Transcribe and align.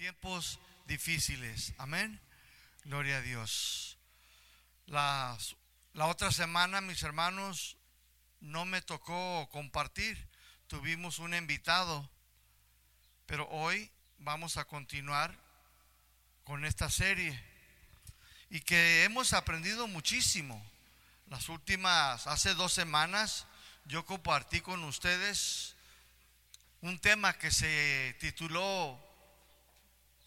tiempos 0.00 0.58
difíciles. 0.86 1.74
Amén. 1.76 2.18
Gloria 2.84 3.18
a 3.18 3.20
Dios. 3.20 3.98
La, 4.86 5.36
la 5.92 6.06
otra 6.06 6.32
semana, 6.32 6.80
mis 6.80 7.02
hermanos, 7.02 7.76
no 8.40 8.64
me 8.64 8.80
tocó 8.80 9.46
compartir. 9.52 10.16
Tuvimos 10.68 11.18
un 11.18 11.34
invitado, 11.34 12.10
pero 13.26 13.46
hoy 13.50 13.92
vamos 14.16 14.56
a 14.56 14.64
continuar 14.64 15.38
con 16.44 16.64
esta 16.64 16.88
serie 16.88 17.38
y 18.48 18.60
que 18.60 19.04
hemos 19.04 19.34
aprendido 19.34 19.86
muchísimo. 19.86 20.66
Las 21.26 21.50
últimas, 21.50 22.26
hace 22.26 22.54
dos 22.54 22.72
semanas, 22.72 23.46
yo 23.84 24.06
compartí 24.06 24.62
con 24.62 24.82
ustedes 24.84 25.76
un 26.80 26.98
tema 26.98 27.34
que 27.34 27.50
se 27.50 28.16
tituló 28.18 29.09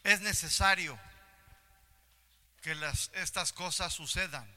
es 0.04 0.22
necesario 0.22 1.00
que 2.62 2.78
estas 3.14 3.54
cosas 3.54 3.94
sucedan. 3.94 4.48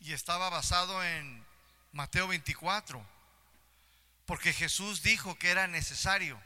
Y 0.00 0.12
estaba 0.12 0.48
basado 0.48 1.02
en 1.04 1.44
Mateo 1.92 2.28
24, 2.28 3.04
porque 4.26 4.52
Jesús 4.52 5.02
dijo 5.02 5.38
que 5.38 5.50
era 5.50 5.66
necesario 5.66 6.40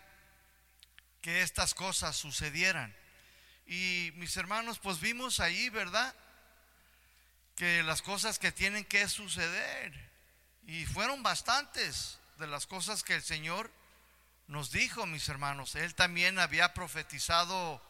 que 1.20 1.42
estas 1.42 1.74
cosas 1.74 2.16
sucedieran. 2.16 2.94
Y 3.66 4.12
mis 4.16 4.36
hermanos, 4.36 4.78
pues 4.78 5.00
vimos 5.00 5.40
ahí, 5.40 5.68
¿verdad? 5.68 6.14
Que 7.56 7.82
las 7.82 8.02
cosas 8.02 8.38
que 8.38 8.52
tienen 8.52 8.84
que 8.84 9.08
suceder, 9.08 10.10
y 10.66 10.86
fueron 10.86 11.22
bastantes 11.22 12.18
de 12.38 12.46
las 12.46 12.66
cosas 12.66 13.02
que 13.02 13.14
el 13.14 13.22
Señor 13.22 13.70
nos 14.46 14.70
dijo, 14.70 15.06
mis 15.06 15.28
hermanos, 15.28 15.74
él 15.74 15.94
también 15.94 16.38
había 16.38 16.74
profetizado 16.74 17.82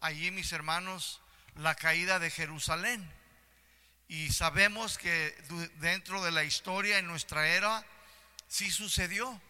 allí, 0.00 0.30
mis 0.30 0.52
hermanos, 0.52 1.20
la 1.56 1.74
caída 1.74 2.18
de 2.18 2.30
Jerusalén. 2.30 3.10
Y 4.08 4.32
sabemos 4.32 4.98
que 4.98 5.36
dentro 5.76 6.22
de 6.24 6.32
la 6.32 6.44
historia 6.44 6.98
en 6.98 7.06
nuestra 7.06 7.48
era, 7.48 7.84
sí 8.48 8.70
sucedió. 8.70 9.40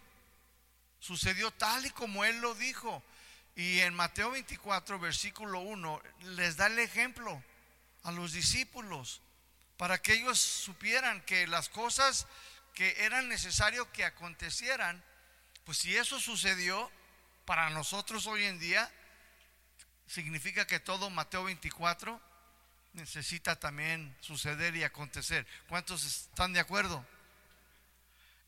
Sucedió 1.00 1.50
tal 1.50 1.86
y 1.86 1.90
como 1.90 2.24
él 2.24 2.40
lo 2.40 2.54
dijo. 2.54 3.02
Y 3.56 3.80
en 3.80 3.94
Mateo 3.94 4.30
24, 4.30 4.98
versículo 4.98 5.60
1, 5.60 6.02
les 6.36 6.56
da 6.56 6.66
el 6.66 6.78
ejemplo 6.78 7.42
a 8.02 8.12
los 8.12 8.32
discípulos 8.32 9.22
para 9.76 10.00
que 10.00 10.12
ellos 10.12 10.38
supieran 10.38 11.22
que 11.22 11.46
las 11.46 11.70
cosas 11.70 12.26
que 12.74 13.02
eran 13.04 13.28
necesario 13.28 13.90
que 13.92 14.04
acontecieran, 14.04 15.02
pues 15.70 15.78
si 15.78 15.96
eso 15.96 16.18
sucedió 16.18 16.90
para 17.44 17.70
nosotros 17.70 18.26
hoy 18.26 18.42
en 18.42 18.58
día, 18.58 18.90
significa 20.08 20.66
que 20.66 20.80
todo 20.80 21.10
Mateo 21.10 21.44
24 21.44 22.20
necesita 22.94 23.54
también 23.54 24.16
suceder 24.18 24.74
y 24.74 24.82
acontecer. 24.82 25.46
¿Cuántos 25.68 26.04
están 26.04 26.52
de 26.52 26.58
acuerdo? 26.58 27.06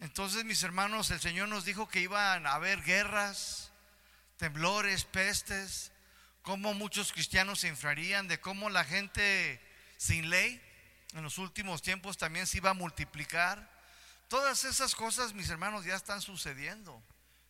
Entonces, 0.01 0.45
mis 0.45 0.65
hermanos, 0.65 1.13
el 1.13 1.21
Señor 1.21 1.49
nos 1.49 1.65
dijo 1.65 1.89
que 1.89 2.01
iban 2.01 2.45
a 2.45 2.55
haber 2.55 2.83
guerras, 2.83 3.71
temblores, 4.37 5.05
pestes, 5.05 5.93
cómo 6.43 6.75
muchos 6.75 7.13
cristianos 7.13 7.61
se 7.61 7.69
infrarían, 7.69 8.27
de 8.27 8.41
cómo 8.41 8.69
la 8.69 8.83
gente 8.83 9.61
sin 9.97 10.29
ley 10.29 10.61
en 11.13 11.23
los 11.23 11.39
últimos 11.39 11.83
tiempos 11.83 12.19
también 12.19 12.49
se 12.49 12.57
iba 12.57 12.71
a 12.71 12.75
multiplicar. 12.75 13.71
Todas 14.27 14.65
esas 14.65 14.97
cosas, 14.97 15.35
mis 15.35 15.51
hermanos, 15.51 15.85
ya 15.85 15.95
están 15.95 16.21
sucediendo 16.21 17.01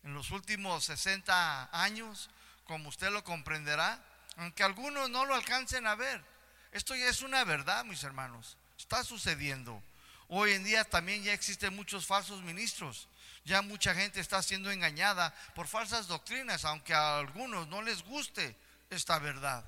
en 0.04 0.14
los 0.14 0.30
últimos 0.30 0.84
60 0.84 1.70
años, 1.72 2.30
como 2.64 2.88
usted 2.88 3.10
lo 3.10 3.22
comprenderá, 3.24 4.02
aunque 4.36 4.62
algunos 4.62 5.10
no 5.10 5.24
lo 5.24 5.34
alcancen 5.34 5.86
a 5.86 5.94
ver. 5.94 6.24
Esto 6.72 6.94
ya 6.94 7.08
es 7.08 7.22
una 7.22 7.44
verdad, 7.44 7.84
mis 7.84 8.02
hermanos. 8.02 8.56
Está 8.78 9.04
sucediendo. 9.04 9.82
Hoy 10.28 10.52
en 10.52 10.64
día 10.64 10.84
también 10.84 11.22
ya 11.22 11.32
existen 11.32 11.76
muchos 11.76 12.06
falsos 12.06 12.42
ministros. 12.42 13.08
Ya 13.44 13.60
mucha 13.60 13.94
gente 13.94 14.20
está 14.20 14.42
siendo 14.42 14.70
engañada 14.70 15.34
por 15.54 15.66
falsas 15.66 16.06
doctrinas, 16.06 16.64
aunque 16.64 16.94
a 16.94 17.18
algunos 17.18 17.68
no 17.68 17.82
les 17.82 18.02
guste 18.02 18.56
esta 18.88 19.18
verdad. 19.18 19.64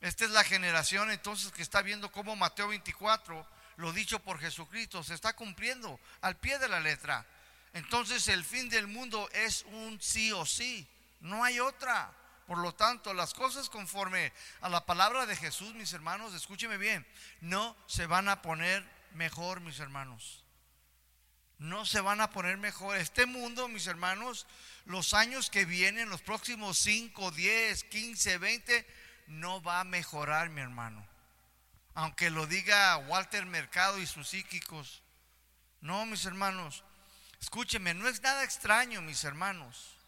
Esta 0.00 0.24
es 0.24 0.30
la 0.30 0.44
generación 0.44 1.10
entonces 1.10 1.52
que 1.52 1.62
está 1.62 1.82
viendo 1.82 2.10
cómo 2.12 2.36
Mateo 2.36 2.68
24, 2.68 3.46
lo 3.76 3.92
dicho 3.92 4.18
por 4.20 4.38
Jesucristo, 4.38 5.02
se 5.02 5.14
está 5.14 5.34
cumpliendo 5.34 5.98
al 6.20 6.36
pie 6.36 6.58
de 6.58 6.68
la 6.68 6.80
letra. 6.80 7.26
Entonces 7.74 8.28
el 8.28 8.44
fin 8.44 8.68
del 8.68 8.86
mundo 8.86 9.28
es 9.32 9.64
un 9.68 10.00
sí 10.00 10.32
o 10.32 10.46
sí, 10.46 10.88
no 11.20 11.44
hay 11.44 11.60
otra. 11.60 12.12
Por 12.46 12.58
lo 12.58 12.74
tanto, 12.74 13.14
las 13.14 13.34
cosas 13.34 13.70
conforme 13.70 14.32
a 14.60 14.68
la 14.68 14.84
palabra 14.84 15.26
de 15.26 15.34
Jesús, 15.34 15.74
mis 15.74 15.92
hermanos, 15.92 16.34
escúcheme 16.34 16.76
bien, 16.76 17.06
no 17.40 17.76
se 17.86 18.06
van 18.06 18.28
a 18.28 18.42
poner 18.42 18.84
mejor, 19.14 19.60
mis 19.60 19.80
hermanos. 19.80 20.44
No 21.58 21.86
se 21.86 22.00
van 22.00 22.20
a 22.20 22.30
poner 22.30 22.58
mejor. 22.58 22.96
Este 22.96 23.26
mundo, 23.26 23.68
mis 23.68 23.86
hermanos, 23.86 24.46
los 24.84 25.14
años 25.14 25.50
que 25.50 25.64
vienen, 25.64 26.10
los 26.10 26.20
próximos 26.20 26.78
5, 26.78 27.30
10, 27.30 27.84
15, 27.84 28.38
20, 28.38 28.86
no 29.28 29.62
va 29.62 29.80
a 29.80 29.84
mejorar, 29.84 30.50
mi 30.50 30.60
hermano. 30.60 31.06
Aunque 31.94 32.28
lo 32.28 32.46
diga 32.46 32.96
Walter 32.98 33.46
Mercado 33.46 33.98
y 33.98 34.06
sus 34.06 34.28
psíquicos. 34.28 35.02
No, 35.80 36.04
mis 36.06 36.24
hermanos, 36.24 36.84
Escúcheme, 37.44 37.92
no 37.92 38.08
es 38.08 38.22
nada 38.22 38.42
extraño, 38.42 39.02
mis 39.02 39.22
hermanos. 39.22 39.98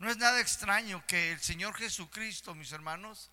No 0.00 0.10
es 0.10 0.16
nada 0.16 0.40
extraño 0.40 1.06
que 1.06 1.30
el 1.30 1.40
Señor 1.40 1.76
Jesucristo, 1.76 2.52
mis 2.56 2.72
hermanos, 2.72 3.30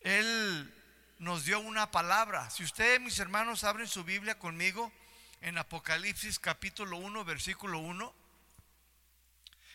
Él 0.00 0.74
nos 1.18 1.44
dio 1.44 1.60
una 1.60 1.90
palabra. 1.90 2.48
Si 2.48 2.64
ustedes, 2.64 3.02
mis 3.02 3.18
hermanos, 3.18 3.64
abren 3.64 3.86
su 3.86 4.02
Biblia 4.02 4.38
conmigo 4.38 4.90
en 5.42 5.58
Apocalipsis 5.58 6.38
capítulo 6.38 6.96
1, 6.96 7.22
versículo 7.26 7.80
1. 7.80 8.14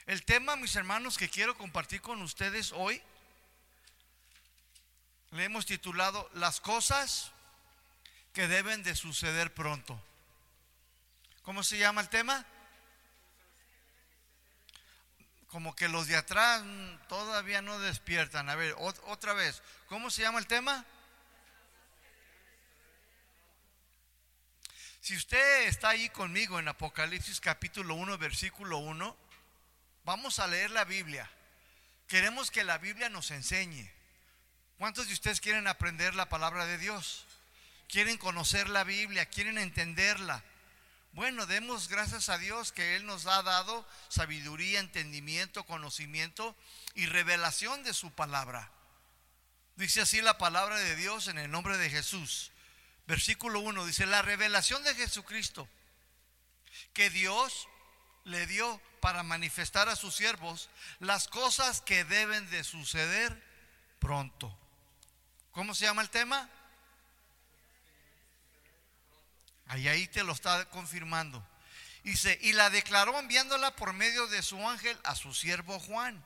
El 0.07 0.25
tema, 0.25 0.55
mis 0.55 0.75
hermanos, 0.75 1.19
que 1.19 1.29
quiero 1.29 1.55
compartir 1.55 2.01
con 2.01 2.19
ustedes 2.23 2.71
hoy, 2.71 2.99
le 5.29 5.43
hemos 5.43 5.67
titulado 5.67 6.27
Las 6.33 6.59
cosas 6.59 7.31
que 8.33 8.47
deben 8.47 8.81
de 8.81 8.95
suceder 8.95 9.53
pronto. 9.53 10.01
¿Cómo 11.43 11.61
se 11.63 11.77
llama 11.77 12.01
el 12.01 12.09
tema? 12.09 12.47
Como 15.49 15.75
que 15.75 15.87
los 15.87 16.07
de 16.07 16.15
atrás 16.15 16.63
todavía 17.07 17.61
no 17.61 17.79
despiertan. 17.79 18.49
A 18.49 18.55
ver, 18.55 18.75
otra 18.77 19.33
vez, 19.33 19.61
¿cómo 19.87 20.09
se 20.09 20.21
llama 20.21 20.39
el 20.39 20.47
tema? 20.47 20.85
Si 25.01 25.15
usted 25.15 25.67
está 25.67 25.89
ahí 25.89 26.09
conmigo 26.09 26.59
en 26.59 26.67
Apocalipsis 26.67 27.39
capítulo 27.39 27.95
1, 27.95 28.17
versículo 28.19 28.77
1, 28.77 29.17
vamos 30.03 30.39
a 30.39 30.47
leer 30.47 30.69
la 30.71 30.85
Biblia. 30.85 31.29
Queremos 32.07 32.51
que 32.51 32.63
la 32.63 32.77
Biblia 32.77 33.09
nos 33.09 33.31
enseñe. 33.31 33.89
¿Cuántos 34.77 35.07
de 35.07 35.13
ustedes 35.13 35.41
quieren 35.41 35.67
aprender 35.67 36.13
la 36.13 36.29
palabra 36.29 36.65
de 36.65 36.77
Dios? 36.77 37.25
¿Quieren 37.87 38.17
conocer 38.17 38.69
la 38.69 38.83
Biblia? 38.83 39.25
¿Quieren 39.25 39.57
entenderla? 39.57 40.43
Bueno, 41.11 41.45
demos 41.45 41.87
gracias 41.87 42.29
a 42.29 42.37
Dios 42.37 42.71
que 42.71 42.95
Él 42.95 43.05
nos 43.05 43.25
ha 43.25 43.41
dado 43.41 43.85
sabiduría, 44.09 44.79
entendimiento, 44.79 45.65
conocimiento 45.65 46.55
y 46.93 47.07
revelación 47.07 47.83
de 47.83 47.93
su 47.93 48.11
palabra. 48.11 48.71
Dice 49.75 50.01
así 50.01 50.21
la 50.21 50.37
palabra 50.37 50.77
de 50.77 50.95
Dios 50.95 51.27
en 51.27 51.37
el 51.37 51.49
nombre 51.49 51.77
de 51.77 51.89
Jesús. 51.89 52.51
Versículo 53.07 53.59
1 53.61 53.85
dice, 53.85 54.05
la 54.05 54.21
revelación 54.21 54.83
de 54.83 54.93
Jesucristo 54.93 55.67
que 56.93 57.09
Dios 57.09 57.67
le 58.23 58.45
dio 58.45 58.79
para 59.01 59.23
manifestar 59.23 59.89
a 59.89 59.95
sus 59.95 60.15
siervos 60.15 60.69
las 60.99 61.27
cosas 61.27 61.81
que 61.81 62.03
deben 62.03 62.49
de 62.51 62.63
suceder 62.63 63.41
pronto. 63.99 64.55
¿Cómo 65.51 65.73
se 65.73 65.85
llama 65.85 66.01
el 66.01 66.09
tema? 66.09 66.49
Ahí, 69.69 69.87
ahí 69.87 70.07
te 70.07 70.23
lo 70.23 70.33
está 70.33 70.65
confirmando. 70.69 71.45
Dice, 72.03 72.37
y 72.41 72.53
la 72.53 72.69
declaró 72.69 73.17
enviándola 73.19 73.75
por 73.75 73.93
medio 73.93 74.27
de 74.27 74.41
su 74.41 74.67
ángel 74.67 74.97
a 75.03 75.15
su 75.15 75.33
siervo 75.33 75.79
Juan. 75.79 76.25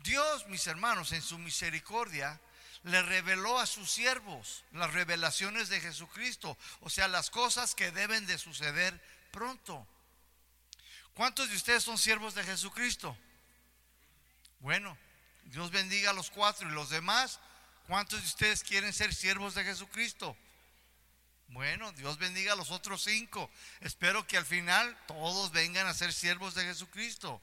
Dios, 0.00 0.46
mis 0.48 0.66
hermanos, 0.66 1.12
en 1.12 1.22
su 1.22 1.38
misericordia, 1.38 2.40
le 2.82 3.00
reveló 3.02 3.58
a 3.58 3.66
sus 3.66 3.90
siervos 3.90 4.64
las 4.72 4.92
revelaciones 4.92 5.68
de 5.68 5.80
Jesucristo, 5.80 6.58
o 6.80 6.90
sea, 6.90 7.08
las 7.08 7.30
cosas 7.30 7.74
que 7.74 7.92
deben 7.92 8.26
de 8.26 8.38
suceder 8.38 9.00
pronto. 9.30 9.86
¿Cuántos 11.14 11.48
de 11.48 11.56
ustedes 11.56 11.84
son 11.84 11.96
siervos 11.96 12.34
de 12.34 12.42
Jesucristo? 12.42 13.16
Bueno, 14.58 14.98
Dios 15.44 15.70
bendiga 15.70 16.10
a 16.10 16.14
los 16.14 16.30
cuatro 16.30 16.68
y 16.68 16.72
los 16.72 16.90
demás. 16.90 17.38
¿Cuántos 17.86 18.20
de 18.20 18.26
ustedes 18.26 18.64
quieren 18.64 18.92
ser 18.92 19.14
siervos 19.14 19.54
de 19.54 19.62
Jesucristo? 19.62 20.36
Bueno, 21.48 21.92
Dios 21.92 22.18
bendiga 22.18 22.52
a 22.52 22.56
los 22.56 22.70
otros 22.70 23.02
cinco. 23.02 23.50
Espero 23.80 24.26
que 24.26 24.36
al 24.36 24.46
final 24.46 24.96
todos 25.06 25.52
vengan 25.52 25.86
a 25.86 25.94
ser 25.94 26.12
siervos 26.12 26.54
de 26.54 26.64
Jesucristo. 26.64 27.40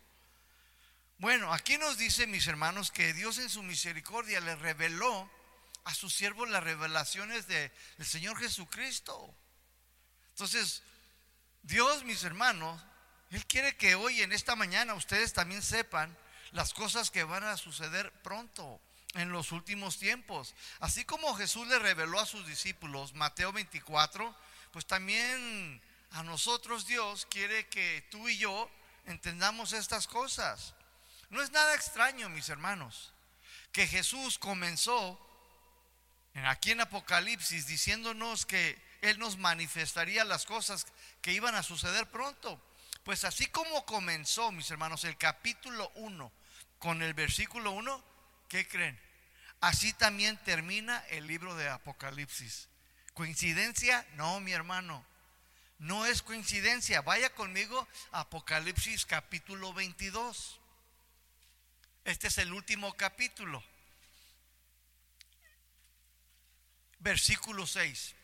Bueno, 1.18 1.54
aquí 1.54 1.78
nos 1.78 1.98
dice, 1.98 2.26
mis 2.28 2.48
hermanos, 2.48 2.92
que 2.92 3.14
Dios 3.14 3.38
en 3.38 3.50
su 3.50 3.62
misericordia 3.62 4.40
le 4.40 4.56
reveló 4.56 5.30
a 5.84 5.94
sus 5.94 6.14
siervos 6.14 6.50
las 6.50 6.64
revelaciones 6.64 7.48
del 7.48 7.72
Señor 8.04 8.38
Jesucristo. 8.38 9.36
Entonces, 10.30 10.82
Dios, 11.62 12.04
mis 12.04 12.24
hermanos, 12.24 12.82
Él 13.30 13.46
quiere 13.46 13.78
que 13.78 13.96
hoy, 13.96 14.22
en 14.22 14.32
esta 14.32 14.56
mañana, 14.56 14.96
ustedes 14.96 15.34
también 15.34 15.62
sepan 15.62 16.18
las 16.52 16.74
cosas 16.74 17.12
que 17.12 17.24
van 17.24 17.44
a 17.44 17.58
suceder 17.58 18.12
pronto 18.24 18.82
en 19.14 19.32
los 19.32 19.52
últimos 19.52 19.98
tiempos. 19.98 20.56
Así 20.80 21.06
como 21.06 21.36
Jesús 21.36 21.68
le 21.68 21.80
reveló 21.80 22.20
a 22.20 22.26
sus 22.26 22.46
discípulos, 22.48 23.14
Mateo 23.14 23.52
24, 23.52 24.36
pues 24.72 24.86
también 24.86 25.82
a 26.12 26.24
nosotros 26.24 26.88
Dios 26.88 27.26
quiere 27.30 27.68
que 27.68 28.08
tú 28.10 28.30
y 28.30 28.38
yo 28.38 28.70
entendamos 29.06 29.74
estas 29.74 30.08
cosas. 30.08 30.74
No 31.30 31.42
es 31.42 31.52
nada 31.52 31.76
extraño, 31.76 32.30
mis 32.30 32.50
hermanos, 32.50 33.14
que 33.72 33.88
Jesús 33.88 34.38
comenzó 34.38 35.20
aquí 36.46 36.72
en 36.72 36.82
Apocalipsis 36.82 37.68
diciéndonos 37.68 38.46
que 38.46 38.82
Él 39.02 39.20
nos 39.20 39.38
manifestaría 39.38 40.24
las 40.26 40.46
cosas 40.46 40.86
que 41.22 41.34
iban 41.34 41.56
a 41.56 41.64
suceder 41.64 42.10
pronto. 42.10 42.62
Pues 43.04 43.24
así 43.24 43.48
como 43.48 43.86
comenzó, 43.86 44.52
mis 44.52 44.70
hermanos, 44.70 45.04
el 45.06 45.18
capítulo 45.18 45.92
1 45.96 46.32
con 46.78 47.02
el 47.02 47.14
versículo 47.14 47.72
1, 47.72 48.11
¿qué 48.52 48.68
creen? 48.68 49.00
Así 49.62 49.94
también 49.94 50.36
termina 50.44 50.98
el 51.08 51.26
libro 51.26 51.56
de 51.56 51.70
Apocalipsis. 51.70 52.68
¿Coincidencia? 53.14 54.06
No, 54.16 54.42
mi 54.42 54.52
hermano. 54.52 55.06
No 55.80 56.06
es 56.06 56.22
coincidencia. 56.22 57.02
Vaya 57.02 57.34
conmigo 57.34 57.88
a 58.12 58.20
Apocalipsis 58.22 59.06
capítulo 59.06 59.74
22. 59.74 60.60
Este 62.04 62.28
es 62.28 62.38
el 62.40 62.52
último 62.52 62.94
capítulo. 62.98 63.64
Versículo 67.00 67.66
6. 67.66 68.16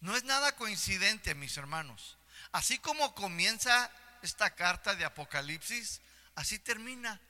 No 0.00 0.16
es 0.16 0.24
nada 0.24 0.56
coincidente, 0.56 1.34
mis 1.34 1.58
hermanos. 1.58 2.16
Así 2.52 2.78
como 2.78 3.14
comienza 3.14 3.90
esta 4.22 4.54
carta 4.54 4.94
de 4.94 5.04
Apocalipsis, 5.04 6.00
así 6.36 6.58
termina. 6.58 7.20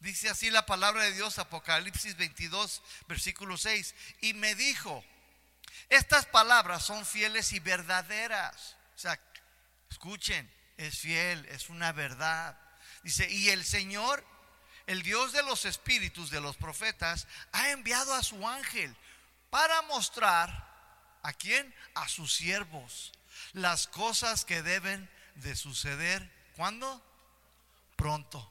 Dice 0.00 0.28
así 0.28 0.50
la 0.50 0.66
palabra 0.66 1.04
de 1.04 1.12
Dios, 1.12 1.38
Apocalipsis 1.38 2.16
22, 2.16 2.82
versículo 3.06 3.56
6. 3.56 3.94
Y 4.22 4.34
me 4.34 4.54
dijo, 4.54 5.04
estas 5.88 6.26
palabras 6.26 6.84
son 6.84 7.04
fieles 7.06 7.52
y 7.52 7.60
verdaderas. 7.60 8.76
O 8.96 8.98
sea, 8.98 9.20
escuchen, 9.90 10.50
es 10.76 10.98
fiel, 10.98 11.44
es 11.46 11.68
una 11.68 11.92
verdad. 11.92 12.58
Dice, 13.02 13.30
y 13.30 13.50
el 13.50 13.64
Señor 13.64 14.24
el 14.86 15.02
Dios 15.02 15.32
de 15.32 15.44
los 15.44 15.66
espíritus 15.66 16.30
de 16.30 16.40
los 16.40 16.56
profetas 16.56 17.28
ha 17.52 17.70
enviado 17.70 18.12
a 18.12 18.24
su 18.24 18.48
ángel 18.48 18.96
para 19.48 19.82
mostrar 19.82 20.68
a 21.22 21.32
quién? 21.32 21.72
A 21.94 22.08
sus 22.08 22.34
siervos 22.34 23.12
las 23.52 23.86
cosas 23.86 24.44
que 24.44 24.62
deben 24.62 25.08
de 25.36 25.54
suceder. 25.54 26.28
¿Cuándo? 26.56 27.00
Pronto. 27.94 28.50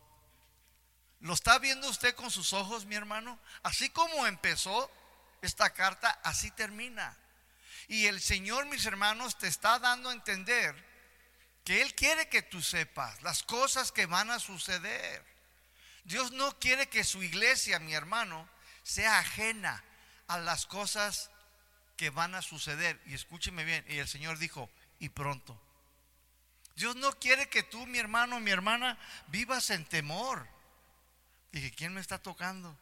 ¿Lo 1.22 1.34
está 1.34 1.60
viendo 1.60 1.90
usted 1.90 2.16
con 2.16 2.32
sus 2.32 2.54
ojos, 2.54 2.86
mi 2.86 2.96
hermano? 2.96 3.40
Así 3.64 3.90
como 3.90 4.26
empezó 4.26 4.90
esta 5.42 5.74
carta, 5.74 6.20
así 6.24 6.52
termina. 6.52 7.18
Y 7.88 8.06
el 8.06 8.22
Señor, 8.22 8.66
mis 8.68 8.86
hermanos, 8.86 9.38
te 9.38 9.48
está 9.48 9.80
dando 9.80 10.10
a 10.10 10.14
entender 10.14 10.76
que 11.66 11.82
Él 11.82 11.94
quiere 11.94 12.30
que 12.30 12.42
tú 12.42 12.62
sepas 12.62 13.22
las 13.22 13.44
cosas 13.44 13.92
que 13.92 14.06
van 14.06 14.32
a 14.32 14.40
suceder. 14.40 15.26
Dios 16.04 16.32
no 16.32 16.58
quiere 16.60 16.88
que 16.88 17.04
su 17.04 17.22
iglesia, 17.22 17.80
mi 17.80 17.94
hermano, 17.94 18.48
sea 18.84 19.20
ajena 19.20 19.84
a 20.28 20.40
las 20.40 20.66
cosas 20.66 21.30
que 21.98 22.10
van 22.10 22.34
a 22.34 22.42
suceder. 22.42 23.02
Y 23.06 23.14
escúcheme 23.14 23.66
bien, 23.66 23.84
y 23.90 23.98
el 23.98 24.08
Señor 24.08 24.38
dijo, 24.38 24.70
y 25.00 25.10
pronto. 25.10 25.60
Dios 26.76 26.96
no 26.96 27.12
quiere 27.20 27.50
que 27.50 27.64
tú, 27.64 27.86
mi 27.88 28.00
hermano, 28.00 28.40
mi 28.40 28.52
hermana, 28.52 28.98
vivas 29.28 29.70
en 29.70 29.84
temor. 29.86 30.48
Dije, 31.52 31.72
¿quién 31.72 31.94
me 31.94 32.02
está 32.02 32.20
tocando? 32.20 32.78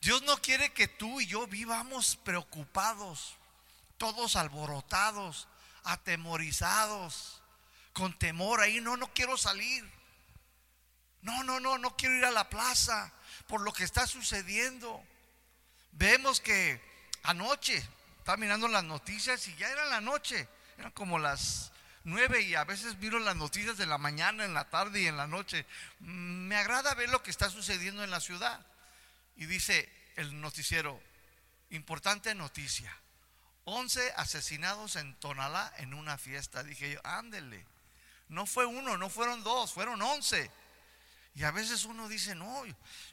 Dios 0.00 0.22
no 0.22 0.36
quiere 0.36 0.72
que 0.72 0.86
tú 0.86 1.20
y 1.20 1.26
yo 1.26 1.46
vivamos 1.46 2.16
preocupados, 2.16 3.36
todos 3.96 4.36
alborotados, 4.36 5.48
atemorizados, 5.82 7.40
con 7.94 8.18
temor 8.18 8.60
ahí, 8.60 8.80
no, 8.80 8.96
no 8.96 9.12
quiero 9.14 9.36
salir. 9.38 9.90
No, 11.22 11.42
no, 11.42 11.58
no, 11.58 11.78
no 11.78 11.96
quiero 11.96 12.16
ir 12.16 12.24
a 12.26 12.30
la 12.30 12.50
plaza 12.50 13.10
por 13.46 13.62
lo 13.62 13.72
que 13.72 13.84
está 13.84 14.06
sucediendo. 14.06 15.02
Vemos 15.92 16.40
que 16.40 16.82
anoche, 17.22 17.82
estaba 18.18 18.36
mirando 18.36 18.68
las 18.68 18.84
noticias 18.84 19.48
y 19.48 19.56
ya 19.56 19.70
era 19.70 19.86
la 19.86 20.02
noche, 20.02 20.46
eran 20.76 20.90
como 20.90 21.18
las 21.18 21.72
nueve 22.04 22.42
y 22.42 22.54
a 22.54 22.64
veces 22.64 22.96
miro 22.98 23.18
las 23.18 23.36
noticias 23.36 23.76
de 23.76 23.86
la 23.86 23.98
mañana, 23.98 24.44
en 24.44 24.54
la 24.54 24.68
tarde 24.70 25.02
y 25.02 25.06
en 25.06 25.16
la 25.16 25.26
noche. 25.26 25.66
Mm, 26.00 26.46
me 26.46 26.56
agrada 26.56 26.94
ver 26.94 27.08
lo 27.08 27.22
que 27.22 27.30
está 27.30 27.50
sucediendo 27.50 28.04
en 28.04 28.10
la 28.10 28.20
ciudad. 28.20 28.64
Y 29.36 29.46
dice 29.46 29.90
el 30.16 30.40
noticiero, 30.40 31.00
importante 31.70 32.34
noticia, 32.34 32.96
11 33.64 34.12
asesinados 34.16 34.96
en 34.96 35.14
Tonalá 35.20 35.72
en 35.78 35.94
una 35.94 36.18
fiesta. 36.18 36.62
Dije 36.62 36.92
yo, 36.92 37.00
ándele, 37.04 37.66
no 38.28 38.46
fue 38.46 38.66
uno, 38.66 38.96
no 38.96 39.08
fueron 39.10 39.42
dos, 39.42 39.72
fueron 39.72 40.00
11. 40.00 40.50
Y 41.34 41.42
a 41.42 41.50
veces 41.50 41.84
uno 41.84 42.08
dice, 42.08 42.34
no, 42.34 42.64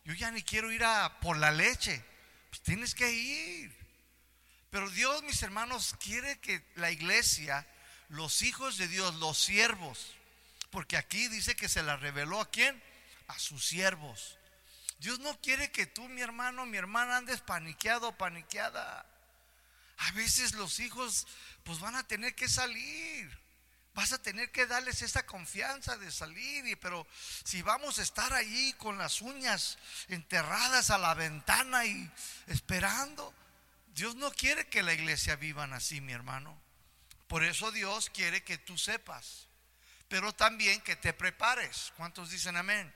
yo 0.03 0.13
ya 0.13 0.29
ni 0.29 0.43
quiero 0.43 0.71
ir 0.71 0.83
a 0.83 1.19
por 1.21 1.37
la 1.37 1.51
leche. 1.51 2.03
Pues 2.49 2.61
tienes 2.61 2.93
que 2.93 3.11
ir. 3.11 3.75
Pero 4.69 4.89
Dios, 4.91 5.23
mis 5.23 5.41
hermanos, 5.41 5.95
quiere 5.99 6.39
que 6.39 6.63
la 6.75 6.91
iglesia, 6.91 7.65
los 8.11 8.41
hijos 8.41 8.77
de 8.77 8.87
Dios, 8.89 9.15
los 9.15 9.37
siervos, 9.37 10.13
porque 10.69 10.97
aquí 10.97 11.29
dice 11.29 11.55
que 11.55 11.69
se 11.69 11.81
la 11.81 11.95
reveló 11.95 12.41
a 12.41 12.49
quién? 12.49 12.81
A 13.27 13.39
sus 13.39 13.65
siervos. 13.65 14.37
Dios 14.99 15.19
no 15.19 15.39
quiere 15.39 15.71
que 15.71 15.85
tú, 15.85 16.07
mi 16.09 16.21
hermano, 16.21 16.65
mi 16.65 16.77
hermana, 16.77 17.17
andes 17.17 17.41
paniqueado 17.41 18.17
paniqueada. 18.17 19.05
A 19.97 20.11
veces 20.11 20.53
los 20.53 20.79
hijos 20.79 21.25
pues 21.63 21.79
van 21.79 21.95
a 21.95 22.05
tener 22.05 22.35
que 22.35 22.49
salir. 22.49 23.39
Vas 23.93 24.11
a 24.11 24.21
tener 24.21 24.51
que 24.51 24.67
darles 24.67 25.01
esa 25.01 25.25
confianza 25.25 25.97
de 25.97 26.11
salir, 26.11 26.77
pero 26.79 27.07
si 27.43 27.61
vamos 27.61 27.97
a 27.97 28.03
estar 28.03 28.33
allí 28.33 28.73
con 28.73 28.97
las 28.97 29.21
uñas 29.21 29.77
enterradas 30.09 30.89
a 30.89 30.97
la 30.97 31.13
ventana 31.13 31.85
y 31.85 32.09
esperando, 32.47 33.33
Dios 33.93 34.15
no 34.15 34.31
quiere 34.31 34.67
que 34.67 34.83
la 34.83 34.93
iglesia 34.93 35.35
vivan 35.35 35.73
así, 35.73 36.01
mi 36.01 36.13
hermano. 36.13 36.60
Por 37.31 37.45
eso 37.45 37.71
Dios 37.71 38.09
quiere 38.09 38.43
que 38.43 38.57
tú 38.57 38.77
sepas, 38.77 39.47
pero 40.09 40.33
también 40.33 40.81
que 40.81 40.97
te 40.97 41.13
prepares. 41.13 41.93
¿Cuántos 41.95 42.29
dicen 42.29 42.57
amén? 42.57 42.93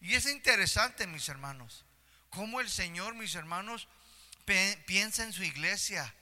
Y 0.00 0.14
es 0.14 0.24
interesante, 0.24 1.06
mis 1.06 1.28
hermanos, 1.28 1.84
cómo 2.30 2.62
el 2.62 2.70
Señor, 2.70 3.14
mis 3.14 3.34
hermanos, 3.34 3.86
piensa 4.86 5.24
en 5.24 5.34
su 5.34 5.44
iglesia, 5.44 6.14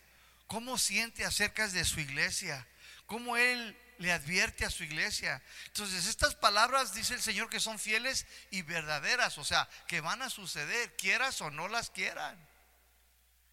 cómo 0.49 0.79
siente 0.79 1.25
acerca 1.25 1.69
de 1.69 1.85
su 1.85 2.01
iglesia 2.01 2.67
cómo 3.07 3.37
Él 3.37 3.77
le 3.99 4.11
advierte 4.11 4.65
a 4.65 4.71
su 4.71 4.85
iglesia. 4.85 5.43
Entonces, 5.67 6.07
estas 6.07 6.35
palabras 6.35 6.95
dice 6.95 7.13
el 7.13 7.21
Señor 7.21 7.51
que 7.51 7.61
son 7.61 7.79
fieles 7.79 8.27
y 8.51 8.63
verdaderas, 8.63 9.37
o 9.39 9.45
sea, 9.45 9.69
que 9.87 10.01
van 10.01 10.23
a 10.23 10.31
suceder, 10.31 10.97
quieras 10.97 11.41
o 11.43 11.51
no 11.51 11.69
las 11.69 11.91
quieran. 11.91 12.37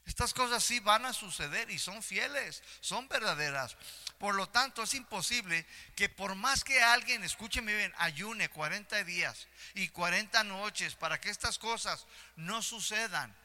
Estas 0.09 0.33
cosas 0.33 0.63
sí 0.63 0.79
van 0.79 1.05
a 1.05 1.13
suceder 1.13 1.69
y 1.69 1.77
son 1.77 2.01
fieles, 2.01 2.63
son 2.81 3.07
verdaderas. 3.07 3.77
Por 4.17 4.33
lo 4.33 4.49
tanto, 4.49 4.81
es 4.81 4.95
imposible 4.95 5.67
que 5.95 6.09
por 6.09 6.33
más 6.33 6.63
que 6.63 6.81
alguien, 6.81 7.23
escúcheme 7.23 7.75
bien, 7.75 7.93
ayune 7.95 8.49
40 8.49 9.03
días 9.03 9.47
y 9.75 9.87
40 9.89 10.43
noches 10.45 10.95
para 10.95 11.21
que 11.21 11.29
estas 11.29 11.59
cosas 11.59 12.07
no 12.35 12.63
sucedan, 12.63 13.37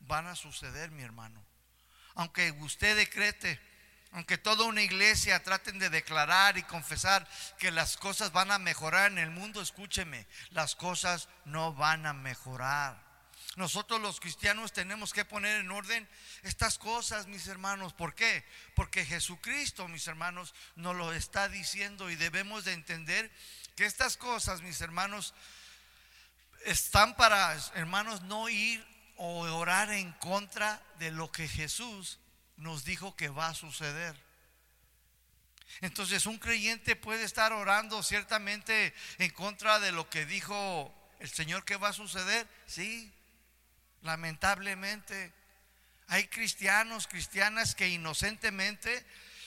van 0.00 0.26
a 0.26 0.36
suceder, 0.36 0.90
mi 0.90 1.02
hermano. 1.02 1.42
Aunque 2.16 2.50
usted 2.50 2.96
decrete 2.96 3.58
aunque 4.12 4.38
toda 4.38 4.66
una 4.66 4.82
iglesia 4.82 5.42
traten 5.42 5.80
de 5.80 5.90
declarar 5.90 6.56
y 6.56 6.62
confesar 6.64 7.26
que 7.58 7.72
las 7.72 7.96
cosas 7.96 8.30
van 8.30 8.52
a 8.52 8.58
mejorar 8.58 9.10
en 9.10 9.18
el 9.18 9.30
mundo, 9.30 9.60
escúcheme, 9.60 10.28
las 10.50 10.76
cosas 10.76 11.28
no 11.46 11.74
van 11.74 12.06
a 12.06 12.12
mejorar. 12.12 13.13
Nosotros 13.56 14.00
los 14.00 14.18
cristianos 14.18 14.72
tenemos 14.72 15.12
que 15.12 15.24
poner 15.24 15.60
en 15.60 15.70
orden 15.70 16.08
estas 16.42 16.76
cosas, 16.76 17.26
mis 17.28 17.46
hermanos. 17.46 17.92
¿Por 17.92 18.14
qué? 18.14 18.44
Porque 18.74 19.04
Jesucristo, 19.04 19.86
mis 19.86 20.06
hermanos, 20.08 20.54
nos 20.74 20.96
lo 20.96 21.12
está 21.12 21.48
diciendo 21.48 22.10
y 22.10 22.16
debemos 22.16 22.64
de 22.64 22.72
entender 22.72 23.30
que 23.76 23.86
estas 23.86 24.16
cosas, 24.16 24.62
mis 24.62 24.80
hermanos, 24.80 25.34
están 26.64 27.14
para, 27.14 27.56
hermanos, 27.74 28.22
no 28.22 28.48
ir 28.48 28.84
o 29.16 29.42
orar 29.42 29.92
en 29.92 30.12
contra 30.12 30.82
de 30.98 31.10
lo 31.12 31.30
que 31.30 31.46
Jesús 31.46 32.18
nos 32.56 32.84
dijo 32.84 33.14
que 33.14 33.28
va 33.28 33.48
a 33.48 33.54
suceder. 33.54 34.16
Entonces 35.80 36.26
un 36.26 36.38
creyente 36.38 36.96
puede 36.96 37.24
estar 37.24 37.52
orando 37.52 38.02
ciertamente 38.02 38.94
en 39.18 39.30
contra 39.30 39.80
de 39.80 39.92
lo 39.92 40.08
que 40.08 40.26
dijo 40.26 40.92
el 41.20 41.28
Señor 41.28 41.64
que 41.64 41.76
va 41.76 41.88
a 41.88 41.92
suceder. 41.92 42.48
Sí, 42.66 43.12
lamentablemente. 44.04 45.32
Hay 46.06 46.28
cristianos, 46.28 47.08
cristianas 47.08 47.74
que 47.74 47.88
inocentemente 47.88 49.04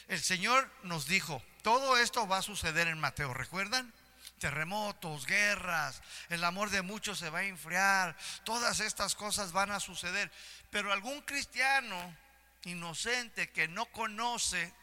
el 0.08 0.22
Señor 0.22 0.70
nos 0.84 1.08
dijo, 1.08 1.42
todo 1.62 1.98
esto 1.98 2.28
va 2.28 2.40
a 2.40 2.42
suceder 2.42 2.88
en 2.88 3.00
Mateo, 3.00 3.34
¿recuerdan? 3.34 3.94
Terremotos, 4.40 5.26
guerras, 5.26 6.02
el 6.30 6.44
amor 6.44 6.70
de 6.70 6.82
muchos 6.82 7.20
se 7.20 7.30
va 7.30 7.40
a 7.40 7.44
enfriar, 7.44 8.16
todas 8.44 8.80
estas 8.80 9.16
cosas 9.16 9.52
van 9.52 9.72
a 9.72 9.80
suceder. 9.80 10.32
Pero 10.70 10.92
algún 10.92 11.22
cristiano 11.22 12.16
inocente 12.64 13.50
que 13.50 13.68
no 13.68 13.86
conoce 13.88 14.74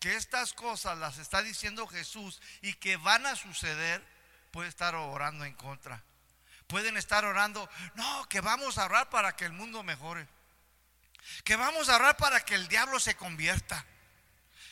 que 0.00 0.16
estas 0.16 0.52
cosas 0.52 0.98
las 0.98 1.18
está 1.18 1.42
diciendo 1.42 1.86
Jesús 1.86 2.40
y 2.62 2.74
que 2.74 2.96
van 2.96 3.26
a 3.26 3.36
suceder, 3.36 4.04
puede 4.50 4.68
estar 4.68 4.94
orando 4.94 5.44
en 5.44 5.54
contra. 5.54 6.02
Pueden 6.74 6.96
estar 6.96 7.24
orando, 7.24 7.70
no, 7.94 8.28
que 8.28 8.40
vamos 8.40 8.78
a 8.78 8.86
orar 8.86 9.08
para 9.08 9.36
que 9.36 9.44
el 9.44 9.52
mundo 9.52 9.84
mejore. 9.84 10.26
Que 11.44 11.54
vamos 11.54 11.88
a 11.88 11.94
orar 11.94 12.16
para 12.16 12.44
que 12.44 12.56
el 12.56 12.66
diablo 12.66 12.98
se 12.98 13.14
convierta. 13.14 13.86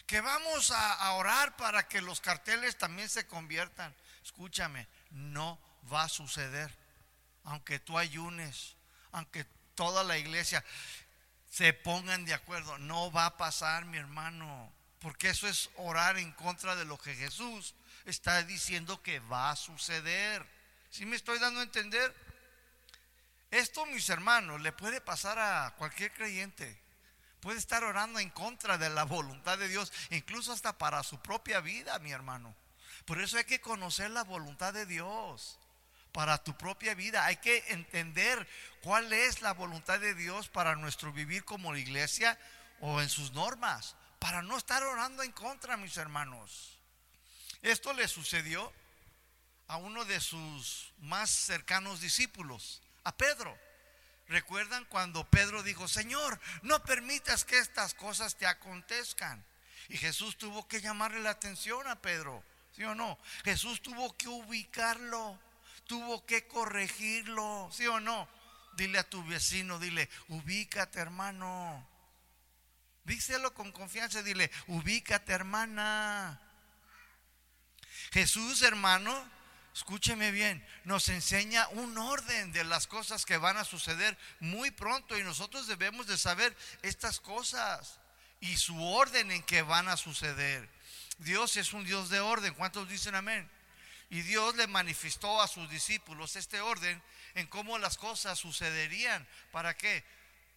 Que 0.04 0.20
vamos 0.20 0.72
a, 0.72 0.94
a 0.94 1.12
orar 1.12 1.56
para 1.56 1.86
que 1.86 2.00
los 2.00 2.20
carteles 2.20 2.76
también 2.76 3.08
se 3.08 3.28
conviertan. 3.28 3.94
Escúchame, 4.24 4.88
no 5.12 5.60
va 5.92 6.02
a 6.02 6.08
suceder. 6.08 6.76
Aunque 7.44 7.78
tú 7.78 7.96
ayunes, 7.96 8.74
aunque 9.12 9.44
toda 9.76 10.02
la 10.02 10.18
iglesia 10.18 10.64
se 11.52 11.72
pongan 11.72 12.24
de 12.24 12.34
acuerdo, 12.34 12.78
no 12.78 13.12
va 13.12 13.26
a 13.26 13.36
pasar, 13.36 13.84
mi 13.84 13.98
hermano. 13.98 14.72
Porque 14.98 15.28
eso 15.28 15.46
es 15.46 15.70
orar 15.76 16.18
en 16.18 16.32
contra 16.32 16.74
de 16.74 16.84
lo 16.84 16.98
que 16.98 17.14
Jesús 17.14 17.76
está 18.06 18.42
diciendo 18.42 19.00
que 19.04 19.20
va 19.20 19.52
a 19.52 19.56
suceder. 19.56 20.44
¿Sí 20.92 21.06
me 21.06 21.16
estoy 21.16 21.38
dando 21.38 21.60
a 21.60 21.62
entender? 21.62 22.14
Esto, 23.50 23.86
mis 23.86 24.10
hermanos, 24.10 24.60
le 24.60 24.72
puede 24.72 25.00
pasar 25.00 25.38
a 25.38 25.74
cualquier 25.78 26.12
creyente. 26.12 26.78
Puede 27.40 27.58
estar 27.58 27.82
orando 27.82 28.20
en 28.20 28.28
contra 28.28 28.76
de 28.76 28.90
la 28.90 29.04
voluntad 29.04 29.56
de 29.56 29.68
Dios, 29.68 29.90
incluso 30.10 30.52
hasta 30.52 30.76
para 30.76 31.02
su 31.02 31.18
propia 31.18 31.60
vida, 31.60 31.98
mi 32.00 32.12
hermano. 32.12 32.54
Por 33.06 33.22
eso 33.22 33.38
hay 33.38 33.44
que 33.44 33.62
conocer 33.62 34.10
la 34.10 34.22
voluntad 34.22 34.74
de 34.74 34.84
Dios 34.84 35.58
para 36.12 36.44
tu 36.44 36.58
propia 36.58 36.94
vida. 36.94 37.24
Hay 37.24 37.36
que 37.36 37.64
entender 37.68 38.46
cuál 38.82 39.14
es 39.14 39.40
la 39.40 39.54
voluntad 39.54 39.98
de 39.98 40.14
Dios 40.14 40.50
para 40.50 40.76
nuestro 40.76 41.10
vivir 41.10 41.42
como 41.46 41.74
iglesia 41.74 42.38
o 42.80 43.00
en 43.00 43.08
sus 43.08 43.32
normas 43.32 43.96
para 44.18 44.42
no 44.42 44.58
estar 44.58 44.82
orando 44.82 45.22
en 45.22 45.32
contra, 45.32 45.78
mis 45.78 45.96
hermanos. 45.96 46.78
Esto 47.62 47.94
le 47.94 48.06
sucedió 48.08 48.70
a 49.68 49.76
uno 49.76 50.04
de 50.04 50.20
sus 50.20 50.92
más 50.98 51.30
cercanos 51.30 52.00
discípulos, 52.00 52.82
a 53.04 53.16
Pedro. 53.16 53.56
¿Recuerdan 54.28 54.84
cuando 54.86 55.28
Pedro 55.28 55.62
dijo, 55.62 55.88
Señor, 55.88 56.40
no 56.62 56.82
permitas 56.84 57.44
que 57.44 57.58
estas 57.58 57.94
cosas 57.94 58.36
te 58.36 58.46
acontezcan? 58.46 59.44
Y 59.88 59.96
Jesús 59.96 60.38
tuvo 60.38 60.66
que 60.68 60.80
llamarle 60.80 61.20
la 61.20 61.30
atención 61.30 61.86
a 61.88 62.00
Pedro, 62.00 62.42
¿sí 62.74 62.84
o 62.84 62.94
no? 62.94 63.18
Jesús 63.44 63.82
tuvo 63.82 64.16
que 64.16 64.28
ubicarlo, 64.28 65.38
tuvo 65.86 66.24
que 66.24 66.46
corregirlo, 66.46 67.68
¿sí 67.72 67.86
o 67.86 68.00
no? 68.00 68.28
Dile 68.74 68.98
a 68.98 69.08
tu 69.08 69.22
vecino, 69.24 69.78
dile, 69.78 70.08
ubícate 70.28 70.98
hermano. 70.98 71.86
Díselo 73.04 73.52
con 73.52 73.72
confianza, 73.72 74.22
dile, 74.22 74.50
ubícate 74.68 75.32
hermana. 75.32 76.40
Jesús, 78.12 78.62
hermano, 78.62 79.30
escúcheme 79.74 80.30
bien, 80.30 80.64
nos 80.84 81.08
enseña 81.08 81.68
un 81.68 81.96
orden 81.98 82.52
de 82.52 82.64
las 82.64 82.86
cosas 82.86 83.24
que 83.24 83.36
van 83.36 83.56
a 83.56 83.64
suceder 83.64 84.16
muy 84.40 84.70
pronto 84.70 85.18
y 85.18 85.22
nosotros 85.22 85.66
debemos 85.66 86.06
de 86.06 86.18
saber 86.18 86.56
estas 86.82 87.20
cosas 87.20 87.98
y 88.40 88.56
su 88.56 88.82
orden 88.84 89.30
en 89.30 89.42
que 89.42 89.62
van 89.62 89.88
a 89.88 89.96
suceder. 89.96 90.68
Dios 91.18 91.56
es 91.56 91.72
un 91.72 91.84
Dios 91.84 92.08
de 92.10 92.20
orden, 92.20 92.54
¿cuántos 92.54 92.88
dicen 92.88 93.14
amén? 93.14 93.50
Y 94.10 94.22
Dios 94.22 94.56
le 94.56 94.66
manifestó 94.66 95.40
a 95.40 95.48
sus 95.48 95.70
discípulos 95.70 96.36
este 96.36 96.60
orden 96.60 97.02
en 97.34 97.46
cómo 97.46 97.78
las 97.78 97.96
cosas 97.96 98.38
sucederían. 98.38 99.26
¿Para 99.50 99.74
qué? 99.74 100.04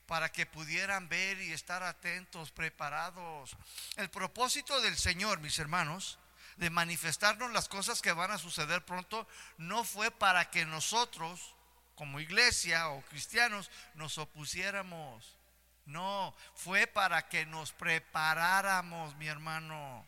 para 0.07 0.31
que 0.31 0.45
pudieran 0.45 1.09
ver 1.09 1.41
y 1.41 1.51
estar 1.51 1.83
atentos, 1.83 2.51
preparados. 2.51 3.55
El 3.95 4.09
propósito 4.09 4.81
del 4.81 4.97
Señor, 4.97 5.39
mis 5.39 5.57
hermanos, 5.59 6.19
de 6.57 6.69
manifestarnos 6.69 7.51
las 7.51 7.67
cosas 7.67 8.01
que 8.01 8.11
van 8.11 8.31
a 8.31 8.37
suceder 8.37 8.83
pronto, 8.85 9.27
no 9.57 9.83
fue 9.83 10.11
para 10.11 10.49
que 10.49 10.65
nosotros, 10.65 11.53
como 11.95 12.19
iglesia 12.19 12.89
o 12.89 13.01
cristianos, 13.03 13.69
nos 13.95 14.17
opusiéramos. 14.17 15.35
No, 15.85 16.35
fue 16.55 16.87
para 16.87 17.27
que 17.29 17.45
nos 17.45 17.71
preparáramos, 17.71 19.15
mi 19.17 19.27
hermano. 19.27 20.05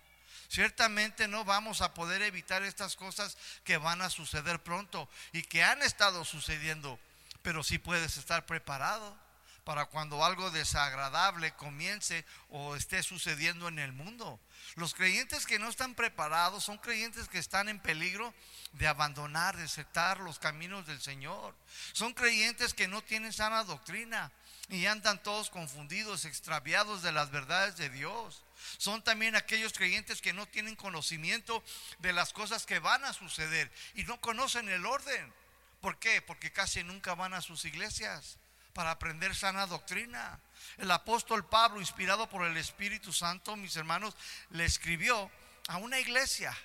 Ciertamente 0.48 1.27
no 1.27 1.44
vamos 1.46 1.82
a 1.82 1.94
poder 1.94 2.22
evitar 2.22 2.63
estas 2.63 2.96
cosas 2.96 3.38
que 3.63 3.77
van 3.77 4.01
a 4.01 4.10
suceder 4.10 4.63
pronto 4.63 5.10
y 5.34 5.44
que 5.44 5.63
han 5.63 5.82
estado 5.82 6.25
sucediendo, 6.25 7.00
pero 7.42 7.63
sí 7.63 7.77
puedes 7.77 8.18
estar 8.18 8.46
preparado 8.46 9.26
para 9.67 9.88
cuando 9.88 10.24
algo 10.24 10.50
desagradable 10.50 11.51
comience 11.55 12.24
o 12.47 12.77
esté 12.77 13.03
sucediendo 13.03 13.67
en 13.67 13.79
el 13.79 13.91
mundo. 13.91 14.39
Los 14.75 14.93
creyentes 14.93 15.45
que 15.45 15.59
no 15.59 15.67
están 15.67 15.93
preparados 15.93 16.63
son 16.63 16.77
creyentes 16.77 17.27
que 17.27 17.38
están 17.38 17.67
en 17.67 17.81
peligro 17.81 18.33
de 18.71 18.88
abandonar, 18.88 19.57
de 19.57 19.65
aceptar 19.65 20.21
los 20.21 20.39
caminos 20.39 20.88
del 20.88 21.01
Señor. 21.01 21.53
Son 21.91 22.13
creyentes 22.13 22.74
que 22.74 22.88
no 22.88 23.01
tienen 23.01 23.33
sana 23.33 23.65
doctrina 23.65 24.31
y 24.69 24.86
andan 24.86 25.21
todos 25.21 25.50
confundidos, 25.50 26.24
extraviados 26.24 27.01
de 27.01 27.12
las 27.12 27.29
verdades 27.29 27.75
de 27.75 27.89
Dios. 27.89 28.45
Son 28.77 29.03
también 29.03 29.36
aquellos 29.36 29.74
creyentes 29.74 30.21
que 30.21 30.31
no 30.31 30.45
tienen 30.45 30.77
conocimiento 30.77 31.62
de 32.00 32.13
las 32.13 32.31
cosas 32.31 32.65
que 32.65 32.79
van 32.79 33.03
a 33.03 33.12
suceder 33.12 33.69
y 33.95 34.05
no 34.05 34.21
conocen 34.21 34.69
el 34.69 34.86
orden. 34.86 35.33
¿Por 35.81 36.00
qué? 36.00 36.21
Porque 36.21 36.53
casi 36.53 36.86
nunca 36.86 37.15
van 37.15 37.33
a 37.33 37.41
sus 37.41 37.65
iglesias 37.65 38.39
para 38.77 38.91
aprender 38.91 39.34
sana 39.34 39.65
doctrina. 39.65 40.39
El 40.77 40.91
apóstol 40.91 41.43
Pablo, 41.50 41.81
inspirado 41.81 42.29
por 42.29 42.46
el 42.46 42.55
Espíritu 42.57 43.12
Santo, 43.12 43.55
mis 43.55 43.75
hermanos, 43.75 44.15
le 44.51 44.65
escribió 44.65 45.31
a 45.67 45.77
una 45.77 46.00
iglesia 46.00 46.55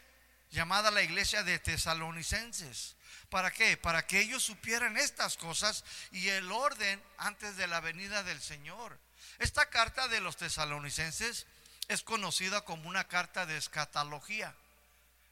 llamada 0.51 0.91
la 0.91 1.01
iglesia 1.01 1.43
de 1.43 1.59
tesalonicenses. 1.59 2.97
¿Para 3.31 3.51
qué? 3.51 3.79
Para 3.79 4.07
que 4.07 4.21
ellos 4.21 4.43
supieran 4.43 4.99
estas 4.99 5.39
cosas 5.39 5.87
y 6.11 6.29
el 6.29 6.53
orden 6.53 7.03
antes 7.17 7.57
de 7.57 7.67
la 7.67 7.81
venida 7.81 8.23
del 8.23 8.43
Señor. 8.43 8.99
Esta 9.39 9.71
carta 9.71 10.07
de 10.09 10.21
los 10.21 10.37
tesalonicenses 10.37 11.47
es 11.89 12.03
conocida 12.03 12.61
como 12.67 12.91
una 12.91 13.05
carta 13.09 13.47
de 13.47 13.57
escatología. 13.57 14.55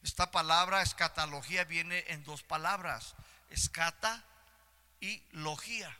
Esta 0.03 0.31
palabra 0.31 0.81
escatología 0.81 1.65
viene 1.65 2.07
en 2.09 2.25
dos 2.25 2.43
palabras, 2.43 3.17
escata 3.51 4.25
y 4.99 5.23
logía 5.33 5.95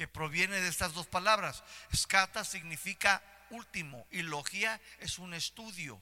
que 0.00 0.08
proviene 0.08 0.62
de 0.62 0.68
estas 0.68 0.94
dos 0.94 1.06
palabras. 1.06 1.62
Scata 1.94 2.42
significa 2.42 3.22
último 3.50 4.06
y 4.10 4.22
logía 4.22 4.80
es 4.98 5.18
un 5.18 5.34
estudio. 5.34 6.00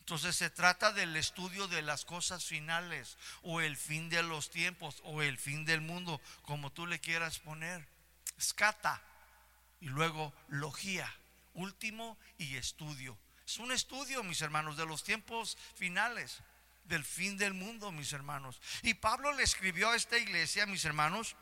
Entonces 0.00 0.34
se 0.34 0.50
trata 0.50 0.90
del 0.90 1.14
estudio 1.14 1.68
de 1.68 1.82
las 1.82 2.04
cosas 2.04 2.44
finales 2.44 3.16
o 3.42 3.60
el 3.60 3.76
fin 3.76 4.08
de 4.08 4.24
los 4.24 4.50
tiempos 4.50 4.96
o 5.04 5.22
el 5.22 5.38
fin 5.38 5.64
del 5.64 5.80
mundo, 5.80 6.20
como 6.42 6.72
tú 6.72 6.84
le 6.84 6.98
quieras 6.98 7.38
poner. 7.38 7.86
Scata 8.40 9.00
y 9.80 9.86
luego 9.86 10.34
logía, 10.48 11.08
último 11.54 12.18
y 12.38 12.56
estudio. 12.56 13.16
Es 13.46 13.58
un 13.58 13.70
estudio, 13.70 14.24
mis 14.24 14.42
hermanos, 14.42 14.76
de 14.76 14.84
los 14.84 15.04
tiempos 15.04 15.56
finales, 15.76 16.40
del 16.86 17.04
fin 17.04 17.38
del 17.38 17.54
mundo, 17.54 17.92
mis 17.92 18.12
hermanos. 18.12 18.60
Y 18.82 18.94
Pablo 18.94 19.32
le 19.32 19.44
escribió 19.44 19.90
a 19.90 19.96
esta 19.96 20.18
iglesia, 20.18 20.66
mis 20.66 20.84
hermanos, 20.84 21.36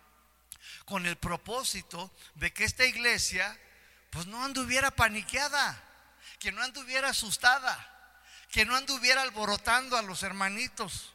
con 0.85 1.07
el 1.07 1.17
propósito 1.17 2.11
de 2.35 2.53
que 2.53 2.65
esta 2.65 2.85
iglesia 2.85 3.59
pues 4.11 4.27
no 4.27 4.45
anduviera 4.45 4.91
paniqueada, 4.91 5.83
que 6.39 6.53
no 6.53 6.63
anduviera 6.63 7.11
asustada, 7.11 7.77
que 8.51 8.65
no 8.65 8.77
anduviera 8.77 9.23
alborotando 9.23 9.97
a 9.97 10.03
los 10.03 10.23
hermanitos. 10.23 11.13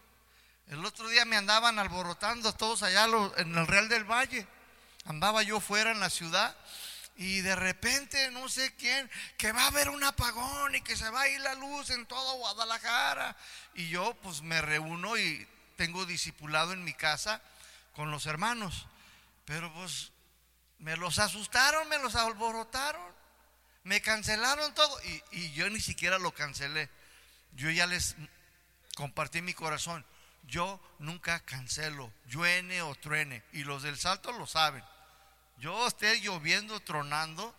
El 0.67 0.85
otro 0.85 1.09
día 1.09 1.25
me 1.25 1.37
andaban 1.37 1.79
alborotando 1.79 2.53
todos 2.53 2.83
allá 2.83 3.07
en 3.37 3.57
el 3.57 3.67
Real 3.67 3.89
del 3.89 4.03
Valle. 4.03 4.47
Andaba 5.05 5.41
yo 5.41 5.59
fuera 5.59 5.91
en 5.91 5.99
la 5.99 6.09
ciudad 6.09 6.55
y 7.15 7.41
de 7.41 7.55
repente 7.55 8.31
no 8.31 8.47
sé 8.49 8.75
quién, 8.75 9.09
que 9.37 9.51
va 9.51 9.63
a 9.63 9.67
haber 9.67 9.89
un 9.89 10.03
apagón 10.03 10.75
y 10.75 10.81
que 10.81 10.95
se 10.95 11.09
va 11.09 11.21
a 11.21 11.27
ir 11.27 11.41
la 11.41 11.55
luz 11.55 11.89
en 11.89 12.05
todo 12.05 12.37
Guadalajara. 12.37 13.35
Y 13.75 13.89
yo 13.89 14.13
pues 14.21 14.41
me 14.41 14.61
reúno 14.61 15.17
y 15.17 15.47
tengo 15.75 16.05
discipulado 16.05 16.73
en 16.73 16.83
mi 16.83 16.93
casa 16.93 17.41
con 17.95 18.11
los 18.11 18.25
hermanos. 18.25 18.87
Pero 19.45 19.71
pues 19.73 20.11
me 20.79 20.97
los 20.97 21.19
asustaron, 21.19 21.87
me 21.89 21.99
los 21.99 22.15
alborotaron, 22.15 23.01
me 23.83 24.01
cancelaron 24.01 24.73
todo 24.73 24.97
y, 25.31 25.51
yo 25.53 25.69
ni 25.69 25.79
siquiera 25.79 26.19
lo 26.19 26.33
cancelé. 26.33 26.89
Yo 27.53 27.69
ya 27.69 27.87
les 27.87 28.15
compartí 28.95 29.41
mi 29.41 29.53
corazón. 29.53 30.05
Yo 30.43 30.81
nunca 30.99 31.39
cancelo, 31.41 32.11
lluene 32.25 32.81
o 32.81 32.95
truene. 32.95 33.43
Y 33.53 33.63
los 33.63 33.83
del 33.83 33.97
salto 33.97 34.31
lo 34.31 34.47
saben. 34.47 34.83
Yo 35.57 35.87
esté 35.87 36.19
lloviendo, 36.21 36.79
tronando, 36.79 37.55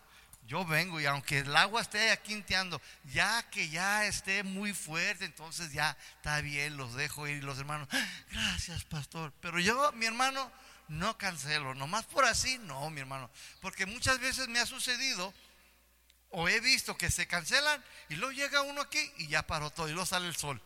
yo 0.46 0.64
vengo 0.64 1.00
y 1.00 1.06
aunque 1.06 1.38
el 1.38 1.56
agua 1.56 1.80
esté 1.80 2.18
quinteando, 2.24 2.80
ya 3.04 3.48
que 3.50 3.68
ya 3.68 4.06
esté 4.06 4.42
muy 4.42 4.74
fuerte, 4.74 5.24
entonces 5.24 5.72
ya 5.72 5.96
está 6.16 6.40
bien, 6.40 6.76
los 6.76 6.94
dejo 6.94 7.28
ir 7.28 7.36
y 7.36 7.40
los 7.40 7.58
hermanos, 7.58 7.88
ah, 7.92 8.08
gracias 8.30 8.84
pastor. 8.84 9.32
Pero 9.40 9.60
yo, 9.60 9.92
mi 9.92 10.06
hermano, 10.06 10.50
no 10.92 11.16
cancelo, 11.16 11.74
nomás 11.74 12.04
por 12.04 12.24
así, 12.24 12.58
no, 12.58 12.90
mi 12.90 13.00
hermano, 13.00 13.30
porque 13.60 13.86
muchas 13.86 14.18
veces 14.20 14.48
me 14.48 14.60
ha 14.60 14.66
sucedido 14.66 15.32
o 16.30 16.48
he 16.48 16.60
visto 16.60 16.96
que 16.96 17.10
se 17.10 17.26
cancelan 17.26 17.82
y 18.10 18.16
luego 18.16 18.32
llega 18.32 18.62
uno 18.62 18.82
aquí 18.82 19.12
y 19.16 19.28
ya 19.28 19.46
paró 19.46 19.70
todo 19.70 19.88
y 19.88 19.92
luego 19.92 20.06
sale 20.06 20.28
el 20.28 20.36
sol. 20.36 20.60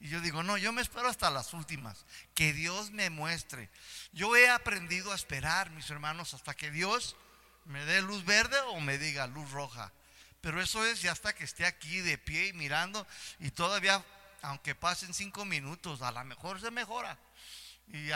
Y 0.00 0.08
yo 0.08 0.20
digo, 0.20 0.42
no, 0.42 0.58
yo 0.58 0.72
me 0.72 0.82
espero 0.82 1.08
hasta 1.08 1.30
las 1.30 1.54
últimas, 1.54 2.04
que 2.34 2.52
Dios 2.52 2.90
me 2.90 3.08
muestre. 3.08 3.70
Yo 4.12 4.36
he 4.36 4.50
aprendido 4.50 5.12
a 5.12 5.14
esperar, 5.14 5.70
mis 5.70 5.88
hermanos, 5.90 6.34
hasta 6.34 6.54
que 6.54 6.70
Dios 6.70 7.16
me 7.64 7.84
dé 7.84 8.02
luz 8.02 8.24
verde 8.24 8.58
o 8.68 8.80
me 8.80 8.98
diga 8.98 9.26
luz 9.26 9.50
roja. 9.52 9.92
Pero 10.40 10.60
eso 10.60 10.84
es 10.84 11.02
ya 11.02 11.12
hasta 11.12 11.34
que 11.34 11.44
esté 11.44 11.64
aquí 11.64 12.00
de 12.00 12.18
pie 12.18 12.48
y 12.48 12.52
mirando 12.52 13.06
y 13.38 13.52
todavía, 13.52 14.04
aunque 14.42 14.74
pasen 14.74 15.14
cinco 15.14 15.44
minutos, 15.44 16.02
a 16.02 16.10
lo 16.10 16.24
mejor 16.24 16.60
se 16.60 16.70
mejora. 16.70 17.16
Y, 17.88 18.10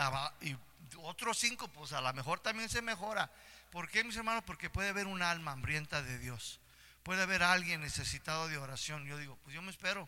y 0.45 0.57
otros 0.99 1.37
cinco, 1.37 1.67
pues 1.67 1.93
a 1.93 2.01
lo 2.01 2.13
mejor 2.13 2.39
también 2.39 2.69
se 2.69 2.81
mejora. 2.81 3.31
¿Por 3.71 3.89
qué, 3.89 4.03
mis 4.03 4.17
hermanos? 4.17 4.43
Porque 4.45 4.69
puede 4.69 4.89
haber 4.89 5.07
un 5.07 5.21
alma 5.21 5.51
hambrienta 5.51 6.01
de 6.01 6.19
Dios. 6.19 6.59
Puede 7.03 7.23
haber 7.23 7.43
alguien 7.43 7.81
necesitado 7.81 8.47
de 8.47 8.57
oración. 8.57 9.05
Yo 9.05 9.17
digo, 9.17 9.37
pues 9.43 9.55
yo 9.55 9.61
me 9.61 9.71
espero. 9.71 10.07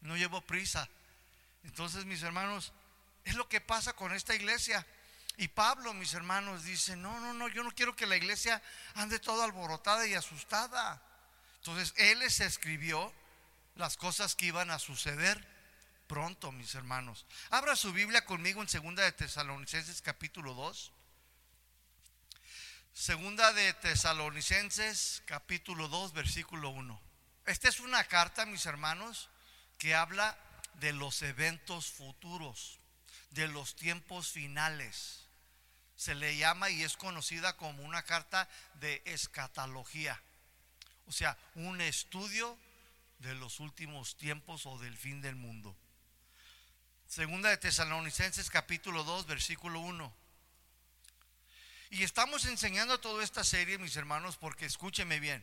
No 0.00 0.16
llevo 0.16 0.40
prisa. 0.42 0.88
Entonces, 1.64 2.04
mis 2.04 2.22
hermanos, 2.22 2.72
es 3.24 3.34
lo 3.34 3.48
que 3.48 3.60
pasa 3.60 3.94
con 3.94 4.12
esta 4.12 4.34
iglesia. 4.34 4.86
Y 5.36 5.48
Pablo, 5.48 5.94
mis 5.94 6.14
hermanos, 6.14 6.64
dice, 6.64 6.96
no, 6.96 7.18
no, 7.20 7.32
no, 7.32 7.48
yo 7.48 7.62
no 7.62 7.70
quiero 7.72 7.96
que 7.96 8.06
la 8.06 8.16
iglesia 8.16 8.62
ande 8.94 9.18
toda 9.18 9.44
alborotada 9.44 10.06
y 10.06 10.14
asustada. 10.14 11.02
Entonces, 11.56 11.94
él 11.96 12.20
les 12.20 12.40
escribió 12.40 13.12
las 13.76 13.96
cosas 13.96 14.34
que 14.34 14.46
iban 14.46 14.70
a 14.70 14.78
suceder 14.78 15.57
pronto, 16.08 16.50
mis 16.50 16.74
hermanos. 16.74 17.26
Abra 17.50 17.76
su 17.76 17.92
Biblia 17.92 18.24
conmigo 18.24 18.60
en 18.60 18.68
Segunda 18.68 19.04
de 19.04 19.12
Tesalonicenses 19.12 20.02
capítulo 20.02 20.54
2. 20.54 20.92
Segunda 22.92 23.52
de 23.52 23.72
Tesalonicenses 23.74 25.22
capítulo 25.26 25.86
2 25.86 26.14
versículo 26.14 26.70
1. 26.70 27.00
Esta 27.46 27.68
es 27.68 27.78
una 27.78 28.02
carta, 28.04 28.46
mis 28.46 28.66
hermanos, 28.66 29.28
que 29.78 29.94
habla 29.94 30.36
de 30.80 30.92
los 30.92 31.22
eventos 31.22 31.92
futuros, 31.92 32.80
de 33.30 33.46
los 33.46 33.76
tiempos 33.76 34.32
finales 34.32 35.28
se 35.98 36.14
le 36.14 36.36
llama 36.36 36.70
y 36.70 36.84
es 36.84 36.96
conocida 36.96 37.56
como 37.56 37.82
una 37.82 38.04
carta 38.04 38.48
de 38.74 39.02
escatología, 39.04 40.22
o 41.06 41.12
sea, 41.12 41.36
un 41.56 41.80
estudio 41.80 42.56
de 43.18 43.34
los 43.34 43.58
últimos 43.58 44.16
tiempos 44.16 44.64
o 44.66 44.78
del 44.78 44.96
fin 44.96 45.20
del 45.20 45.34
mundo. 45.34 45.76
Segunda 47.08 47.48
de 47.48 47.56
Tesalonicenses 47.56 48.50
capítulo 48.50 49.02
2, 49.02 49.26
versículo 49.26 49.80
1. 49.80 50.14
Y 51.88 52.02
estamos 52.02 52.44
enseñando 52.44 53.00
toda 53.00 53.24
esta 53.24 53.44
serie, 53.44 53.78
mis 53.78 53.96
hermanos, 53.96 54.36
porque 54.36 54.66
escúcheme 54.66 55.18
bien. 55.18 55.42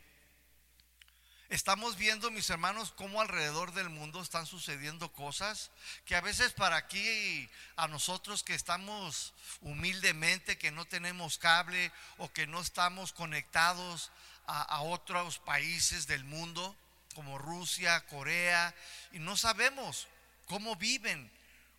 Estamos 1.50 1.98
viendo, 1.98 2.29
mis 2.29 2.51
hermanos, 2.51 2.93
cómo 2.95 3.19
alrededor 3.19 3.74
del 3.74 3.89
mundo 3.89 4.22
están 4.22 4.45
sucediendo 4.45 5.12
cosas 5.12 5.72
que 6.05 6.15
a 6.15 6.22
veces 6.22 6.53
para 6.53 6.75
aquí, 6.75 7.50
a 7.77 7.88
nosotros 7.88 8.43
que 8.43 8.53
estamos 8.53 9.34
humildemente, 9.62 10.60
que 10.60 10.69
no 10.69 10.86
tenemos 10.86 11.39
cable 11.39 11.91
o 12.19 12.31
que 12.31 12.45
no 12.45 12.62
estamos 12.62 13.12
conectados 13.12 14.11
a, 14.46 14.81
otros 14.81 15.39
países 15.39 16.05
del 16.05 16.25
mundo, 16.25 16.77
como 17.16 17.39
Rusia, 17.39 18.05
Corea, 18.05 18.75
y 19.13 19.18
no 19.18 19.35
sabemos 19.35 20.07
cómo 20.46 20.75
viven, 20.75 21.31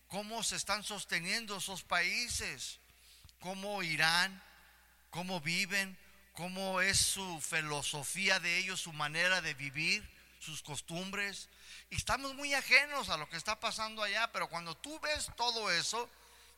cómo 0.09 0.43
se 0.43 0.57
están 0.57 0.83
sosteniendo 0.85 1.57
esos 1.57 1.83
países, 1.83 2.81
cómo 3.41 3.83
Irán, 3.83 4.43
cómo 5.11 5.41
viven, 5.41 5.99
cómo 6.33 6.81
es 6.81 6.99
su 6.99 7.41
filosofía 7.41 8.39
de 8.41 8.59
ellos, 8.59 8.81
su 8.81 8.93
manera 8.93 9.41
de 9.41 9.55
vivir, 9.55 10.09
sus 10.39 10.63
costumbres. 10.63 11.49
Y 11.91 11.97
estamos 11.97 12.35
muy 12.35 12.55
ajenos 12.55 13.09
a 13.09 13.17
lo 13.17 13.29
que 13.29 13.37
está 13.37 13.59
pasando 13.59 14.03
allá, 14.03 14.31
pero 14.33 14.49
cuando 14.49 14.77
tú 14.77 14.99
ves 15.01 15.31
todo 15.37 15.71
eso, 15.71 16.09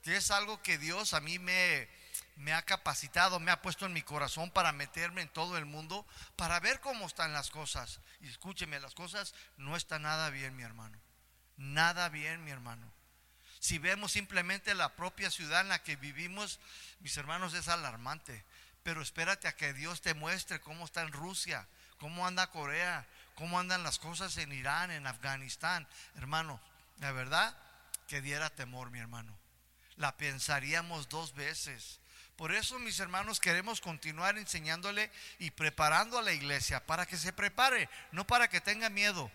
es 0.04 0.30
algo 0.30 0.62
que 0.62 0.78
Dios 0.78 1.14
a 1.14 1.20
mí 1.20 1.38
me, 1.38 1.88
me 2.36 2.52
ha 2.52 2.62
capacitado, 2.62 3.40
me 3.40 3.50
ha 3.50 3.62
puesto 3.62 3.86
en 3.86 3.92
mi 3.92 4.02
corazón 4.02 4.50
para 4.50 4.72
meterme 4.72 5.22
en 5.22 5.28
todo 5.28 5.56
el 5.58 5.66
mundo, 5.66 6.06
para 6.36 6.60
ver 6.60 6.80
cómo 6.80 7.06
están 7.06 7.32
las 7.32 7.50
cosas. 7.50 8.00
Y 8.20 8.28
escúcheme, 8.28 8.80
las 8.80 8.94
cosas 8.94 9.34
no 9.56 9.76
están 9.76 10.02
nada 10.02 10.30
bien, 10.30 10.56
mi 10.56 10.62
hermano. 10.62 10.98
Nada 11.56 12.08
bien, 12.08 12.44
mi 12.44 12.50
hermano. 12.50 12.97
Si 13.60 13.78
vemos 13.78 14.12
simplemente 14.12 14.74
la 14.74 14.94
propia 14.94 15.30
ciudad 15.30 15.62
en 15.62 15.68
la 15.68 15.82
que 15.82 15.96
vivimos, 15.96 16.60
mis 17.00 17.16
hermanos, 17.16 17.54
es 17.54 17.68
alarmante. 17.68 18.44
Pero 18.82 19.02
espérate 19.02 19.48
a 19.48 19.56
que 19.56 19.72
Dios 19.72 20.00
te 20.00 20.14
muestre 20.14 20.60
cómo 20.60 20.84
está 20.84 21.02
en 21.02 21.12
Rusia, 21.12 21.66
cómo 21.98 22.26
anda 22.26 22.50
Corea, 22.50 23.06
cómo 23.34 23.58
andan 23.58 23.82
las 23.82 23.98
cosas 23.98 24.36
en 24.38 24.52
Irán, 24.52 24.90
en 24.90 25.06
Afganistán. 25.06 25.86
Hermano, 26.16 26.60
la 26.98 27.12
verdad 27.12 27.56
que 28.06 28.20
diera 28.20 28.50
temor, 28.50 28.90
mi 28.90 28.98
hermano. 28.98 29.38
La 29.96 30.16
pensaríamos 30.16 31.08
dos 31.08 31.34
veces. 31.34 32.00
Por 32.36 32.52
eso, 32.52 32.78
mis 32.78 33.00
hermanos, 33.00 33.40
queremos 33.40 33.80
continuar 33.80 34.38
enseñándole 34.38 35.10
y 35.40 35.50
preparando 35.50 36.18
a 36.18 36.22
la 36.22 36.32
iglesia 36.32 36.86
para 36.86 37.04
que 37.04 37.16
se 37.16 37.32
prepare, 37.32 37.90
no 38.12 38.26
para 38.26 38.48
que 38.48 38.60
tenga 38.60 38.88
miedo, 38.90 39.30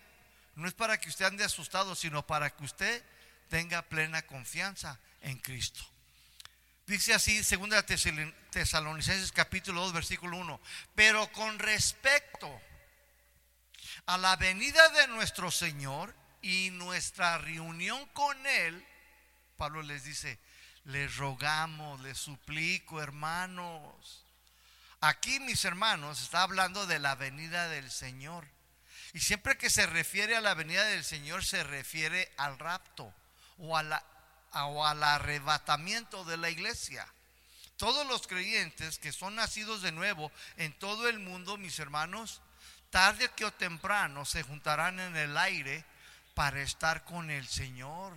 no 0.56 0.68
es 0.68 0.74
para 0.74 1.00
que 1.00 1.10
usted 1.10 1.26
ande 1.26 1.44
asustado, 1.44 1.96
sino 1.96 2.26
para 2.26 2.50
que 2.50 2.64
usted 2.64 3.04
tenga 3.54 3.84
plena 3.84 4.24
confianza 4.24 5.00
en 5.22 5.38
Cristo. 5.38 5.86
Dice 6.88 7.14
así, 7.14 7.44
segunda 7.44 7.86
Tesalonicenses 7.86 9.32
capítulo 9.32 9.82
2, 9.82 9.94
versículo 9.94 10.38
1. 10.38 10.60
Pero 10.96 11.32
con 11.34 11.60
respecto 11.60 12.50
a 14.08 14.18
la 14.18 14.38
venida 14.38 14.90
de 14.90 15.08
nuestro 15.10 15.52
Señor 15.52 16.16
y 16.42 16.72
nuestra 16.72 17.38
reunión 17.38 18.04
con 18.08 18.44
Él, 18.48 18.84
Pablo 19.56 19.84
les 19.84 20.04
dice, 20.04 20.40
les 20.86 21.16
rogamos, 21.18 22.02
les 22.02 22.18
suplico, 22.18 23.04
hermanos. 23.04 24.26
Aquí, 25.00 25.40
mis 25.42 25.64
hermanos, 25.64 26.24
está 26.24 26.42
hablando 26.42 26.88
de 26.88 26.98
la 26.98 27.14
venida 27.14 27.70
del 27.70 27.92
Señor. 27.92 28.48
Y 29.14 29.20
siempre 29.20 29.60
que 29.60 29.70
se 29.70 29.86
refiere 29.86 30.36
a 30.36 30.42
la 30.42 30.56
venida 30.56 30.84
del 30.86 31.04
Señor, 31.04 31.46
se 31.46 31.64
refiere 31.64 32.34
al 32.38 32.58
rapto 32.58 33.14
o 33.58 33.78
a 33.78 34.04
al 34.52 35.04
arrebatamiento 35.04 36.24
de 36.26 36.38
la 36.38 36.50
iglesia. 36.50 37.08
Todos 37.78 38.06
los 38.08 38.28
creyentes 38.28 39.00
que 39.00 39.12
son 39.12 39.36
nacidos 39.36 39.82
de 39.82 39.92
nuevo 39.92 40.32
en 40.58 40.74
todo 40.74 41.10
el 41.10 41.20
mundo, 41.20 41.58
mis 41.58 41.80
hermanos, 41.80 42.42
tarde 42.90 43.30
que 43.36 43.46
o 43.46 43.52
temprano 43.52 44.26
se 44.26 44.44
juntarán 44.44 45.00
en 45.00 45.16
el 45.16 45.36
aire 45.38 45.84
para 46.36 46.62
estar 46.62 47.04
con 47.04 47.32
el 47.32 47.48
Señor. 47.48 48.14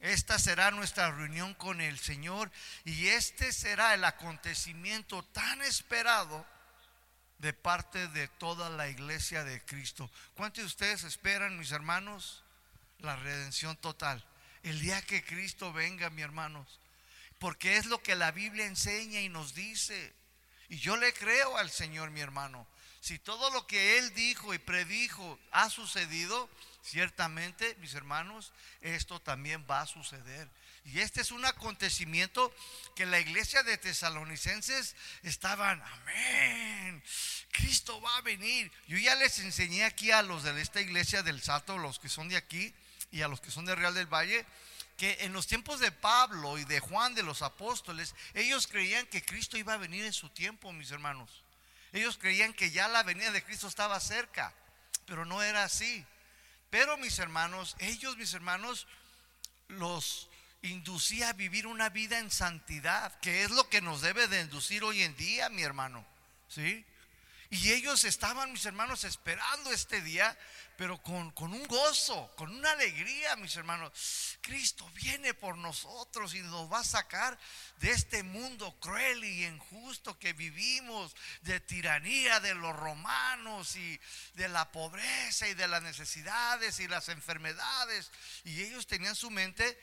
Esta 0.00 0.38
será 0.38 0.70
nuestra 0.70 1.10
reunión 1.10 1.54
con 1.54 1.80
el 1.80 1.98
Señor 1.98 2.50
y 2.84 3.08
este 3.08 3.52
será 3.52 3.94
el 3.94 4.04
acontecimiento 4.04 5.22
tan 5.24 5.60
esperado 5.62 6.46
de 7.38 7.52
parte 7.52 8.08
de 8.08 8.28
toda 8.28 8.70
la 8.70 8.88
iglesia 8.88 9.44
de 9.44 9.60
Cristo. 9.64 10.10
¿Cuántos 10.34 10.62
de 10.62 10.66
ustedes 10.66 11.04
esperan, 11.04 11.58
mis 11.58 11.72
hermanos, 11.72 12.42
la 13.00 13.16
redención 13.16 13.76
total? 13.76 14.24
El 14.62 14.80
día 14.80 15.00
que 15.02 15.24
Cristo 15.24 15.72
venga, 15.72 16.10
mi 16.10 16.22
hermanos. 16.22 16.80
Porque 17.38 17.76
es 17.76 17.86
lo 17.86 18.02
que 18.02 18.16
la 18.16 18.30
Biblia 18.32 18.66
enseña 18.66 19.20
y 19.20 19.28
nos 19.28 19.54
dice. 19.54 20.14
Y 20.68 20.78
yo 20.78 20.96
le 20.96 21.12
creo 21.14 21.56
al 21.56 21.70
Señor, 21.70 22.10
mi 22.10 22.20
hermano. 22.20 22.66
Si 23.00 23.18
todo 23.18 23.50
lo 23.50 23.66
que 23.66 23.98
Él 23.98 24.12
dijo 24.14 24.52
y 24.52 24.58
predijo 24.58 25.38
ha 25.52 25.70
sucedido, 25.70 26.50
ciertamente, 26.82 27.76
mis 27.80 27.94
hermanos, 27.94 28.52
esto 28.80 29.20
también 29.20 29.64
va 29.70 29.82
a 29.82 29.86
suceder. 29.86 30.48
Y 30.84 31.00
este 31.00 31.20
es 31.20 31.30
un 31.30 31.44
acontecimiento 31.44 32.52
que 32.96 33.06
la 33.06 33.20
iglesia 33.20 33.62
de 33.62 33.76
tesalonicenses 33.78 34.96
estaban, 35.22 35.82
amén, 35.82 37.02
Cristo 37.52 38.00
va 38.00 38.16
a 38.16 38.22
venir. 38.22 38.72
Yo 38.86 38.96
ya 38.96 39.14
les 39.14 39.38
enseñé 39.40 39.84
aquí 39.84 40.10
a 40.10 40.22
los 40.22 40.44
de 40.44 40.60
esta 40.60 40.80
iglesia 40.80 41.22
del 41.22 41.42
Salto, 41.42 41.78
los 41.78 41.98
que 41.98 42.08
son 42.08 42.28
de 42.28 42.36
aquí, 42.36 42.74
y 43.10 43.22
a 43.22 43.28
los 43.28 43.40
que 43.40 43.50
son 43.50 43.64
de 43.64 43.74
Real 43.74 43.94
del 43.94 44.12
Valle, 44.12 44.44
que 44.96 45.18
en 45.20 45.32
los 45.32 45.46
tiempos 45.46 45.78
de 45.80 45.92
Pablo 45.92 46.58
y 46.58 46.64
de 46.64 46.80
Juan 46.80 47.14
de 47.14 47.22
los 47.22 47.42
apóstoles, 47.42 48.14
ellos 48.34 48.66
creían 48.66 49.06
que 49.06 49.24
Cristo 49.24 49.56
iba 49.56 49.74
a 49.74 49.78
venir 49.78 50.04
en 50.04 50.12
su 50.12 50.28
tiempo, 50.28 50.72
mis 50.72 50.90
hermanos. 50.90 51.44
Ellos 51.92 52.18
creían 52.18 52.52
que 52.52 52.70
ya 52.70 52.88
la 52.88 53.02
venida 53.04 53.30
de 53.30 53.44
Cristo 53.44 53.68
estaba 53.68 54.00
cerca, 54.00 54.52
pero 55.06 55.24
no 55.24 55.42
era 55.42 55.64
así. 55.64 56.04
Pero 56.70 56.96
mis 56.98 57.18
hermanos, 57.18 57.76
ellos, 57.78 58.16
mis 58.16 58.34
hermanos, 58.34 58.86
los 59.68 60.28
inducía 60.62 61.30
a 61.30 61.32
vivir 61.32 61.66
una 61.66 61.88
vida 61.88 62.18
en 62.18 62.30
santidad, 62.30 63.18
que 63.20 63.44
es 63.44 63.50
lo 63.50 63.68
que 63.68 63.80
nos 63.80 64.00
debe 64.00 64.26
de 64.28 64.40
inducir 64.40 64.82
hoy 64.84 65.02
en 65.02 65.16
día, 65.16 65.48
mi 65.48 65.62
hermano. 65.62 66.04
¿Sí? 66.48 66.84
Y 67.50 67.72
ellos 67.72 68.04
estaban, 68.04 68.52
mis 68.52 68.66
hermanos, 68.66 69.04
esperando 69.04 69.70
este 69.70 70.02
día, 70.02 70.36
pero 70.78 70.96
con, 71.02 71.32
con, 71.32 71.52
un 71.52 71.66
gozo, 71.66 72.30
con 72.36 72.54
una 72.54 72.70
alegría, 72.70 73.34
mis 73.34 73.56
hermanos. 73.56 74.38
Cristo 74.40 74.88
viene 74.94 75.34
por 75.34 75.58
nosotros 75.58 76.36
y 76.36 76.40
nos 76.42 76.72
va 76.72 76.78
a 76.78 76.84
sacar 76.84 77.36
de 77.78 77.90
este 77.90 78.22
mundo 78.22 78.72
cruel 78.78 79.24
y 79.24 79.44
injusto 79.44 80.16
que 80.20 80.34
vivimos, 80.34 81.16
de 81.40 81.58
tiranía 81.58 82.38
de 82.38 82.54
los 82.54 82.76
romanos 82.76 83.74
y 83.74 84.00
de 84.34 84.48
la 84.48 84.70
pobreza 84.70 85.48
y 85.48 85.54
de 85.54 85.66
las 85.66 85.82
necesidades 85.82 86.78
y 86.78 86.86
las 86.86 87.08
enfermedades. 87.08 88.12
Y 88.44 88.62
ellos 88.62 88.86
tenían 88.86 89.16
su 89.16 89.30
mente 89.30 89.76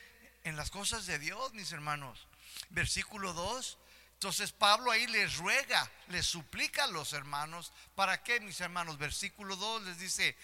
en 0.46 0.56
las 0.56 0.72
cosas 0.72 1.06
de 1.08 1.20
Dios, 1.20 1.54
mis 1.54 1.74
hermanos. 1.74 2.26
Versículo 2.70 3.34
2 3.34 3.80
entonces 4.14 4.54
Pablo 4.54 4.92
ahí 4.92 5.06
les 5.08 5.36
ruega, 5.36 5.92
les 6.08 6.26
suplica 6.26 6.86
a 6.86 6.88
los 6.88 7.12
hermanos, 7.12 7.74
¿para 7.96 8.24
qué 8.24 8.40
mis 8.40 8.62
hermanos? 8.62 8.98
Versículo 8.98 9.58
2 9.58 9.84
les 9.84 10.00
dice, 10.00 10.38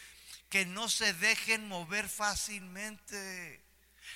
que 0.52 0.66
no 0.66 0.90
se 0.90 1.14
dejen 1.14 1.68
mover 1.70 2.10
fácilmente 2.10 3.64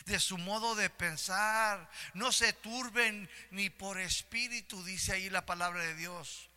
de 0.05 0.19
su 0.19 0.37
modo 0.37 0.75
de 0.75 0.89
pensar, 0.89 1.89
no 2.13 2.33
se 2.33 2.51
turben 2.51 3.29
ni 3.51 3.69
por 3.69 3.97
espíritu, 3.97 4.83
dice 4.83 5.13
ahí 5.13 5.29
la 5.29 5.45
palabra 5.45 5.81
de 5.81 5.95
Dios. 5.95 6.49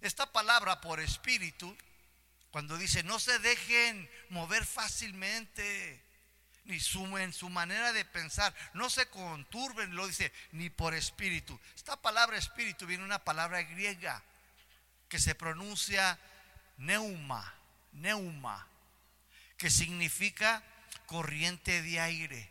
Esta 0.00 0.30
palabra 0.32 0.80
por 0.80 0.98
espíritu, 0.98 1.74
cuando 2.50 2.76
dice 2.76 3.04
no 3.04 3.20
se 3.20 3.38
dejen 3.38 4.10
mover 4.30 4.66
fácilmente, 4.66 6.02
ni 6.64 6.80
su, 6.80 7.16
en 7.16 7.32
su 7.32 7.48
manera 7.48 7.92
de 7.92 8.04
pensar, 8.04 8.52
no 8.74 8.90
se 8.90 9.06
conturben, 9.06 9.94
lo 9.94 10.08
dice, 10.08 10.32
ni 10.50 10.68
por 10.68 10.94
espíritu. 10.94 11.58
Esta 11.76 11.94
palabra 11.94 12.36
espíritu 12.36 12.86
viene 12.86 13.02
de 13.02 13.06
una 13.06 13.24
palabra 13.24 13.62
griega 13.62 14.20
que 15.08 15.20
se 15.20 15.36
pronuncia 15.36 16.18
neuma, 16.76 17.54
neuma, 17.92 18.66
que 19.56 19.70
significa 19.70 20.62
corriente 21.06 21.82
de 21.82 22.00
aire, 22.00 22.50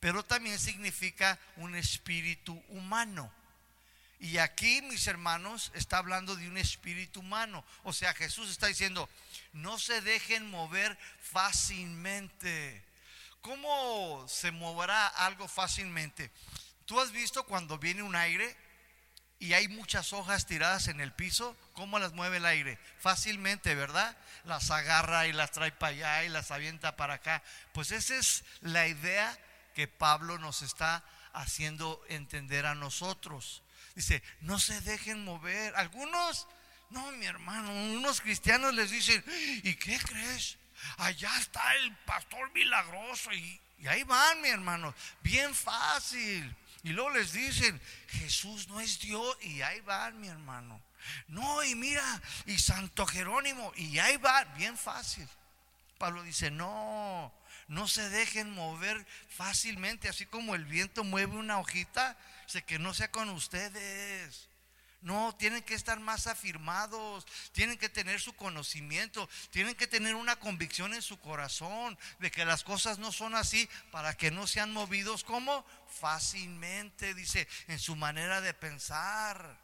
pero 0.00 0.24
también 0.24 0.58
significa 0.58 1.38
un 1.56 1.74
espíritu 1.74 2.62
humano. 2.68 3.32
Y 4.20 4.38
aquí, 4.38 4.80
mis 4.82 5.06
hermanos, 5.06 5.70
está 5.74 5.98
hablando 5.98 6.36
de 6.36 6.48
un 6.48 6.56
espíritu 6.56 7.20
humano. 7.20 7.64
O 7.82 7.92
sea, 7.92 8.14
Jesús 8.14 8.50
está 8.50 8.68
diciendo, 8.68 9.08
no 9.52 9.78
se 9.78 10.00
dejen 10.00 10.48
mover 10.50 10.96
fácilmente 11.20 12.82
¿Cómo 13.44 14.24
se 14.26 14.52
moverá 14.52 15.06
algo 15.06 15.48
fácilmente? 15.48 16.30
¿Tú 16.86 16.98
has 16.98 17.12
visto 17.12 17.44
cuando 17.44 17.76
viene 17.76 18.02
un 18.02 18.16
aire 18.16 18.56
y 19.38 19.52
hay 19.52 19.68
muchas 19.68 20.14
hojas 20.14 20.46
tiradas 20.46 20.88
en 20.88 20.98
el 20.98 21.12
piso? 21.12 21.54
¿Cómo 21.74 21.98
las 21.98 22.14
mueve 22.14 22.38
el 22.38 22.46
aire? 22.46 22.78
Fácilmente, 22.98 23.74
¿verdad? 23.74 24.16
Las 24.44 24.70
agarra 24.70 25.26
y 25.26 25.32
las 25.32 25.52
trae 25.52 25.72
para 25.72 25.92
allá 25.92 26.24
y 26.24 26.28
las 26.28 26.50
avienta 26.50 26.96
para 26.96 27.14
acá. 27.14 27.42
Pues 27.72 27.90
esa 27.90 28.16
es 28.16 28.44
la 28.60 28.86
idea 28.86 29.38
que 29.74 29.88
Pablo 29.88 30.38
nos 30.38 30.62
está 30.62 31.02
haciendo 31.32 32.02
entender 32.08 32.66
a 32.66 32.74
nosotros. 32.74 33.62
Dice, 33.94 34.22
no 34.40 34.58
se 34.58 34.80
dejen 34.82 35.24
mover. 35.24 35.74
Algunos, 35.76 36.46
no, 36.90 37.10
mi 37.12 37.26
hermano, 37.26 37.72
unos 37.72 38.20
cristianos 38.20 38.74
les 38.74 38.90
dicen, 38.90 39.24
¿y 39.62 39.74
qué 39.76 39.98
crees? 39.98 40.58
allá 40.98 41.30
está 41.38 41.74
el 41.76 41.94
pastor 41.98 42.52
milagroso 42.52 43.32
y, 43.32 43.60
ahí 43.86 44.02
van, 44.04 44.40
mi 44.40 44.48
hermano, 44.48 44.94
bien 45.22 45.54
fácil. 45.54 46.54
Y 46.82 46.90
luego 46.90 47.10
les 47.10 47.32
dicen, 47.32 47.80
Jesús 48.08 48.68
no 48.68 48.80
es 48.80 48.98
Dios 49.00 49.36
y 49.42 49.62
ahí 49.62 49.80
van, 49.80 50.20
mi 50.20 50.28
hermano. 50.28 50.80
No, 51.28 51.62
y 51.64 51.74
mira, 51.74 52.22
y 52.46 52.58
Santo 52.58 53.06
Jerónimo, 53.06 53.72
y 53.76 53.98
ahí 53.98 54.16
va, 54.16 54.44
bien 54.56 54.76
fácil. 54.76 55.28
Pablo 55.98 56.22
dice, 56.22 56.50
no, 56.50 57.32
no 57.68 57.88
se 57.88 58.08
dejen 58.10 58.50
mover 58.50 59.06
fácilmente, 59.28 60.08
así 60.08 60.26
como 60.26 60.54
el 60.54 60.64
viento 60.64 61.04
mueve 61.04 61.36
una 61.36 61.58
hojita, 61.58 62.16
sé 62.46 62.62
que 62.62 62.78
no 62.78 62.94
sea 62.94 63.10
con 63.10 63.28
ustedes. 63.30 64.48
No, 65.04 65.34
tienen 65.36 65.62
que 65.62 65.74
estar 65.74 66.00
más 66.00 66.26
afirmados, 66.26 67.26
tienen 67.52 67.76
que 67.76 67.90
tener 67.90 68.22
su 68.22 68.32
conocimiento, 68.32 69.28
tienen 69.50 69.74
que 69.74 69.86
tener 69.86 70.14
una 70.14 70.36
convicción 70.36 70.94
en 70.94 71.02
su 71.02 71.20
corazón 71.20 71.98
de 72.20 72.30
que 72.30 72.46
las 72.46 72.64
cosas 72.64 72.98
no 72.98 73.12
son 73.12 73.34
así 73.34 73.68
para 73.92 74.14
que 74.16 74.30
no 74.30 74.46
sean 74.46 74.72
movidos 74.72 75.22
como 75.22 75.66
fácilmente, 76.00 77.12
dice, 77.12 77.46
en 77.68 77.78
su 77.78 77.96
manera 77.96 78.40
de 78.40 78.54
pensar. 78.54 79.58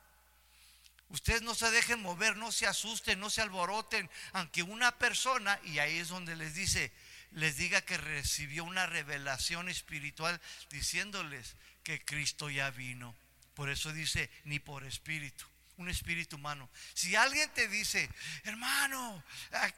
Ustedes 1.10 1.42
no 1.42 1.54
se 1.54 1.70
dejen 1.70 2.00
mover, 2.00 2.36
no 2.36 2.52
se 2.52 2.66
asusten, 2.66 3.18
no 3.18 3.30
se 3.30 3.42
alboroten, 3.42 4.08
aunque 4.32 4.62
una 4.62 4.96
persona, 4.96 5.58
y 5.64 5.80
ahí 5.80 5.98
es 5.98 6.08
donde 6.08 6.36
les 6.36 6.54
dice, 6.54 6.92
les 7.32 7.56
diga 7.56 7.80
que 7.80 7.96
recibió 7.96 8.64
una 8.64 8.86
revelación 8.86 9.68
espiritual 9.68 10.40
diciéndoles 10.70 11.56
que 11.82 12.04
Cristo 12.04 12.48
ya 12.48 12.70
vino. 12.70 13.14
Por 13.54 13.70
eso 13.70 13.92
dice, 13.92 14.30
ni 14.44 14.60
por 14.60 14.84
espíritu, 14.84 15.44
un 15.78 15.88
espíritu 15.88 16.36
humano. 16.36 16.70
Si 16.94 17.16
alguien 17.16 17.50
te 17.50 17.66
dice, 17.66 18.08
hermano, 18.44 19.24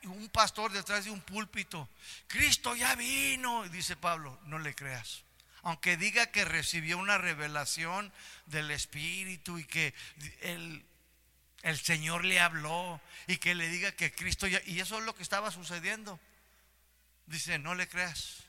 un 0.04 0.28
pastor 0.28 0.70
detrás 0.70 1.06
de 1.06 1.10
un 1.10 1.22
púlpito, 1.22 1.88
Cristo 2.26 2.76
ya 2.76 2.94
vino, 2.94 3.66
dice 3.70 3.96
Pablo, 3.96 4.38
no 4.44 4.58
le 4.58 4.74
creas. 4.74 5.24
Aunque 5.62 5.96
diga 5.96 6.26
que 6.26 6.44
recibió 6.44 6.98
una 6.98 7.18
revelación 7.18 8.12
del 8.46 8.70
Espíritu 8.70 9.58
y 9.58 9.64
que 9.64 9.94
el, 10.40 10.84
el 11.62 11.78
Señor 11.78 12.24
le 12.24 12.40
habló 12.40 13.00
y 13.26 13.36
que 13.38 13.54
le 13.54 13.68
diga 13.68 13.92
que 13.92 14.12
Cristo 14.12 14.46
ya... 14.46 14.60
Y 14.66 14.80
eso 14.80 14.98
es 14.98 15.04
lo 15.04 15.14
que 15.14 15.22
estaba 15.22 15.50
sucediendo. 15.50 16.18
Dice, 17.26 17.58
no 17.58 17.74
le 17.74 17.88
creas. 17.88 18.44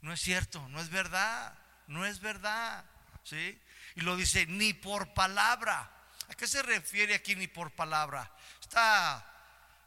No 0.00 0.12
es 0.12 0.20
cierto, 0.20 0.68
no 0.68 0.80
es 0.80 0.90
verdad, 0.90 1.56
no 1.86 2.04
es 2.04 2.20
verdad. 2.20 2.84
¿Sí? 3.24 3.60
Y 3.94 4.00
lo 4.00 4.16
dice, 4.16 4.46
ni 4.46 4.74
por 4.74 5.14
palabra. 5.14 5.90
¿A 6.28 6.34
qué 6.34 6.46
se 6.46 6.62
refiere 6.62 7.14
aquí 7.14 7.36
ni 7.36 7.46
por 7.46 7.70
palabra? 7.70 8.30
Esta 8.60 9.24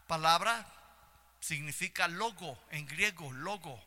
palabra 0.07 0.65
significa 1.41 2.07
logo, 2.07 2.57
en 2.71 2.85
griego, 2.87 3.31
logo. 3.33 3.83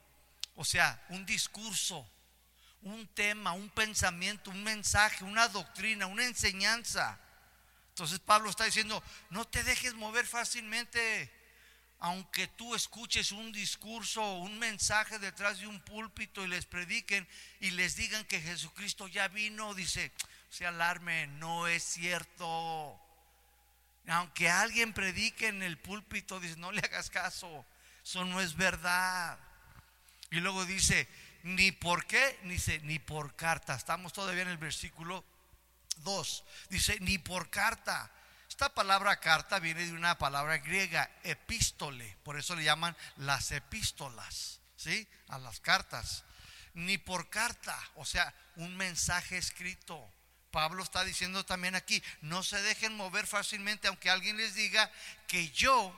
O 0.57 0.65
sea, 0.65 1.03
un 1.09 1.25
discurso, 1.25 2.09
un 2.83 3.07
tema, 3.09 3.53
un 3.53 3.71
pensamiento, 3.71 4.51
un 4.51 4.63
mensaje, 4.63 5.25
una 5.25 5.49
doctrina, 5.49 6.07
una 6.07 6.25
enseñanza. 6.25 7.19
Entonces 7.99 8.21
Pablo 8.21 8.49
está 8.49 8.63
diciendo, 8.63 9.03
no 9.29 9.45
te 9.45 9.65
dejes 9.65 9.93
mover 9.95 10.25
fácilmente 10.25 11.33
aunque 11.99 12.47
tú 12.47 12.77
escuches 12.77 13.33
un 13.33 13.51
discurso 13.51 14.35
un 14.35 14.57
mensaje 14.61 15.19
detrás 15.19 15.59
de 15.59 15.67
un 15.67 15.81
púlpito 15.81 16.45
y 16.45 16.47
les 16.47 16.65
prediquen 16.65 17.27
y 17.59 17.73
les 17.73 17.97
digan 17.97 18.25
que 18.27 18.41
Jesucristo 18.41 19.09
ya 19.09 19.27
vino, 19.27 19.75
dice, 19.75 20.13
se 20.49 20.65
alarme, 20.65 21.27
no 21.27 21.67
es 21.67 21.83
cierto. 21.83 22.97
Aunque 24.07 24.49
alguien 24.49 24.93
predique 24.93 25.49
en 25.49 25.65
el 25.65 25.77
púlpito, 25.77 26.39
dice, 26.39 26.55
no 26.57 26.71
le 26.71 26.81
hagas 26.83 27.11
caso, 27.11 27.67
eso 28.05 28.25
no 28.25 28.41
es 28.41 28.55
verdad. 28.55 29.41
Y 30.31 30.37
luego 30.37 30.65
dice, 30.67 31.09
ni 31.43 31.73
por 31.73 32.07
qué, 32.07 32.39
dice, 32.45 32.79
ni 32.85 33.01
por 33.01 33.35
carta. 33.35 33.75
Estamos 33.75 34.13
todavía 34.13 34.43
en 34.43 34.51
el 34.51 34.59
versículo 34.59 35.25
2. 36.03 36.45
Dice, 36.71 36.99
ni 37.01 37.19
por 37.19 37.51
carta 37.51 38.11
esta 38.59 38.75
palabra 38.75 39.21
carta 39.21 39.61
viene 39.61 39.87
de 39.87 39.93
una 39.93 40.19
palabra 40.19 40.59
griega, 40.59 41.09
epístole, 41.23 42.17
por 42.25 42.37
eso 42.37 42.57
le 42.57 42.65
llaman 42.65 42.97
las 43.17 43.53
epístolas, 43.53 44.61
¿sí? 44.75 45.07
A 45.29 45.39
las 45.39 45.61
cartas. 45.61 46.25
Ni 46.75 46.99
por 46.99 47.31
carta, 47.31 47.79
o 47.95 48.05
sea, 48.05 48.35
un 48.57 48.77
mensaje 48.77 49.39
escrito. 49.39 50.13
Pablo 50.51 50.83
está 50.83 51.05
diciendo 51.05 51.47
también 51.47 51.77
aquí, 51.77 52.03
no 52.21 52.43
se 52.43 52.61
dejen 52.63 52.97
mover 52.97 53.29
fácilmente 53.29 53.87
aunque 53.87 54.11
alguien 54.11 54.37
les 54.39 54.57
diga 54.57 54.91
que 55.29 55.51
yo, 55.51 55.97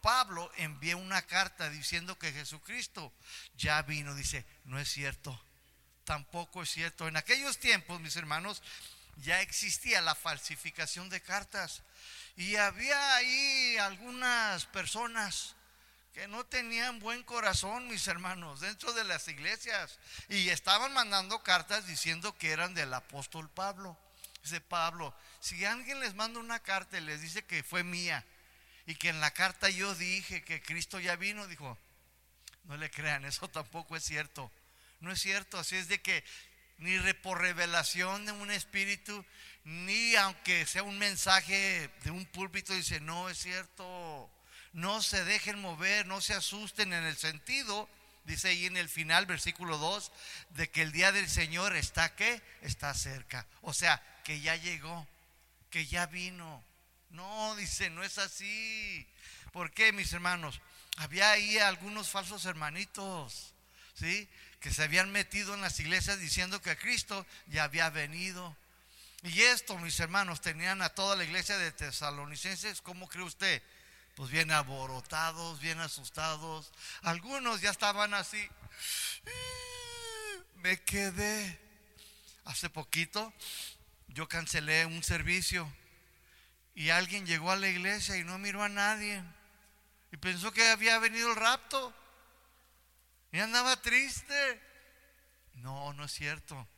Pablo, 0.00 0.50
envié 0.56 0.96
una 0.96 1.22
carta 1.22 1.70
diciendo 1.70 2.18
que 2.18 2.32
Jesucristo 2.32 3.12
ya 3.54 3.80
vino. 3.82 4.16
Dice, 4.16 4.44
no 4.64 4.80
es 4.80 4.90
cierto, 4.90 5.40
tampoco 6.02 6.64
es 6.64 6.70
cierto. 6.70 7.06
En 7.06 7.16
aquellos 7.16 7.58
tiempos, 7.58 8.00
mis 8.00 8.16
hermanos, 8.16 8.60
ya 9.16 9.40
existía 9.40 10.00
la 10.00 10.14
falsificación 10.14 11.08
de 11.08 11.20
cartas. 11.20 11.82
Y 12.36 12.56
había 12.56 13.16
ahí 13.16 13.76
algunas 13.78 14.66
personas 14.66 15.54
que 16.14 16.28
no 16.28 16.44
tenían 16.44 16.98
buen 16.98 17.22
corazón, 17.22 17.88
mis 17.88 18.06
hermanos, 18.06 18.60
dentro 18.60 18.92
de 18.92 19.04
las 19.04 19.28
iglesias. 19.28 19.98
Y 20.28 20.48
estaban 20.50 20.92
mandando 20.92 21.42
cartas 21.42 21.86
diciendo 21.86 22.36
que 22.36 22.50
eran 22.50 22.74
del 22.74 22.92
apóstol 22.92 23.48
Pablo. 23.50 23.96
Dice 24.42 24.60
Pablo, 24.60 25.14
si 25.40 25.64
alguien 25.64 26.00
les 26.00 26.14
manda 26.14 26.40
una 26.40 26.60
carta 26.60 26.98
y 26.98 27.00
les 27.00 27.20
dice 27.20 27.44
que 27.44 27.62
fue 27.62 27.84
mía 27.84 28.24
y 28.86 28.96
que 28.96 29.08
en 29.08 29.20
la 29.20 29.30
carta 29.30 29.70
yo 29.70 29.94
dije 29.94 30.42
que 30.42 30.60
Cristo 30.62 30.98
ya 30.98 31.16
vino, 31.16 31.46
dijo, 31.46 31.78
No 32.64 32.76
le 32.76 32.90
crean, 32.90 33.24
eso 33.24 33.48
tampoco 33.48 33.96
es 33.96 34.04
cierto. 34.04 34.50
No 35.00 35.12
es 35.12 35.20
cierto, 35.20 35.58
así 35.58 35.76
es 35.76 35.88
de 35.88 36.00
que 36.00 36.24
ni 36.82 37.12
por 37.14 37.40
revelación 37.40 38.26
de 38.26 38.32
un 38.32 38.50
espíritu, 38.50 39.24
ni 39.64 40.16
aunque 40.16 40.66
sea 40.66 40.82
un 40.82 40.98
mensaje 40.98 41.88
de 42.02 42.10
un 42.10 42.26
púlpito, 42.26 42.74
dice, 42.74 43.00
no 43.00 43.28
es 43.30 43.38
cierto. 43.38 44.30
No 44.72 45.00
se 45.02 45.24
dejen 45.24 45.60
mover, 45.60 46.06
no 46.06 46.20
se 46.20 46.34
asusten 46.34 46.92
en 46.92 47.04
el 47.04 47.16
sentido, 47.16 47.88
dice 48.24 48.48
ahí 48.48 48.66
en 48.66 48.76
el 48.76 48.88
final, 48.88 49.26
versículo 49.26 49.78
2, 49.78 50.10
de 50.50 50.70
que 50.70 50.82
el 50.82 50.92
día 50.92 51.12
del 51.12 51.28
Señor 51.28 51.76
está 51.76 52.12
está 52.62 52.92
cerca. 52.94 53.46
O 53.60 53.72
sea, 53.72 54.02
que 54.24 54.40
ya 54.40 54.56
llegó, 54.56 55.06
que 55.70 55.86
ya 55.86 56.06
vino. 56.06 56.64
No, 57.10 57.54
dice, 57.56 57.90
no 57.90 58.02
es 58.02 58.18
así. 58.18 59.06
¿Por 59.52 59.70
qué, 59.70 59.92
mis 59.92 60.12
hermanos? 60.12 60.60
Había 60.96 61.30
ahí 61.30 61.58
algunos 61.58 62.08
falsos 62.08 62.44
hermanitos, 62.46 63.54
¿sí? 63.94 64.28
Que 64.62 64.70
se 64.70 64.84
habían 64.84 65.12
metido 65.12 65.54
en 65.54 65.60
las 65.60 65.78
iglesias 65.80 66.18
diciendo 66.20 66.62
que 66.62 66.76
Cristo 66.78 67.26
ya 67.48 67.64
había 67.64 67.90
venido. 67.90 68.56
Y 69.24 69.42
esto, 69.42 69.76
mis 69.78 69.98
hermanos, 70.00 70.40
tenían 70.40 70.80
a 70.82 70.88
toda 70.88 71.16
la 71.16 71.24
iglesia 71.24 71.58
de 71.58 71.72
tesalonicenses, 71.72 72.80
¿cómo 72.80 73.08
cree 73.08 73.24
usted? 73.24 73.62
Pues 74.14 74.30
bien 74.30 74.50
aborotados, 74.50 75.60
bien 75.60 75.80
asustados. 75.80 76.72
Algunos 77.02 77.60
ya 77.60 77.70
estaban 77.70 78.14
así. 78.14 78.48
Me 80.56 80.80
quedé. 80.80 81.58
Hace 82.44 82.70
poquito 82.70 83.32
yo 84.08 84.28
cancelé 84.28 84.86
un 84.86 85.02
servicio 85.02 85.72
y 86.74 86.90
alguien 86.90 87.26
llegó 87.26 87.50
a 87.50 87.56
la 87.56 87.68
iglesia 87.68 88.16
y 88.16 88.24
no 88.24 88.38
miró 88.38 88.62
a 88.62 88.68
nadie. 88.68 89.22
Y 90.12 90.16
pensó 90.16 90.52
que 90.52 90.68
había 90.68 90.98
venido 90.98 91.30
el 91.30 91.36
rapto. 91.36 91.94
Y 93.32 93.40
andaba 93.40 93.80
triste. 93.80 94.62
No, 95.54 95.92
no 95.94 96.04
es 96.04 96.12
cierto. 96.12 96.68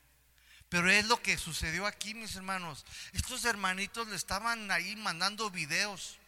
Pero 0.68 0.90
es 0.90 1.06
lo 1.06 1.20
que 1.20 1.36
sucedió 1.36 1.86
aquí, 1.86 2.14
mis 2.14 2.34
hermanos. 2.36 2.86
Estos 3.12 3.44
hermanitos 3.44 4.08
le 4.08 4.16
estaban 4.16 4.70
ahí 4.70 4.96
mandando 4.96 5.50
videos 5.50 6.18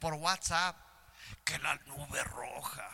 por 0.00 0.14
WhatsApp. 0.14 0.76
Que 1.44 1.58
la 1.58 1.74
nube 1.86 2.24
roja. 2.24 2.90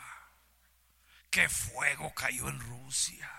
Que 1.29 1.47
fuego 1.49 2.13
cayó 2.13 2.49
en 2.49 2.59
Rusia. 2.59 3.29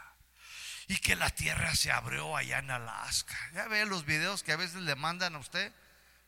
Y 0.88 0.96
que 0.96 1.14
la 1.14 1.30
tierra 1.30 1.74
se 1.74 1.92
abrió 1.92 2.36
allá 2.36 2.58
en 2.58 2.70
Alaska. 2.70 3.36
Ya 3.54 3.68
ve 3.68 3.84
los 3.86 4.04
videos 4.04 4.42
que 4.42 4.52
a 4.52 4.56
veces 4.56 4.82
le 4.82 4.94
mandan 4.96 5.34
a 5.34 5.38
usted. 5.38 5.72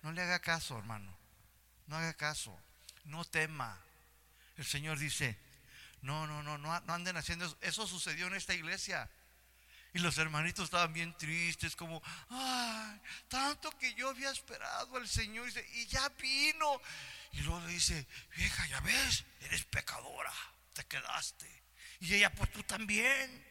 No 0.02 0.12
le 0.12 0.22
haga 0.22 0.40
caso, 0.40 0.78
hermano. 0.78 1.16
No 1.86 1.96
haga 1.96 2.14
caso. 2.14 2.58
No 3.04 3.24
tema. 3.24 3.78
El 4.56 4.64
Señor 4.64 4.98
dice, 4.98 5.38
no, 6.04 6.26
no, 6.26 6.42
no, 6.42 6.58
no, 6.58 6.78
no 6.80 6.94
anden 6.94 7.16
haciendo 7.16 7.46
eso. 7.46 7.56
Eso 7.62 7.86
sucedió 7.86 8.26
en 8.26 8.34
esta 8.34 8.54
iglesia. 8.54 9.10
Y 9.94 10.00
los 10.00 10.18
hermanitos 10.18 10.66
estaban 10.66 10.92
bien 10.92 11.16
tristes, 11.16 11.76
como, 11.76 12.02
ay, 12.28 13.00
tanto 13.28 13.70
que 13.78 13.94
yo 13.94 14.10
había 14.10 14.30
esperado 14.30 14.96
al 14.96 15.08
Señor. 15.08 15.48
Y 15.72 15.86
ya 15.86 16.08
vino. 16.20 16.80
Y 17.32 17.40
luego 17.40 17.60
le 17.60 17.72
dice, 17.72 18.06
vieja, 18.36 18.66
ya 18.66 18.80
ves, 18.80 19.24
eres 19.40 19.64
pecadora, 19.64 20.32
te 20.74 20.84
quedaste. 20.84 21.62
Y 22.00 22.14
ella, 22.14 22.32
pues 22.32 22.52
tú 22.52 22.62
también. 22.64 23.46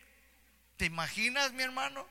¿Te 0.78 0.86
imaginas, 0.86 1.54
mi 1.54 1.64
hermano? 1.64 2.08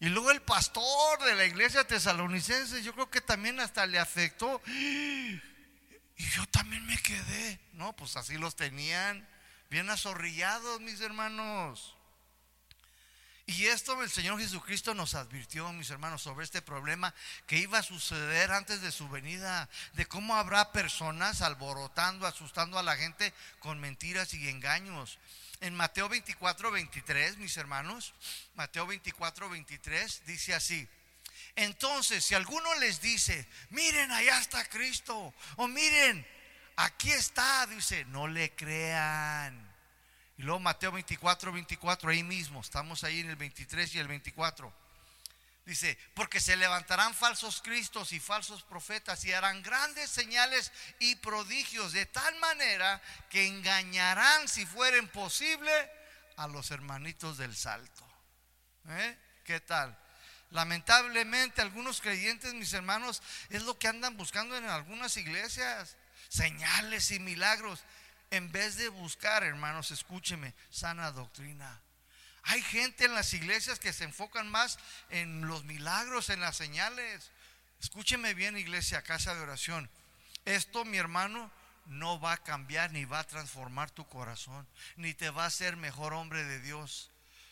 Y 0.00 0.08
luego 0.08 0.30
el 0.30 0.42
pastor 0.42 1.22
de 1.24 1.34
la 1.34 1.44
iglesia 1.44 1.86
tesalonicense, 1.86 2.82
yo 2.82 2.92
creo 2.92 3.10
que 3.10 3.20
también 3.20 3.60
hasta 3.60 3.86
le 3.86 3.98
afectó. 3.98 4.60
Y 4.66 6.30
yo 6.30 6.46
también 6.46 6.84
me 6.86 6.96
quedé. 6.98 7.60
No, 7.74 7.94
pues 7.94 8.16
así 8.16 8.36
los 8.36 8.56
tenían 8.56 9.28
bien 9.70 9.88
azorrillados, 9.90 10.80
mis 10.80 11.00
hermanos. 11.00 11.94
Y 13.46 13.66
esto 13.66 14.02
el 14.02 14.10
Señor 14.10 14.40
Jesucristo 14.40 14.94
nos 14.94 15.14
advirtió, 15.14 15.70
mis 15.72 15.90
hermanos, 15.90 16.22
sobre 16.22 16.44
este 16.44 16.62
problema 16.62 17.14
que 17.46 17.58
iba 17.58 17.78
a 17.78 17.82
suceder 17.82 18.50
antes 18.50 18.80
de 18.80 18.90
su 18.90 19.06
venida, 19.10 19.68
de 19.92 20.06
cómo 20.06 20.36
habrá 20.36 20.72
personas 20.72 21.42
alborotando, 21.42 22.26
asustando 22.26 22.78
a 22.78 22.82
la 22.82 22.96
gente 22.96 23.34
con 23.58 23.80
mentiras 23.80 24.32
y 24.32 24.48
engaños 24.48 25.18
en 25.60 25.74
Mateo 25.74 26.08
24, 26.08 26.70
23, 26.70 27.38
mis 27.38 27.56
hermanos, 27.56 28.14
Mateo 28.54 28.86
24, 28.86 29.48
23, 29.48 30.22
dice 30.26 30.54
así. 30.54 30.88
Entonces, 31.56 32.24
si 32.24 32.34
alguno 32.34 32.74
les 32.76 33.00
dice, 33.00 33.46
miren, 33.70 34.10
allá 34.10 34.40
está 34.40 34.64
Cristo, 34.68 35.32
o 35.56 35.68
miren, 35.68 36.26
aquí 36.76 37.10
está, 37.10 37.66
dice, 37.66 38.04
no 38.06 38.28
le 38.28 38.54
crean. 38.54 39.72
Y 40.36 40.42
luego 40.42 40.60
Mateo 40.60 40.92
24, 40.92 41.52
24, 41.52 42.10
ahí 42.10 42.22
mismo, 42.22 42.60
estamos 42.60 43.04
ahí 43.04 43.20
en 43.20 43.30
el 43.30 43.36
23 43.36 43.94
y 43.94 43.98
el 43.98 44.08
24. 44.08 44.84
Dice, 45.64 45.96
porque 46.12 46.40
se 46.40 46.56
levantarán 46.56 47.14
falsos 47.14 47.62
cristos 47.62 48.12
y 48.12 48.20
falsos 48.20 48.62
profetas 48.64 49.24
y 49.24 49.32
harán 49.32 49.62
grandes 49.62 50.10
señales 50.10 50.72
y 50.98 51.16
prodigios 51.16 51.92
de 51.92 52.04
tal 52.04 52.34
manera 52.36 53.00
que 53.30 53.46
engañarán, 53.46 54.46
si 54.46 54.66
fueren 54.66 55.08
posible, 55.08 55.72
a 56.36 56.48
los 56.48 56.70
hermanitos 56.70 57.38
del 57.38 57.56
salto. 57.56 58.04
¿Eh? 58.88 59.18
¿Qué 59.44 59.60
tal? 59.60 59.96
Lamentablemente 60.50 61.62
algunos 61.62 62.02
creyentes, 62.02 62.52
mis 62.52 62.72
hermanos, 62.74 63.22
es 63.48 63.62
lo 63.62 63.78
que 63.78 63.88
andan 63.88 64.18
buscando 64.18 64.56
en 64.56 64.66
algunas 64.66 65.16
iglesias, 65.16 65.96
señales 66.28 67.10
y 67.10 67.18
milagros, 67.18 67.84
en 68.30 68.50
vez 68.50 68.76
de 68.76 68.88
buscar, 68.88 69.44
hermanos, 69.44 69.90
escúcheme, 69.90 70.54
sana 70.70 71.12
doctrina. 71.12 71.80
Hay 72.44 72.60
gente 72.62 73.06
en 73.06 73.14
las 73.14 73.32
iglesias 73.32 73.78
que 73.78 73.92
se 73.92 74.04
enfocan 74.04 74.50
más 74.50 74.78
en 75.08 75.46
los 75.46 75.64
milagros, 75.64 76.28
en 76.28 76.40
las 76.40 76.56
señales. 76.56 77.30
Escúcheme 77.80 78.34
bien, 78.34 78.58
iglesia, 78.58 79.02
casa 79.02 79.34
de 79.34 79.40
oración. 79.40 79.88
Esto, 80.44 80.84
mi 80.84 80.98
hermano, 80.98 81.50
no 81.86 82.20
va 82.20 82.32
a 82.32 82.42
cambiar 82.42 82.92
ni 82.92 83.04
va 83.04 83.20
a 83.20 83.26
transformar 83.26 83.90
tu 83.90 84.06
corazón, 84.08 84.66
ni 84.96 85.14
te 85.14 85.30
va 85.30 85.44
a 85.44 85.48
hacer 85.48 85.76
mejor 85.76 86.12
hombre 86.12 86.44
de 86.44 86.60
Dios. 86.60 87.10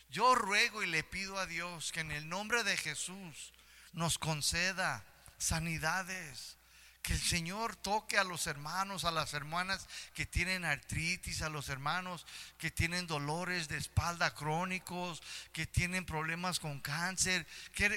Yo 0.09 0.35
ruego 0.35 0.83
y 0.83 0.87
le 0.87 1.03
pido 1.03 1.39
a 1.39 1.47
Dios 1.47 1.91
que 1.91 2.01
en 2.01 2.11
el 2.11 2.29
nombre 2.29 2.63
de 2.63 2.77
Jesús 2.77 3.53
nos 3.93 4.19
conceda 4.19 5.03
sanidades, 5.37 6.57
que 7.03 7.13
el 7.13 7.21
Señor 7.21 7.75
toque 7.75 8.17
a 8.17 8.23
los 8.23 8.47
hermanos, 8.47 9.03
a 9.03 9.11
las 9.11 9.33
hermanas 9.33 9.87
que 10.15 10.25
tienen 10.25 10.63
artritis, 10.63 11.41
a 11.41 11.49
los 11.49 11.67
hermanos 11.67 12.25
que 12.57 12.71
tienen 12.71 13.07
dolores 13.07 13.67
de 13.67 13.77
espalda 13.77 14.33
crónicos, 14.33 15.21
que 15.51 15.67
tienen 15.67 16.05
problemas 16.05 16.61
con 16.61 16.79
cáncer. 16.79 17.45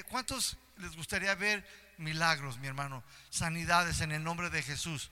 ¿Cuántos 0.09 0.57
les 0.77 0.95
gustaría 0.97 1.33
ver 1.35 1.65
milagros, 1.97 2.57
mi 2.59 2.67
hermano? 2.67 3.01
Sanidades 3.29 4.01
en 4.01 4.11
el 4.11 4.23
nombre 4.23 4.49
de 4.49 4.61
Jesús. 4.61 5.09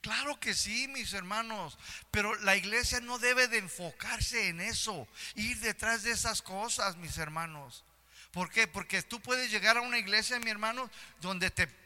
Claro 0.00 0.38
que 0.38 0.54
sí, 0.54 0.86
mis 0.88 1.12
hermanos, 1.12 1.78
pero 2.12 2.34
la 2.40 2.56
iglesia 2.56 3.00
no 3.00 3.18
debe 3.18 3.48
de 3.48 3.58
enfocarse 3.58 4.48
en 4.48 4.60
eso, 4.60 5.08
ir 5.34 5.58
detrás 5.58 6.04
de 6.04 6.12
esas 6.12 6.40
cosas, 6.40 6.96
mis 6.96 7.18
hermanos. 7.18 7.84
¿Por 8.30 8.50
qué? 8.50 8.66
Porque 8.66 9.02
tú 9.02 9.20
puedes 9.20 9.50
llegar 9.50 9.76
a 9.76 9.82
una 9.82 9.98
iglesia, 9.98 10.38
mi 10.38 10.50
hermano, 10.50 10.88
donde 11.20 11.50
te 11.50 11.81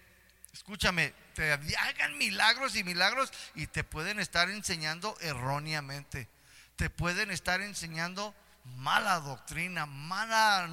escúchame, 0.56 1.12
te 1.34 1.52
hagan 1.52 2.16
milagros 2.16 2.76
y 2.76 2.84
milagros 2.84 3.30
y 3.54 3.66
te 3.66 3.84
pueden 3.84 4.18
estar 4.18 4.48
enseñando 4.48 5.16
erróneamente. 5.20 6.28
Te 6.76 6.88
pueden 6.88 7.30
estar 7.30 7.60
enseñando 7.60 8.34
mala 8.64 9.20
doctrina, 9.20 9.84
mala 9.84 10.66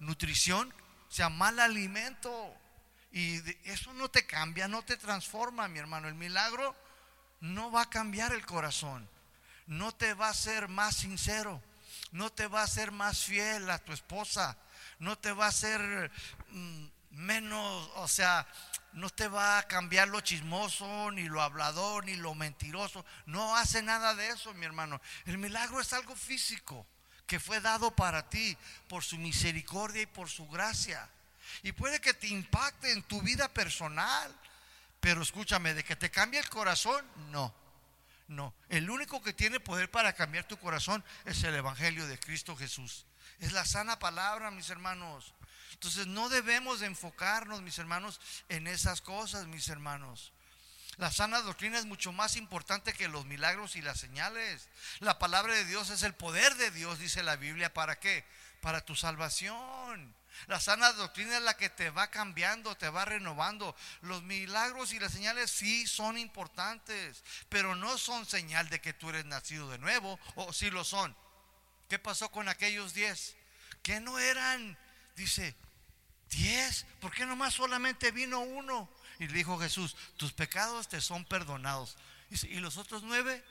nutrición, 0.00 0.74
o 1.08 1.12
sea, 1.12 1.28
mal 1.28 1.60
alimento. 1.60 2.54
Y 3.12 3.38
eso 3.68 3.92
no 3.94 4.08
te 4.08 4.26
cambia, 4.26 4.66
no 4.66 4.82
te 4.82 4.96
transforma, 4.96 5.68
mi 5.68 5.78
hermano. 5.78 6.08
El 6.08 6.14
milagro 6.14 6.74
no 7.40 7.70
va 7.70 7.82
a 7.82 7.90
cambiar 7.90 8.32
el 8.32 8.44
corazón, 8.44 9.08
no 9.66 9.92
te 9.92 10.14
va 10.14 10.26
a 10.26 10.30
hacer 10.30 10.68
más 10.68 10.96
sincero, 10.96 11.62
no 12.10 12.30
te 12.30 12.48
va 12.48 12.62
a 12.62 12.64
hacer 12.64 12.90
más 12.90 13.24
fiel 13.24 13.70
a 13.70 13.78
tu 13.78 13.92
esposa, 13.92 14.56
no 14.98 15.16
te 15.16 15.32
va 15.32 15.46
a 15.46 15.48
hacer 15.48 16.10
mm, 16.48 16.86
menos, 17.10 17.90
o 17.96 18.08
sea, 18.08 18.46
no 18.92 19.08
te 19.10 19.28
va 19.28 19.58
a 19.58 19.62
cambiar 19.68 20.08
lo 20.08 20.20
chismoso, 20.20 21.10
ni 21.12 21.28
lo 21.28 21.40
hablador, 21.40 22.04
ni 22.04 22.16
lo 22.16 22.34
mentiroso. 22.34 23.04
No 23.26 23.56
hace 23.56 23.82
nada 23.82 24.14
de 24.14 24.28
eso, 24.28 24.52
mi 24.54 24.66
hermano. 24.66 25.00
El 25.26 25.38
milagro 25.38 25.80
es 25.80 25.92
algo 25.92 26.16
físico 26.16 26.86
que 27.26 27.38
fue 27.38 27.60
dado 27.60 27.92
para 27.92 28.28
ti 28.28 28.56
por 28.88 29.04
su 29.04 29.16
misericordia 29.16 30.02
y 30.02 30.06
por 30.06 30.28
su 30.28 30.48
gracia. 30.48 31.08
Y 31.62 31.72
puede 31.72 32.00
que 32.00 32.14
te 32.14 32.26
impacte 32.26 32.90
en 32.92 33.02
tu 33.04 33.20
vida 33.22 33.48
personal. 33.48 34.34
Pero 35.00 35.22
escúchame, 35.22 35.74
de 35.74 35.84
que 35.84 35.96
te 35.96 36.10
cambie 36.10 36.40
el 36.40 36.48
corazón, 36.48 37.04
no. 37.30 37.54
No. 38.28 38.54
El 38.68 38.90
único 38.90 39.22
que 39.22 39.32
tiene 39.32 39.60
poder 39.60 39.90
para 39.90 40.12
cambiar 40.12 40.44
tu 40.44 40.56
corazón 40.58 41.04
es 41.24 41.42
el 41.42 41.54
Evangelio 41.54 42.06
de 42.06 42.18
Cristo 42.18 42.56
Jesús. 42.56 43.06
Es 43.38 43.52
la 43.52 43.64
sana 43.64 43.98
palabra, 43.98 44.50
mis 44.50 44.68
hermanos. 44.70 45.32
Entonces 45.72 46.06
no 46.06 46.28
debemos 46.28 46.80
de 46.80 46.86
enfocarnos, 46.86 47.62
mis 47.62 47.78
hermanos, 47.78 48.20
en 48.48 48.66
esas 48.66 49.00
cosas, 49.00 49.46
mis 49.46 49.68
hermanos. 49.68 50.32
La 50.96 51.10
sana 51.10 51.40
doctrina 51.40 51.78
es 51.78 51.86
mucho 51.86 52.12
más 52.12 52.36
importante 52.36 52.92
que 52.92 53.08
los 53.08 53.24
milagros 53.24 53.76
y 53.76 53.82
las 53.82 53.98
señales. 53.98 54.68
La 54.98 55.18
palabra 55.18 55.54
de 55.54 55.64
Dios 55.64 55.88
es 55.90 56.02
el 56.02 56.14
poder 56.14 56.56
de 56.56 56.70
Dios, 56.70 56.98
dice 56.98 57.22
la 57.22 57.36
Biblia. 57.36 57.72
¿Para 57.72 57.98
qué? 57.98 58.24
Para 58.60 58.82
tu 58.82 58.94
salvación. 58.94 60.14
La 60.46 60.60
sana 60.60 60.92
doctrina 60.92 61.36
es 61.36 61.42
la 61.42 61.56
que 61.56 61.70
te 61.70 61.90
va 61.90 62.10
cambiando, 62.10 62.76
te 62.76 62.88
va 62.88 63.04
renovando. 63.04 63.74
Los 64.02 64.22
milagros 64.22 64.92
y 64.92 64.98
las 64.98 65.12
señales 65.12 65.50
sí 65.50 65.86
son 65.86 66.18
importantes, 66.18 67.22
pero 67.48 67.74
no 67.74 67.98
son 67.98 68.26
señal 68.26 68.68
de 68.68 68.80
que 68.80 68.92
tú 68.92 69.10
eres 69.10 69.24
nacido 69.24 69.70
de 69.70 69.78
nuevo, 69.78 70.18
o 70.34 70.52
sí 70.52 70.70
lo 70.70 70.84
son. 70.84 71.16
¿Qué 71.88 71.98
pasó 71.98 72.30
con 72.30 72.48
aquellos 72.48 72.94
diez? 72.94 73.36
Que 73.82 74.00
no 74.00 74.18
eran, 74.18 74.78
dice, 75.20 75.54
diez, 76.30 76.86
¿por 77.00 77.12
qué 77.12 77.26
nomás 77.26 77.54
solamente 77.54 78.10
vino 78.10 78.40
uno? 78.40 78.88
Y 79.18 79.26
le 79.28 79.34
dijo 79.34 79.58
Jesús, 79.58 79.96
tus 80.16 80.32
pecados 80.32 80.88
te 80.88 81.00
son 81.00 81.24
perdonados. 81.24 81.96
¿y 82.30 82.56
los 82.56 82.76
otros 82.76 83.02
nueve? 83.02 83.44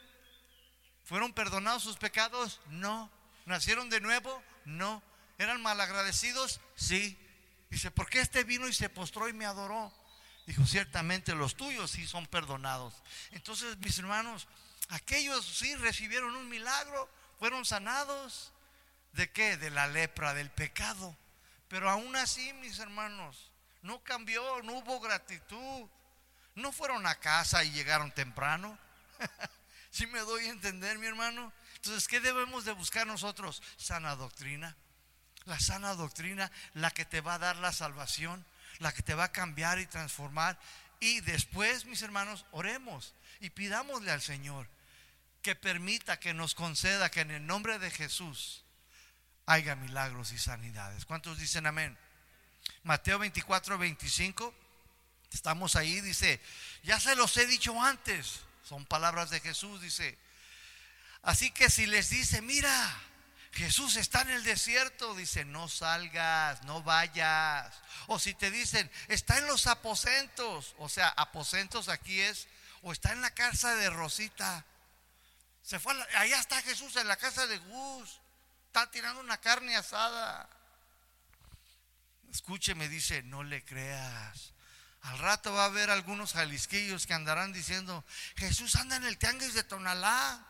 ¿Fueron 1.03 1.33
perdonados 1.33 1.83
sus 1.83 1.97
pecados? 1.97 2.59
No. 2.69 3.11
¿Nacieron 3.45 3.89
de 3.89 4.01
nuevo? 4.01 4.43
No. 4.65 5.01
¿Eran 5.37 5.61
malagradecidos? 5.61 6.61
Sí. 6.75 7.17
Dice, 7.69 7.91
¿por 7.91 8.09
qué 8.09 8.19
este 8.19 8.43
vino 8.43 8.67
y 8.67 8.73
se 8.73 8.89
postró 8.89 9.27
y 9.27 9.33
me 9.33 9.45
adoró? 9.45 9.93
Dijo, 10.45 10.65
ciertamente 10.65 11.35
los 11.35 11.55
tuyos 11.55 11.91
sí 11.91 12.07
son 12.07 12.25
perdonados. 12.25 12.93
Entonces, 13.31 13.77
mis 13.77 13.97
hermanos, 13.99 14.47
aquellos 14.89 15.45
sí 15.45 15.75
recibieron 15.75 16.35
un 16.35 16.49
milagro, 16.49 17.09
fueron 17.37 17.65
sanados. 17.65 18.51
¿De 19.13 19.31
qué? 19.31 19.57
De 19.57 19.69
la 19.69 19.87
lepra, 19.87 20.33
del 20.33 20.49
pecado. 20.49 21.15
Pero 21.69 21.89
aún 21.89 22.15
así, 22.15 22.51
mis 22.53 22.79
hermanos, 22.79 23.51
no 23.81 24.03
cambió, 24.03 24.61
no 24.63 24.73
hubo 24.73 24.99
gratitud. 24.99 25.87
No 26.55 26.71
fueron 26.71 27.07
a 27.07 27.15
casa 27.15 27.63
y 27.63 27.71
llegaron 27.71 28.11
temprano. 28.11 28.77
Si 29.91 30.05
me 30.05 30.19
doy 30.19 30.45
a 30.45 30.51
entender, 30.51 30.99
mi 30.99 31.07
hermano? 31.07 31.51
Entonces, 31.77 32.07
¿qué 32.07 32.19
debemos 32.19 32.63
de 32.63 32.73
buscar 32.73 33.07
nosotros? 33.07 33.63
Sana 33.75 34.15
doctrina. 34.15 34.75
La 35.45 35.59
sana 35.59 35.95
doctrina, 35.95 36.51
la 36.75 36.91
que 36.91 37.05
te 37.05 37.21
va 37.21 37.33
a 37.33 37.39
dar 37.39 37.55
la 37.55 37.73
salvación, 37.73 38.45
la 38.77 38.93
que 38.93 39.01
te 39.01 39.15
va 39.15 39.23
a 39.23 39.31
cambiar 39.31 39.79
y 39.79 39.87
transformar. 39.87 40.59
Y 40.99 41.21
después, 41.21 41.85
mis 41.85 42.03
hermanos, 42.03 42.45
oremos 42.51 43.15
y 43.39 43.49
pidámosle 43.49 44.11
al 44.11 44.21
Señor 44.21 44.67
que 45.41 45.55
permita, 45.55 46.19
que 46.19 46.35
nos 46.35 46.53
conceda, 46.53 47.09
que 47.09 47.21
en 47.21 47.31
el 47.31 47.47
nombre 47.47 47.79
de 47.79 47.89
Jesús 47.89 48.63
haya 49.49 49.75
milagros 49.75 50.31
y 50.31 50.37
sanidades. 50.37 51.05
¿Cuántos 51.05 51.39
dicen 51.39 51.65
amén? 51.65 51.97
Mateo 52.83 53.17
24, 53.17 53.79
25. 53.79 54.53
Estamos 55.33 55.75
ahí, 55.75 56.01
dice, 56.01 56.39
ya 56.83 56.99
se 56.99 57.15
los 57.15 57.35
he 57.35 57.47
dicho 57.47 57.81
antes. 57.81 58.41
Son 58.63 58.85
palabras 58.85 59.31
de 59.31 59.39
Jesús, 59.39 59.81
dice. 59.81 60.15
Así 61.23 61.49
que 61.49 61.71
si 61.71 61.87
les 61.87 62.11
dice, 62.11 62.43
mira, 62.43 62.71
Jesús 63.53 63.95
está 63.95 64.21
en 64.21 64.29
el 64.29 64.43
desierto, 64.43 65.15
dice, 65.15 65.45
no 65.45 65.67
salgas, 65.67 66.61
no 66.65 66.83
vayas. 66.83 67.73
O 68.05 68.19
si 68.19 68.35
te 68.35 68.51
dicen, 68.51 68.89
está 69.07 69.39
en 69.39 69.47
los 69.47 69.65
aposentos, 69.65 70.75
o 70.77 70.89
sea, 70.89 71.07
aposentos 71.09 71.89
aquí 71.89 72.21
es, 72.21 72.47
o 72.83 72.91
está 72.91 73.13
en 73.13 73.21
la 73.21 73.31
casa 73.31 73.75
de 73.75 73.89
Rosita. 73.89 74.63
Se 75.63 75.79
fue, 75.79 75.93
allá 76.15 76.39
está 76.39 76.61
Jesús 76.61 76.95
en 76.97 77.07
la 77.07 77.17
casa 77.17 77.47
de 77.47 77.57
Gus, 77.57 78.18
está 78.69 78.89
tirando 78.91 79.19
una 79.19 79.37
carne 79.37 79.75
asada. 79.75 80.47
Escúcheme, 82.31 82.87
dice, 82.87 83.23
no 83.23 83.43
le 83.43 83.65
creas. 83.65 84.53
Al 85.01 85.17
rato 85.17 85.51
va 85.51 85.63
a 85.63 85.65
haber 85.65 85.89
algunos 85.89 86.33
jalisquillos 86.33 87.07
que 87.07 87.15
andarán 87.15 87.51
diciendo, 87.51 88.05
Jesús 88.35 88.75
anda 88.75 88.95
en 88.97 89.05
el 89.05 89.17
tianguis 89.17 89.55
de 89.55 89.63
Tonalá. 89.63 90.45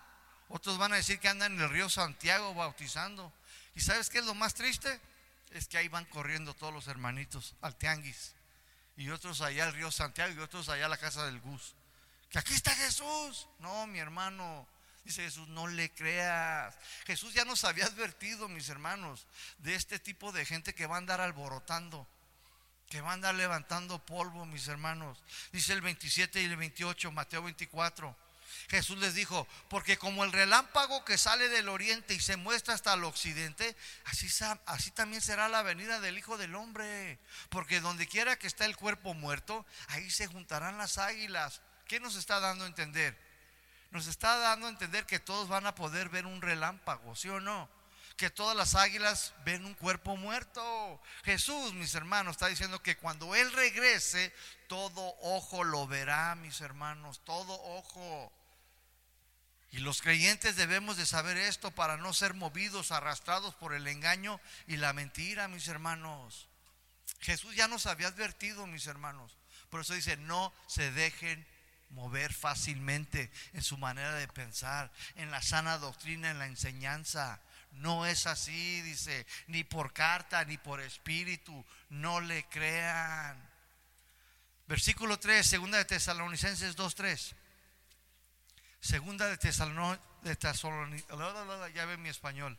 Otros 0.50 0.78
van 0.78 0.92
a 0.92 0.98
decir 0.98 1.20
que 1.20 1.30
andan 1.30 1.54
en 1.54 1.62
el 1.62 1.70
río 1.70 1.90
Santiago 1.90 2.54
bautizando. 2.54 3.32
¿Y 3.74 3.80
sabes 3.80 4.10
qué 4.10 4.18
es 4.18 4.26
lo 4.26 4.36
más 4.36 4.54
triste? 4.54 5.00
Es 5.52 5.70
que 5.70 5.78
ahí 5.78 5.88
van 5.88 6.06
corriendo 6.06 6.54
todos 6.54 6.74
los 6.74 6.88
hermanitos 6.88 7.56
al 7.62 7.78
tianguis. 7.78 8.34
Y 8.98 9.12
otros 9.12 9.40
allá 9.40 9.66
al 9.66 9.74
río 9.74 9.92
Santiago 9.92 10.34
y 10.34 10.40
otros 10.40 10.68
allá 10.68 10.88
a 10.88 10.90
la 10.90 10.98
casa 10.98 11.26
del 11.26 11.40
Gus. 11.40 11.74
Que 12.30 12.40
aquí 12.40 12.54
está 12.54 12.76
Jesús. 12.76 13.48
No, 13.60 13.88
mi 13.88 14.00
hermano, 14.00 14.68
Dice 15.04 15.24
Jesús, 15.24 15.48
no 15.48 15.68
le 15.68 15.90
creas. 15.92 16.76
Jesús 17.06 17.34
ya 17.34 17.46
nos 17.46 17.64
había 17.64 17.86
advertido, 17.86 18.48
mis 18.48 18.70
hermanos, 18.70 19.26
de 19.60 19.76
este 19.76 20.00
tipo 20.00 20.32
de 20.32 20.46
gente 20.46 20.76
que 20.76 20.86
va 20.86 20.96
a 20.96 21.00
andar 21.00 21.22
alborotando, 21.22 22.08
que 22.90 23.02
va 23.02 23.12
a 23.12 23.14
andar 23.14 23.36
levantando 23.36 24.06
polvo, 24.06 24.46
mis 24.46 24.68
hermanos. 24.68 25.24
Dice 25.52 25.74
el 25.74 25.82
27 25.82 26.42
y 26.42 26.46
el 26.46 26.58
28, 26.58 27.12
Mateo 27.12 27.44
24. 27.44 28.16
Jesús 28.70 28.98
les 29.00 29.14
dijo, 29.14 29.48
porque 29.68 29.98
como 29.98 30.24
el 30.24 30.32
relámpago 30.32 31.06
que 31.06 31.18
sale 31.18 31.50
del 31.50 31.70
oriente 31.70 32.14
y 32.14 32.20
se 32.20 32.36
muestra 32.36 32.74
hasta 32.74 32.94
el 32.94 33.04
occidente, 33.04 33.76
así, 34.06 34.28
así 34.66 34.92
también 34.92 35.22
será 35.22 35.50
la 35.50 35.64
venida 35.64 36.00
del 36.00 36.18
Hijo 36.18 36.38
del 36.38 36.56
Hombre. 36.56 37.20
Porque 37.50 37.82
donde 37.82 38.08
quiera 38.08 38.38
que 38.38 38.48
está 38.48 38.66
el 38.66 38.78
cuerpo 38.78 39.14
muerto, 39.14 39.66
ahí 39.88 40.10
se 40.10 40.28
juntarán 40.28 40.78
las 40.78 40.98
águilas. 40.98 41.62
¿Qué 41.88 42.00
nos 42.00 42.16
está 42.16 42.40
dando 42.40 42.66
a 42.66 42.68
entender? 42.68 43.29
Nos 43.91 44.08
está 44.08 44.38
dando 44.38 44.67
a 44.67 44.69
entender 44.69 45.06
que 45.06 45.19
todos 45.19 45.47
van 45.47 45.65
a 45.65 45.75
poder 45.75 46.10
ver 46.10 46.25
un 46.25 46.41
relámpago, 46.41 47.15
¿sí 47.15 47.30
o 47.30 47.39
no? 47.39 47.69
Que 48.17 48.30
todas 48.30 48.56
las 48.56 48.75
águilas 48.75 49.34
ven 49.45 49.65
un 49.65 49.73
cuerpo 49.73 50.17
muerto. 50.17 51.02
Jesús, 51.23 51.73
mis 51.73 51.95
hermanos, 51.95 52.34
está 52.34 52.47
diciendo 52.47 52.84
que 52.84 52.97
cuando 52.97 53.34
Él 53.34 53.52
regrese, 53.54 54.34
todo 54.67 55.15
ojo 55.21 55.63
lo 55.63 55.88
verá, 55.88 56.36
mis 56.36 56.62
hermanos, 56.62 57.21
todo 57.23 57.54
ojo. 57.54 58.32
Y 59.71 59.78
los 59.78 60.02
creyentes 60.02 60.56
debemos 60.56 60.97
de 60.97 61.06
saber 61.06 61.38
esto 61.38 61.71
para 61.71 61.97
no 61.97 62.13
ser 62.13 62.34
movidos, 62.34 62.91
arrastrados 62.91 63.56
por 63.56 63.73
el 63.73 63.88
engaño 63.88 64.41
y 64.67 64.78
la 64.78 64.93
mentira, 64.93 65.47
mis 65.47 65.67
hermanos. 65.67 66.47
Jesús 67.21 67.56
ya 67.56 67.67
nos 67.67 67.86
había 67.86 68.08
advertido, 68.08 68.67
mis 68.67 68.88
hermanos. 68.88 69.38
Por 69.69 69.82
eso 69.82 69.93
dice, 69.93 70.17
no 70.17 70.54
se 70.67 70.91
dejen 70.91 71.47
mover 71.89 72.34
fácilmente 72.34 73.32
en 73.54 73.62
su 73.62 73.78
manera 73.78 74.13
de 74.15 74.28
pensar, 74.28 74.91
en 75.15 75.32
la 75.32 75.41
sana 75.41 75.78
doctrina, 75.78 76.32
en 76.32 76.39
la 76.39 76.45
enseñanza. 76.45 77.41
No 77.71 78.06
es 78.06 78.28
así, 78.28 78.82
dice, 78.82 79.25
ni 79.47 79.63
por 79.63 79.93
carta, 79.93 80.43
ni 80.45 80.58
por 80.58 80.82
espíritu, 80.82 81.65
no 81.89 82.21
le 82.21 82.45
crean. 82.45 83.49
Versículo 84.67 85.19
3, 85.19 85.45
segunda 85.45 85.78
de 85.78 85.86
Tesalonicenses 85.86 86.78
2.3. 86.78 87.36
Segunda 88.82 89.28
de 89.28 89.38
Tesalonicenses, 89.38 91.73
ya 91.73 91.86
ve 91.86 91.97
mi 91.97 92.10
español. 92.10 92.58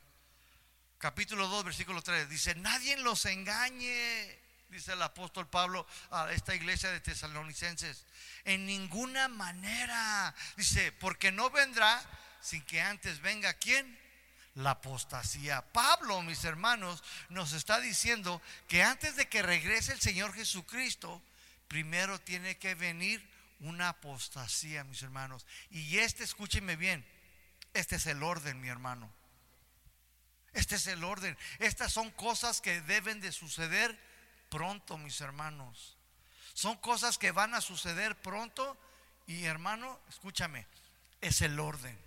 Capítulo 0.98 1.48
2, 1.48 1.64
versículo 1.64 2.02
3, 2.02 2.28
dice, 2.28 2.54
nadie 2.56 2.96
los 2.98 3.24
engañe 3.24 4.38
dice 4.70 4.92
el 4.92 5.02
apóstol 5.02 5.48
Pablo 5.48 5.86
a 6.10 6.30
esta 6.32 6.54
iglesia 6.54 6.90
de 6.90 7.00
tesalonicenses. 7.00 8.04
En 8.44 8.66
ninguna 8.66 9.28
manera. 9.28 10.34
Dice, 10.56 10.92
porque 10.92 11.32
no 11.32 11.50
vendrá 11.50 12.02
sin 12.40 12.62
que 12.62 12.80
antes 12.80 13.20
venga 13.20 13.52
quién? 13.54 13.98
La 14.54 14.70
apostasía. 14.70 15.62
Pablo, 15.72 16.22
mis 16.22 16.44
hermanos, 16.44 17.02
nos 17.28 17.52
está 17.52 17.80
diciendo 17.80 18.40
que 18.68 18.82
antes 18.82 19.16
de 19.16 19.28
que 19.28 19.42
regrese 19.42 19.92
el 19.92 20.00
Señor 20.00 20.32
Jesucristo, 20.34 21.22
primero 21.68 22.20
tiene 22.20 22.56
que 22.58 22.74
venir 22.74 23.28
una 23.60 23.90
apostasía, 23.90 24.84
mis 24.84 25.02
hermanos. 25.02 25.46
Y 25.70 25.98
este, 25.98 26.24
escúcheme 26.24 26.76
bien, 26.76 27.06
este 27.74 27.96
es 27.96 28.06
el 28.06 28.22
orden, 28.22 28.60
mi 28.60 28.68
hermano. 28.68 29.12
Este 30.52 30.76
es 30.76 30.86
el 30.88 31.04
orden. 31.04 31.38
Estas 31.58 31.92
son 31.92 32.10
cosas 32.10 32.60
que 32.60 32.80
deben 32.80 33.20
de 33.20 33.30
suceder 33.30 34.09
pronto, 34.50 34.98
mis 34.98 35.20
hermanos. 35.20 35.96
Son 36.52 36.76
cosas 36.76 37.16
que 37.16 37.32
van 37.32 37.54
a 37.54 37.60
suceder 37.62 38.20
pronto 38.20 38.76
y 39.26 39.44
hermano, 39.44 39.98
escúchame, 40.08 40.66
es 41.20 41.40
el 41.40 41.58
orden. 41.58 41.98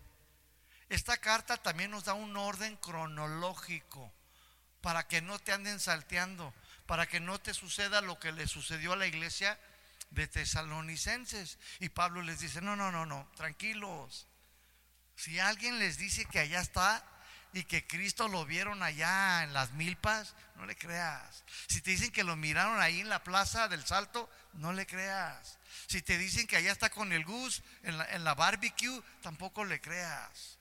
Esta 0.90 1.18
carta 1.18 1.58
también 1.58 1.90
nos 1.90 2.04
da 2.04 2.14
un 2.14 2.38
orden 2.38 2.76
cronológico 2.78 4.14
para 4.82 5.08
que 5.08 5.22
no 5.22 5.40
te 5.40 5.54
anden 5.54 5.80
salteando, 5.80 6.54
para 6.86 7.08
que 7.08 7.20
no 7.20 7.40
te 7.40 7.54
suceda 7.54 8.02
lo 8.02 8.20
que 8.20 8.32
le 8.32 8.48
sucedió 8.48 8.94
a 8.94 8.98
la 8.98 9.08
iglesia 9.08 9.58
de 10.12 10.28
tesalonicenses. 10.28 11.58
Y 11.80 11.90
Pablo 11.90 12.22
les 12.22 12.40
dice, 12.40 12.62
no, 12.62 12.76
no, 12.76 12.92
no, 12.92 13.06
no, 13.06 13.28
tranquilos. 13.36 14.28
Si 15.16 15.40
alguien 15.40 15.80
les 15.80 15.98
dice 15.98 16.26
que 16.26 16.40
allá 16.40 16.60
está 16.60 17.04
y 17.54 17.64
que 17.66 17.86
Cristo 17.86 18.28
lo 18.28 18.46
vieron 18.46 18.82
allá 18.82 19.44
en 19.44 19.54
las 19.54 19.72
milpas, 19.74 20.36
no 20.56 20.66
le 20.66 20.76
creas. 20.76 21.44
Si 21.68 21.82
te 21.82 21.92
dicen 21.92 22.12
que 22.12 22.24
lo 22.24 22.36
miraron 22.36 22.82
ahí 22.82 23.02
en 23.02 23.10
la 23.10 23.24
plaza 23.24 23.68
del 23.68 23.86
Salto, 23.86 24.30
no 24.54 24.74
le 24.74 24.88
creas. 24.88 25.60
Si 25.88 26.02
te 26.02 26.18
dicen 26.18 26.48
que 26.48 26.58
allá 26.58 26.72
está 26.72 26.90
con 26.90 27.14
el 27.14 27.24
Gus 27.24 27.62
en 27.84 28.24
la, 28.24 28.34
barbecue, 28.34 29.04
tampoco 29.22 29.66
le 29.66 29.80
creas. 29.80 30.58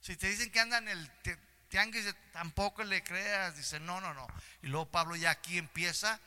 Si 0.00 0.16
te 0.16 0.28
dicen 0.28 0.50
que 0.50 0.60
anda 0.60 0.78
en 0.78 0.88
el 0.88 1.10
tianguis, 1.68 2.14
tampoco 2.32 2.84
le 2.84 3.02
creas. 3.02 3.56
Dice, 3.56 3.80
no, 3.80 4.00
no, 4.00 4.14
no. 4.14 4.28
Y 4.62 4.68
luego 4.68 4.88
Pablo 4.88 5.16
ya 5.16 5.30
aquí 5.30 5.58
empieza 5.58 6.20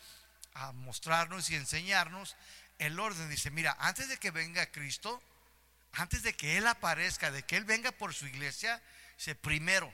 a 0.53 0.73
mostrarnos 0.73 1.49
y 1.49 1.55
enseñarnos 1.55 2.35
el 2.77 2.99
orden. 2.99 3.29
Dice, 3.29 3.51
mira, 3.51 3.77
antes 3.79 4.09
de 4.09 4.17
que 4.17 4.31
venga 4.31 4.69
Cristo, 4.69 5.23
antes 5.93 6.23
de 6.23 6.35
que 6.35 6.57
Él 6.57 6.67
aparezca, 6.67 7.31
de 7.31 7.43
que 7.43 7.55
Él 7.55 7.63
venga 7.63 7.93
por 7.93 8.13
su 8.13 8.27
iglesia, 8.27 8.81
dice, 9.15 9.35
primero. 9.35 9.93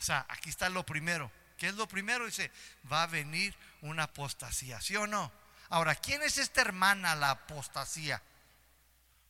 O 0.00 0.02
sea, 0.02 0.24
aquí 0.28 0.48
está 0.48 0.68
lo 0.70 0.84
primero. 0.84 1.30
¿Qué 1.58 1.68
es 1.68 1.74
lo 1.74 1.86
primero? 1.86 2.24
Dice, 2.24 2.50
va 2.90 3.02
a 3.02 3.06
venir 3.06 3.54
una 3.82 4.04
apostasía, 4.04 4.80
¿sí 4.80 4.96
o 4.96 5.06
no? 5.06 5.30
Ahora, 5.68 5.94
¿quién 5.94 6.22
es 6.22 6.38
esta 6.38 6.62
hermana, 6.62 7.14
la 7.14 7.30
apostasía? 7.30 8.22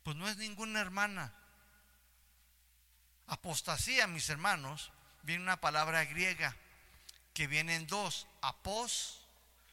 Pues 0.04 0.16
no 0.16 0.28
es 0.28 0.36
ninguna 0.36 0.80
hermana. 0.80 1.32
Apostasía, 3.26 4.06
mis 4.06 4.30
hermanos, 4.30 4.92
viene 5.22 5.42
una 5.42 5.60
palabra 5.60 6.04
griega 6.04 6.56
que 7.34 7.48
viene 7.48 7.74
en 7.74 7.86
dos, 7.88 8.28
apos 8.40 9.26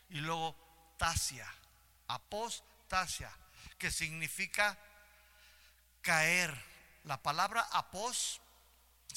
y 0.10 0.20
luego 0.20 0.56
tasia. 0.98 1.48
Apostasia, 2.08 3.32
que 3.78 3.92
significa 3.92 4.78
caer. 6.02 6.56
La 7.04 7.22
palabra 7.22 7.62
apos 7.72 8.42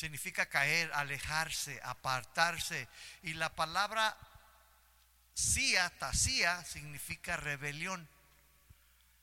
significa 0.00 0.46
caer, 0.46 0.90
alejarse, 0.94 1.78
apartarse. 1.84 2.88
Y 3.22 3.34
la 3.34 3.54
palabra 3.54 4.16
sia, 5.34 5.90
tasía, 5.98 6.64
significa 6.64 7.36
rebelión. 7.36 8.08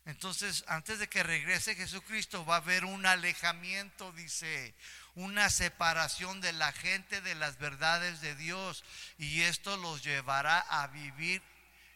Entonces, 0.06 0.64
antes 0.68 1.00
de 1.00 1.10
que 1.10 1.24
regrese 1.24 1.76
Jesucristo, 1.76 2.46
va 2.46 2.56
a 2.56 2.58
haber 2.60 2.86
un 2.86 3.06
alejamiento, 3.06 4.12
dice, 4.14 4.74
una 5.16 5.50
separación 5.50 6.42
de 6.42 6.54
la 6.54 6.72
gente 6.72 7.22
de 7.22 7.36
las 7.36 7.58
verdades 7.58 8.22
de 8.22 8.36
Dios. 8.36 8.84
Y 9.18 9.42
esto 9.42 9.76
los 9.78 10.04
llevará 10.04 10.60
a 10.60 10.88
vivir 10.88 11.42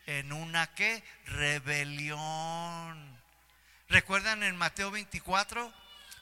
en 0.07 0.33
una 0.33 0.73
que 0.73 1.03
rebelión. 1.27 3.21
¿Recuerdan 3.89 4.41
en 4.41 4.57
Mateo 4.57 4.89
24? 4.89 5.71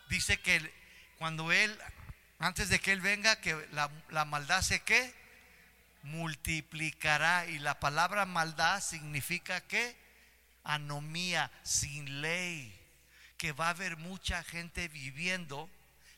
Dice 0.10 0.40
que 0.42 0.74
cuando 1.18 1.52
Él, 1.52 1.80
antes 2.40 2.70
de 2.70 2.80
que 2.80 2.94
Él 2.94 3.02
venga, 3.02 3.42
que 3.42 3.68
la, 3.72 4.26
maldad 4.26 4.62
se 4.62 4.82
que 4.82 5.14
multiplicará. 6.04 7.46
Y 7.46 7.60
la 7.60 7.80
palabra 7.80 8.26
maldad 8.26 8.82
significa 8.82 9.62
que 9.62 9.96
anomía, 10.64 11.52
sin 11.64 12.22
ley. 12.22 12.76
Que 13.38 13.52
va 13.52 13.68
a 13.68 13.72
haber 13.72 13.98
mucha 13.98 14.42
gente 14.44 14.88
viviendo 14.88 15.70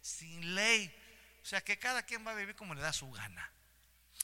sin 0.02 0.54
ley. 0.54 0.96
O 1.42 1.46
sea 1.46 1.62
que 1.62 1.80
cada 1.80 2.04
quien 2.04 2.26
va 2.26 2.32
a 2.32 2.36
vivir 2.36 2.56
como 2.56 2.76
le 2.76 2.82
da 2.82 2.94
su 2.94 3.12
gana. 3.12 3.52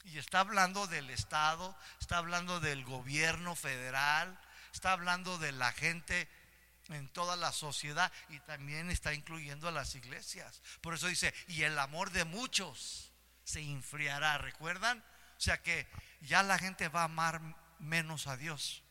Y 0.06 0.20
está 0.20 0.40
hablando 0.40 0.86
del 0.88 1.10
Estado, 1.10 1.76
está 2.00 2.18
hablando 2.18 2.60
del 2.60 2.86
gobierno 2.86 3.56
federal, 3.56 4.40
está 4.72 4.92
hablando 4.92 5.38
de 5.40 5.52
la 5.52 5.72
gente 5.72 6.30
en 6.90 7.08
toda 7.10 7.36
la 7.36 7.52
sociedad 7.52 8.12
y 8.30 8.40
también 8.42 8.90
está 8.90 9.14
incluyendo 9.14 9.68
a 9.68 9.72
las 9.72 9.96
iglesias. 9.96 10.62
Por 10.82 10.94
eso 10.94 11.08
dice, 11.08 11.34
y 11.48 11.64
el 11.64 11.78
amor 11.80 12.12
de 12.12 12.26
muchos 12.26 13.12
se 13.44 13.62
enfriará, 13.62 14.38
¿recuerdan? 14.38 15.04
O 15.38 15.42
sea 15.42 15.62
que 15.62 15.88
ya 16.22 16.44
la 16.44 16.58
gente 16.58 16.90
va 16.90 17.02
a 17.02 17.06
amar 17.06 17.42
menos 17.80 18.28
a 18.28 18.38
Dios. 18.38 18.84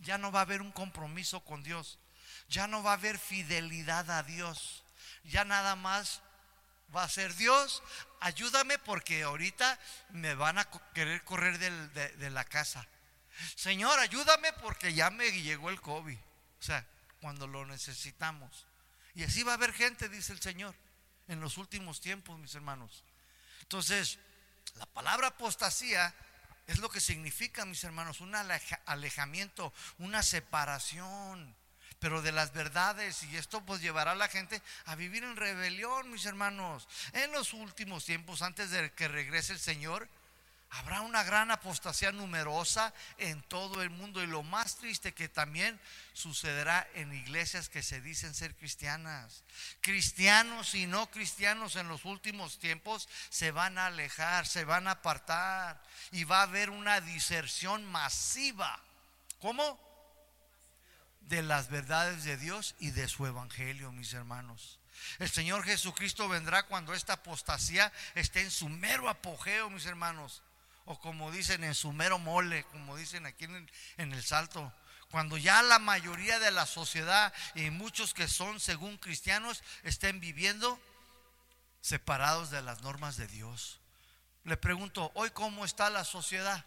Ya 0.00 0.18
no 0.18 0.32
va 0.32 0.40
a 0.40 0.42
haber 0.42 0.62
un 0.62 0.72
compromiso 0.72 1.44
con 1.44 1.62
Dios. 1.62 1.98
Ya 2.48 2.66
no 2.66 2.82
va 2.82 2.90
a 2.90 2.94
haber 2.94 3.18
fidelidad 3.18 4.10
a 4.10 4.22
Dios. 4.22 4.84
Ya 5.24 5.44
nada 5.44 5.76
más 5.76 6.22
va 6.94 7.04
a 7.04 7.08
ser 7.08 7.34
Dios, 7.36 7.82
ayúdame 8.20 8.78
porque 8.78 9.22
ahorita 9.22 9.78
me 10.10 10.34
van 10.34 10.58
a 10.58 10.68
querer 10.94 11.24
correr 11.24 11.58
de, 11.58 12.30
la 12.30 12.44
casa. 12.44 12.86
Señor, 13.54 13.98
ayúdame 13.98 14.52
porque 14.54 14.92
ya 14.92 15.10
me 15.10 15.30
llegó 15.30 15.70
el 15.70 15.80
COVID. 15.80 16.18
O 16.18 16.62
sea, 16.62 16.86
cuando 17.22 17.46
lo 17.46 17.64
necesitamos. 17.64 18.66
Y 19.14 19.22
así 19.22 19.44
va 19.44 19.52
a 19.52 19.54
haber 19.54 19.72
gente, 19.72 20.08
dice 20.08 20.32
el 20.32 20.40
Señor, 20.42 20.74
en 21.28 21.40
los 21.40 21.56
últimos 21.56 22.00
tiempos, 22.00 22.38
mis 22.38 22.54
hermanos. 22.54 23.04
Entonces, 23.62 24.18
la 24.74 24.86
palabra 24.86 25.28
apostasía 25.28 26.12
es 26.66 26.78
lo 26.78 26.90
que 26.90 27.00
significa, 27.00 27.64
mis 27.64 27.84
hermanos, 27.84 28.20
un 28.20 28.34
alejamiento, 28.34 29.72
una 29.98 30.22
separación 30.22 31.56
pero 31.98 32.20
de 32.20 32.32
las 32.32 32.52
verdades 32.52 33.22
y 33.22 33.36
esto 33.36 33.64
pues 33.64 33.80
llevará 33.80 34.10
a 34.10 34.16
la 34.16 34.26
gente 34.26 34.60
a 34.86 34.96
vivir 34.96 35.22
en 35.22 35.36
rebelión, 35.36 36.10
mis 36.10 36.26
hermanos. 36.26 36.88
En 37.12 37.30
los 37.30 37.52
últimos 37.52 38.04
tiempos, 38.04 38.42
antes 38.42 38.70
de 38.72 38.90
que 38.90 39.06
regrese 39.06 39.52
el 39.52 39.60
Señor, 39.60 40.08
habrá 40.72 41.00
una 41.02 41.22
gran 41.22 41.50
apostasía 41.50 42.12
numerosa 42.12 42.92
en 43.18 43.42
todo 43.42 43.82
el 43.82 43.90
mundo 43.90 44.22
y 44.22 44.26
lo 44.26 44.42
más 44.42 44.76
triste 44.76 45.12
que 45.12 45.28
también 45.28 45.78
sucederá 46.12 46.88
en 46.94 47.12
iglesias 47.12 47.68
que 47.68 47.82
se 47.82 48.00
dicen 48.00 48.34
ser 48.34 48.54
cristianas. 48.54 49.44
Cristianos 49.80 50.74
y 50.74 50.86
no 50.86 51.10
cristianos 51.10 51.76
en 51.76 51.88
los 51.88 52.04
últimos 52.04 52.58
tiempos 52.58 53.08
se 53.28 53.50
van 53.50 53.78
a 53.78 53.86
alejar, 53.86 54.46
se 54.46 54.64
van 54.64 54.88
a 54.88 54.92
apartar 54.92 55.82
y 56.10 56.24
va 56.24 56.40
a 56.40 56.42
haber 56.44 56.70
una 56.70 57.00
diserción 57.00 57.84
masiva. 57.84 58.80
¿Cómo? 59.40 59.92
de 61.28 61.42
las 61.42 61.68
verdades 61.68 62.24
de 62.24 62.36
Dios 62.36 62.74
y 62.78 62.90
de 62.90 63.08
su 63.08 63.26
evangelio, 63.26 63.92
mis 63.92 64.12
hermanos. 64.12 64.78
El 65.18 65.30
Señor 65.30 65.64
Jesucristo 65.64 66.28
vendrá 66.28 66.64
cuando 66.64 66.94
esta 66.94 67.14
apostasía 67.14 67.92
esté 68.14 68.42
en 68.42 68.50
su 68.50 68.68
mero 68.68 69.08
apogeo, 69.08 69.70
mis 69.70 69.86
hermanos. 69.86 70.42
O 70.84 70.98
como 70.98 71.30
dicen, 71.30 71.64
en 71.64 71.74
su 71.74 71.92
mero 71.92 72.18
mole, 72.18 72.64
como 72.64 72.96
dicen 72.96 73.26
aquí 73.26 73.44
en 73.44 73.70
en 73.96 74.12
el 74.12 74.22
salto. 74.22 74.72
Cuando 75.10 75.36
ya 75.36 75.62
la 75.62 75.78
mayoría 75.78 76.38
de 76.38 76.50
la 76.50 76.64
sociedad 76.64 77.32
y 77.54 77.68
muchos 77.68 78.14
que 78.14 78.28
son 78.28 78.58
según 78.60 78.96
cristianos 78.96 79.62
estén 79.82 80.20
viviendo 80.20 80.80
separados 81.82 82.50
de 82.50 82.62
las 82.62 82.80
normas 82.80 83.16
de 83.18 83.26
Dios. 83.26 83.78
Le 84.44 84.56
pregunto, 84.56 85.12
¿hoy 85.14 85.30
cómo 85.30 85.64
está 85.64 85.90
la 85.90 86.04
sociedad? 86.04 86.64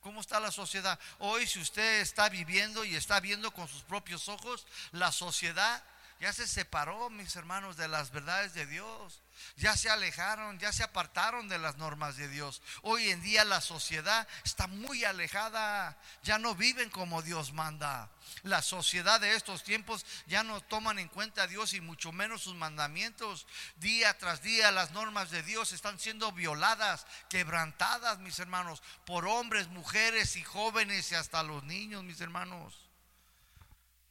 ¿Cómo 0.00 0.20
está 0.20 0.40
la 0.40 0.50
sociedad? 0.50 0.98
Hoy 1.18 1.46
si 1.46 1.60
usted 1.60 2.00
está 2.00 2.28
viviendo 2.28 2.84
y 2.84 2.96
está 2.96 3.20
viendo 3.20 3.52
con 3.52 3.68
sus 3.68 3.82
propios 3.82 4.28
ojos, 4.28 4.66
la 4.92 5.12
sociedad 5.12 5.84
ya 6.20 6.32
se 6.32 6.48
separó, 6.48 7.10
mis 7.10 7.36
hermanos, 7.36 7.76
de 7.76 7.86
las 7.86 8.10
verdades 8.10 8.54
de 8.54 8.66
Dios. 8.66 9.22
Ya 9.56 9.76
se 9.76 9.90
alejaron, 9.90 10.58
ya 10.58 10.72
se 10.72 10.82
apartaron 10.82 11.48
de 11.48 11.58
las 11.58 11.76
normas 11.76 12.16
de 12.16 12.28
Dios. 12.28 12.62
Hoy 12.82 13.10
en 13.10 13.22
día 13.22 13.44
la 13.44 13.60
sociedad 13.60 14.26
está 14.44 14.66
muy 14.66 15.04
alejada, 15.04 15.98
ya 16.22 16.38
no 16.38 16.54
viven 16.54 16.90
como 16.90 17.22
Dios 17.22 17.52
manda. 17.52 18.10
La 18.42 18.62
sociedad 18.62 19.20
de 19.20 19.34
estos 19.34 19.64
tiempos 19.64 20.04
ya 20.26 20.42
no 20.42 20.60
toman 20.60 20.98
en 20.98 21.08
cuenta 21.08 21.42
a 21.42 21.46
Dios 21.46 21.74
y 21.74 21.80
mucho 21.80 22.12
menos 22.12 22.42
sus 22.42 22.54
mandamientos. 22.54 23.46
Día 23.76 24.16
tras 24.18 24.42
día 24.42 24.70
las 24.70 24.92
normas 24.92 25.30
de 25.30 25.42
Dios 25.42 25.72
están 25.72 25.98
siendo 25.98 26.32
violadas, 26.32 27.06
quebrantadas, 27.28 28.18
mis 28.18 28.38
hermanos, 28.38 28.82
por 29.04 29.26
hombres, 29.26 29.68
mujeres 29.68 30.36
y 30.36 30.42
jóvenes 30.42 31.10
y 31.12 31.14
hasta 31.14 31.42
los 31.42 31.64
niños, 31.64 32.04
mis 32.04 32.20
hermanos. 32.20 32.87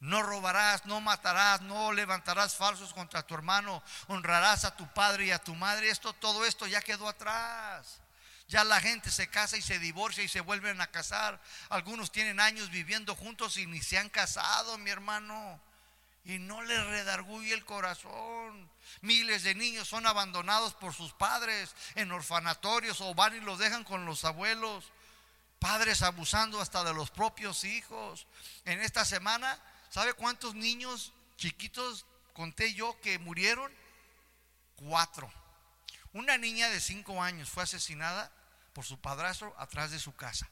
No 0.00 0.22
robarás, 0.22 0.86
no 0.86 1.00
matarás, 1.00 1.60
no 1.62 1.92
levantarás 1.92 2.54
falsos 2.54 2.94
contra 2.94 3.26
tu 3.26 3.34
hermano, 3.34 3.82
honrarás 4.06 4.64
a 4.64 4.76
tu 4.76 4.86
padre 4.94 5.26
y 5.26 5.30
a 5.32 5.42
tu 5.42 5.54
madre. 5.56 5.90
Esto, 5.90 6.12
todo 6.12 6.44
esto 6.44 6.66
ya 6.66 6.80
quedó 6.80 7.08
atrás. 7.08 8.00
Ya 8.46 8.64
la 8.64 8.80
gente 8.80 9.10
se 9.10 9.28
casa 9.28 9.56
y 9.56 9.62
se 9.62 9.78
divorcia 9.78 10.22
y 10.22 10.28
se 10.28 10.40
vuelven 10.40 10.80
a 10.80 10.86
casar. 10.86 11.40
Algunos 11.68 12.12
tienen 12.12 12.40
años 12.40 12.70
viviendo 12.70 13.14
juntos 13.14 13.58
y 13.58 13.66
ni 13.66 13.82
se 13.82 13.98
han 13.98 14.08
casado, 14.08 14.78
mi 14.78 14.88
hermano. 14.88 15.60
Y 16.24 16.38
no 16.38 16.62
les 16.62 16.84
redarguye 16.86 17.52
el 17.52 17.64
corazón. 17.64 18.70
Miles 19.02 19.42
de 19.42 19.54
niños 19.54 19.88
son 19.88 20.06
abandonados 20.06 20.74
por 20.74 20.94
sus 20.94 21.12
padres 21.12 21.74
en 21.94 22.12
orfanatorios 22.12 23.00
o 23.00 23.14
van 23.14 23.36
y 23.36 23.40
los 23.40 23.58
dejan 23.58 23.84
con 23.84 24.06
los 24.06 24.24
abuelos. 24.24 24.92
Padres 25.58 26.02
abusando 26.02 26.60
hasta 26.60 26.84
de 26.84 26.94
los 26.94 27.10
propios 27.10 27.64
hijos. 27.64 28.26
En 28.64 28.80
esta 28.80 29.04
semana 29.04 29.58
¿Sabe 29.90 30.12
cuántos 30.14 30.54
niños 30.54 31.12
chiquitos 31.36 32.06
conté 32.34 32.74
yo 32.74 32.98
que 33.00 33.18
murieron? 33.18 33.72
Cuatro. 34.76 35.32
Una 36.12 36.36
niña 36.36 36.68
de 36.68 36.80
cinco 36.80 37.22
años 37.22 37.48
fue 37.48 37.62
asesinada 37.62 38.30
por 38.72 38.84
su 38.84 39.00
padrastro 39.00 39.54
atrás 39.58 39.90
de 39.90 39.98
su 39.98 40.14
casa. 40.14 40.48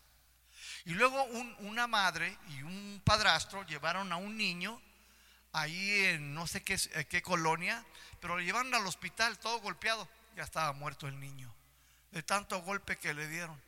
Y 0.84 0.90
luego 0.90 1.22
una 1.60 1.86
madre 1.86 2.36
y 2.48 2.62
un 2.62 3.00
padrastro 3.04 3.64
llevaron 3.66 4.12
a 4.12 4.16
un 4.16 4.36
niño 4.36 4.80
ahí 5.52 6.04
en 6.06 6.34
no 6.34 6.46
sé 6.46 6.62
qué, 6.62 6.78
eh, 6.94 7.06
qué 7.06 7.22
colonia, 7.22 7.84
pero 8.20 8.36
lo 8.36 8.42
llevaron 8.42 8.74
al 8.74 8.86
hospital 8.86 9.38
todo 9.38 9.60
golpeado. 9.60 10.08
Ya 10.34 10.42
estaba 10.42 10.72
muerto 10.72 11.08
el 11.08 11.18
niño, 11.18 11.52
de 12.10 12.22
tanto 12.22 12.60
golpe 12.62 12.98
que 12.98 13.14
le 13.14 13.26
dieron. 13.26 13.60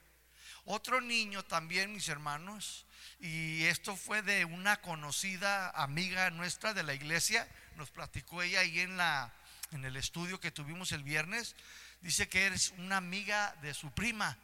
Otro 0.65 1.01
niño 1.01 1.45
también, 1.45 1.93
mis 1.93 2.09
hermanos, 2.09 2.85
y 3.21 3.65
esto 3.65 3.97
fue 3.97 4.23
de 4.23 4.45
una 4.45 4.81
conocida 4.81 5.71
amiga 5.71 6.31
nuestra 6.31 6.75
de 6.75 6.83
la 6.83 6.95
iglesia, 6.95 7.49
nos 7.77 7.91
platicó 7.91 8.43
ella 8.43 8.61
ahí 8.61 8.81
en, 8.81 8.97
la, 8.97 9.33
en 9.73 9.85
el 9.85 9.97
estudio 9.97 10.41
que 10.41 10.51
tuvimos 10.51 10.93
el 10.93 11.03
viernes, 11.03 11.57
dice 12.01 12.29
que 12.29 12.47
eres 12.47 12.73
una 12.79 12.97
amiga 12.97 13.55
de 13.63 13.75
su 13.75 13.91
prima, 13.93 14.37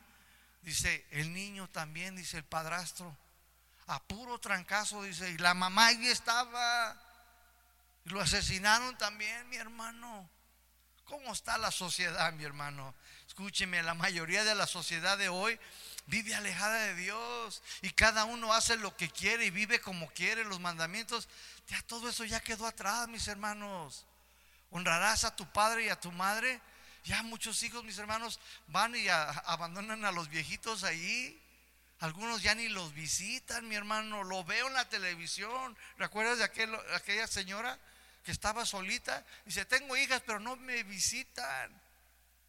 dice 0.63 1.07
el 1.11 1.33
niño 1.33 1.69
también, 1.69 2.17
dice 2.17 2.39
el 2.39 2.45
padrastro, 2.45 3.17
a 3.87 4.03
puro 4.03 4.39
trancazo, 4.39 5.03
dice, 5.03 5.31
y 5.31 5.39
la 5.39 5.55
mamá 5.55 5.89
ahí 5.89 6.07
estaba. 6.07 7.01
Y 8.05 8.11
lo 8.11 8.21
asesinaron 8.21 8.97
también, 8.99 9.49
mi 9.49 9.57
hermano. 9.57 10.29
¿Cómo 11.05 11.33
está 11.33 11.59
la 11.59 11.71
sociedad, 11.71 12.33
mi 12.33 12.45
hermano? 12.45 12.95
Escúcheme, 13.27 13.83
la 13.83 13.95
mayoría 13.95 14.45
de 14.45 14.55
la 14.55 14.67
sociedad 14.67 15.19
de 15.19 15.29
hoy 15.29 15.59
vive 16.07 16.35
alejada 16.35 16.75
de 16.87 16.95
Dios 16.95 17.63
y 17.83 17.91
cada 17.91 18.25
uno 18.25 18.53
hace 18.53 18.77
lo 18.77 18.97
que 18.97 19.09
quiere 19.11 19.47
y 19.47 19.51
vive 19.51 19.81
como 19.81 20.11
quiere, 20.11 20.45
los 20.45 20.61
mandamientos. 20.61 21.29
Ya 21.69 21.81
todo 21.83 22.09
eso 22.09 22.25
ya 22.25 22.41
quedó 22.41 22.67
atrás, 22.67 23.09
mis 23.09 23.27
hermanos. 23.29 24.05
Honrarás 24.71 25.25
a 25.25 25.37
tu 25.37 25.51
padre 25.53 25.87
y 25.87 25.89
a 25.89 26.01
tu 26.01 26.13
madre. 26.13 26.61
Ya 27.05 27.23
muchos 27.23 27.63
hijos, 27.63 27.85
mis 27.85 27.99
hermanos, 27.99 28.41
van 28.69 28.95
y 28.97 29.09
abandonan 29.09 30.05
a 30.05 30.13
los 30.13 30.29
viejitos 30.29 30.85
ahí. 30.85 31.41
Algunos 32.01 32.43
ya 32.43 32.55
ni 32.55 32.69
los 32.69 32.93
visitan, 32.93 33.69
mi 33.69 33.77
hermano. 33.77 34.25
Lo 34.25 34.45
veo 34.45 34.67
en 34.67 34.73
la 34.73 34.89
televisión. 34.89 35.77
¿Recuerdas 35.97 36.39
de 36.39 36.45
aquella 36.45 37.27
señora 37.27 37.79
que 38.25 38.33
estaba 38.33 38.67
solita? 38.67 39.25
Dice, 39.45 39.65
tengo 39.65 39.97
hijas, 39.97 40.23
pero 40.27 40.41
no 40.41 40.57
me 40.57 40.83
visitan. 40.83 41.84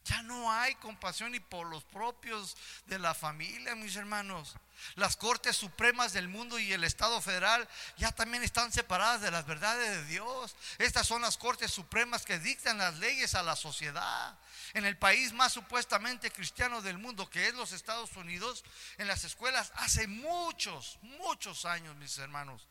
Ya 0.05 0.21
no 0.21 0.51
hay 0.51 0.75
compasión 0.75 1.31
ni 1.31 1.39
por 1.39 1.65
los 1.65 1.83
propios 1.83 2.55
de 2.85 2.99
la 2.99 3.15
familia, 3.15 3.73
mis 3.75 3.95
hermanos. 3.95 4.55
Las 4.95 5.15
cortes 5.15 5.55
supremas 5.55 6.13
del 6.13 6.27
mundo 6.27 6.59
y 6.59 6.71
el 6.73 6.83
Estado 6.83 7.19
federal 7.21 7.67
ya 7.97 8.11
también 8.11 8.43
están 8.43 8.71
separadas 8.71 9.21
de 9.21 9.31
las 9.31 9.47
verdades 9.47 9.89
de 9.89 10.05
Dios. 10.05 10.55
Estas 10.77 11.07
son 11.07 11.23
las 11.23 11.37
cortes 11.37 11.71
supremas 11.71 12.23
que 12.23 12.37
dictan 12.37 12.77
las 12.77 12.99
leyes 12.99 13.33
a 13.33 13.41
la 13.41 13.55
sociedad. 13.55 14.37
En 14.75 14.85
el 14.85 14.95
país 14.95 15.33
más 15.33 15.53
supuestamente 15.53 16.29
cristiano 16.29 16.83
del 16.83 16.99
mundo, 16.99 17.27
que 17.27 17.47
es 17.47 17.55
los 17.55 17.71
Estados 17.71 18.15
Unidos, 18.15 18.63
en 18.99 19.07
las 19.07 19.23
escuelas 19.23 19.71
hace 19.75 20.05
muchos, 20.05 20.99
muchos 21.01 21.65
años, 21.65 21.95
mis 21.95 22.15
hermanos, 22.19 22.67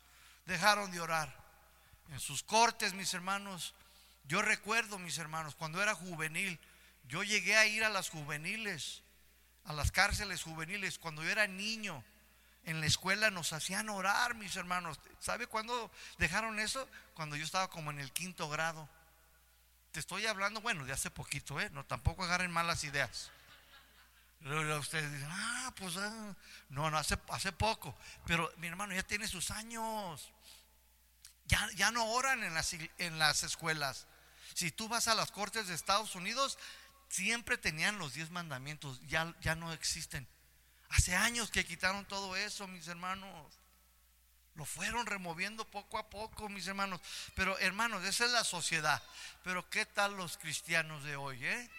dejaron 0.47 0.93
de 0.93 1.01
orar. 1.01 1.35
En 2.11 2.20
sus 2.20 2.45
cortes, 2.45 2.95
mis 2.95 3.12
hermanos, 3.12 3.74
yo 4.28 4.41
recuerdo, 4.41 5.01
mis 5.01 5.18
hermanos, 5.18 5.57
cuando 5.57 5.82
era 5.82 5.95
juvenil, 5.95 6.61
yo 7.09 7.22
llegué 7.22 7.57
a 7.57 7.66
ir 7.66 7.84
a 7.84 7.90
las 7.90 8.11
juveniles, 8.11 9.02
a 9.64 9.72
las 9.72 9.92
cárceles 9.92 10.42
juveniles, 10.42 10.98
cuando 10.98 11.22
yo 11.22 11.30
era 11.30 11.46
niño. 11.46 12.05
En 12.64 12.80
la 12.80 12.86
escuela 12.86 13.30
nos 13.30 13.52
hacían 13.52 13.90
orar, 13.90 14.34
mis 14.34 14.57
hermanos. 14.57 14.98
¿Sabe 15.20 15.46
cuándo 15.46 15.90
dejaron 16.18 16.59
eso? 16.59 16.88
Cuando 17.12 17.36
yo 17.36 17.44
estaba 17.44 17.68
como 17.68 17.90
en 17.90 18.00
el 18.00 18.11
quinto 18.11 18.48
grado. 18.48 18.88
Te 19.92 20.00
estoy 20.00 20.26
hablando, 20.26 20.62
bueno, 20.62 20.84
de 20.86 20.92
hace 20.92 21.11
poquito, 21.11 21.61
¿eh? 21.61 21.68
No, 21.70 21.84
tampoco 21.84 22.24
agarren 22.24 22.50
malas 22.50 22.82
ideas. 22.84 23.30
Ustedes 24.80 25.11
dicen, 25.12 25.28
ah, 25.30 25.72
pues, 25.76 25.96
ah". 25.96 26.34
no, 26.70 26.90
no, 26.90 26.98
hace, 26.98 27.18
hace 27.28 27.52
poco. 27.52 27.94
Pero 28.26 28.52
mi 28.57 28.66
hermano 28.66 28.94
ya 28.94 29.02
tiene 29.02 29.28
sus 29.28 29.50
años. 29.50 30.30
Ya, 31.46 31.68
ya 31.76 31.90
no 31.90 32.07
oran 32.07 32.42
en 32.44 32.55
las, 32.55 32.72
en 32.72 33.18
las 33.18 33.42
escuelas. 33.42 34.07
Si 34.55 34.70
tú 34.70 34.88
vas 34.88 35.09
a 35.09 35.14
las 35.14 35.30
cortes 35.30 35.68
de 35.68 35.74
Estados 35.74 36.14
Unidos, 36.14 36.59
siempre 37.14 37.56
tenían 37.56 37.98
los 37.98 38.14
diez 38.14 38.30
mandamientos, 38.30 39.00
ya, 39.06 39.34
ya 39.40 39.54
no 39.54 39.72
existen. 39.72 40.26
Hace 40.88 41.14
años 41.14 41.50
que 41.50 41.64
quitaron 41.64 42.04
todo 42.06 42.34
eso, 42.36 42.66
mis 42.66 42.88
hermanos. 42.88 43.52
Lo 44.56 44.64
fueron 44.64 45.06
removiendo 45.06 45.64
poco 45.64 45.98
a 45.98 46.10
poco, 46.10 46.48
mis 46.48 46.66
hermanos. 46.66 47.00
Pero 47.34 47.58
hermanos, 47.58 48.04
esa 48.04 48.24
es 48.24 48.32
la 48.32 48.44
sociedad. 48.44 49.02
Pero 49.44 49.68
¿qué 49.70 49.86
tal 49.86 50.16
los 50.16 50.38
cristianos 50.38 51.04
de 51.04 51.16
hoy? 51.16 51.44
Eh? 51.44 51.70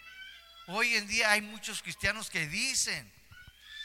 Hoy 0.68 0.94
en 0.94 1.06
día 1.06 1.30
hay 1.32 1.42
muchos 1.42 1.82
cristianos 1.82 2.30
que 2.30 2.46
dicen 2.46 3.12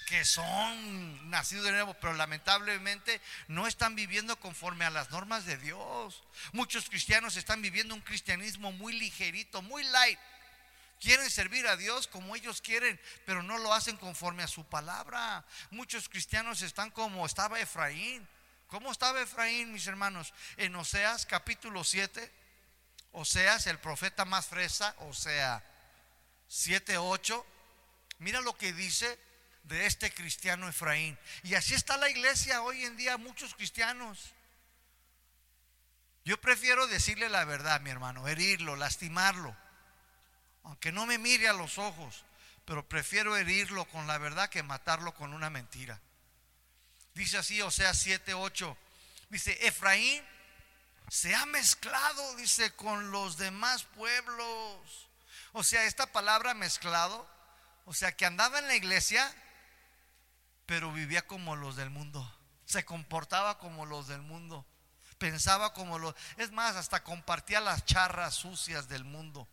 que 0.08 0.26
son 0.26 1.30
nacidos 1.30 1.66
de 1.66 1.72
nuevo, 1.72 1.94
pero 1.96 2.14
lamentablemente 2.14 3.22
no 3.48 3.68
están 3.68 3.96
viviendo 3.96 4.38
conforme 4.40 4.86
a 4.86 4.90
las 4.90 5.10
normas 5.12 5.46
de 5.46 5.58
Dios. 5.58 6.24
Muchos 6.54 6.90
cristianos 6.90 7.36
están 7.38 7.62
viviendo 7.62 7.94
un 7.94 8.02
cristianismo 8.02 8.72
muy 8.72 8.94
ligerito, 8.94 9.62
muy 9.62 9.84
light. 9.84 10.20
Quieren 11.02 11.32
servir 11.32 11.66
a 11.66 11.76
Dios 11.78 12.06
como 12.06 12.36
ellos 12.36 12.62
quieren, 12.62 13.02
pero 13.26 13.42
no 13.42 13.58
lo 13.58 13.74
hacen 13.74 13.98
conforme 13.98 14.44
a 14.44 14.48
su 14.48 14.64
palabra. 14.66 15.44
Muchos 15.72 16.08
cristianos 16.08 16.62
están 16.62 16.92
como 16.92 17.26
estaba 17.26 17.60
Efraín. 17.60 18.30
¿Cómo 18.68 18.92
estaba 18.92 19.20
Efraín, 19.20 19.74
mis 19.74 19.88
hermanos? 19.88 20.32
En 20.58 20.76
Oseas 20.76 21.26
capítulo 21.26 21.84
7, 21.84 22.32
Oseas, 23.14 23.66
el 23.66 23.80
profeta 23.80 24.26
más 24.26 24.46
fresa, 24.46 24.96
o 25.00 25.12
sea, 25.12 25.64
7, 26.48 27.00
8. 27.00 27.48
Mira 28.20 28.40
lo 28.40 28.56
que 28.56 28.72
dice 28.72 29.18
de 29.64 29.88
este 29.88 30.14
cristiano 30.14 30.70
Efraín. 30.70 31.18
Y 31.42 31.56
así 31.56 31.74
está 31.74 31.98
la 31.98 32.12
iglesia 32.12 32.62
hoy 32.62 32.86
en 32.86 32.96
día, 32.96 33.18
muchos 33.18 33.56
cristianos. 33.56 34.36
Yo 36.26 36.40
prefiero 36.40 36.86
decirle 36.86 37.28
la 37.28 37.44
verdad, 37.44 37.82
mi 37.82 37.90
hermano, 37.90 38.28
herirlo, 38.28 38.76
lastimarlo 38.76 39.58
aunque 40.64 40.92
no 40.92 41.06
me 41.06 41.18
mire 41.18 41.48
a 41.48 41.54
los 41.54 41.78
ojos, 41.78 42.24
pero 42.66 42.88
prefiero 42.88 43.36
herirlo 43.36 43.86
con 43.86 44.08
la 44.08 44.18
verdad 44.18 44.50
que 44.50 44.64
matarlo 44.64 45.14
con 45.14 45.34
una 45.34 45.50
mentira. 45.50 46.00
Dice 47.14 47.38
así, 47.38 47.62
o 47.62 47.72
sea, 47.72 47.94
7, 47.94 48.34
8. 48.34 48.78
Dice, 49.30 49.68
Efraín 49.68 50.24
se 51.10 51.36
ha 51.36 51.46
mezclado, 51.46 52.36
dice, 52.36 52.74
con 52.76 53.12
los 53.12 53.38
demás 53.38 53.84
pueblos. 53.84 55.10
O 55.54 55.64
sea, 55.64 55.84
esta 55.86 56.06
palabra 56.08 56.54
mezclado, 56.54 57.28
o 57.86 57.94
sea, 57.94 58.16
que 58.16 58.26
andaba 58.26 58.60
en 58.60 58.68
la 58.68 58.76
iglesia, 58.76 59.34
pero 60.66 60.92
vivía 60.94 61.28
como 61.28 61.56
los 61.56 61.76
del 61.76 61.90
mundo. 61.90 62.26
Se 62.66 62.86
comportaba 62.86 63.60
como 63.60 63.86
los 63.86 64.08
del 64.08 64.22
mundo. 64.22 64.66
Pensaba 65.18 65.74
como 65.74 66.00
los... 66.00 66.16
Es 66.38 66.52
más, 66.52 66.76
hasta 66.78 67.04
compartía 67.04 67.60
las 67.60 67.84
charras 67.86 68.36
sucias 68.36 68.88
del 68.88 69.04
mundo. 69.04 69.50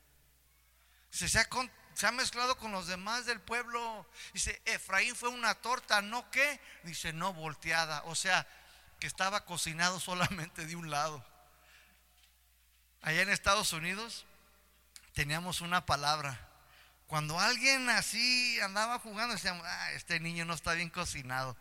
Se, 1.10 2.06
ha, 2.06 2.12
mezclado 2.12 2.56
con 2.58 2.72
los 2.72 2.86
demás 2.86 3.26
del 3.26 3.40
pueblo. 3.40 4.08
Dice, 4.32 4.60
Efraín 4.64 5.16
fue 5.16 5.28
una 5.28 5.54
torta, 5.54 6.02
¿no 6.02 6.30
qué? 6.30 6.60
Dice, 6.84 7.12
no 7.12 7.32
volteada. 7.32 8.02
O 8.04 8.14
sea, 8.14 8.46
que 9.00 9.06
estaba 9.06 9.44
cocinado 9.44 10.00
solamente 10.00 10.66
de 10.66 10.76
un 10.76 10.90
lado. 10.90 11.24
Allá 13.02 13.22
en 13.22 13.30
Estados 13.30 13.72
Unidos 13.72 14.26
teníamos 15.14 15.60
una 15.60 15.86
palabra. 15.86 16.48
Cuando 17.06 17.40
alguien 17.40 17.88
así 17.88 18.60
andaba 18.60 18.98
jugando, 18.98 19.34
decíamos, 19.34 19.64
ah, 19.66 19.92
este 19.92 20.20
niño 20.20 20.44
no 20.44 20.52
está 20.52 20.74
bien 20.74 20.90
cocinado. 20.90 21.56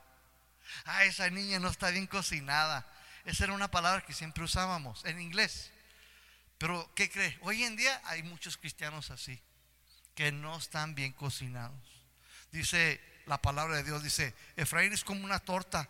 Ah, 0.86 1.06
esa 1.06 1.30
niña 1.30 1.60
no 1.60 1.70
está 1.70 1.90
bien 1.90 2.08
cocinada. 2.08 2.86
Esa 3.24 3.46
era 3.46 3.54
una 3.54 3.72
palabra 3.72 4.06
que 4.06 4.14
siempre 4.14 4.44
usábamos 4.44 5.06
en 5.06 5.22
inglés. 5.22 5.72
Pero, 6.58 6.92
¿qué 6.96 7.10
cree? 7.10 7.38
Hoy 7.42 7.64
en 7.64 7.76
día 7.76 8.02
hay 8.06 8.24
muchos 8.24 8.58
cristianos 8.58 9.12
así, 9.12 9.42
que 10.16 10.32
no 10.32 10.58
están 10.58 10.96
bien 10.96 11.14
cocinados. 11.14 11.84
Dice 12.52 13.02
la 13.26 13.42
palabra 13.42 13.78
de 13.78 13.84
Dios, 13.84 14.04
dice, 14.04 14.34
Efraín 14.56 14.94
es 14.94 15.04
como 15.04 15.24
una 15.24 15.40
torta. 15.40 15.90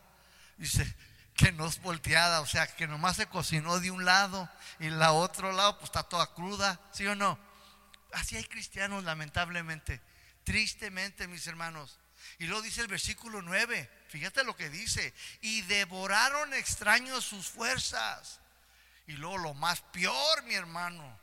Dice, 0.57 0.95
que 1.37 1.51
no 1.51 1.67
es 1.67 1.79
volteada, 1.81 2.41
o 2.41 2.47
sea, 2.47 2.65
que 2.67 2.87
nomás 2.87 3.15
se 3.15 3.27
cocinó 3.27 3.79
de 3.79 3.91
un 3.91 4.03
lado 4.03 4.49
y 4.79 4.89
la 4.89 5.11
otro 5.11 5.51
lado 5.51 5.77
pues 5.77 5.89
está 5.89 6.01
toda 6.01 6.33
cruda, 6.33 6.81
¿sí 6.91 7.05
o 7.05 7.15
no? 7.15 7.39
Así 8.11 8.35
hay 8.35 8.43
cristianos, 8.43 9.03
lamentablemente, 9.03 10.01
tristemente, 10.43 11.27
mis 11.27 11.45
hermanos. 11.45 11.99
Y 12.39 12.47
luego 12.47 12.63
dice 12.63 12.81
el 12.81 12.87
versículo 12.87 13.43
9, 13.43 13.89
fíjate 14.09 14.43
lo 14.43 14.55
que 14.55 14.69
dice, 14.71 15.13
y 15.41 15.61
devoraron 15.61 16.55
extraños 16.55 17.23
sus 17.23 17.47
fuerzas. 17.47 18.41
Y 19.07 19.13
luego 19.13 19.37
lo 19.37 19.53
más 19.53 19.81
peor, 19.81 20.43
mi 20.43 20.53
hermano, 20.53 21.19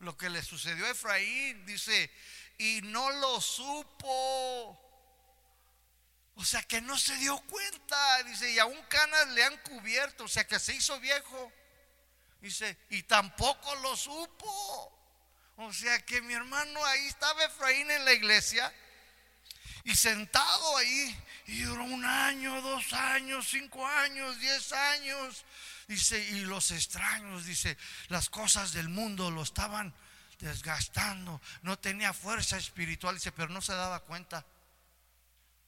lo 0.00 0.16
que 0.16 0.28
le 0.28 0.42
sucedió 0.42 0.86
a 0.86 0.90
Efraín, 0.90 1.64
dice, 1.64 2.10
y 2.58 2.80
no 2.82 3.10
lo 3.10 3.40
supo. 3.40 4.80
O 6.36 6.44
sea 6.44 6.62
que 6.62 6.80
no 6.80 6.98
se 6.98 7.16
dio 7.16 7.38
cuenta, 7.46 8.22
dice, 8.24 8.50
y 8.50 8.58
aún 8.58 8.80
canas 8.88 9.28
le 9.28 9.44
han 9.44 9.56
cubierto, 9.58 10.24
o 10.24 10.28
sea 10.28 10.46
que 10.46 10.58
se 10.58 10.74
hizo 10.74 11.00
viejo. 11.00 11.52
Dice, 12.40 12.76
y 12.90 13.02
tampoco 13.04 13.74
lo 13.76 13.96
supo. 13.96 14.90
O 15.56 15.72
sea 15.72 16.04
que 16.04 16.20
mi 16.20 16.34
hermano 16.34 16.84
ahí 16.84 17.06
estaba 17.06 17.44
Efraín 17.44 17.90
en 17.90 18.04
la 18.04 18.12
iglesia 18.12 18.72
y 19.84 19.94
sentado 19.94 20.76
ahí, 20.78 21.24
y 21.46 21.62
duró 21.62 21.84
un 21.84 22.04
año, 22.04 22.60
dos 22.62 22.92
años, 22.92 23.46
cinco 23.48 23.86
años, 23.86 24.38
diez 24.40 24.72
años, 24.72 25.44
Dice, 25.88 26.18
y 26.18 26.40
los 26.40 26.70
extraños, 26.70 27.44
dice, 27.44 27.76
las 28.08 28.30
cosas 28.30 28.72
del 28.72 28.88
mundo 28.88 29.30
lo 29.30 29.42
estaban 29.42 29.94
desgastando. 30.38 31.40
No 31.62 31.78
tenía 31.78 32.12
fuerza 32.12 32.56
espiritual, 32.56 33.16
dice, 33.16 33.32
pero 33.32 33.48
no 33.48 33.60
se 33.60 33.74
daba 33.74 34.00
cuenta. 34.00 34.44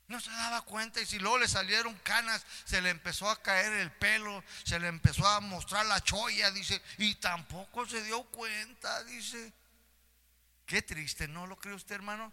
No 0.09 0.21
se 0.21 0.31
daba 0.31 0.63
cuenta 0.63 1.01
y 1.01 1.07
si 1.07 1.19
luego 1.19 1.39
le 1.39 1.49
salieron 1.49 1.95
canas, 1.99 2.47
se 2.65 2.81
le 2.81 2.91
empezó 2.91 3.29
a 3.29 3.43
caer 3.43 3.73
el 3.73 3.91
pelo, 3.91 4.45
se 4.65 4.79
le 4.79 4.87
empezó 4.87 5.27
a 5.27 5.41
mostrar 5.41 5.85
la 5.87 6.01
cholla, 6.01 6.51
dice, 6.53 6.81
y 6.99 7.17
tampoco 7.17 7.87
se 7.87 8.03
dio 8.05 8.23
cuenta, 8.25 9.03
dice. 9.05 9.53
Qué 10.65 10.83
triste, 10.83 11.27
¿no 11.29 11.47
lo 11.47 11.57
cree 11.57 11.75
usted, 11.75 11.97
hermano? 11.97 12.33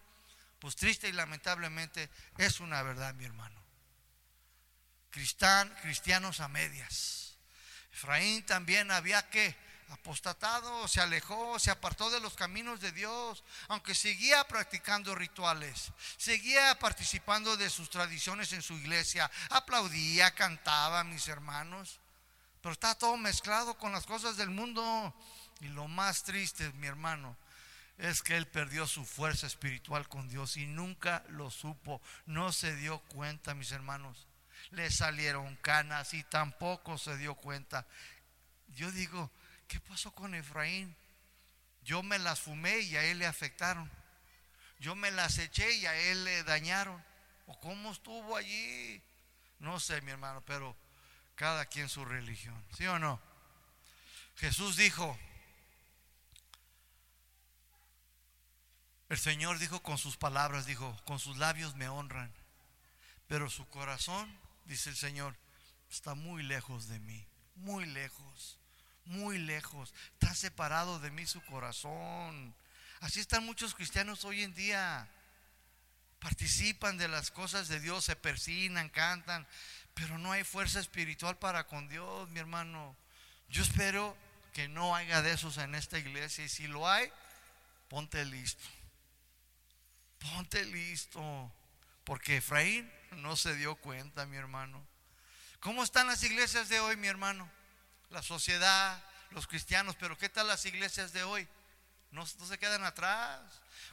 Pues 0.59 0.75
triste 0.75 1.09
y 1.09 1.11
lamentablemente 1.11 2.09
es 2.37 2.59
una 2.59 2.81
verdad, 2.83 3.13
mi 3.15 3.25
hermano. 3.25 3.61
cristianos 5.11 6.39
a 6.39 6.47
medias. 6.47 7.22
Efraín 7.93 8.43
también 8.45 8.91
había 8.91 9.29
que 9.29 9.55
apostatado, 9.89 10.87
se 10.87 11.01
alejó, 11.01 11.59
se 11.59 11.69
apartó 11.69 12.09
de 12.09 12.19
los 12.19 12.33
caminos 12.33 12.81
de 12.81 12.91
Dios, 12.91 13.43
aunque 13.67 13.93
seguía 13.93 14.43
practicando 14.47 15.13
rituales, 15.13 15.91
seguía 16.17 16.77
participando 16.79 17.55
de 17.55 17.69
sus 17.69 17.89
tradiciones 17.89 18.51
en 18.53 18.61
su 18.61 18.73
iglesia, 18.73 19.29
aplaudía, 19.49 20.33
cantaba, 20.33 21.03
mis 21.03 21.27
hermanos, 21.27 21.99
pero 22.61 22.73
está 22.73 22.95
todo 22.95 23.17
mezclado 23.17 23.77
con 23.77 23.91
las 23.91 24.05
cosas 24.05 24.37
del 24.37 24.49
mundo. 24.49 25.13
Y 25.59 25.67
lo 25.67 25.87
más 25.87 26.23
triste, 26.23 26.71
mi 26.73 26.87
hermano, 26.87 27.37
es 27.97 28.23
que 28.23 28.35
él 28.35 28.47
perdió 28.47 28.87
su 28.87 29.05
fuerza 29.05 29.47
espiritual 29.47 30.09
con 30.09 30.27
Dios 30.27 30.57
y 30.57 30.65
nunca 30.65 31.23
lo 31.29 31.51
supo, 31.51 32.01
no 32.25 32.51
se 32.51 32.75
dio 32.75 32.99
cuenta, 33.09 33.53
mis 33.53 33.71
hermanos. 33.71 34.27
Le 34.73 34.91
salieron 34.91 35.55
canas 35.57 36.13
y 36.13 36.23
tampoco 36.23 36.97
se 36.97 37.17
dio 37.17 37.35
cuenta. 37.35 37.87
Yo 38.75 38.91
digo, 38.91 39.31
¿qué 39.67 39.79
pasó 39.79 40.11
con 40.11 40.35
Efraín? 40.35 40.95
Yo 41.83 42.03
me 42.03 42.19
las 42.19 42.39
fumé 42.39 42.79
y 42.79 42.95
a 42.95 43.03
él 43.03 43.19
le 43.19 43.25
afectaron. 43.25 43.89
Yo 44.79 44.95
me 44.95 45.11
las 45.11 45.37
eché 45.37 45.71
y 45.75 45.85
a 45.85 45.95
él 45.95 46.23
le 46.23 46.43
dañaron. 46.43 47.03
¿O 47.45 47.59
cómo 47.59 47.91
estuvo 47.91 48.35
allí? 48.35 49.01
No 49.59 49.79
sé, 49.79 50.01
mi 50.01 50.11
hermano, 50.11 50.43
pero 50.45 50.75
cada 51.35 51.65
quien 51.65 51.89
su 51.89 52.03
religión. 52.05 52.61
¿Sí 52.75 52.85
o 52.87 52.99
no? 52.99 53.19
Jesús 54.35 54.75
dijo, 54.75 55.17
el 59.09 59.17
Señor 59.17 59.59
dijo 59.59 59.81
con 59.83 59.97
sus 59.97 60.17
palabras, 60.17 60.65
dijo, 60.65 60.99
con 61.05 61.19
sus 61.19 61.37
labios 61.37 61.75
me 61.75 61.87
honran, 61.87 62.33
pero 63.27 63.49
su 63.49 63.67
corazón, 63.69 64.35
dice 64.65 64.89
el 64.89 64.95
Señor, 64.95 65.35
está 65.89 66.15
muy 66.15 66.43
lejos 66.43 66.87
de 66.87 66.99
mí, 66.99 67.25
muy 67.55 67.85
lejos 67.85 68.57
muy 69.05 69.37
lejos. 69.37 69.93
Está 70.13 70.33
separado 70.35 70.99
de 70.99 71.11
mí 71.11 71.25
su 71.25 71.41
corazón. 71.45 72.53
Así 72.99 73.19
están 73.19 73.45
muchos 73.45 73.75
cristianos 73.75 74.25
hoy 74.25 74.43
en 74.43 74.53
día. 74.53 75.07
Participan 76.19 76.97
de 76.97 77.07
las 77.07 77.31
cosas 77.31 77.67
de 77.67 77.79
Dios, 77.79 78.05
se 78.05 78.15
persinan, 78.15 78.89
cantan, 78.89 79.45
pero 79.93 80.17
no 80.17 80.31
hay 80.31 80.43
fuerza 80.43 80.79
espiritual 80.79 81.37
para 81.37 81.65
con 81.65 81.89
Dios, 81.89 82.29
mi 82.29 82.39
hermano. 82.39 82.95
Yo 83.49 83.61
espero 83.61 84.15
que 84.53 84.67
no 84.69 84.95
haya 84.95 85.21
de 85.21 85.33
esos 85.33 85.57
en 85.57 85.75
esta 85.75 85.99
iglesia 85.99 86.45
y 86.45 86.49
si 86.49 86.67
lo 86.67 86.87
hay, 86.87 87.11
ponte 87.89 88.23
listo. 88.23 88.63
Ponte 90.19 90.63
listo. 90.65 91.51
Porque 92.05 92.37
Efraín 92.37 92.89
no 93.15 93.35
se 93.35 93.55
dio 93.55 93.75
cuenta, 93.75 94.25
mi 94.25 94.37
hermano. 94.37 94.85
¿Cómo 95.59 95.83
están 95.83 96.07
las 96.07 96.23
iglesias 96.23 96.69
de 96.69 96.79
hoy, 96.79 96.97
mi 96.97 97.07
hermano? 97.07 97.49
la 98.13 98.21
sociedad, 98.21 99.03
los 99.31 99.47
cristianos, 99.47 99.95
pero 99.99 100.17
¿qué 100.17 100.29
tal 100.29 100.47
las 100.47 100.65
iglesias 100.65 101.11
de 101.11 101.23
hoy? 101.23 101.47
No, 102.11 102.25
se 102.27 102.59
quedan 102.59 102.83
atrás. 102.85 103.41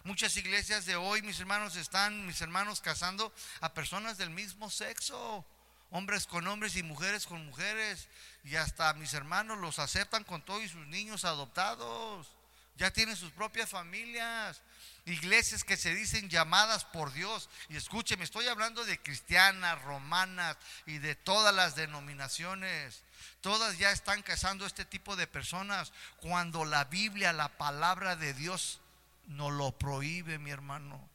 Muchas 0.05 0.37
iglesias 0.37 0.85
de 0.85 0.95
hoy, 0.95 1.23
mis 1.23 1.41
hermanos, 1.41 1.75
están, 1.77 2.27
mis 2.27 2.41
hermanos, 2.43 2.83
casando 2.83 3.33
a 3.63 3.73
personas 3.73 4.19
del 4.19 4.29
mismo 4.29 4.71
sexo, 4.71 5.45
hombres 5.91 6.27
con 6.27 6.47
hombres 6.47 6.77
y 6.77 6.83
mujeres 6.83 7.27
con 7.27 7.45
mujeres, 7.47 8.09
y 8.45 8.57
hasta 8.57 8.93
mis 8.95 9.15
hermanos 9.15 9.59
los 9.59 9.79
aceptan 9.79 10.23
con 10.25 10.43
todos 10.43 10.63
y 10.63 10.69
sus 10.69 10.87
niños 10.87 11.25
adoptados. 11.25 12.29
Ya 12.77 12.93
tienen 12.93 13.17
sus 13.17 13.33
propias 13.33 13.71
familias, 13.71 14.61
iglesias 15.05 15.65
que 15.65 15.77
se 15.77 15.95
dicen 15.95 16.29
llamadas 16.29 16.85
por 16.85 17.13
Dios. 17.13 17.49
Y 17.69 17.77
escúcheme, 17.77 18.25
estoy 18.25 18.47
hablando 18.49 18.85
de 18.85 19.01
cristianas, 19.01 19.81
romanas 19.83 20.57
y 20.87 20.99
de 20.99 21.15
todas 21.15 21.55
las 21.55 21.75
denominaciones. 21.75 23.03
Todas 23.41 23.79
ya 23.79 23.91
están 23.91 24.23
casando 24.23 24.67
este 24.67 24.85
tipo 24.85 25.17
de 25.17 25.27
personas 25.27 25.93
cuando 26.17 26.65
la 26.65 26.85
Biblia, 26.85 27.33
la 27.33 27.49
palabra 27.49 28.17
de 28.17 28.35
Dios, 28.35 28.81
no 29.27 29.51
lo 29.51 29.73
prohíbe, 29.73 30.39
mi 30.39 30.51
hermano. 30.51 31.09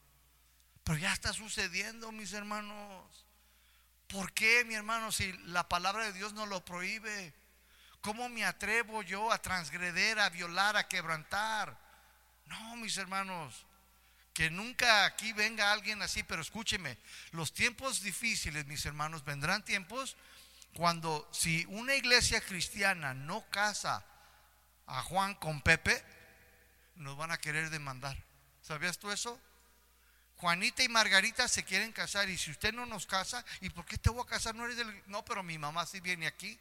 Pero 0.84 0.98
ya 1.00 1.14
está 1.14 1.34
sucediendo, 1.34 2.12
mis 2.12 2.34
hermanos. 2.34 3.26
¿Por 4.08 4.32
qué, 4.34 4.64
mi 4.66 4.76
hermano, 4.76 5.12
si 5.12 5.34
la 5.48 5.68
palabra 5.68 6.06
de 6.06 6.14
Dios 6.14 6.34
no 6.34 6.46
lo 6.46 6.64
prohíbe? 6.64 7.34
¿Cómo 8.02 8.30
me 8.30 8.46
atrevo 8.46 9.02
yo 9.02 9.32
a 9.32 9.42
transgreder, 9.42 10.20
a 10.20 10.30
violar, 10.30 10.78
a 10.78 10.88
quebrantar? 10.88 11.85
No, 12.46 12.76
mis 12.78 12.98
hermanos, 12.98 13.66
que 14.34 14.50
nunca 14.50 15.06
aquí 15.06 15.34
venga 15.34 15.72
alguien 15.72 16.02
así, 16.02 16.24
pero 16.24 16.42
escúcheme, 16.42 16.98
los 17.32 17.54
tiempos 17.54 18.02
difíciles, 18.02 18.66
mis 18.66 18.86
hermanos, 18.86 19.24
vendrán 19.24 19.64
tiempos 19.64 20.18
cuando 20.76 21.28
si 21.32 21.66
una 21.70 21.96
iglesia 21.96 22.42
cristiana 22.42 23.14
no 23.14 23.50
casa 23.50 24.04
a 24.88 25.02
Juan 25.04 25.36
con 25.36 25.62
Pepe, 25.62 26.04
nos 26.96 27.16
van 27.18 27.32
a 27.32 27.38
querer 27.38 27.70
demandar. 27.70 28.18
¿Sabías 28.62 29.00
tú 29.00 29.10
eso? 29.10 29.40
Juanita 30.38 30.84
y 30.84 30.90
Margarita 30.90 31.48
se 31.48 31.64
quieren 31.64 31.94
casar 31.94 32.30
y 32.30 32.38
si 32.38 32.52
usted 32.52 32.74
no 32.74 32.86
nos 32.86 33.06
casa, 33.06 33.46
¿y 33.62 33.70
por 33.70 33.86
qué 33.86 33.98
te 33.98 34.10
voy 34.10 34.24
a 34.24 34.30
casar? 34.30 34.54
No 34.54 34.66
eres 34.66 34.78
del... 34.78 35.04
No, 35.08 35.24
pero 35.24 35.44
mi 35.44 35.58
mamá 35.58 35.86
sí 35.86 36.02
viene 36.02 36.28
aquí 36.28 36.60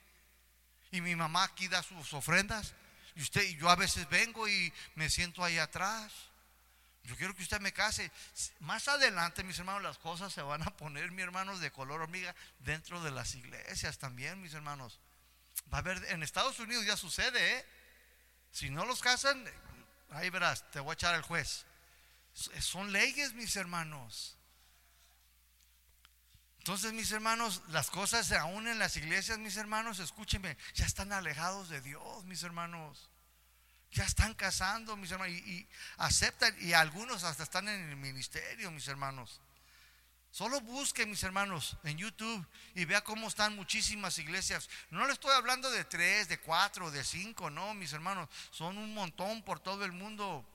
y 0.92 1.00
mi 1.00 1.16
mamá 1.16 1.42
aquí 1.42 1.66
da 1.66 1.82
sus 1.82 2.12
ofrendas 2.12 2.72
y 3.14 3.22
usted 3.22 3.42
y 3.42 3.56
yo 3.56 3.68
a 3.70 3.76
veces 3.76 4.08
vengo 4.08 4.48
y 4.48 4.72
me 4.94 5.08
siento 5.08 5.44
ahí 5.44 5.58
atrás. 5.58 6.12
Yo 7.04 7.16
quiero 7.16 7.34
que 7.34 7.42
usted 7.42 7.60
me 7.60 7.72
case. 7.72 8.10
Más 8.60 8.88
adelante, 8.88 9.44
mis 9.44 9.58
hermanos, 9.58 9.82
las 9.82 9.98
cosas 9.98 10.32
se 10.32 10.40
van 10.42 10.62
a 10.62 10.76
poner, 10.76 11.10
mis 11.10 11.22
hermanos, 11.22 11.60
de 11.60 11.70
color 11.70 12.00
hormiga 12.00 12.34
dentro 12.60 13.02
de 13.02 13.10
las 13.10 13.34
iglesias 13.34 13.98
también, 13.98 14.40
mis 14.40 14.54
hermanos. 14.54 14.98
Va 15.72 15.78
a 15.78 15.80
haber, 15.80 16.02
en 16.10 16.22
Estados 16.22 16.58
Unidos 16.58 16.86
ya 16.86 16.96
sucede, 16.96 17.58
¿eh? 17.58 17.66
Si 18.50 18.70
no 18.70 18.84
los 18.86 19.00
casan, 19.00 19.44
ahí 20.10 20.30
verás, 20.30 20.70
te 20.70 20.80
voy 20.80 20.92
a 20.92 20.94
echar 20.94 21.14
al 21.14 21.22
juez. 21.22 21.66
Son 22.32 22.90
leyes, 22.92 23.34
mis 23.34 23.54
hermanos. 23.56 24.33
Entonces, 26.64 26.94
mis 26.94 27.12
hermanos, 27.12 27.60
las 27.68 27.90
cosas 27.90 28.32
aún 28.32 28.66
en 28.68 28.78
las 28.78 28.96
iglesias, 28.96 29.36
mis 29.36 29.58
hermanos, 29.58 29.98
escúchenme, 29.98 30.56
ya 30.72 30.86
están 30.86 31.12
alejados 31.12 31.68
de 31.68 31.82
Dios, 31.82 32.24
mis 32.24 32.42
hermanos. 32.42 33.10
Ya 33.90 34.04
están 34.04 34.32
casando, 34.32 34.96
mis 34.96 35.10
hermanos, 35.10 35.36
y, 35.36 35.68
aceptan, 35.98 36.56
y 36.62 36.72
algunos 36.72 37.22
hasta 37.22 37.42
están 37.42 37.68
en 37.68 37.90
el 37.90 37.96
ministerio, 37.96 38.70
mis 38.70 38.88
hermanos. 38.88 39.42
Solo 40.30 40.58
busque, 40.62 41.04
mis 41.04 41.22
hermanos, 41.22 41.76
en 41.84 41.98
YouTube 41.98 42.48
y 42.74 42.86
vea 42.86 43.04
cómo 43.04 43.28
están 43.28 43.54
muchísimas 43.54 44.16
iglesias. 44.16 44.70
No 44.88 45.06
le 45.06 45.12
estoy 45.12 45.32
hablando 45.32 45.70
de 45.70 45.84
tres, 45.84 46.28
de 46.28 46.40
cuatro, 46.40 46.90
de 46.90 47.04
cinco, 47.04 47.50
no, 47.50 47.74
mis 47.74 47.92
hermanos. 47.92 48.30
Son 48.50 48.78
un 48.78 48.94
montón 48.94 49.42
por 49.42 49.60
todo 49.60 49.84
el 49.84 49.92
mundo. 49.92 50.48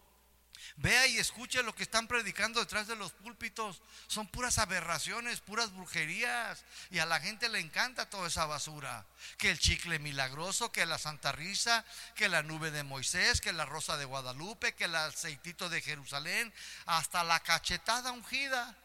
Vea 0.78 1.08
y 1.08 1.18
escuche 1.18 1.64
lo 1.64 1.76
que 1.76 1.84
están 1.84 2.08
predicando 2.08 2.60
detrás 2.60 2.88
de 2.88 2.96
los 2.96 3.12
púlpitos. 3.12 3.82
Son 4.08 4.28
puras 4.28 4.58
aberraciones, 4.58 5.42
puras 5.42 5.74
brujerías. 5.74 6.64
Y 6.90 7.00
a 7.00 7.06
la 7.06 7.20
gente 7.20 7.50
le 7.50 7.60
encanta 7.60 8.10
toda 8.10 8.28
esa 8.28 8.46
basura. 8.46 9.06
Que 9.38 9.50
el 9.52 9.60
chicle 9.60 10.00
milagroso, 10.00 10.72
que 10.72 10.86
la 10.86 10.98
santa 10.98 11.32
risa, 11.32 11.84
que 12.16 12.30
la 12.30 12.44
nube 12.44 12.72
de 12.72 12.84
Moisés, 12.84 13.42
que 13.42 13.54
la 13.54 13.66
rosa 13.66 13.98
de 13.98 14.06
Guadalupe, 14.06 14.74
que 14.74 14.86
el 14.86 14.96
aceitito 14.96 15.70
de 15.70 15.82
Jerusalén, 15.82 16.54
hasta 16.86 17.24
la 17.24 17.40
cachetada 17.42 18.12
ungida. 18.12 18.76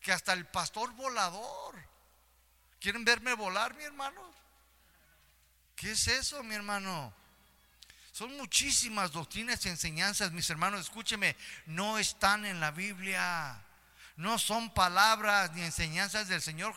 Que 0.00 0.12
hasta 0.12 0.32
el 0.32 0.46
pastor 0.46 0.92
volador. 0.92 1.74
¿Quieren 2.80 3.04
verme 3.04 3.34
volar, 3.34 3.74
mi 3.74 3.84
hermano? 3.84 4.22
¿Qué 5.74 5.92
es 5.92 6.08
eso, 6.08 6.42
mi 6.42 6.54
hermano? 6.54 7.12
Son 8.16 8.34
muchísimas 8.38 9.12
doctrinas 9.12 9.66
y 9.66 9.68
enseñanzas, 9.68 10.32
mis 10.32 10.48
hermanos, 10.48 10.80
escúcheme, 10.80 11.36
no 11.66 11.98
están 11.98 12.46
en 12.46 12.60
la 12.60 12.70
Biblia. 12.70 13.62
No 14.16 14.38
son 14.38 14.72
palabras 14.72 15.52
ni 15.52 15.60
enseñanzas 15.60 16.26
del 16.26 16.40
Señor 16.40 16.74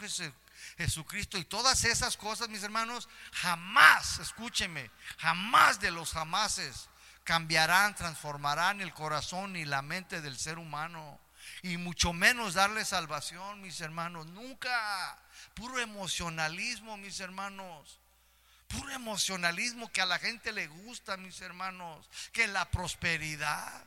Jesucristo. 0.77 1.37
Y 1.37 1.45
todas 1.45 1.85
esas 1.85 2.17
cosas, 2.17 2.49
mis 2.49 2.61
hermanos, 2.63 3.07
jamás, 3.31 4.19
escúcheme, 4.19 4.91
jamás 5.17 5.79
de 5.79 5.91
los 5.91 6.11
jamases 6.11 6.89
cambiarán, 7.23 7.95
transformarán 7.95 8.81
el 8.81 8.93
corazón 8.93 9.55
y 9.55 9.63
la 9.63 9.81
mente 9.81 10.19
del 10.19 10.37
ser 10.37 10.59
humano. 10.59 11.21
Y 11.63 11.77
mucho 11.77 12.11
menos 12.11 12.55
darle 12.55 12.83
salvación, 12.83 13.61
mis 13.61 13.79
hermanos. 13.79 14.27
Nunca. 14.27 15.17
Puro 15.53 15.79
emocionalismo, 15.79 16.97
mis 16.97 17.17
hermanos 17.21 17.98
puro 18.69 18.91
emocionalismo 18.93 19.91
que 19.91 20.01
a 20.01 20.05
la 20.05 20.19
gente 20.19 20.51
le 20.51 20.67
gusta, 20.67 21.17
mis 21.17 21.41
hermanos, 21.41 22.07
que 22.31 22.47
la 22.47 22.69
prosperidad. 22.71 23.83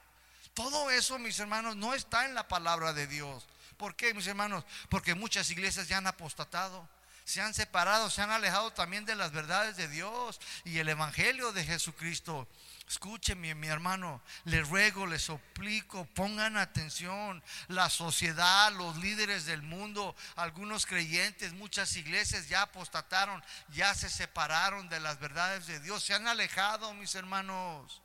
Todo 0.54 0.90
eso, 0.90 1.18
mis 1.18 1.38
hermanos, 1.38 1.76
no 1.76 1.94
está 1.94 2.26
en 2.26 2.34
la 2.34 2.46
palabra 2.46 2.92
de 2.92 3.06
Dios. 3.06 3.44
¿Por 3.78 3.96
qué, 3.96 4.12
mis 4.12 4.26
hermanos? 4.26 4.64
Porque 4.90 5.14
muchas 5.14 5.50
iglesias 5.50 5.88
ya 5.88 5.98
han 5.98 6.06
apostatado. 6.06 6.86
Se 7.24 7.40
han 7.40 7.54
separado, 7.54 8.10
se 8.10 8.20
han 8.20 8.30
alejado 8.30 8.72
también 8.72 9.04
de 9.04 9.14
las 9.14 9.32
verdades 9.32 9.76
de 9.76 9.88
Dios 9.88 10.40
y 10.64 10.78
el 10.78 10.88
Evangelio 10.88 11.52
de 11.52 11.64
Jesucristo. 11.64 12.46
Escúcheme, 12.92 13.54
mi 13.54 13.68
hermano, 13.68 14.20
le 14.44 14.60
ruego, 14.60 15.06
le 15.06 15.18
suplico, 15.18 16.04
pongan 16.14 16.58
atención. 16.58 17.42
La 17.68 17.88
sociedad, 17.88 18.70
los 18.72 18.98
líderes 18.98 19.46
del 19.46 19.62
mundo, 19.62 20.14
algunos 20.36 20.84
creyentes, 20.84 21.54
muchas 21.54 21.96
iglesias 21.96 22.50
ya 22.50 22.60
apostataron, 22.60 23.42
ya 23.70 23.94
se 23.94 24.10
separaron 24.10 24.90
de 24.90 25.00
las 25.00 25.18
verdades 25.18 25.66
de 25.66 25.80
Dios, 25.80 26.04
se 26.04 26.12
han 26.12 26.28
alejado, 26.28 26.92
mis 26.92 27.14
hermanos. 27.14 28.02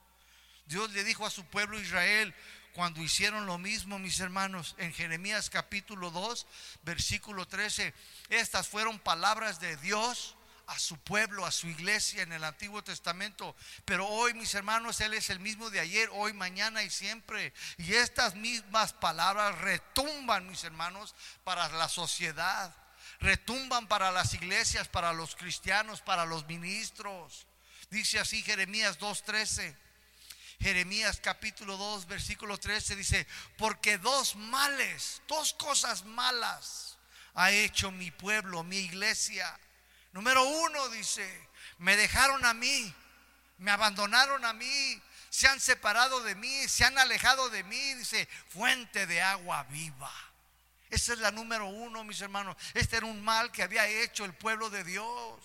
Dios 0.67 0.89
le 0.93 1.03
dijo 1.03 1.25
a 1.25 1.31
su 1.31 1.43
pueblo 1.43 1.77
Israel, 1.77 2.33
cuando 2.71 3.01
hicieron 3.01 3.45
lo 3.45 3.57
mismo, 3.57 3.99
mis 3.99 4.21
hermanos, 4.21 4.73
en 4.77 4.93
Jeremías 4.93 5.49
capítulo 5.49 6.11
2, 6.11 6.47
versículo 6.83 7.45
13, 7.45 7.93
estas 8.29 8.69
fueron 8.69 8.99
palabras 8.99 9.59
de 9.59 9.75
Dios 9.75 10.37
a 10.67 10.77
su 10.79 10.97
pueblo, 10.97 11.45
a 11.45 11.51
su 11.51 11.67
iglesia 11.67 12.23
en 12.23 12.33
el 12.33 12.43
Antiguo 12.43 12.83
Testamento. 12.83 13.55
Pero 13.85 14.07
hoy, 14.07 14.33
mis 14.33 14.53
hermanos, 14.53 14.99
Él 15.01 15.13
es 15.13 15.29
el 15.29 15.39
mismo 15.39 15.69
de 15.69 15.79
ayer, 15.79 16.09
hoy, 16.13 16.33
mañana 16.33 16.83
y 16.83 16.89
siempre. 16.89 17.53
Y 17.77 17.93
estas 17.93 18.35
mismas 18.35 18.93
palabras 18.93 19.57
retumban, 19.59 20.47
mis 20.47 20.63
hermanos, 20.65 21.15
para 21.43 21.69
la 21.69 21.87
sociedad. 21.87 22.75
Retumban 23.19 23.87
para 23.87 24.11
las 24.11 24.33
iglesias, 24.33 24.87
para 24.89 25.13
los 25.13 25.35
cristianos, 25.35 26.01
para 26.01 26.25
los 26.25 26.45
ministros. 26.47 27.47
Dice 27.89 28.19
así 28.19 28.43
Jeremías 28.43 28.99
2.13. 28.99 29.75
Jeremías 30.59 31.19
capítulo 31.23 31.77
2, 31.77 32.07
versículo 32.07 32.57
13 32.57 32.95
dice, 32.95 33.27
porque 33.57 33.99
dos 33.99 34.35
males, 34.35 35.21
dos 35.27 35.53
cosas 35.53 36.03
malas 36.03 36.97
ha 37.35 37.51
hecho 37.51 37.91
mi 37.91 38.09
pueblo, 38.09 38.63
mi 38.63 38.77
iglesia 38.77 39.59
Número 40.17 40.43
uno 40.43 40.89
dice, 40.89 41.47
me 41.77 41.95
dejaron 41.95 42.43
a 42.43 42.55
mí, 42.55 42.91
me 43.59 43.69
abandonaron 43.69 44.43
a 44.45 44.51
mí, 44.51 45.01
se 45.29 45.47
han 45.47 45.59
separado 45.59 46.23
de 46.23 46.33
mí, 46.33 46.67
se 46.67 46.85
han 46.85 46.97
alejado 46.97 47.51
de 47.51 47.63
mí, 47.63 47.93
dice, 47.93 48.27
fuente 48.49 49.05
de 49.05 49.21
agua 49.21 49.61
viva. 49.69 50.11
Esa 50.89 51.13
es 51.13 51.19
la 51.19 51.29
número 51.29 51.67
uno, 51.67 52.03
mis 52.03 52.19
hermanos. 52.19 52.57
Este 52.73 52.97
era 52.97 53.05
un 53.05 53.23
mal 53.23 53.51
que 53.51 53.61
había 53.61 53.85
hecho 53.85 54.25
el 54.25 54.33
pueblo 54.33 54.71
de 54.71 54.83
Dios. 54.83 55.39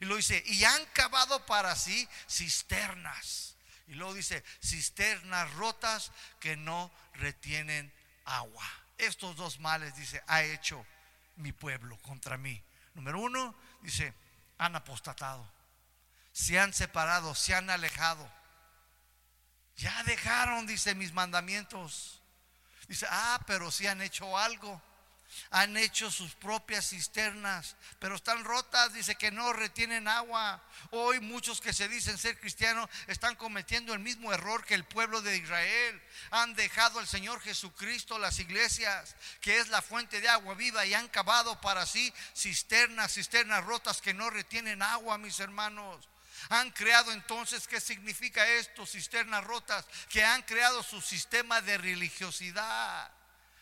Y 0.00 0.04
lo 0.04 0.16
dice, 0.16 0.42
y 0.44 0.62
han 0.64 0.84
cavado 0.92 1.46
para 1.46 1.74
sí 1.74 2.06
cisternas. 2.28 3.56
Y 3.88 3.94
luego 3.94 4.12
dice, 4.12 4.44
cisternas 4.62 5.54
rotas 5.54 6.12
que 6.38 6.54
no 6.54 6.92
retienen 7.14 7.90
agua. 8.26 8.70
Estos 8.98 9.36
dos 9.36 9.58
males, 9.58 9.96
dice, 9.96 10.22
ha 10.26 10.42
hecho 10.42 10.84
mi 11.36 11.52
pueblo 11.52 11.96
contra 12.02 12.36
mí. 12.36 12.62
Número 12.92 13.20
uno, 13.20 13.54
dice, 13.82 14.14
han 14.58 14.76
apostatado, 14.76 15.48
se 16.32 16.58
han 16.58 16.72
separado, 16.72 17.34
se 17.34 17.54
han 17.54 17.70
alejado. 17.70 18.28
Ya 19.76 20.02
dejaron, 20.04 20.66
dice, 20.66 20.94
mis 20.94 21.12
mandamientos. 21.12 22.22
Dice, 22.88 23.06
ah, 23.10 23.40
pero 23.46 23.70
si 23.70 23.86
han 23.86 24.00
hecho 24.00 24.38
algo 24.38 24.80
han 25.50 25.76
hecho 25.76 26.10
sus 26.10 26.34
propias 26.34 26.90
cisternas, 26.90 27.76
pero 27.98 28.16
están 28.16 28.44
rotas, 28.44 28.92
dice 28.92 29.16
que 29.16 29.30
no 29.30 29.52
retienen 29.52 30.08
agua. 30.08 30.62
Hoy 30.90 31.20
muchos 31.20 31.60
que 31.60 31.72
se 31.72 31.88
dicen 31.88 32.18
ser 32.18 32.38
cristianos 32.38 32.88
están 33.06 33.36
cometiendo 33.36 33.94
el 33.94 34.00
mismo 34.00 34.32
error 34.32 34.64
que 34.64 34.74
el 34.74 34.84
pueblo 34.84 35.22
de 35.22 35.36
Israel. 35.36 36.02
Han 36.30 36.54
dejado 36.54 36.98
al 36.98 37.06
Señor 37.06 37.40
Jesucristo 37.40 38.18
las 38.18 38.38
iglesias, 38.38 39.16
que 39.40 39.58
es 39.58 39.68
la 39.68 39.82
fuente 39.82 40.20
de 40.20 40.28
agua 40.28 40.54
viva, 40.54 40.84
y 40.86 40.94
han 40.94 41.08
cavado 41.08 41.60
para 41.60 41.86
sí 41.86 42.12
cisternas, 42.34 43.14
cisternas 43.14 43.64
rotas 43.64 44.00
que 44.00 44.14
no 44.14 44.30
retienen 44.30 44.82
agua, 44.82 45.18
mis 45.18 45.40
hermanos. 45.40 46.08
Han 46.50 46.70
creado 46.70 47.12
entonces, 47.12 47.66
¿qué 47.66 47.80
significa 47.80 48.46
esto? 48.46 48.86
Cisternas 48.86 49.44
rotas, 49.44 49.84
que 50.08 50.24
han 50.24 50.42
creado 50.42 50.82
su 50.82 51.00
sistema 51.00 51.60
de 51.60 51.78
religiosidad. 51.78 53.10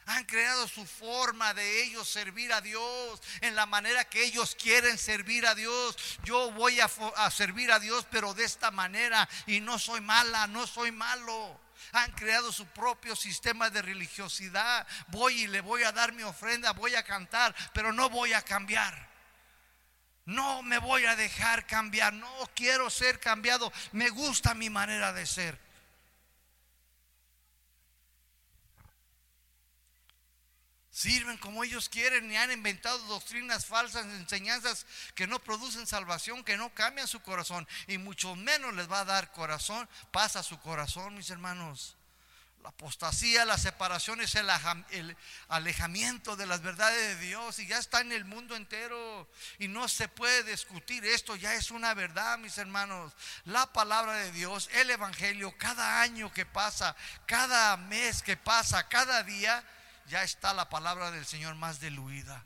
Han 0.06 0.24
creado 0.24 0.68
su 0.68 0.84
forma 0.86 1.54
de 1.54 1.84
ellos 1.84 2.08
servir 2.08 2.52
a 2.52 2.60
Dios 2.60 3.22
en 3.40 3.54
la 3.54 3.64
manera 3.64 4.04
que 4.04 4.22
ellos 4.22 4.54
quieren 4.54 4.98
servir 4.98 5.46
a 5.46 5.54
Dios. 5.54 5.96
Yo 6.24 6.50
voy 6.52 6.78
a, 6.80 6.88
servir 7.30 7.72
a 7.72 7.78
Dios, 7.78 8.06
pero 8.10 8.34
de 8.34 8.44
esta 8.44 8.70
manera. 8.70 9.28
Y 9.46 9.60
no 9.60 9.78
soy 9.78 10.00
mala, 10.00 10.46
no 10.46 10.66
soy 10.66 10.92
malo. 10.92 11.60
Han 11.92 12.12
creado 12.12 12.52
su 12.52 12.66
propio 12.66 13.16
sistema 13.16 13.70
de 13.70 13.80
religiosidad. 13.80 14.86
Voy 15.08 15.44
y 15.44 15.46
le 15.46 15.62
voy 15.62 15.84
a 15.84 15.92
dar 15.92 16.12
mi 16.12 16.22
ofrenda, 16.22 16.72
voy 16.72 16.94
a 16.94 17.02
cantar, 17.02 17.54
pero 17.72 17.92
no 17.92 18.10
voy 18.10 18.34
a 18.34 18.42
cambiar. 18.42 19.08
No 20.26 20.62
me 20.62 20.78
voy 20.78 21.04
a 21.06 21.16
dejar 21.16 21.66
cambiar. 21.66 22.12
No 22.12 22.50
quiero 22.54 22.90
ser 22.90 23.20
cambiado. 23.20 23.72
Me 23.92 24.10
gusta 24.10 24.54
mi 24.54 24.68
manera 24.68 25.12
de 25.12 25.26
ser. 25.26 25.63
Sirven 30.94 31.38
como 31.38 31.64
ellos 31.64 31.88
quieren 31.88 32.30
y 32.30 32.36
han 32.36 32.52
inventado 32.52 32.96
doctrinas 33.08 33.66
falsas, 33.66 34.06
enseñanzas 34.06 34.86
que 35.16 35.26
no 35.26 35.40
producen 35.40 35.88
salvación, 35.88 36.44
que 36.44 36.56
no 36.56 36.72
cambian 36.72 37.08
su 37.08 37.20
corazón 37.20 37.66
y 37.88 37.98
mucho 37.98 38.36
menos 38.36 38.72
les 38.74 38.88
va 38.88 39.00
a 39.00 39.04
dar 39.04 39.32
corazón, 39.32 39.88
pasa 40.12 40.44
su 40.44 40.56
corazón, 40.60 41.16
mis 41.16 41.30
hermanos. 41.30 41.96
La 42.62 42.68
apostasía, 42.68 43.44
la 43.44 43.58
separación 43.58 44.20
es 44.20 44.36
el, 44.36 44.48
alejamiento 45.48 46.36
de 46.36 46.46
las 46.46 46.62
verdades 46.62 47.18
de 47.18 47.26
Dios 47.26 47.58
y 47.58 47.66
ya 47.66 47.78
está 47.78 48.00
en 48.00 48.12
el 48.12 48.24
mundo 48.24 48.54
entero 48.54 49.28
y 49.58 49.66
no 49.66 49.88
se 49.88 50.06
puede 50.06 50.44
discutir 50.44 51.04
esto, 51.04 51.34
ya 51.34 51.54
es 51.54 51.72
una 51.72 51.92
verdad, 51.94 52.38
mis 52.38 52.56
hermanos. 52.56 53.12
La 53.46 53.66
palabra 53.72 54.12
de 54.12 54.30
Dios, 54.30 54.70
el 54.74 54.90
Evangelio, 54.90 55.58
cada 55.58 56.02
año 56.02 56.32
que 56.32 56.46
pasa, 56.46 56.94
cada 57.26 57.76
mes 57.76 58.22
que 58.22 58.36
pasa, 58.36 58.88
cada 58.88 59.24
día, 59.24 59.64
ya 60.08 60.22
está 60.22 60.54
la 60.54 60.68
palabra 60.68 61.10
del 61.10 61.26
Señor 61.26 61.54
más 61.54 61.80
diluida. 61.80 62.44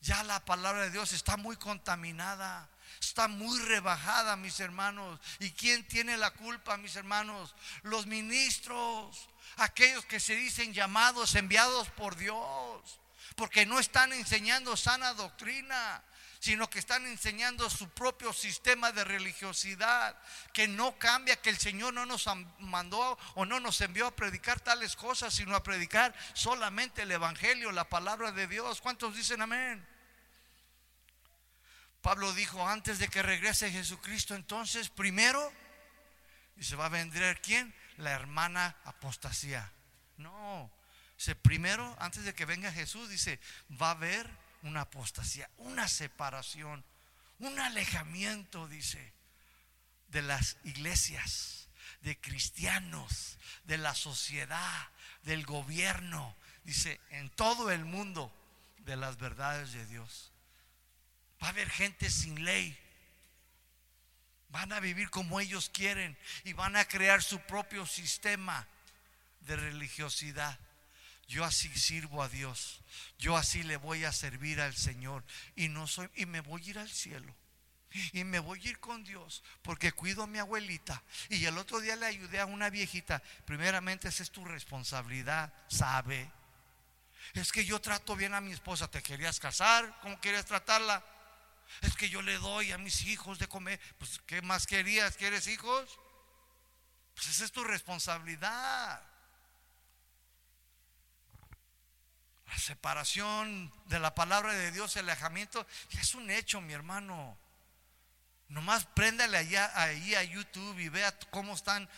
Ya 0.00 0.22
la 0.22 0.44
palabra 0.44 0.82
de 0.82 0.90
Dios 0.90 1.12
está 1.12 1.36
muy 1.36 1.56
contaminada, 1.56 2.68
está 3.00 3.26
muy 3.26 3.58
rebajada, 3.60 4.36
mis 4.36 4.60
hermanos. 4.60 5.18
¿Y 5.38 5.50
quién 5.52 5.86
tiene 5.88 6.16
la 6.16 6.30
culpa, 6.30 6.76
mis 6.76 6.96
hermanos? 6.96 7.54
Los 7.82 8.06
ministros, 8.06 9.28
aquellos 9.56 10.04
que 10.04 10.20
se 10.20 10.36
dicen 10.36 10.74
llamados, 10.74 11.34
enviados 11.34 11.88
por 11.90 12.16
Dios, 12.16 13.00
porque 13.34 13.64
no 13.64 13.78
están 13.78 14.12
enseñando 14.12 14.76
sana 14.76 15.14
doctrina 15.14 16.02
sino 16.44 16.68
que 16.68 16.78
están 16.78 17.06
enseñando 17.06 17.70
su 17.70 17.88
propio 17.88 18.30
sistema 18.34 18.92
de 18.92 19.02
religiosidad, 19.02 20.14
que 20.52 20.68
no 20.68 20.98
cambia, 20.98 21.40
que 21.40 21.48
el 21.48 21.56
Señor 21.56 21.94
no 21.94 22.04
nos 22.04 22.28
mandó 22.58 23.18
o 23.34 23.46
no 23.46 23.60
nos 23.60 23.80
envió 23.80 24.06
a 24.06 24.14
predicar 24.14 24.60
tales 24.60 24.94
cosas, 24.94 25.32
sino 25.32 25.56
a 25.56 25.62
predicar 25.62 26.14
solamente 26.34 27.00
el 27.00 27.12
Evangelio, 27.12 27.72
la 27.72 27.88
palabra 27.88 28.30
de 28.30 28.46
Dios. 28.46 28.82
¿Cuántos 28.82 29.16
dicen 29.16 29.40
amén? 29.40 29.88
Pablo 32.02 32.30
dijo, 32.34 32.68
antes 32.68 32.98
de 32.98 33.08
que 33.08 33.22
regrese 33.22 33.70
Jesucristo, 33.70 34.34
entonces, 34.34 34.90
primero, 34.90 35.50
y 36.58 36.64
se 36.64 36.76
va 36.76 36.84
a 36.84 36.90
vender 36.90 37.40
quién? 37.40 37.74
La 37.96 38.10
hermana 38.10 38.76
apostasía. 38.84 39.72
No, 40.18 40.70
dice, 41.16 41.34
primero, 41.36 41.96
antes 42.00 42.24
de 42.24 42.34
que 42.34 42.44
venga 42.44 42.70
Jesús, 42.70 43.08
dice, 43.08 43.40
va 43.80 43.88
a 43.88 43.92
haber 43.92 44.43
una 44.64 44.82
apostasía, 44.82 45.48
una 45.58 45.88
separación, 45.88 46.84
un 47.38 47.58
alejamiento, 47.60 48.66
dice, 48.68 49.12
de 50.08 50.22
las 50.22 50.56
iglesias, 50.64 51.68
de 52.00 52.18
cristianos, 52.20 53.38
de 53.64 53.78
la 53.78 53.94
sociedad, 53.94 54.88
del 55.22 55.46
gobierno, 55.46 56.36
dice, 56.64 57.00
en 57.10 57.30
todo 57.30 57.70
el 57.70 57.84
mundo, 57.84 58.32
de 58.78 58.96
las 58.96 59.18
verdades 59.18 59.72
de 59.72 59.86
Dios. 59.86 60.32
Va 61.42 61.48
a 61.48 61.50
haber 61.50 61.70
gente 61.70 62.10
sin 62.10 62.44
ley. 62.44 62.78
Van 64.48 64.72
a 64.72 64.80
vivir 64.80 65.10
como 65.10 65.40
ellos 65.40 65.70
quieren 65.70 66.16
y 66.44 66.52
van 66.52 66.76
a 66.76 66.86
crear 66.86 67.22
su 67.22 67.40
propio 67.40 67.86
sistema 67.86 68.66
de 69.40 69.56
religiosidad. 69.56 70.58
Yo 71.28 71.44
así 71.44 71.68
sirvo 71.78 72.22
a 72.22 72.28
Dios. 72.28 72.80
Yo 73.18 73.36
así 73.36 73.62
le 73.62 73.76
voy 73.76 74.04
a 74.04 74.12
servir 74.12 74.60
al 74.60 74.74
Señor 74.74 75.24
y 75.56 75.68
no 75.68 75.86
soy 75.86 76.08
y 76.16 76.26
me 76.26 76.40
voy 76.40 76.62
a 76.62 76.70
ir 76.70 76.78
al 76.78 76.90
cielo. 76.90 77.34
Y 78.12 78.24
me 78.24 78.40
voy 78.40 78.60
a 78.64 78.70
ir 78.70 78.80
con 78.80 79.04
Dios 79.04 79.42
porque 79.62 79.92
cuido 79.92 80.24
a 80.24 80.26
mi 80.26 80.38
abuelita. 80.38 81.02
Y 81.28 81.44
el 81.44 81.56
otro 81.58 81.80
día 81.80 81.96
le 81.96 82.06
ayudé 82.06 82.40
a 82.40 82.46
una 82.46 82.68
viejita. 82.68 83.22
Primeramente, 83.44 84.08
esa 84.08 84.22
es 84.22 84.30
tu 84.30 84.44
responsabilidad, 84.44 85.52
sabe. 85.68 86.30
Es 87.34 87.52
que 87.52 87.64
yo 87.64 87.80
trato 87.80 88.16
bien 88.16 88.34
a 88.34 88.40
mi 88.40 88.52
esposa. 88.52 88.90
¿Te 88.90 89.02
querías 89.02 89.38
casar? 89.38 89.98
¿Cómo 90.02 90.20
querías 90.20 90.44
tratarla? 90.44 91.04
Es 91.80 91.94
que 91.94 92.08
yo 92.10 92.20
le 92.20 92.36
doy 92.38 92.72
a 92.72 92.78
mis 92.78 93.02
hijos 93.02 93.38
de 93.38 93.48
comer. 93.48 93.80
Pues, 93.98 94.20
¿qué 94.26 94.42
más 94.42 94.66
querías? 94.66 95.16
¿Quieres 95.16 95.46
hijos? 95.46 95.98
Pues 97.14 97.28
esa 97.28 97.44
es 97.44 97.52
tu 97.52 97.62
responsabilidad. 97.64 99.13
La 102.54 102.60
separación 102.60 103.72
de 103.86 103.98
la 103.98 104.14
palabra 104.14 104.52
de 104.52 104.70
Dios, 104.70 104.94
el 104.94 105.08
alejamiento, 105.08 105.66
ya 105.90 106.00
es 106.00 106.14
un 106.14 106.30
hecho, 106.30 106.60
mi 106.60 106.72
hermano. 106.72 107.36
Nomás 108.48 108.84
préndale 108.86 109.36
allá, 109.36 109.72
ahí 109.74 110.14
a 110.14 110.22
YouTube 110.22 110.78
y 110.78 110.88
vea 110.88 111.18
cómo 111.32 111.54
están 111.54 111.90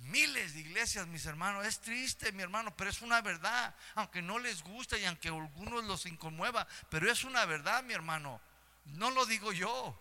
miles 0.00 0.52
de 0.52 0.60
iglesias, 0.60 1.06
mis 1.06 1.24
hermanos. 1.24 1.64
Es 1.64 1.80
triste, 1.80 2.32
mi 2.32 2.42
hermano, 2.42 2.76
pero 2.76 2.90
es 2.90 3.00
una 3.00 3.22
verdad. 3.22 3.74
Aunque 3.94 4.20
no 4.20 4.38
les 4.38 4.62
guste 4.62 5.00
y 5.00 5.06
aunque 5.06 5.28
algunos 5.28 5.82
los 5.84 6.04
inconmueva, 6.04 6.68
pero 6.90 7.10
es 7.10 7.24
una 7.24 7.46
verdad, 7.46 7.82
mi 7.82 7.94
hermano. 7.94 8.42
No 8.84 9.10
lo 9.10 9.24
digo 9.24 9.52
yo. 9.52 9.98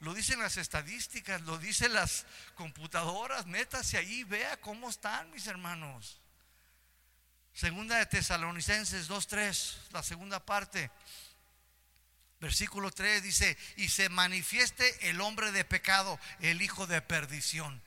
Lo 0.00 0.12
dicen 0.12 0.40
las 0.40 0.58
estadísticas, 0.58 1.40
lo 1.40 1.56
dicen 1.56 1.94
las 1.94 2.26
computadoras. 2.54 3.46
Métase 3.46 3.96
ahí, 3.96 4.24
vea 4.24 4.60
cómo 4.60 4.90
están, 4.90 5.30
mis 5.30 5.46
hermanos. 5.46 6.21
Segunda 7.54 7.96
de 7.96 8.06
Tesalonicenses 8.06 9.08
2.3, 9.10 9.90
la 9.92 10.02
segunda 10.02 10.44
parte. 10.44 10.90
Versículo 12.40 12.90
3 12.90 13.22
dice, 13.22 13.56
y 13.76 13.88
se 13.88 14.08
manifieste 14.08 15.08
el 15.08 15.20
hombre 15.20 15.52
de 15.52 15.64
pecado, 15.64 16.18
el 16.40 16.60
hijo 16.60 16.86
de 16.86 17.00
perdición. 17.00 17.80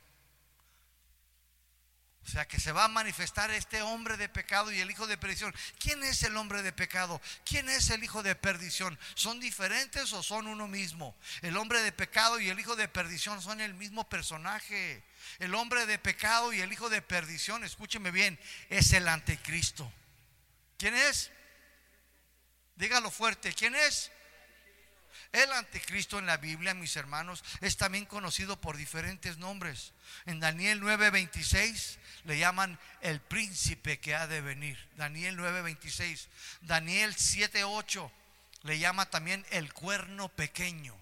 O 2.25 2.27
sea 2.27 2.47
que 2.47 2.59
se 2.59 2.71
va 2.71 2.85
a 2.85 2.87
manifestar 2.87 3.51
este 3.51 3.83
hombre 3.83 4.17
de 4.17 4.29
pecado 4.29 4.71
y 4.71 4.79
el 4.79 4.89
hijo 4.89 5.05
de 5.05 5.17
perdición. 5.17 5.53
¿Quién 5.77 6.01
es 6.03 6.23
el 6.23 6.35
hombre 6.37 6.63
de 6.63 6.71
pecado? 6.71 7.21
¿Quién 7.45 7.69
es 7.69 7.91
el 7.91 8.03
hijo 8.03 8.23
de 8.23 8.35
perdición? 8.35 8.97
¿Son 9.13 9.39
diferentes 9.39 10.11
o 10.11 10.23
son 10.23 10.47
uno 10.47 10.67
mismo? 10.67 11.15
El 11.43 11.55
hombre 11.55 11.83
de 11.83 11.91
pecado 11.91 12.39
y 12.39 12.49
el 12.49 12.59
hijo 12.59 12.75
de 12.75 12.87
perdición 12.87 13.43
son 13.43 13.61
el 13.61 13.75
mismo 13.75 14.09
personaje. 14.09 15.03
El 15.39 15.55
hombre 15.55 15.85
de 15.85 15.99
pecado 15.99 16.53
y 16.53 16.61
el 16.61 16.71
hijo 16.71 16.89
de 16.89 17.01
perdición, 17.01 17.63
escúcheme 17.63 18.11
bien, 18.11 18.39
es 18.69 18.93
el 18.93 19.07
anticristo. 19.07 19.91
¿Quién 20.77 20.95
es? 20.95 21.31
Dígalo 22.75 23.09
fuerte, 23.09 23.53
¿quién 23.53 23.75
es? 23.75 24.11
El 25.31 25.51
anticristo 25.51 26.19
en 26.19 26.25
la 26.25 26.37
Biblia, 26.37 26.73
mis 26.73 26.95
hermanos, 26.95 27.43
es 27.61 27.77
también 27.77 28.05
conocido 28.05 28.59
por 28.59 28.77
diferentes 28.77 29.37
nombres. 29.37 29.93
En 30.25 30.39
Daniel 30.39 30.81
9:26 30.81 31.97
le 32.23 32.37
llaman 32.37 32.79
el 33.01 33.19
príncipe 33.19 33.99
que 33.99 34.15
ha 34.15 34.27
de 34.27 34.41
venir. 34.41 34.77
Daniel 34.95 35.37
9:26. 35.37 36.27
Daniel 36.61 37.15
7:8 37.15 38.11
le 38.63 38.79
llama 38.79 39.09
también 39.09 39.45
el 39.51 39.73
cuerno 39.73 40.29
pequeño. 40.29 40.95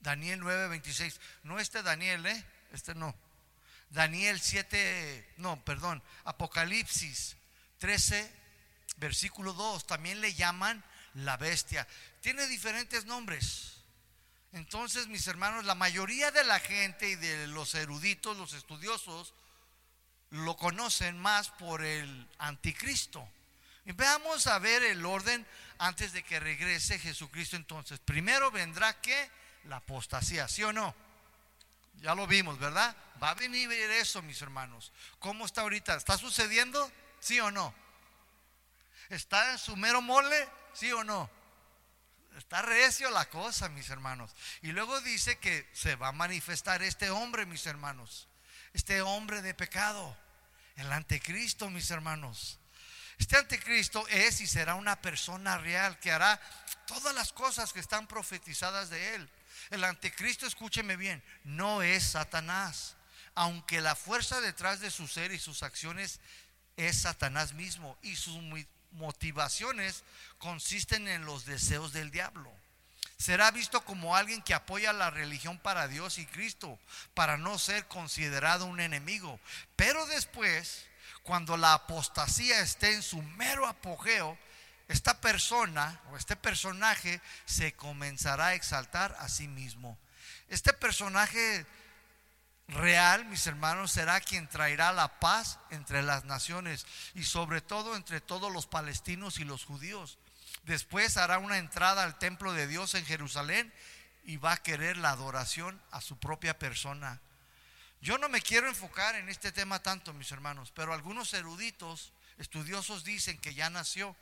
Daniel 0.00 0.40
9:26. 0.40 1.18
No 1.42 1.58
este 1.58 1.82
Daniel, 1.82 2.26
¿eh? 2.26 2.44
Este 2.72 2.94
no. 2.94 3.14
Daniel 3.90 4.40
7, 4.40 5.34
no, 5.38 5.62
perdón, 5.64 6.02
Apocalipsis 6.24 7.36
13, 7.78 8.32
versículo 8.96 9.52
2, 9.52 9.86
también 9.86 10.20
le 10.20 10.34
llaman 10.34 10.84
la 11.14 11.36
bestia. 11.36 11.86
Tiene 12.20 12.46
diferentes 12.46 13.04
nombres. 13.06 13.76
Entonces, 14.52 15.06
mis 15.08 15.26
hermanos, 15.26 15.64
la 15.64 15.74
mayoría 15.74 16.30
de 16.30 16.44
la 16.44 16.60
gente 16.60 17.10
y 17.10 17.14
de 17.14 17.46
los 17.48 17.74
eruditos, 17.74 18.36
los 18.36 18.54
estudiosos, 18.54 19.34
lo 20.30 20.56
conocen 20.56 21.18
más 21.18 21.50
por 21.50 21.84
el 21.84 22.28
anticristo. 22.38 23.28
Y 23.84 23.92
veamos 23.92 24.46
a 24.46 24.58
ver 24.58 24.82
el 24.82 25.04
orden 25.04 25.46
antes 25.78 26.12
de 26.12 26.22
que 26.22 26.40
regrese 26.40 26.98
Jesucristo 26.98 27.56
entonces. 27.56 28.00
Primero 28.00 28.50
vendrá 28.50 29.00
que 29.00 29.30
la 29.64 29.76
apostasía, 29.76 30.48
¿sí 30.48 30.62
o 30.64 30.72
no? 30.72 30.94
Ya 32.00 32.14
lo 32.14 32.26
vimos, 32.26 32.58
¿verdad? 32.58 32.94
Va 33.22 33.30
a 33.30 33.34
venir 33.34 33.70
eso, 33.72 34.22
mis 34.22 34.40
hermanos. 34.42 34.92
¿Cómo 35.18 35.46
está 35.46 35.62
ahorita? 35.62 35.96
¿Está 35.96 36.18
sucediendo? 36.18 36.90
¿Sí 37.20 37.40
o 37.40 37.50
no? 37.50 37.74
¿Está 39.08 39.52
en 39.52 39.58
su 39.58 39.76
mero 39.76 40.02
mole? 40.02 40.48
¿Sí 40.74 40.92
o 40.92 41.04
no? 41.04 41.30
Está 42.36 42.60
recio 42.62 43.10
la 43.10 43.24
cosa, 43.30 43.68
mis 43.70 43.88
hermanos. 43.88 44.30
Y 44.62 44.72
luego 44.72 45.00
dice 45.00 45.38
que 45.38 45.68
se 45.72 45.96
va 45.96 46.08
a 46.08 46.12
manifestar 46.12 46.82
este 46.82 47.10
hombre, 47.10 47.46
mis 47.46 47.66
hermanos. 47.66 48.28
Este 48.74 49.00
hombre 49.00 49.40
de 49.40 49.54
pecado. 49.54 50.16
El 50.76 50.92
anticristo, 50.92 51.70
mis 51.70 51.90
hermanos. 51.90 52.58
Este 53.18 53.38
anticristo 53.38 54.06
es 54.08 54.42
y 54.42 54.46
será 54.46 54.74
una 54.74 55.00
persona 55.00 55.56
real 55.56 55.98
que 55.98 56.12
hará 56.12 56.38
todas 56.86 57.14
las 57.14 57.32
cosas 57.32 57.72
que 57.72 57.80
están 57.80 58.06
profetizadas 58.06 58.90
de 58.90 59.14
él. 59.14 59.30
El 59.70 59.84
anticristo, 59.84 60.46
escúcheme 60.46 60.96
bien, 60.96 61.22
no 61.44 61.82
es 61.82 62.02
Satanás, 62.04 62.96
aunque 63.34 63.80
la 63.80 63.94
fuerza 63.94 64.40
detrás 64.40 64.80
de 64.80 64.90
su 64.90 65.08
ser 65.08 65.32
y 65.32 65.38
sus 65.38 65.62
acciones 65.62 66.20
es 66.76 67.02
Satanás 67.02 67.52
mismo 67.54 67.98
y 68.02 68.16
sus 68.16 68.38
motivaciones 68.92 70.04
consisten 70.38 71.08
en 71.08 71.24
los 71.24 71.44
deseos 71.44 71.92
del 71.92 72.10
diablo. 72.10 72.52
Será 73.18 73.50
visto 73.50 73.82
como 73.84 74.14
alguien 74.14 74.42
que 74.42 74.54
apoya 74.54 74.92
la 74.92 75.10
religión 75.10 75.58
para 75.58 75.88
Dios 75.88 76.18
y 76.18 76.26
Cristo, 76.26 76.78
para 77.14 77.38
no 77.38 77.58
ser 77.58 77.86
considerado 77.88 78.66
un 78.66 78.78
enemigo. 78.78 79.40
Pero 79.74 80.04
después, 80.06 80.84
cuando 81.22 81.56
la 81.56 81.72
apostasía 81.72 82.60
esté 82.60 82.92
en 82.92 83.02
su 83.02 83.22
mero 83.22 83.66
apogeo, 83.66 84.38
esta 84.88 85.20
persona 85.20 86.00
o 86.10 86.16
este 86.16 86.36
personaje 86.36 87.20
se 87.44 87.72
comenzará 87.72 88.48
a 88.48 88.54
exaltar 88.54 89.16
a 89.18 89.28
sí 89.28 89.48
mismo. 89.48 89.98
Este 90.48 90.72
personaje 90.72 91.66
real, 92.68 93.24
mis 93.26 93.46
hermanos, 93.46 93.90
será 93.92 94.20
quien 94.20 94.48
traerá 94.48 94.92
la 94.92 95.18
paz 95.18 95.58
entre 95.70 96.02
las 96.02 96.24
naciones 96.24 96.86
y 97.14 97.24
sobre 97.24 97.60
todo 97.60 97.96
entre 97.96 98.20
todos 98.20 98.52
los 98.52 98.66
palestinos 98.66 99.38
y 99.38 99.44
los 99.44 99.64
judíos. 99.64 100.18
Después 100.64 101.16
hará 101.16 101.38
una 101.38 101.58
entrada 101.58 102.04
al 102.04 102.18
templo 102.18 102.52
de 102.52 102.66
Dios 102.66 102.94
en 102.94 103.04
Jerusalén 103.04 103.72
y 104.24 104.36
va 104.36 104.52
a 104.52 104.62
querer 104.62 104.96
la 104.96 105.10
adoración 105.10 105.80
a 105.90 106.00
su 106.00 106.18
propia 106.18 106.58
persona. 106.58 107.20
Yo 108.00 108.18
no 108.18 108.28
me 108.28 108.40
quiero 108.40 108.68
enfocar 108.68 109.14
en 109.16 109.28
este 109.28 109.52
tema 109.52 109.82
tanto, 109.82 110.12
mis 110.12 110.30
hermanos, 110.30 110.72
pero 110.74 110.92
algunos 110.92 111.32
eruditos, 111.34 112.12
estudiosos 112.38 113.04
dicen 113.04 113.38
que 113.38 113.54
ya 113.54 113.70
nació 113.70 114.14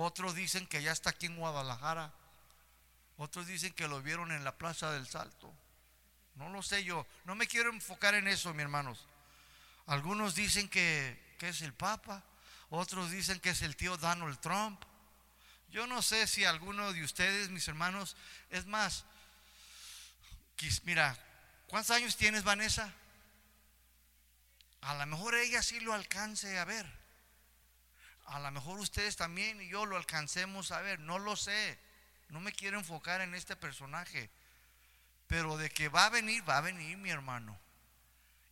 otros 0.00 0.34
dicen 0.34 0.66
que 0.66 0.82
ya 0.82 0.92
está 0.92 1.10
aquí 1.10 1.26
en 1.26 1.36
Guadalajara. 1.36 2.12
Otros 3.16 3.46
dicen 3.46 3.72
que 3.74 3.88
lo 3.88 4.02
vieron 4.02 4.32
en 4.32 4.44
la 4.44 4.56
Plaza 4.56 4.90
del 4.92 5.06
Salto. 5.06 5.52
No 6.36 6.48
lo 6.48 6.62
sé 6.62 6.84
yo. 6.84 7.06
No 7.24 7.34
me 7.34 7.46
quiero 7.46 7.70
enfocar 7.70 8.14
en 8.14 8.26
eso, 8.26 8.54
mis 8.54 8.62
hermanos. 8.62 9.06
Algunos 9.86 10.34
dicen 10.34 10.68
que, 10.68 11.34
que 11.38 11.50
es 11.50 11.60
el 11.62 11.74
Papa. 11.74 12.22
Otros 12.70 13.10
dicen 13.10 13.40
que 13.40 13.50
es 13.50 13.62
el 13.62 13.76
tío 13.76 13.96
Donald 13.96 14.40
Trump. 14.40 14.82
Yo 15.70 15.86
no 15.86 16.02
sé 16.02 16.26
si 16.26 16.44
alguno 16.44 16.92
de 16.92 17.04
ustedes, 17.04 17.50
mis 17.50 17.68
hermanos, 17.68 18.16
es 18.48 18.66
más, 18.66 19.04
mira, 20.84 21.16
¿cuántos 21.66 21.94
años 21.94 22.16
tienes, 22.16 22.42
Vanessa? 22.42 22.92
A 24.80 24.94
lo 24.94 25.06
mejor 25.06 25.34
ella 25.34 25.62
sí 25.62 25.78
lo 25.80 25.92
alcance 25.92 26.58
a 26.58 26.64
ver 26.64 26.99
a 28.30 28.38
lo 28.38 28.50
mejor 28.52 28.78
ustedes 28.78 29.16
también 29.16 29.60
y 29.60 29.68
yo 29.68 29.86
lo 29.86 29.96
alcancemos 29.96 30.70
a 30.70 30.80
ver, 30.80 31.00
no 31.00 31.18
lo 31.18 31.34
sé. 31.36 31.78
No 32.28 32.38
me 32.40 32.52
quiero 32.52 32.78
enfocar 32.78 33.20
en 33.20 33.34
este 33.34 33.56
personaje. 33.56 34.30
Pero 35.26 35.56
de 35.56 35.68
que 35.68 35.88
va 35.88 36.06
a 36.06 36.10
venir, 36.10 36.48
va 36.48 36.58
a 36.58 36.60
venir 36.60 36.96
mi 36.96 37.10
hermano. 37.10 37.58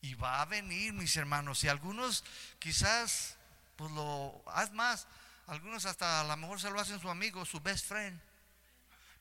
Y 0.01 0.15
va 0.15 0.43
a 0.43 0.47
venir 0.47 0.93
mis 0.93 1.17
hermanos. 1.17 1.63
Y 1.63 1.69
algunos 1.69 2.25
quizás, 2.59 3.37
pues 3.77 3.93
lo, 3.93 4.43
haz 4.47 4.73
más. 4.73 5.07
Algunos 5.47 5.87
hasta 5.87 6.21
a 6.21 6.25
lo 6.25 6.37
mejor 6.37 6.61
se 6.61 6.71
lo 6.71 6.81
hacen 6.81 7.01
su 7.01 7.09
amigo, 7.09 7.45
su 7.45 7.61
best 7.61 7.87
friend. 7.87 8.21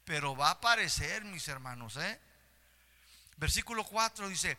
Pero 0.05 0.35
va 0.35 0.47
a 0.47 0.51
aparecer 0.51 1.23
mis 1.23 1.47
hermanos, 1.47 1.97
¿eh? 1.97 2.19
Versículo 3.37 3.83
4 3.83 4.27
dice, 4.27 4.57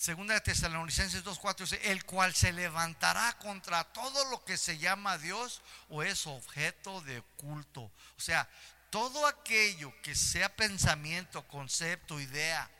Segunda 0.00 0.32
de 0.32 0.40
Tesalonicenses 0.40 1.22
2.4 1.22 1.56
dice, 1.58 1.92
el 1.92 2.06
cual 2.06 2.34
se 2.34 2.54
levantará 2.54 3.36
contra 3.36 3.84
todo 3.84 4.24
lo 4.30 4.42
que 4.46 4.56
se 4.56 4.78
llama 4.78 5.18
Dios 5.18 5.60
o 5.90 6.02
es 6.02 6.26
objeto 6.26 7.02
de 7.02 7.20
culto. 7.36 7.82
O 7.82 8.20
sea, 8.20 8.48
todo 8.88 9.26
aquello 9.26 9.92
que 10.00 10.14
sea 10.14 10.56
pensamiento, 10.56 11.46
concepto, 11.48 12.18
idea 12.18 12.70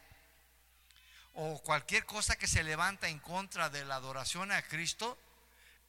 o 1.34 1.62
cualquier 1.62 2.06
cosa 2.06 2.36
que 2.36 2.46
se 2.46 2.62
levanta 2.62 3.06
en 3.10 3.18
contra 3.18 3.68
de 3.68 3.84
la 3.84 3.96
adoración 3.96 4.50
a 4.50 4.62
Cristo 4.62 5.18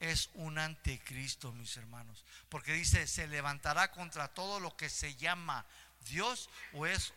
es 0.00 0.28
un 0.34 0.58
anticristo, 0.58 1.50
mis 1.52 1.78
hermanos. 1.78 2.26
Porque 2.50 2.74
dice, 2.74 3.06
se 3.06 3.26
levantará 3.26 3.90
contra 3.90 4.28
todo 4.28 4.60
lo 4.60 4.76
que 4.76 4.90
se 4.90 5.16
llama 5.16 5.64
Dios 6.10 6.50
o 6.74 6.84
es 6.84 7.14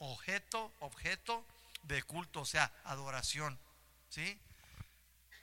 objeto, 0.00 0.72
objeto 0.80 1.46
de 1.84 2.02
culto, 2.02 2.40
o 2.40 2.46
sea, 2.46 2.72
adoración. 2.84 3.58
¿Sí? 4.08 4.38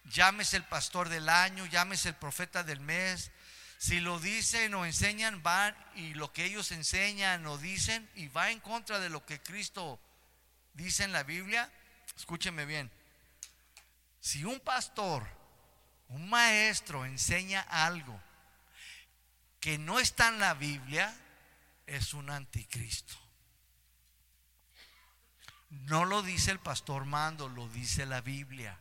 Llámese 0.05 0.57
el 0.57 0.63
pastor 0.63 1.09
del 1.09 1.29
año, 1.29 1.65
llámese 1.65 2.09
el 2.09 2.15
profeta 2.15 2.63
del 2.63 2.79
mes. 2.79 3.31
Si 3.77 3.99
lo 3.99 4.19
dicen 4.19 4.73
o 4.75 4.85
enseñan, 4.85 5.41
van 5.41 5.75
y 5.95 6.13
lo 6.13 6.31
que 6.31 6.45
ellos 6.45 6.71
enseñan 6.71 7.45
o 7.47 7.57
dicen 7.57 8.09
y 8.15 8.27
va 8.27 8.51
en 8.51 8.59
contra 8.59 8.99
de 8.99 9.09
lo 9.09 9.25
que 9.25 9.41
Cristo 9.41 9.99
dice 10.73 11.03
en 11.03 11.11
la 11.11 11.23
Biblia, 11.23 11.71
escúcheme 12.15 12.65
bien. 12.65 12.91
Si 14.19 14.43
un 14.43 14.59
pastor, 14.59 15.27
un 16.09 16.29
maestro 16.29 17.05
enseña 17.05 17.61
algo 17.61 18.21
que 19.59 19.77
no 19.77 19.99
está 19.99 20.27
en 20.27 20.39
la 20.39 20.53
Biblia 20.55 21.15
es 21.85 22.13
un 22.13 22.29
anticristo. 22.29 23.20
No 25.71 26.05
lo 26.05 26.21
dice 26.21 26.51
el 26.51 26.59
pastor 26.59 27.05
Mando, 27.05 27.47
lo 27.47 27.67
dice 27.69 28.05
la 28.05 28.21
Biblia. 28.21 28.77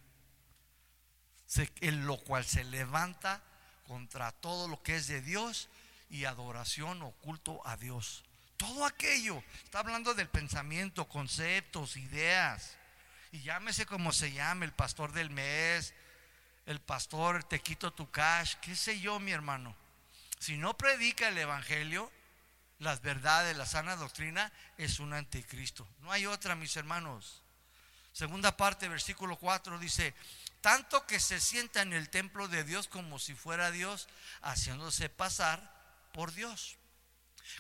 En 1.81 2.07
lo 2.07 2.19
cual 2.19 2.45
se 2.45 2.65
levanta 2.65 3.43
contra 3.87 4.33
todo 4.33 4.69
lo 4.69 4.83
que 4.83 4.97
es 4.97 5.07
de 5.07 5.21
Dios 5.21 5.69
y 6.11 6.25
adoración 6.25 7.03
o 7.03 7.13
culto 7.13 7.65
a 7.67 7.77
Dios. 7.77 8.25
Todo 8.57 8.85
aquello. 8.85 9.43
Está 9.65 9.79
hablando 9.79 10.15
del 10.15 10.29
pensamiento, 10.29 11.09
conceptos, 11.09 11.97
ideas. 11.97 12.77
Y 13.33 13.41
llámese 13.43 13.87
como 13.87 14.13
se 14.13 14.33
llame, 14.33 14.67
el 14.67 14.73
pastor 14.73 15.13
del 15.13 15.31
mes, 15.31 15.95
el 16.67 16.81
pastor 16.81 17.45
te 17.45 17.61
quito 17.61 17.93
tu 17.93 18.11
cash, 18.11 18.57
qué 18.61 18.75
sé 18.75 19.01
yo, 19.01 19.21
mi 19.21 19.31
hermano. 19.31 19.77
Si 20.41 20.57
no 20.57 20.77
predica 20.77 21.29
el 21.29 21.39
evangelio, 21.39 22.11
las 22.81 23.03
verdades, 23.03 23.57
la 23.57 23.67
sana 23.67 23.95
doctrina, 23.95 24.53
es 24.77 24.99
un 24.99 25.13
anticristo. 25.13 25.87
No 26.01 26.11
hay 26.11 26.27
otra, 26.27 26.55
mis 26.57 26.77
hermanos. 26.77 27.43
Segunda 28.13 28.57
parte, 28.57 28.89
versículo 28.89 29.37
4 29.37 29.79
dice, 29.79 30.15
tanto 30.61 31.07
que 31.07 31.21
se 31.21 31.41
sienta 31.41 31.83
en 31.83 31.93
el 31.93 32.09
templo 32.09 32.49
de 32.49 32.65
Dios 32.65 32.89
como 32.89 33.19
si 33.19 33.35
fuera 33.35 33.71
Dios, 33.71 34.09
haciéndose 34.43 35.09
pasar 35.09 35.73
por 36.13 36.33
Dios. 36.33 36.77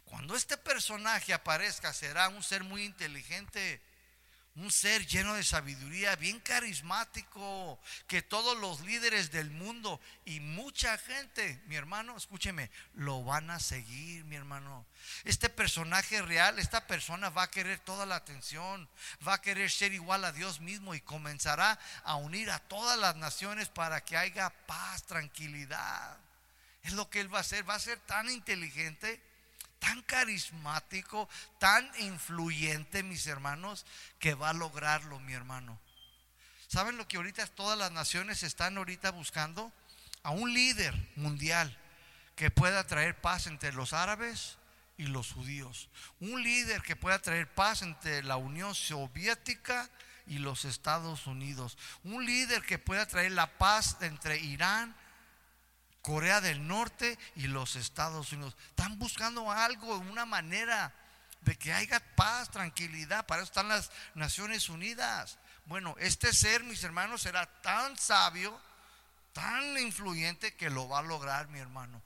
Cuando 0.04 0.34
este 0.36 0.56
personaje 0.56 1.32
aparezca, 1.32 1.92
será 1.92 2.28
un 2.28 2.42
ser 2.42 2.64
muy 2.64 2.84
inteligente, 2.84 3.82
un 4.60 4.70
ser 4.70 5.06
lleno 5.06 5.34
de 5.34 5.42
sabiduría, 5.42 6.16
bien 6.16 6.38
carismático, 6.40 7.80
que 8.06 8.20
todos 8.20 8.58
los 8.58 8.82
líderes 8.82 9.30
del 9.30 9.50
mundo 9.50 9.98
y 10.26 10.40
mucha 10.40 10.98
gente, 10.98 11.62
mi 11.66 11.76
hermano, 11.76 12.14
escúcheme, 12.14 12.70
lo 12.94 13.24
van 13.24 13.50
a 13.50 13.58
seguir, 13.58 14.24
mi 14.24 14.36
hermano. 14.36 14.84
Este 15.24 15.48
personaje 15.48 16.20
real, 16.20 16.58
esta 16.58 16.86
persona 16.86 17.30
va 17.30 17.44
a 17.44 17.50
querer 17.50 17.78
toda 17.78 18.04
la 18.04 18.16
atención, 18.16 18.86
va 19.26 19.34
a 19.34 19.40
querer 19.40 19.70
ser 19.70 19.94
igual 19.94 20.26
a 20.26 20.32
Dios 20.32 20.60
mismo 20.60 20.94
y 20.94 21.00
comenzará 21.00 21.78
a 22.04 22.16
unir 22.16 22.50
a 22.50 22.58
todas 22.58 22.98
las 22.98 23.16
naciones 23.16 23.70
para 23.70 24.04
que 24.04 24.18
haya 24.18 24.50
paz, 24.66 25.04
tranquilidad. 25.04 26.18
Es 26.82 26.92
lo 26.92 27.08
que 27.08 27.20
él 27.20 27.32
va 27.32 27.38
a 27.38 27.42
hacer, 27.42 27.68
va 27.68 27.76
a 27.76 27.80
ser 27.80 27.98
tan 28.00 28.28
inteligente 28.28 29.22
tan 29.80 30.02
carismático, 30.02 31.28
tan 31.58 31.90
influyente, 31.98 33.02
mis 33.02 33.26
hermanos, 33.26 33.84
que 34.20 34.34
va 34.34 34.50
a 34.50 34.54
lograrlo, 34.54 35.18
mi 35.18 35.32
hermano. 35.32 35.80
¿Saben 36.68 36.96
lo 36.96 37.08
que 37.08 37.16
ahorita 37.16 37.44
todas 37.48 37.76
las 37.76 37.90
naciones 37.90 38.44
están 38.44 38.78
ahorita 38.78 39.10
buscando? 39.10 39.72
A 40.22 40.30
un 40.30 40.54
líder 40.54 40.94
mundial 41.16 41.76
que 42.36 42.50
pueda 42.50 42.86
traer 42.86 43.20
paz 43.20 43.48
entre 43.48 43.72
los 43.72 43.92
árabes 43.92 44.56
y 44.96 45.04
los 45.06 45.32
judíos. 45.32 45.88
Un 46.20 46.42
líder 46.42 46.82
que 46.82 46.94
pueda 46.94 47.20
traer 47.20 47.52
paz 47.52 47.82
entre 47.82 48.22
la 48.22 48.36
Unión 48.36 48.74
Soviética 48.74 49.90
y 50.26 50.38
los 50.38 50.64
Estados 50.64 51.26
Unidos. 51.26 51.76
Un 52.04 52.24
líder 52.24 52.62
que 52.62 52.78
pueda 52.78 53.06
traer 53.06 53.32
la 53.32 53.58
paz 53.58 53.96
entre 54.02 54.38
Irán 54.38 54.94
Corea 56.02 56.40
del 56.40 56.66
Norte 56.66 57.18
y 57.36 57.46
los 57.46 57.76
Estados 57.76 58.32
Unidos. 58.32 58.56
Están 58.68 58.98
buscando 58.98 59.50
algo, 59.50 59.98
una 59.98 60.26
manera 60.26 60.94
de 61.42 61.56
que 61.56 61.72
haya 61.72 62.00
paz, 62.16 62.50
tranquilidad. 62.50 63.26
Para 63.26 63.42
eso 63.42 63.50
están 63.50 63.68
las 63.68 63.90
Naciones 64.14 64.68
Unidas. 64.68 65.38
Bueno, 65.66 65.94
este 65.98 66.32
ser, 66.32 66.64
mis 66.64 66.82
hermanos, 66.84 67.22
será 67.22 67.46
tan 67.60 67.96
sabio, 67.96 68.58
tan 69.32 69.78
influyente 69.78 70.54
que 70.54 70.70
lo 70.70 70.88
va 70.88 71.00
a 71.00 71.02
lograr, 71.02 71.48
mi 71.48 71.58
hermano. 71.58 72.02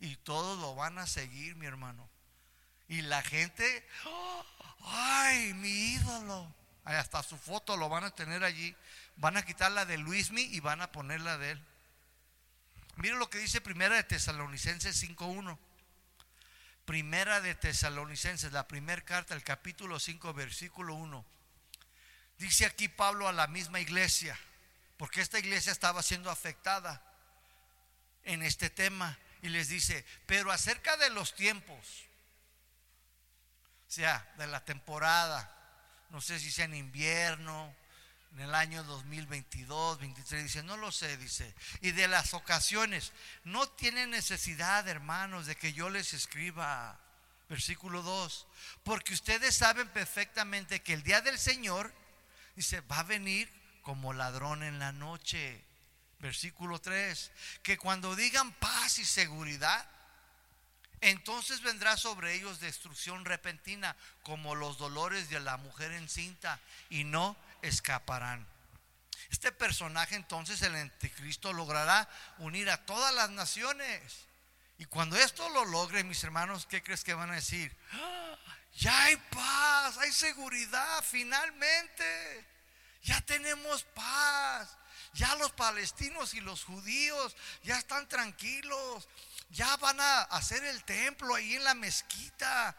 Y 0.00 0.16
todos 0.16 0.58
lo 0.60 0.74
van 0.74 0.98
a 0.98 1.06
seguir, 1.06 1.56
mi 1.56 1.66
hermano. 1.66 2.08
Y 2.88 3.02
la 3.02 3.22
gente, 3.22 3.86
ay, 4.84 5.54
mi 5.54 5.94
ídolo. 5.94 6.54
Hasta 6.84 7.22
su 7.24 7.36
foto 7.36 7.76
lo 7.76 7.88
van 7.88 8.04
a 8.04 8.10
tener 8.10 8.44
allí. 8.44 8.76
Van 9.16 9.36
a 9.36 9.44
quitar 9.44 9.72
la 9.72 9.84
de 9.84 9.98
Luismi 9.98 10.42
y 10.42 10.60
van 10.60 10.80
a 10.80 10.92
poner 10.92 11.20
la 11.20 11.36
de 11.36 11.52
él. 11.52 11.66
Miren 12.96 13.18
lo 13.18 13.28
que 13.28 13.38
dice 13.38 13.60
Primera 13.60 13.96
de 13.96 14.04
Tesalonicenses 14.04 15.02
5.1. 15.02 15.58
Primera 16.86 17.40
de 17.40 17.54
Tesalonicenses, 17.54 18.52
la 18.52 18.66
primera 18.66 19.02
carta, 19.02 19.34
el 19.34 19.42
capítulo 19.42 19.98
5, 19.98 20.32
versículo 20.32 20.94
1. 20.94 21.24
Dice 22.38 22.64
aquí 22.64 22.88
Pablo 22.88 23.28
a 23.28 23.32
la 23.32 23.48
misma 23.48 23.80
iglesia, 23.80 24.38
porque 24.96 25.20
esta 25.20 25.38
iglesia 25.38 25.72
estaba 25.72 26.02
siendo 26.02 26.30
afectada 26.30 27.02
en 28.22 28.42
este 28.42 28.70
tema. 28.70 29.18
Y 29.42 29.50
les 29.50 29.68
dice, 29.68 30.04
pero 30.24 30.50
acerca 30.50 30.96
de 30.96 31.10
los 31.10 31.34
tiempos, 31.34 32.06
o 33.88 33.90
sea, 33.90 34.32
de 34.38 34.46
la 34.46 34.64
temporada, 34.64 35.52
no 36.10 36.20
sé 36.22 36.40
si 36.40 36.50
sea 36.50 36.64
en 36.64 36.74
invierno, 36.74 37.74
en 38.36 38.42
el 38.42 38.54
año 38.54 38.84
2022, 38.84 39.98
23, 39.98 40.42
dice, 40.42 40.62
no 40.62 40.76
lo 40.76 40.92
sé, 40.92 41.16
dice. 41.16 41.54
Y 41.80 41.92
de 41.92 42.06
las 42.06 42.34
ocasiones, 42.34 43.12
no 43.44 43.66
tienen 43.66 44.10
necesidad, 44.10 44.86
hermanos, 44.88 45.46
de 45.46 45.56
que 45.56 45.72
yo 45.72 45.88
les 45.88 46.12
escriba. 46.12 47.00
Versículo 47.48 48.02
2, 48.02 48.46
porque 48.82 49.14
ustedes 49.14 49.54
saben 49.54 49.88
perfectamente 49.90 50.82
que 50.82 50.92
el 50.92 51.04
día 51.04 51.20
del 51.20 51.38
Señor, 51.38 51.94
dice, 52.56 52.80
va 52.80 52.98
a 52.98 53.04
venir 53.04 53.48
como 53.82 54.12
ladrón 54.12 54.64
en 54.64 54.80
la 54.80 54.90
noche. 54.90 55.64
Versículo 56.18 56.80
3, 56.80 57.30
que 57.62 57.78
cuando 57.78 58.16
digan 58.16 58.52
paz 58.54 58.98
y 58.98 59.04
seguridad, 59.04 59.88
entonces 61.00 61.60
vendrá 61.60 61.96
sobre 61.96 62.34
ellos 62.34 62.58
destrucción 62.58 63.24
repentina, 63.24 63.96
como 64.22 64.56
los 64.56 64.76
dolores 64.76 65.30
de 65.30 65.38
la 65.38 65.56
mujer 65.56 65.92
encinta, 65.92 66.58
y 66.90 67.04
no 67.04 67.36
escaparán. 67.68 68.46
Este 69.30 69.52
personaje 69.52 70.14
entonces, 70.14 70.62
el 70.62 70.74
anticristo, 70.74 71.52
logrará 71.52 72.08
unir 72.38 72.70
a 72.70 72.84
todas 72.86 73.14
las 73.14 73.30
naciones. 73.30 74.26
Y 74.78 74.84
cuando 74.84 75.16
esto 75.16 75.48
lo 75.50 75.64
logre, 75.64 76.04
mis 76.04 76.22
hermanos, 76.22 76.66
¿qué 76.66 76.82
crees 76.82 77.02
que 77.02 77.14
van 77.14 77.30
a 77.30 77.36
decir? 77.36 77.76
¡Ah! 77.92 78.36
Ya 78.76 79.04
hay 79.04 79.16
paz, 79.16 79.96
hay 79.98 80.12
seguridad, 80.12 81.02
finalmente. 81.02 82.46
Ya 83.02 83.20
tenemos 83.22 83.84
paz. 83.94 84.76
Ya 85.14 85.34
los 85.36 85.50
palestinos 85.52 86.34
y 86.34 86.40
los 86.40 86.64
judíos 86.64 87.36
ya 87.62 87.78
están 87.78 88.06
tranquilos. 88.06 89.08
Ya 89.50 89.76
van 89.78 89.98
a 89.98 90.22
hacer 90.22 90.62
el 90.64 90.84
templo 90.84 91.34
ahí 91.34 91.56
en 91.56 91.64
la 91.64 91.74
mezquita 91.74 92.76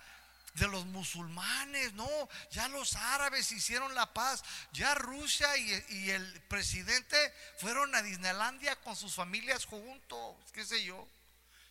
de 0.58 0.68
los 0.68 0.86
musulmanes, 0.88 1.94
no, 1.94 2.10
ya 2.50 2.68
los 2.70 2.96
árabes 2.96 3.52
hicieron 3.52 3.94
la 3.94 4.12
paz, 4.12 4.44
ya 4.72 4.96
Rusia 4.96 5.56
y, 5.58 6.10
el 6.10 6.42
presidente 6.44 7.18
fueron 7.60 7.94
a 7.94 8.02
Disneylandia 8.02 8.76
con 8.78 8.96
sus 8.96 9.14
familias 9.14 9.66
juntos, 9.66 10.36
qué 10.54 10.66
sé 10.66 10.84
yo. 10.84 11.08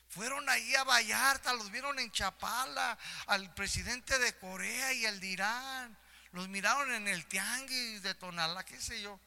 Fueron 0.08 0.48
ahí 0.48 0.74
a 0.76 0.84
Vallarta, 0.84 1.52
los 1.52 1.70
vieron 1.72 1.98
en 1.98 2.12
Chapala, 2.12 2.96
al 3.26 3.52
presidente 3.54 4.18
de 4.20 4.38
Corea 4.38 4.92
y 4.92 5.04
el 5.04 5.18
de 5.18 5.26
Irán. 5.26 5.98
Los 6.30 6.48
miraron 6.48 6.92
en 6.92 7.08
el 7.08 7.26
Tianguis 7.26 8.02
de 8.02 8.14
Tonalá, 8.14 8.64
qué 8.64 8.80
sé 8.80 9.02
yo. 9.02 9.18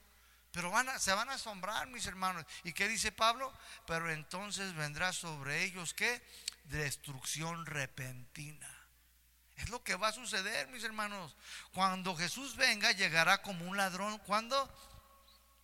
Pero 0.52 0.72
van 0.72 1.00
se 1.00 1.12
van 1.12 1.30
a 1.30 1.34
asombrar, 1.34 1.88
mis 1.88 2.06
hermanos. 2.06 2.46
¿Y 2.64 2.72
qué 2.72 2.88
dice 2.88 3.12
Pablo? 3.12 3.54
Pero 3.86 4.10
entonces 4.10 4.74
vendrá 4.74 5.12
sobre 5.12 5.64
ellos, 5.64 5.94
¿qué? 5.94 6.24
Destrucción 6.64 7.66
repentina. 7.66 8.79
Es 9.60 9.70
lo 9.70 9.84
que 9.84 9.96
va 9.96 10.08
a 10.08 10.14
suceder, 10.14 10.68
mis 10.70 10.84
hermanos. 10.84 11.36
Cuando 11.74 12.16
Jesús 12.16 12.56
venga, 12.56 12.92
llegará 12.94 13.42
como 13.42 13.66
un 13.66 13.76
ladrón. 13.78 14.18
¿Cuándo? 14.20 14.70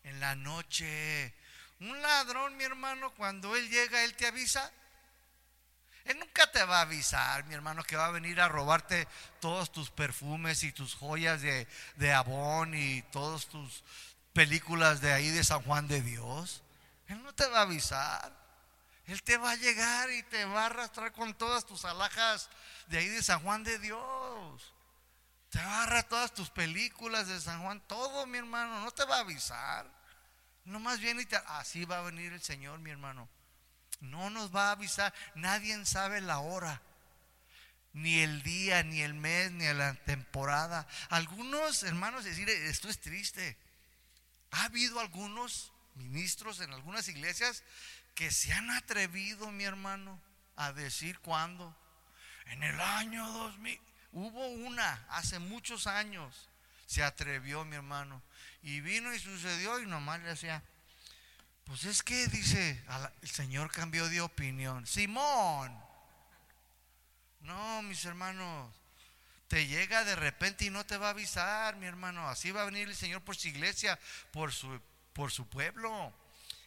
En 0.03 0.19
la 0.19 0.35
noche. 0.35 1.33
Un 1.79 2.01
ladrón, 2.01 2.57
mi 2.57 2.63
hermano, 2.63 3.13
cuando 3.15 3.55
Él 3.55 3.69
llega, 3.69 4.03
Él 4.03 4.15
te 4.15 4.27
avisa. 4.27 4.71
Él 6.03 6.19
nunca 6.19 6.51
te 6.51 6.63
va 6.63 6.79
a 6.79 6.81
avisar, 6.81 7.45
mi 7.45 7.55
hermano, 7.55 7.83
que 7.83 7.95
va 7.95 8.05
a 8.07 8.11
venir 8.11 8.39
a 8.39 8.47
robarte 8.47 9.07
todos 9.39 9.71
tus 9.71 9.89
perfumes 9.89 10.63
y 10.63 10.71
tus 10.71 10.93
joyas 10.93 11.41
de, 11.41 11.67
de 11.95 12.13
Abón 12.13 12.75
y 12.75 13.01
todas 13.11 13.47
tus 13.47 13.83
películas 14.33 15.01
de 15.01 15.13
ahí 15.13 15.29
de 15.29 15.43
San 15.43 15.63
Juan 15.63 15.87
de 15.87 16.01
Dios. 16.01 16.61
Él 17.07 17.23
no 17.23 17.33
te 17.33 17.47
va 17.47 17.59
a 17.59 17.63
avisar. 17.63 18.44
Él 19.07 19.21
te 19.21 19.37
va 19.37 19.51
a 19.51 19.55
llegar 19.55 20.11
y 20.11 20.23
te 20.23 20.45
va 20.45 20.63
a 20.63 20.65
arrastrar 20.67 21.11
con 21.11 21.33
todas 21.35 21.65
tus 21.65 21.85
alhajas 21.85 22.49
de 22.87 22.97
ahí 22.97 23.07
de 23.07 23.21
San 23.21 23.39
Juan 23.41 23.63
de 23.63 23.77
Dios. 23.79 24.73
Te 25.49 25.59
va 25.59 25.83
a 25.83 26.03
todas 26.03 26.33
tus 26.33 26.49
películas 26.49 27.27
de 27.27 27.39
San 27.39 27.61
Juan, 27.61 27.79
todo 27.87 28.25
mi 28.25 28.37
hermano, 28.37 28.81
no 28.81 28.91
te 28.91 29.05
va 29.05 29.17
a 29.17 29.21
avisar. 29.21 29.89
No 30.65 30.79
más 30.79 30.99
bien 30.99 31.19
y 31.19 31.25
te, 31.25 31.35
así 31.35 31.85
va 31.85 31.99
a 31.99 32.01
venir 32.01 32.33
el 32.33 32.41
Señor, 32.41 32.79
mi 32.79 32.89
hermano. 32.89 33.29
No 34.01 34.29
nos 34.29 34.53
va 34.53 34.69
a 34.69 34.71
avisar, 34.71 35.13
nadie 35.35 35.85
sabe 35.85 36.19
la 36.19 36.39
hora, 36.39 36.81
ni 37.93 38.19
el 38.19 38.41
día, 38.41 38.83
ni 38.83 39.01
el 39.01 39.13
mes, 39.13 39.51
ni 39.51 39.71
la 39.73 39.93
temporada. 39.93 40.87
Algunos 41.09 41.83
hermanos 41.83 42.25
decir, 42.25 42.49
esto 42.49 42.89
es 42.89 42.99
triste. 42.99 43.57
Ha 44.51 44.65
habido 44.65 44.99
algunos 44.99 45.71
ministros 45.93 46.59
en 46.59 46.73
algunas 46.73 47.07
iglesias 47.07 47.63
que 48.15 48.31
se 48.31 48.53
han 48.53 48.71
atrevido, 48.71 49.51
mi 49.51 49.65
hermano, 49.65 50.19
a 50.55 50.71
decir 50.71 51.19
cuándo. 51.19 51.75
En 52.45 52.63
el 52.63 52.79
año 52.79 53.29
2000 53.31 53.79
hubo 54.13 54.47
una, 54.47 55.05
hace 55.09 55.39
muchos 55.39 55.85
años, 55.85 56.49
se 56.85 57.03
atrevió 57.03 57.65
mi 57.65 57.75
hermano. 57.75 58.23
Y 58.63 58.79
vino 58.79 59.13
y 59.13 59.19
sucedió 59.19 59.79
y 59.79 59.85
nomás 59.85 60.21
le 60.21 60.31
hacía, 60.31 60.63
pues 61.65 61.83
es 61.83 62.01
que 62.01 62.27
dice, 62.27 62.83
el 63.21 63.29
Señor 63.29 63.69
cambió 63.71 64.07
de 64.07 64.21
opinión. 64.21 64.87
Simón. 64.87 65.77
No, 67.41 67.83
mis 67.83 68.03
hermanos, 68.05 68.73
te 69.47 69.67
llega 69.67 70.03
de 70.03 70.15
repente 70.15 70.65
y 70.65 70.69
no 70.69 70.85
te 70.85 70.97
va 70.97 71.07
a 71.07 71.11
avisar, 71.11 71.75
mi 71.75 71.85
hermano. 71.85 72.27
Así 72.29 72.51
va 72.51 72.61
a 72.61 72.65
venir 72.65 72.87
el 72.87 72.95
Señor 72.95 73.21
por 73.21 73.35
su 73.35 73.49
iglesia, 73.49 73.99
por 74.31 74.53
su, 74.53 74.81
por 75.13 75.31
su 75.31 75.47
pueblo. 75.47 76.13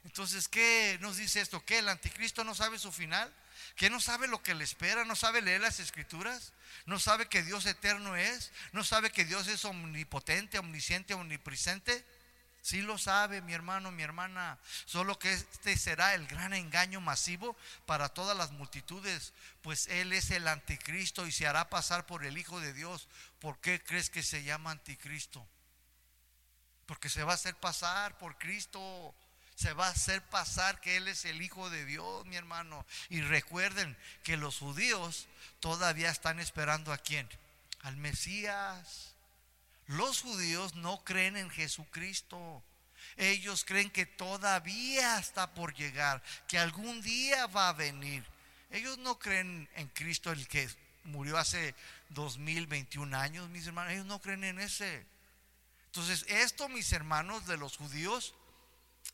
Entonces, 0.09 0.48
¿qué 0.48 0.96
nos 1.02 1.18
dice 1.18 1.38
esto? 1.38 1.62
¿Que 1.66 1.80
el 1.80 1.88
anticristo 1.90 2.42
no 2.42 2.54
sabe 2.54 2.78
su 2.78 2.90
final? 2.90 3.30
¿Que 3.76 3.90
no 3.90 4.00
sabe 4.00 4.26
lo 4.26 4.42
que 4.42 4.54
le 4.54 4.64
espera? 4.64 5.04
¿No 5.04 5.14
sabe 5.14 5.42
leer 5.42 5.61
las 5.61 5.80
escrituras? 5.80 6.54
¿No 6.86 6.98
sabe 6.98 7.28
que 7.28 7.42
Dios 7.42 7.66
eterno 7.66 8.16
es? 8.16 8.50
¿No 8.72 8.84
sabe 8.84 9.11
que 9.11 9.26
Dios 9.26 9.48
es 9.48 9.66
omnipotente, 9.66 10.59
omnisciente, 10.59 11.12
omnipresente? 11.12 12.06
Sí 12.62 12.80
lo 12.80 12.96
sabe 12.96 13.42
mi 13.42 13.52
hermano, 13.52 13.92
mi 13.92 14.02
hermana. 14.02 14.59
Solo 14.86 15.18
que 15.18 15.30
este 15.30 15.76
será 15.76 16.14
el 16.14 16.26
gran 16.26 16.54
engaño 16.54 17.02
masivo 17.02 17.54
para 17.84 18.09
todas 18.09 18.34
las 18.34 18.50
multitudes, 18.50 19.34
pues 19.61 19.88
Él 19.88 20.14
es 20.14 20.30
el 20.30 20.48
anticristo 20.48 21.26
y 21.26 21.32
se 21.32 21.46
hará 21.46 21.68
pasar 21.68 22.06
por 22.06 22.24
el 22.24 22.38
Hijo 22.38 22.61
de 22.61 22.72
Dios. 22.72 23.09
¿Por 23.40 23.61
qué 23.61 23.84
crees 23.84 24.09
que 24.09 24.22
se 24.22 24.42
llama 24.42 24.70
anticristo? 24.70 25.46
Porque 26.86 27.11
se 27.11 27.24
va 27.24 27.32
a 27.32 27.34
hacer 27.34 27.54
pasar 27.56 28.16
por 28.16 28.38
Cristo. 28.38 29.14
Se 29.59 29.72
va 29.72 29.88
a 29.88 29.90
hacer 29.90 30.22
pasar 30.22 30.80
que 30.80 30.96
Él 30.96 31.09
es 31.09 31.24
el 31.24 31.42
Hijo 31.42 31.68
de 31.68 31.84
Dios, 31.84 32.24
mi 32.26 32.36
hermano. 32.36 32.86
Y 33.09 33.22
recuerden 33.22 33.96
que 34.22 34.36
los 34.36 34.59
judíos 34.59 35.26
todavía 35.59 36.11
están 36.11 36.38
esperando 36.38 36.92
a 36.92 36.98
quién? 36.98 37.28
Al 37.82 37.96
Mesías. 37.96 39.16
Los 39.88 40.22
judíos 40.22 40.76
no 40.76 41.02
creen 41.02 41.36
en 41.36 41.50
Jesucristo. 41.50 42.62
Ellos 43.16 43.64
creen 43.64 43.90
que 43.90 44.06
todavía 44.06 45.18
está 45.18 45.52
por 45.54 45.74
llegar, 45.74 46.22
que 46.46 46.61
algún 46.61 47.02
día 47.02 47.48
va 47.48 47.70
a 47.70 47.72
venir. 47.72 48.24
Ellos 48.70 48.96
no 48.98 49.18
creen 49.18 49.68
en 49.74 49.88
Cristo 49.88 50.30
el 50.30 50.46
que 50.46 50.70
murió 51.02 51.36
hace 51.36 51.74
2021 52.11 53.16
años, 53.16 53.50
mis 53.50 53.66
hermanos. 53.66 53.92
Ellos 53.92 54.06
no 54.06 54.20
creen 54.20 54.44
en 54.44 54.61
ese. 54.61 55.04
Entonces, 55.86 56.24
esto, 56.28 56.68
mis 56.68 56.92
hermanos, 56.92 57.44
de 57.48 57.56
los 57.56 57.76
judíos, 57.76 58.36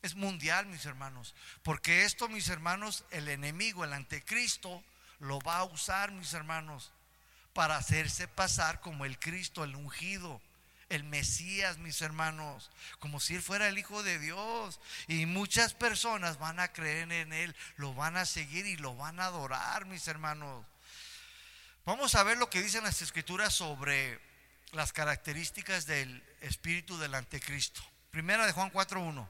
es 0.05 0.15
mundial, 0.15 0.65
mis 0.67 0.85
hermanos. 0.85 1.35
Porque 1.63 2.03
esto, 2.03 2.27
mis 2.29 2.49
hermanos, 2.49 3.03
el 3.11 3.27
enemigo, 3.27 3.83
el 3.83 3.93
anticristo, 3.93 4.83
lo 5.19 5.39
va 5.39 5.57
a 5.57 5.63
usar, 5.63 6.11
mis 6.11 6.33
hermanos, 6.33 6.91
para 7.53 7.77
hacerse 7.77 8.27
pasar 8.27 8.81
como 8.81 9.05
el 9.05 9.19
Cristo, 9.19 9.63
el 9.63 9.75
ungido 9.75 10.41
el 10.89 11.03
Mesías, 11.03 11.77
mis 11.77 12.01
hermanos, 12.01 12.69
como 12.99 13.19
si 13.19 13.35
Él 13.35 13.41
fuera 13.41 13.67
el 13.67 13.77
Hijo 13.77 14.03
de 14.03 14.19
Dios. 14.19 14.79
Y 15.07 15.25
muchas 15.25 15.73
personas 15.73 16.37
van 16.37 16.59
a 16.59 16.71
creer 16.71 17.11
en 17.11 17.33
Él, 17.33 17.55
lo 17.77 17.93
van 17.93 18.17
a 18.17 18.25
seguir 18.25 18.65
y 18.65 18.77
lo 18.77 18.95
van 18.95 19.19
a 19.19 19.25
adorar, 19.25 19.85
mis 19.85 20.07
hermanos. 20.07 20.65
Vamos 21.85 22.15
a 22.15 22.23
ver 22.23 22.37
lo 22.37 22.49
que 22.49 22.61
dicen 22.61 22.83
las 22.83 23.01
escrituras 23.01 23.53
sobre 23.53 24.19
las 24.71 24.91
características 24.91 25.85
del 25.85 26.23
espíritu 26.41 26.97
del 26.97 27.15
anticristo. 27.15 27.81
Primera 28.11 28.45
de 28.45 28.53
Juan 28.53 28.71
4.1. 28.71 29.27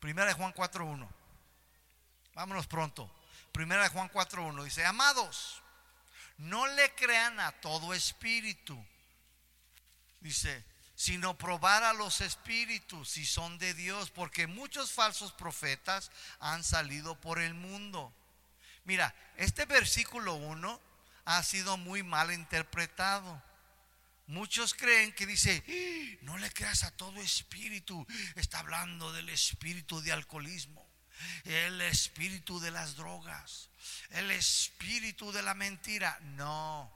Primera 0.00 0.28
de 0.28 0.34
Juan 0.34 0.52
4.1. 0.52 1.08
Vámonos 2.34 2.66
pronto. 2.66 3.10
Primera 3.52 3.82
de 3.82 3.88
Juan 3.88 4.10
4.1 4.10 4.64
dice, 4.64 4.84
amados, 4.84 5.62
no 6.38 6.66
le 6.66 6.94
crean 6.94 7.40
a 7.40 7.52
todo 7.52 7.94
espíritu 7.94 8.76
dice, 10.26 10.64
sino 10.94 11.36
probar 11.38 11.84
a 11.84 11.92
los 11.92 12.20
espíritus 12.20 13.10
si 13.10 13.24
son 13.24 13.58
de 13.58 13.74
Dios, 13.74 14.10
porque 14.10 14.46
muchos 14.46 14.92
falsos 14.92 15.32
profetas 15.32 16.10
han 16.40 16.64
salido 16.64 17.20
por 17.20 17.38
el 17.38 17.54
mundo. 17.54 18.12
Mira, 18.84 19.14
este 19.36 19.64
versículo 19.66 20.34
1 20.34 20.80
ha 21.26 21.42
sido 21.42 21.76
muy 21.76 22.02
mal 22.02 22.32
interpretado. 22.32 23.42
Muchos 24.28 24.74
creen 24.74 25.12
que 25.12 25.26
dice, 25.26 26.18
no 26.22 26.36
le 26.38 26.50
creas 26.52 26.82
a 26.82 26.90
todo 26.90 27.20
espíritu. 27.20 28.06
Está 28.34 28.60
hablando 28.60 29.12
del 29.12 29.28
espíritu 29.28 30.00
de 30.00 30.12
alcoholismo, 30.12 30.86
el 31.44 31.80
espíritu 31.82 32.58
de 32.60 32.70
las 32.70 32.96
drogas, 32.96 33.68
el 34.10 34.30
espíritu 34.30 35.32
de 35.32 35.42
la 35.42 35.54
mentira. 35.54 36.18
No, 36.22 36.92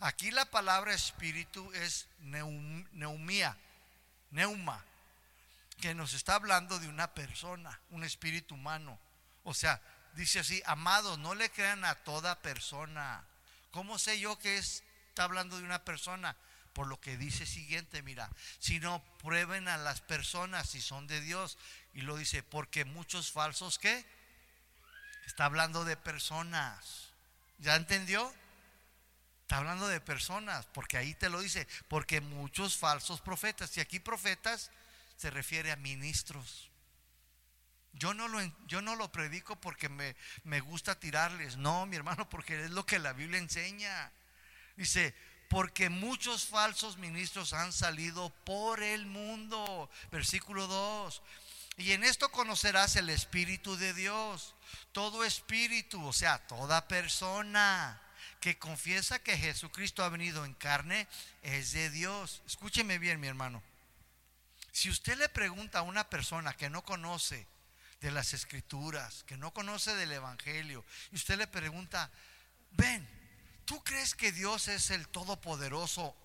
Aquí 0.00 0.30
la 0.30 0.44
palabra 0.44 0.92
espíritu 0.92 1.72
es 1.72 2.08
neumía, 2.20 3.56
neuma, 4.32 4.84
que 5.80 5.94
nos 5.94 6.14
está 6.14 6.34
hablando 6.34 6.78
de 6.78 6.88
una 6.88 7.14
persona, 7.14 7.80
un 7.90 8.04
espíritu 8.04 8.54
humano. 8.54 8.98
O 9.44 9.54
sea, 9.54 9.80
dice 10.14 10.40
así, 10.40 10.62
amados, 10.66 11.18
no 11.18 11.34
le 11.34 11.50
crean 11.50 11.84
a 11.84 11.94
toda 11.94 12.40
persona. 12.42 13.24
¿Cómo 13.70 13.98
sé 13.98 14.18
yo 14.18 14.38
que 14.38 14.58
está 14.58 15.24
hablando 15.24 15.56
de 15.58 15.64
una 15.64 15.84
persona? 15.84 16.36
Por 16.74 16.88
lo 16.88 17.00
que 17.00 17.16
dice 17.16 17.46
siguiente, 17.46 18.02
mira, 18.02 18.28
si 18.58 18.80
no 18.80 19.02
prueben 19.22 19.68
a 19.68 19.78
las 19.78 20.00
personas 20.00 20.68
si 20.68 20.80
son 20.80 21.06
de 21.06 21.20
Dios. 21.20 21.56
Y 21.94 22.02
lo 22.02 22.16
dice, 22.16 22.42
porque 22.42 22.84
muchos 22.84 23.32
falsos, 23.32 23.78
¿qué? 23.78 24.04
Está 25.26 25.46
hablando 25.46 25.84
de 25.84 25.96
personas. 25.96 27.12
¿Ya 27.58 27.76
entendió? 27.76 28.34
Está 29.42 29.58
hablando 29.58 29.86
de 29.88 30.00
personas, 30.00 30.66
porque 30.72 30.96
ahí 30.96 31.14
te 31.14 31.28
lo 31.28 31.40
dice, 31.40 31.68
porque 31.88 32.20
muchos 32.20 32.76
falsos 32.76 33.20
profetas, 33.20 33.76
y 33.76 33.80
aquí 33.80 34.00
profetas 34.00 34.70
se 35.16 35.30
refiere 35.30 35.70
a 35.70 35.76
ministros. 35.76 36.70
Yo 37.92 38.14
no 38.14 38.26
lo, 38.26 38.40
yo 38.66 38.82
no 38.82 38.96
lo 38.96 39.12
predico 39.12 39.54
porque 39.56 39.88
me, 39.88 40.16
me 40.44 40.60
gusta 40.60 40.98
tirarles, 40.98 41.56
no, 41.56 41.86
mi 41.86 41.96
hermano, 41.96 42.28
porque 42.28 42.64
es 42.64 42.70
lo 42.70 42.84
que 42.86 42.98
la 42.98 43.12
Biblia 43.12 43.38
enseña. 43.38 44.10
Dice, 44.76 45.14
porque 45.48 45.88
muchos 45.88 46.46
falsos 46.46 46.96
ministros 46.98 47.52
han 47.52 47.72
salido 47.72 48.30
por 48.44 48.82
el 48.82 49.06
mundo. 49.06 49.90
Versículo 50.10 50.66
2. 50.66 51.22
Y 51.76 51.92
en 51.92 52.04
esto 52.04 52.30
conocerás 52.30 52.96
el 52.96 53.10
Espíritu 53.10 53.76
de 53.76 53.94
Dios. 53.94 54.54
Todo 54.92 55.24
espíritu, 55.24 56.04
o 56.06 56.12
sea, 56.12 56.38
toda 56.46 56.86
persona 56.88 58.00
que 58.40 58.58
confiesa 58.58 59.18
que 59.18 59.38
Jesucristo 59.38 60.04
ha 60.04 60.08
venido 60.08 60.44
en 60.44 60.54
carne 60.54 61.08
es 61.42 61.72
de 61.72 61.90
Dios. 61.90 62.42
Escúcheme 62.46 62.98
bien, 62.98 63.18
mi 63.20 63.26
hermano. 63.26 63.62
Si 64.70 64.90
usted 64.90 65.16
le 65.16 65.28
pregunta 65.28 65.78
a 65.78 65.82
una 65.82 66.10
persona 66.10 66.52
que 66.52 66.68
no 66.68 66.82
conoce 66.82 67.46
de 68.00 68.10
las 68.10 68.34
escrituras, 68.34 69.24
que 69.24 69.36
no 69.36 69.52
conoce 69.52 69.94
del 69.94 70.12
Evangelio, 70.12 70.84
y 71.10 71.16
usted 71.16 71.38
le 71.38 71.46
pregunta, 71.46 72.10
ven, 72.72 73.08
¿tú 73.64 73.82
crees 73.82 74.14
que 74.14 74.32
Dios 74.32 74.68
es 74.68 74.90
el 74.90 75.08
Todopoderoso 75.08 76.16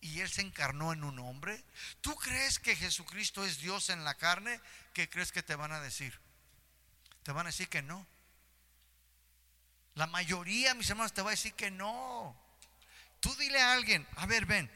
y 0.00 0.20
Él 0.20 0.28
se 0.28 0.42
encarnó 0.42 0.92
en 0.92 1.04
un 1.04 1.18
hombre? 1.18 1.62
¿Tú 2.00 2.14
crees 2.16 2.58
que 2.58 2.76
Jesucristo 2.76 3.44
es 3.44 3.58
Dios 3.58 3.90
en 3.90 4.04
la 4.04 4.14
carne? 4.14 4.60
¿Qué 4.92 5.08
crees 5.08 5.32
que 5.32 5.42
te 5.42 5.54
van 5.54 5.72
a 5.72 5.80
decir? 5.80 6.18
Te 7.22 7.32
van 7.32 7.46
a 7.46 7.50
decir 7.50 7.68
que 7.68 7.82
no. 7.82 8.06
La 9.94 10.06
mayoría, 10.06 10.74
mis 10.74 10.90
hermanos, 10.90 11.12
te 11.12 11.22
va 11.22 11.30
a 11.30 11.38
decir 11.38 11.54
que 11.54 11.70
no. 11.70 12.36
Tú 13.20 13.34
dile 13.36 13.60
a 13.60 13.72
alguien, 13.72 14.06
a 14.16 14.26
ver, 14.26 14.44
ven, 14.44 14.70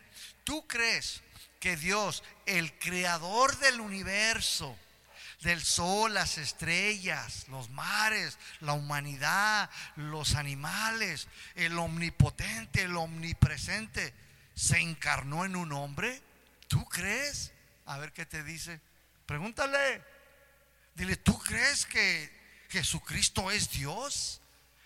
¿tú 0.44 0.66
crees 0.66 1.22
que 1.60 1.76
Dios, 1.76 2.22
el 2.46 2.78
creador 2.78 3.58
del 3.58 3.80
universo, 3.80 4.78
del 5.40 5.62
sol, 5.62 6.14
las 6.14 6.38
estrellas, 6.38 7.46
los 7.48 7.70
mares, 7.70 8.38
la 8.60 8.72
humanidad, 8.72 9.70
los 9.96 10.34
animales, 10.34 11.28
el 11.54 11.78
omnipotente, 11.78 12.82
el 12.82 12.96
omnipresente, 12.96 14.14
se 14.54 14.78
encarnó 14.78 15.44
en 15.44 15.56
un 15.56 15.72
hombre? 15.72 16.22
¿Tú 16.66 16.84
crees? 16.86 17.52
A 17.86 17.98
ver 17.98 18.12
qué 18.12 18.26
te 18.26 18.42
dice. 18.42 18.80
Pregúntale. 19.26 20.02
Dile, 20.94 21.16
¿tú 21.16 21.38
crees 21.38 21.86
que 21.86 22.30
Jesucristo 22.68 23.50
es 23.50 23.70
Dios? 23.70 24.40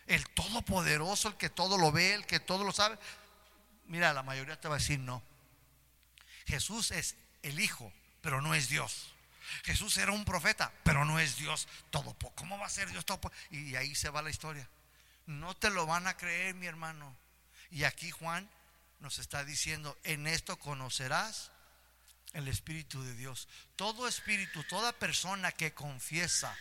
el 0.06 0.28
todopoderoso, 0.30 1.28
el 1.28 1.36
que 1.36 1.50
todo 1.50 1.78
lo 1.78 1.92
ve, 1.92 2.14
el 2.14 2.26
que 2.26 2.40
todo 2.40 2.64
lo 2.64 2.72
sabe. 2.72 2.98
Mira, 3.86 4.12
la 4.12 4.22
mayoría 4.22 4.60
te 4.60 4.68
va 4.68 4.76
a 4.76 4.78
decir 4.78 4.98
no. 4.98 5.22
Jesús 6.46 6.90
es 6.90 7.16
el 7.42 7.60
Hijo, 7.60 7.92
pero 8.20 8.42
no 8.42 8.54
es 8.54 8.68
Dios. 8.68 9.11
Jesús 9.64 9.96
era 9.96 10.12
un 10.12 10.24
profeta, 10.24 10.72
pero 10.82 11.04
no 11.04 11.18
es 11.18 11.36
Dios 11.36 11.68
todo. 11.90 12.16
¿Cómo 12.34 12.58
va 12.58 12.66
a 12.66 12.70
ser 12.70 12.90
Dios 12.90 13.04
todo? 13.04 13.32
Y 13.50 13.76
ahí 13.76 13.94
se 13.94 14.10
va 14.10 14.22
la 14.22 14.30
historia. 14.30 14.68
No 15.26 15.56
te 15.56 15.70
lo 15.70 15.86
van 15.86 16.06
a 16.06 16.16
creer, 16.16 16.54
mi 16.54 16.66
hermano. 16.66 17.16
Y 17.70 17.84
aquí 17.84 18.10
Juan 18.10 18.48
nos 19.00 19.18
está 19.18 19.44
diciendo, 19.44 19.98
en 20.04 20.26
esto 20.26 20.58
conocerás 20.58 21.50
el 22.32 22.48
Espíritu 22.48 23.02
de 23.02 23.14
Dios. 23.14 23.48
Todo 23.76 24.08
espíritu, 24.08 24.62
toda 24.64 24.92
persona 24.92 25.52
que 25.52 25.74
confiesa 25.74 26.56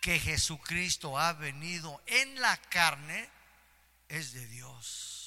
que 0.00 0.18
Jesucristo 0.18 1.18
ha 1.18 1.32
venido 1.32 2.02
en 2.06 2.40
la 2.40 2.56
carne 2.56 3.28
es 4.08 4.32
de 4.32 4.46
Dios. 4.48 5.21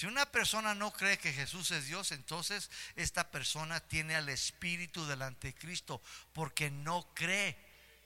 Si 0.00 0.06
una 0.06 0.24
persona 0.24 0.74
no 0.74 0.94
cree 0.94 1.18
que 1.18 1.30
Jesús 1.30 1.70
es 1.72 1.84
Dios, 1.84 2.10
entonces 2.12 2.70
esta 2.96 3.30
persona 3.30 3.80
tiene 3.80 4.16
al 4.16 4.30
espíritu 4.30 5.04
del 5.04 5.20
anticristo 5.20 6.00
porque 6.32 6.70
no 6.70 7.06
cree 7.12 7.54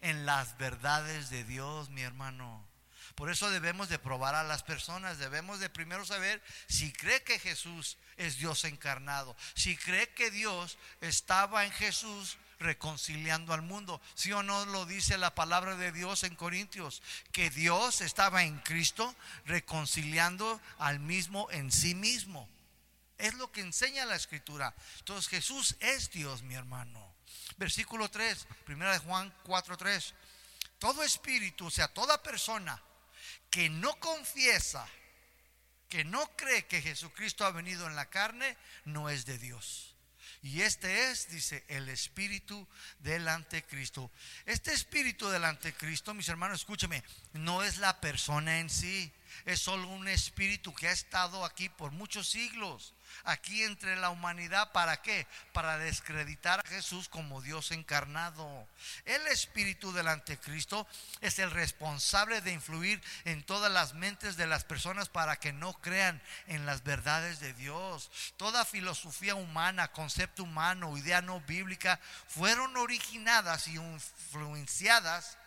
en 0.01 0.27
las 0.27 0.59
verdades 0.59 1.31
de 1.31 1.45
Dios, 1.45 1.91
mi 1.91 2.03
hermano. 2.03 2.67
Por 3.15 3.31
eso 3.31 3.49
debemos 3.49 3.89
de 3.89 4.01
probar 4.01 4.35
a 4.35 4.43
las 4.43 4.65
personas, 4.65 5.19
debemos 5.19 5.61
de 5.61 5.71
primero 5.71 6.05
saber 6.05 6.43
si 6.67 6.93
cree 6.93 7.23
que 7.23 7.39
Jesús 7.39 7.97
es 8.17 8.39
Dios 8.39 8.65
encarnado, 8.65 9.37
si 9.55 9.77
cree 9.77 10.09
que 10.15 10.33
Dios 10.33 10.79
estaba 11.01 11.65
en 11.65 11.71
Jesús 11.71 12.39
reconciliando 12.65 13.53
al 13.53 13.63
mundo. 13.63 14.01
Si 14.15 14.33
o 14.33 14.43
no 14.43 14.67
lo 14.67 14.87
dice 14.87 15.17
la 15.19 15.35
palabra 15.35 15.77
de 15.77 15.93
Dios 15.93 16.25
en 16.25 16.35
Corintios, 16.35 17.03
que 17.31 17.51
Dios 17.51 18.01
estaba 18.01 18.43
en 18.43 18.59
Cristo 18.61 19.15
reconciliando 19.47 20.61
al 20.79 20.99
mismo 20.99 21.49
en 21.53 21.71
sí 21.71 21.95
mismo. 21.95 22.49
Es 23.19 23.35
lo 23.35 23.53
que 23.53 23.61
enseña 23.61 24.05
la 24.07 24.17
escritura. 24.17 24.75
Entonces 24.99 25.29
Jesús 25.29 25.77
es 25.79 26.11
Dios, 26.11 26.43
mi 26.43 26.55
hermano. 26.55 27.15
Versículo 27.57 28.11
3, 28.11 28.47
primera 28.65 28.93
de 28.93 28.99
Juan 28.99 29.33
4, 29.45 29.77
3. 29.77 30.15
Todo 30.79 31.05
espíritu, 31.05 31.67
o 31.67 31.71
sea, 31.71 31.87
toda 31.89 32.23
persona 32.23 32.83
que 33.51 33.71
no 33.71 33.95
confiesa, 34.01 34.87
que 35.89 36.05
no 36.05 36.27
cree 36.37 36.67
que 36.67 36.83
Jesucristo 36.83 37.45
ha 37.45 37.53
venido 37.53 37.87
en 37.87 37.95
la 37.95 38.11
carne, 38.11 38.57
no 38.85 39.09
es 39.09 39.27
de 39.27 39.39
Dios. 39.39 39.94
Y 40.45 40.61
este 40.61 41.11
es, 41.11 41.31
dice, 41.31 41.65
el 41.69 41.89
espíritu 41.89 42.69
del 42.99 43.27
anticristo. 43.29 44.11
Este 44.45 44.75
espíritu 44.75 45.27
del 45.31 45.43
anticristo, 45.43 46.13
mis 46.13 46.29
hermanos, 46.29 46.61
escúcheme, 46.61 47.03
no 47.33 47.63
es 47.63 47.79
la 47.79 47.99
persona 47.99 48.61
en 48.61 48.69
sí, 48.69 49.11
es 49.47 49.61
solo 49.61 49.89
un 49.89 50.07
espíritu 50.07 50.75
que 50.75 50.89
ha 50.89 50.93
estado 50.93 51.47
aquí 51.47 51.71
por 51.71 51.93
muchos 51.93 52.29
siglos 52.29 52.93
aquí 53.25 53.63
entre 53.63 53.97
la 53.97 54.11
humanidad. 54.11 54.73
¿Para 54.73 55.03
qué? 55.03 55.27
Para 55.53 55.79
descreditar 55.79 56.61
a 56.61 56.69
Jesús 56.69 57.09
como 57.09 57.43
Dios 57.43 57.71
encarnado. 57.71 58.67
El 59.05 59.27
espíritu 59.29 59.93
del 59.93 60.09
anticristo 60.09 60.87
es 61.21 61.39
el 61.39 61.51
responsable 61.51 62.41
de 62.41 62.53
influir 62.53 63.03
en 63.25 63.43
todas 63.43 63.71
las 63.71 63.95
mentes 63.95 64.37
de 64.37 64.47
las 64.47 64.65
personas 64.65 65.09
para 65.09 65.37
que 65.37 65.53
no 65.53 65.75
crean 65.75 66.21
en 66.47 66.67
las 66.67 66.83
verdades 66.85 67.41
de 67.41 67.53
Dios. 67.55 68.11
Toda 68.37 68.65
filosofía 68.65 69.35
humana, 69.35 69.93
concepto 69.93 70.43
humano, 70.43 70.97
idea 70.97 71.23
no 71.23 71.41
bíblica, 71.43 72.01
fueron 72.29 72.77
originadas 72.77 73.69
y 73.69 73.77
influenciadas 73.77 75.39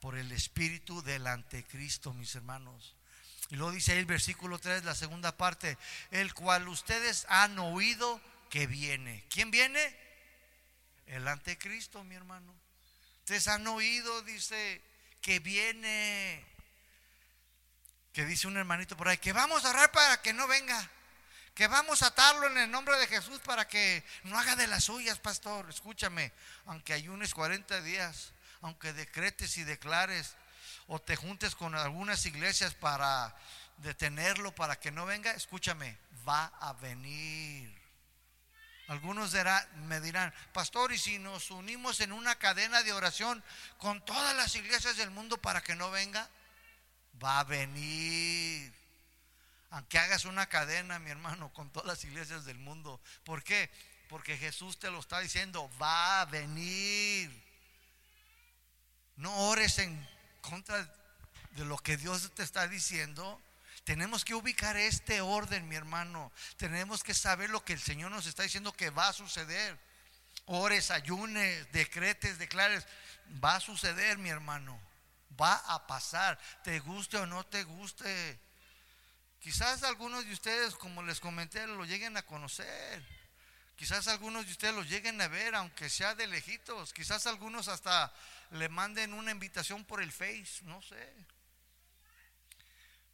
por 0.00 0.16
el 0.16 0.32
espíritu 0.32 1.02
del 1.02 1.26
anticristo, 1.26 2.12
mis 2.12 2.34
hermanos. 2.34 2.95
Y 3.50 3.56
luego 3.56 3.72
dice 3.72 3.92
ahí 3.92 3.98
el 3.98 4.06
versículo 4.06 4.58
3, 4.58 4.84
la 4.84 4.94
segunda 4.94 5.36
parte, 5.36 5.78
el 6.10 6.34
cual 6.34 6.68
ustedes 6.68 7.26
han 7.28 7.58
oído 7.58 8.20
que 8.50 8.66
viene. 8.66 9.24
¿Quién 9.30 9.50
viene? 9.50 9.96
El 11.06 11.28
anticristo, 11.28 12.02
mi 12.04 12.16
hermano. 12.16 12.54
Ustedes 13.20 13.46
han 13.48 13.66
oído, 13.66 14.22
dice, 14.22 14.82
que 15.20 15.40
viene, 15.40 16.44
que 18.12 18.24
dice 18.24 18.46
un 18.46 18.56
hermanito 18.56 18.96
por 18.96 19.08
ahí, 19.08 19.18
que 19.18 19.32
vamos 19.32 19.64
a 19.64 19.70
orar 19.70 19.90
para 19.90 20.22
que 20.22 20.32
no 20.32 20.46
venga, 20.46 20.90
que 21.54 21.66
vamos 21.66 22.02
a 22.02 22.06
atarlo 22.06 22.46
en 22.46 22.58
el 22.58 22.70
nombre 22.70 22.96
de 22.98 23.08
Jesús 23.08 23.40
para 23.40 23.66
que 23.66 24.04
no 24.22 24.38
haga 24.38 24.54
de 24.54 24.68
las 24.68 24.84
suyas, 24.84 25.18
pastor. 25.18 25.68
Escúchame, 25.68 26.32
aunque 26.66 26.92
ayunes 26.92 27.34
40 27.34 27.80
días, 27.82 28.32
aunque 28.60 28.92
decretes 28.92 29.56
y 29.58 29.64
declares, 29.64 30.36
o 30.88 31.00
te 31.00 31.16
juntes 31.16 31.54
con 31.54 31.74
algunas 31.74 32.24
iglesias 32.26 32.74
para 32.74 33.34
detenerlo, 33.78 34.54
para 34.54 34.78
que 34.78 34.90
no 34.90 35.06
venga, 35.06 35.32
escúchame, 35.32 35.96
va 36.26 36.46
a 36.60 36.72
venir. 36.74 37.74
Algunos 38.88 39.34
me 39.86 40.00
dirán, 40.00 40.32
pastor, 40.52 40.92
¿y 40.92 40.98
si 40.98 41.18
nos 41.18 41.50
unimos 41.50 42.00
en 42.00 42.12
una 42.12 42.36
cadena 42.36 42.84
de 42.84 42.92
oración 42.92 43.42
con 43.78 44.04
todas 44.04 44.36
las 44.36 44.54
iglesias 44.54 44.96
del 44.96 45.10
mundo 45.10 45.38
para 45.38 45.60
que 45.60 45.74
no 45.74 45.90
venga? 45.90 46.28
Va 47.22 47.40
a 47.40 47.44
venir. 47.44 48.72
Aunque 49.70 49.98
hagas 49.98 50.24
una 50.24 50.46
cadena, 50.46 51.00
mi 51.00 51.10
hermano, 51.10 51.52
con 51.52 51.70
todas 51.70 51.88
las 51.88 52.04
iglesias 52.04 52.44
del 52.44 52.58
mundo. 52.58 53.00
¿Por 53.24 53.42
qué? 53.42 53.70
Porque 54.08 54.38
Jesús 54.38 54.78
te 54.78 54.90
lo 54.90 55.00
está 55.00 55.18
diciendo, 55.18 55.68
va 55.82 56.20
a 56.20 56.24
venir. 56.26 57.44
No 59.16 59.34
ores 59.48 59.80
en 59.80 60.15
contra 60.48 60.82
de 61.52 61.64
lo 61.64 61.78
que 61.78 61.96
Dios 61.96 62.30
te 62.34 62.42
está 62.42 62.68
diciendo, 62.68 63.40
tenemos 63.84 64.24
que 64.24 64.34
ubicar 64.34 64.76
este 64.76 65.20
orden, 65.20 65.68
mi 65.68 65.76
hermano. 65.76 66.32
Tenemos 66.56 67.04
que 67.04 67.14
saber 67.14 67.50
lo 67.50 67.64
que 67.64 67.72
el 67.72 67.80
Señor 67.80 68.10
nos 68.10 68.26
está 68.26 68.42
diciendo 68.42 68.72
que 68.72 68.90
va 68.90 69.08
a 69.08 69.12
suceder. 69.12 69.78
Ores, 70.46 70.90
ayunes, 70.90 71.70
decretes, 71.72 72.38
declares. 72.38 72.84
Va 73.42 73.54
a 73.54 73.60
suceder, 73.60 74.18
mi 74.18 74.28
hermano. 74.28 74.76
Va 75.40 75.54
a 75.54 75.86
pasar. 75.86 76.38
Te 76.64 76.80
guste 76.80 77.16
o 77.16 77.26
no 77.26 77.44
te 77.46 77.62
guste. 77.62 78.40
Quizás 79.38 79.84
algunos 79.84 80.26
de 80.26 80.32
ustedes, 80.32 80.74
como 80.74 81.04
les 81.04 81.20
comenté, 81.20 81.64
lo 81.68 81.84
lleguen 81.84 82.16
a 82.16 82.22
conocer. 82.22 83.04
Quizás 83.76 84.08
algunos 84.08 84.46
de 84.46 84.52
ustedes 84.52 84.74
lo 84.74 84.82
lleguen 84.82 85.20
a 85.20 85.28
ver, 85.28 85.54
aunque 85.54 85.90
sea 85.90 86.16
de 86.16 86.26
lejitos. 86.26 86.92
Quizás 86.92 87.26
algunos 87.28 87.68
hasta 87.68 88.12
le 88.50 88.68
manden 88.68 89.12
una 89.12 89.30
invitación 89.30 89.84
por 89.84 90.02
el 90.02 90.12
Face, 90.12 90.62
no 90.62 90.82
sé. 90.82 91.14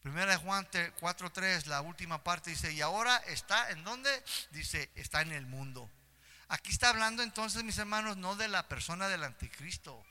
Primera 0.03 0.33
de 0.33 0.37
Juan 0.39 0.67
4.3, 0.69 1.67
la 1.67 1.81
última 1.81 2.25
parte 2.25 2.51
dice, 2.51 2.73
y 2.73 2.81
ahora 2.81 3.17
está 3.29 3.71
en 3.71 3.85
dónde? 3.85 4.11
Dice, 4.51 4.91
está 4.97 5.23
en 5.23 5.31
el 5.33 5.47
mundo. 5.47 5.89
Aquí 6.49 6.71
está 6.71 6.89
hablando 6.89 7.23
entonces, 7.23 7.63
mis 7.63 7.79
hermanos, 7.79 8.17
no 8.17 8.35
de 8.35 8.49
la 8.49 8.69
persona 8.69 9.09
del 9.09 9.23
anticristo, 9.23 10.05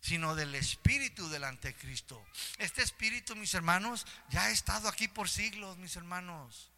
sino 0.00 0.34
del 0.34 0.54
espíritu 0.54 1.28
del 1.28 1.44
anticristo. 1.44 2.24
Este 2.56 2.82
espíritu, 2.82 3.36
mis 3.36 3.52
hermanos, 3.52 4.06
ya 4.30 4.44
ha 4.44 4.50
estado 4.50 4.88
aquí 4.88 5.06
por 5.06 5.28
siglos, 5.28 5.76
mis 5.76 5.94
hermanos. 5.96 6.72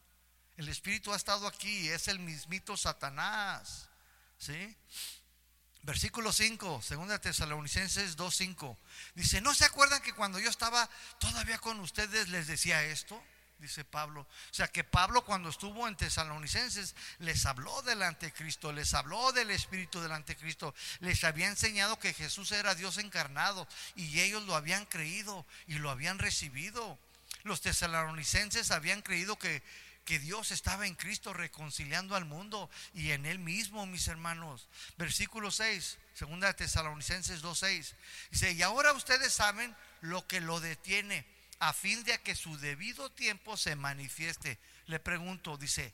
El 0.57 0.69
espíritu 0.69 1.13
ha 1.13 1.17
estado 1.17 1.47
aquí, 1.47 1.89
es 1.89 2.09
el 2.09 2.19
mismito 2.19 2.77
Satanás. 2.77 3.89
¿Sí? 4.37 4.77
Versículo 5.83 6.31
5, 6.31 6.83
segunda 6.83 7.19
Tesalonicenses 7.19 8.17
2:5. 8.17 8.77
Dice, 9.15 9.41
"¿No 9.41 9.55
se 9.55 9.65
acuerdan 9.65 10.03
que 10.03 10.13
cuando 10.13 10.39
yo 10.39 10.51
estaba 10.51 10.89
todavía 11.19 11.59
con 11.59 11.81
ustedes 11.81 12.29
les 12.29 12.47
decía 12.47 12.85
esto?" 12.85 13.23
Dice 13.61 13.85
Pablo. 13.85 14.23
O 14.23 14.55
sea 14.55 14.69
que 14.69 14.85
Pablo 14.85 15.23
cuando 15.23 15.51
estuvo 15.51 15.87
en 15.87 15.95
Tesalonicenses 15.95 16.95
les 17.19 17.45
habló 17.45 17.83
del 17.83 18.03
anticristo, 18.03 18.73
les 18.73 18.95
habló 18.95 19.33
del 19.33 19.51
espíritu 19.51 20.01
del 20.01 20.13
anticristo, 20.13 20.75
les 21.01 21.25
había 21.25 21.47
enseñado 21.47 21.99
que 21.99 22.15
Jesús 22.15 22.53
era 22.53 22.75
Dios 22.75 22.97
encarnado 22.97 23.69
y 23.97 24.21
ellos 24.21 24.45
lo 24.45 24.57
habían 24.57 24.87
creído 24.87 25.45
y 25.67 25.75
lo 25.75 25.91
habían 25.91 26.19
recibido. 26.19 26.99
Los 27.43 27.61
tesalonicenses 27.61 28.71
habían 28.71 29.03
creído 29.03 29.39
que 29.39 29.63
que 30.05 30.19
Dios 30.19 30.51
estaba 30.51 30.87
en 30.87 30.95
Cristo 30.95 31.33
reconciliando 31.33 32.17
al 32.17 32.25
mundo 32.25 32.69
y 32.95 33.13
en 33.13 33.27
Él 33.27 33.39
mismo, 33.39 33.87
mis 33.87 34.09
hermanos. 34.09 34.69
Versículo 34.97 35.51
6, 35.51 35.99
segunda 36.15 36.49
de 36.49 36.55
Tesalonicenses 36.55 37.43
2.6. 37.43 37.95
Dice, 38.31 38.53
y 38.53 38.63
ahora 38.63 38.93
ustedes 38.93 39.33
saben 39.33 39.75
lo 40.01 40.27
que 40.27 40.41
lo 40.41 40.61
detiene 40.61 41.25
a 41.61 41.73
fin 41.73 42.03
de 42.05 42.19
que 42.21 42.35
su 42.35 42.57
debido 42.59 43.11
tiempo 43.11 43.57
se 43.57 43.77
manifieste. 43.77 44.59
Le 44.87 44.99
pregunto, 44.99 45.57
dice, 45.57 45.93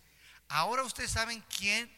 ahora 0.49 0.85
ustedes 0.85 1.11
saben 1.11 1.45
quién 1.57 1.91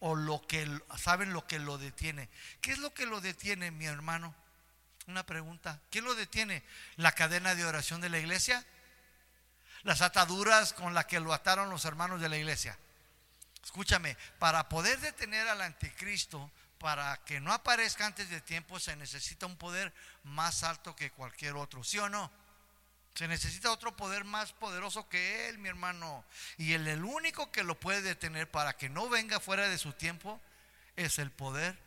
o 0.00 0.14
lo 0.14 0.46
que 0.46 0.68
saben 0.96 1.32
lo 1.32 1.46
que 1.46 1.58
lo 1.58 1.78
detiene. 1.78 2.28
¿Qué 2.60 2.72
es 2.72 2.78
lo 2.78 2.92
que 2.94 3.06
lo 3.06 3.20
detiene, 3.20 3.70
mi 3.70 3.86
hermano? 3.86 4.34
Una 5.06 5.24
pregunta. 5.24 5.80
¿Quién 5.90 6.04
lo 6.04 6.14
detiene? 6.14 6.62
¿La 6.96 7.12
cadena 7.12 7.54
de 7.54 7.64
oración 7.64 8.00
de 8.00 8.10
la 8.10 8.18
iglesia? 8.18 8.64
Las 9.88 10.02
ataduras 10.02 10.74
con 10.74 10.92
las 10.92 11.06
que 11.06 11.18
lo 11.18 11.32
ataron 11.32 11.70
los 11.70 11.86
hermanos 11.86 12.20
de 12.20 12.28
la 12.28 12.36
iglesia. 12.36 12.78
Escúchame, 13.64 14.18
para 14.38 14.68
poder 14.68 15.00
detener 15.00 15.48
al 15.48 15.62
anticristo, 15.62 16.50
para 16.78 17.16
que 17.24 17.40
no 17.40 17.54
aparezca 17.54 18.04
antes 18.04 18.28
de 18.28 18.42
tiempo, 18.42 18.78
se 18.78 18.94
necesita 18.96 19.46
un 19.46 19.56
poder 19.56 19.94
más 20.24 20.62
alto 20.62 20.94
que 20.94 21.10
cualquier 21.10 21.54
otro, 21.54 21.82
¿sí 21.82 21.98
o 21.98 22.10
no? 22.10 22.30
Se 23.14 23.28
necesita 23.28 23.72
otro 23.72 23.96
poder 23.96 24.24
más 24.24 24.52
poderoso 24.52 25.08
que 25.08 25.48
él, 25.48 25.56
mi 25.56 25.70
hermano. 25.70 26.22
Y 26.58 26.74
el, 26.74 26.86
el 26.86 27.02
único 27.02 27.50
que 27.50 27.64
lo 27.64 27.80
puede 27.80 28.02
detener 28.02 28.50
para 28.50 28.76
que 28.76 28.90
no 28.90 29.08
venga 29.08 29.40
fuera 29.40 29.70
de 29.70 29.78
su 29.78 29.94
tiempo 29.94 30.38
es 30.96 31.18
el 31.18 31.30
poder 31.30 31.78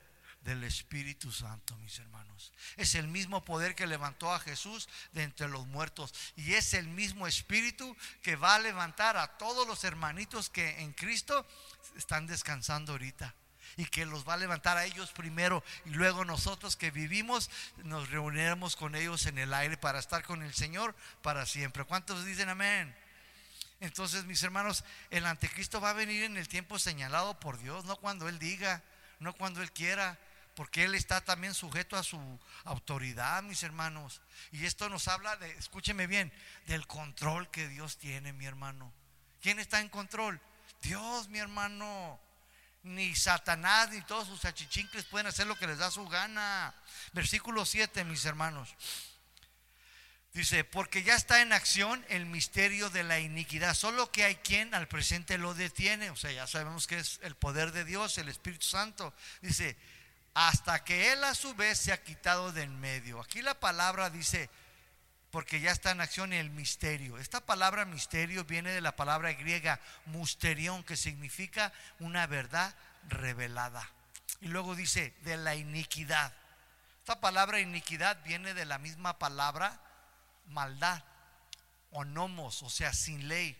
del 0.42 0.64
Espíritu 0.64 1.32
Santo, 1.32 1.76
mis 1.78 2.00
hermanos. 2.00 2.52
Es 2.78 2.96
el 2.96 3.08
mismo 3.08 3.46
poder 3.46 3.76
que 3.76 3.88
levantó 3.88 4.34
a 4.34 4.40
Jesús 4.40 4.90
de 5.12 5.24
entre 5.24 5.48
los 5.48 5.68
muertos. 5.68 6.14
Y 6.36 6.54
es 6.54 6.74
el 6.74 6.88
mismo 6.88 7.28
Espíritu 7.28 7.96
que 8.22 8.36
va 8.36 8.56
a 8.56 8.60
levantar 8.60 9.18
a 9.18 9.38
todos 9.38 9.68
los 9.68 9.84
hermanitos 9.84 10.50
que 10.50 10.82
en 10.82 10.94
Cristo 10.94 11.46
están 11.96 12.28
descansando 12.28 12.94
ahorita. 12.94 13.36
y 13.78 13.86
que 13.86 14.06
los 14.06 14.28
va 14.28 14.34
a 14.34 14.38
levantar 14.38 14.76
a 14.76 14.84
ellos 14.84 15.12
primero 15.12 15.64
y 15.86 15.92
luego 15.92 16.26
nosotros 16.26 16.76
que 16.76 16.92
vivimos 16.92 17.50
nos 17.78 18.10
reuniremos 18.10 18.76
con 18.76 18.96
ellos 18.96 19.26
en 19.28 19.38
el 19.38 19.54
aire 19.54 19.78
para 19.78 19.98
estar 19.98 20.24
con 20.26 20.44
el 20.44 20.54
Señor 20.54 20.94
para 21.22 21.46
siempre. 21.46 21.86
¿Cuántos 21.86 22.26
dicen 22.26 22.50
amén? 22.50 22.94
Entonces, 23.80 24.26
mis 24.26 24.44
hermanos, 24.44 24.84
el 25.10 25.26
anticristo 25.26 25.80
va 25.80 25.92
a 25.92 25.94
venir 25.94 26.24
en 26.24 26.36
el 26.36 26.50
tiempo 26.50 26.80
señalado 26.80 27.40
por 27.40 27.58
Dios, 27.60 27.86
no 27.86 27.96
cuando 27.96 28.28
Él 28.28 28.40
diga, 28.40 28.84
no 29.20 29.34
cuando 29.34 29.62
Él 29.62 29.72
quiera, 29.72 30.20
porque 30.56 30.84
Él 30.84 30.96
está 30.96 31.22
también 31.22 31.54
sujeto 31.54 31.96
a 31.96 32.04
su 32.04 32.20
autoridad, 32.64 33.44
mis 33.44 33.64
hermanos. 33.64 34.22
Y 34.52 34.66
esto 34.66 34.90
nos 34.90 35.08
habla 35.08 35.36
de, 35.38 35.52
escúcheme 35.58 36.08
bien, 36.08 36.32
del 36.68 36.88
control 36.88 37.50
que 37.52 37.68
Dios 37.68 37.98
tiene, 37.98 38.34
mi 38.34 38.46
hermano. 38.46 38.92
¿Quién 39.42 39.60
está 39.60 39.80
en 39.80 39.90
control? 39.90 40.40
Dios, 40.82 41.30
mi 41.30 41.40
hermano. 41.40 42.20
Ni 42.84 43.16
Satanás 43.16 43.92
ni 43.92 44.02
todos 44.02 44.28
sus 44.28 44.44
achichincles 44.44 45.06
pueden 45.06 45.28
hacer 45.28 45.46
lo 45.46 45.56
que 45.56 45.68
les 45.68 45.78
da 45.78 45.92
su 45.92 46.08
gana. 46.08 46.74
Versículo 47.14 47.66
7, 47.66 48.04
mis 48.06 48.26
hermanos. 48.26 48.76
Dice, 50.34 50.64
porque 50.64 51.04
ya 51.04 51.16
está 51.16 51.42
en 51.42 51.52
acción 51.52 52.06
el 52.08 52.26
misterio 52.26 52.90
de 52.90 53.04
la 53.04 53.20
iniquidad, 53.20 53.74
solo 53.74 54.12
que 54.12 54.24
hay 54.24 54.36
quien 54.36 54.74
al 54.74 54.88
presente 54.88 55.38
lo 55.38 55.54
detiene, 55.54 56.10
o 56.10 56.16
sea, 56.16 56.32
ya 56.32 56.48
sabemos 56.48 56.88
que 56.88 57.00
es 57.00 57.20
el 57.24 57.36
poder 57.36 57.74
de 57.74 57.84
Dios, 57.84 58.18
el 58.18 58.30
Espíritu 58.30 58.66
Santo. 58.66 59.14
Dice, 59.42 59.76
hasta 60.34 60.84
que 60.84 61.12
Él 61.12 61.24
a 61.24 61.36
su 61.36 61.54
vez 61.56 61.78
se 61.78 61.92
ha 61.92 62.04
quitado 62.04 62.52
de 62.52 62.64
en 62.64 62.80
medio. 62.80 63.20
Aquí 63.22 63.42
la 63.42 63.60
palabra 63.60 64.10
dice, 64.10 64.50
porque 65.32 65.62
ya 65.62 65.72
está 65.72 65.92
en 65.92 66.02
acción 66.02 66.34
el 66.34 66.50
misterio. 66.50 67.18
Esta 67.18 67.42
palabra 67.42 67.86
misterio 67.86 68.44
viene 68.46 68.72
de 68.72 68.82
la 68.82 68.96
palabra 68.96 69.34
griega 69.34 69.80
musterión, 70.06 70.84
que 70.84 70.98
significa 70.98 71.74
una 72.00 72.28
verdad 72.28 72.76
revelada. 73.08 73.90
Y 74.42 74.48
luego 74.48 74.76
dice, 74.76 75.14
de 75.24 75.38
la 75.38 75.56
iniquidad. 75.56 76.34
Esta 77.00 77.20
palabra 77.20 77.60
iniquidad 77.60 78.24
viene 78.24 78.54
de 78.54 78.66
la 78.66 78.78
misma 78.78 79.20
palabra 79.20 79.80
maldad 80.48 81.04
o 81.92 82.06
nomos, 82.06 82.64
o 82.64 82.70
sea, 82.70 82.94
sin 82.94 83.28
ley. 83.28 83.58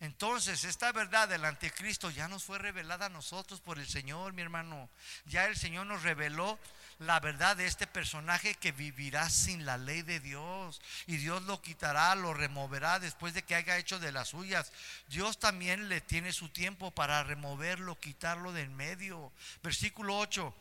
Entonces, 0.00 0.64
esta 0.64 0.92
verdad 0.92 1.28
del 1.28 1.44
anticristo 1.44 2.10
ya 2.10 2.28
nos 2.28 2.44
fue 2.44 2.58
revelada 2.58 3.06
a 3.06 3.10
nosotros 3.10 3.60
por 3.60 3.78
el 3.78 3.86
Señor, 3.86 4.34
mi 4.34 4.42
hermano. 4.42 4.90
Ya 5.24 5.46
el 5.46 5.56
Señor 5.56 5.86
nos 5.86 6.02
reveló 6.02 6.58
la 6.98 7.18
verdad 7.20 7.56
de 7.56 7.66
este 7.66 7.86
personaje 7.86 8.54
que 8.54 8.72
vivirá 8.72 9.28
sin 9.30 9.64
la 9.64 9.78
ley 9.78 10.02
de 10.02 10.20
Dios. 10.20 10.82
Y 11.06 11.16
Dios 11.16 11.42
lo 11.44 11.62
quitará, 11.62 12.14
lo 12.14 12.34
removerá 12.34 12.98
después 12.98 13.32
de 13.32 13.42
que 13.42 13.54
haya 13.54 13.78
hecho 13.78 13.98
de 13.98 14.12
las 14.12 14.28
suyas. 14.28 14.70
Dios 15.08 15.38
también 15.38 15.88
le 15.88 16.02
tiene 16.02 16.32
su 16.32 16.50
tiempo 16.50 16.90
para 16.90 17.22
removerlo, 17.24 17.98
quitarlo 17.98 18.52
de 18.52 18.62
en 18.62 18.76
medio. 18.76 19.32
Versículo 19.62 20.18
8. 20.18 20.54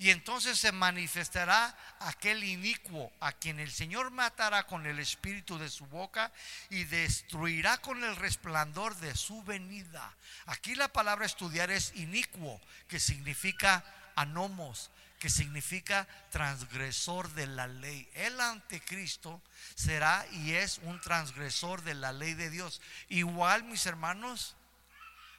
Y 0.00 0.08
entonces 0.08 0.58
se 0.58 0.72
manifestará 0.72 1.76
aquel 1.98 2.42
inicuo 2.42 3.12
a 3.20 3.32
quien 3.32 3.60
el 3.60 3.70
Señor 3.70 4.10
matará 4.10 4.66
con 4.66 4.86
el 4.86 4.98
espíritu 4.98 5.58
de 5.58 5.68
su 5.68 5.84
boca 5.84 6.32
y 6.70 6.84
destruirá 6.84 7.76
con 7.82 8.02
el 8.02 8.16
resplandor 8.16 8.96
de 8.96 9.14
su 9.14 9.42
venida. 9.42 10.16
Aquí 10.46 10.74
la 10.74 10.88
palabra 10.88 11.26
estudiar 11.26 11.70
es 11.70 11.92
inicuo, 11.96 12.58
que 12.88 12.98
significa 12.98 13.84
anomos, 14.16 14.90
que 15.18 15.28
significa 15.28 16.08
transgresor 16.30 17.28
de 17.34 17.46
la 17.46 17.66
ley. 17.66 18.08
El 18.14 18.40
anticristo 18.40 19.42
será 19.74 20.26
y 20.32 20.52
es 20.52 20.78
un 20.84 20.98
transgresor 21.02 21.82
de 21.82 21.92
la 21.92 22.14
ley 22.14 22.32
de 22.32 22.48
Dios. 22.48 22.80
Igual, 23.10 23.64
mis 23.64 23.84
hermanos, 23.84 24.56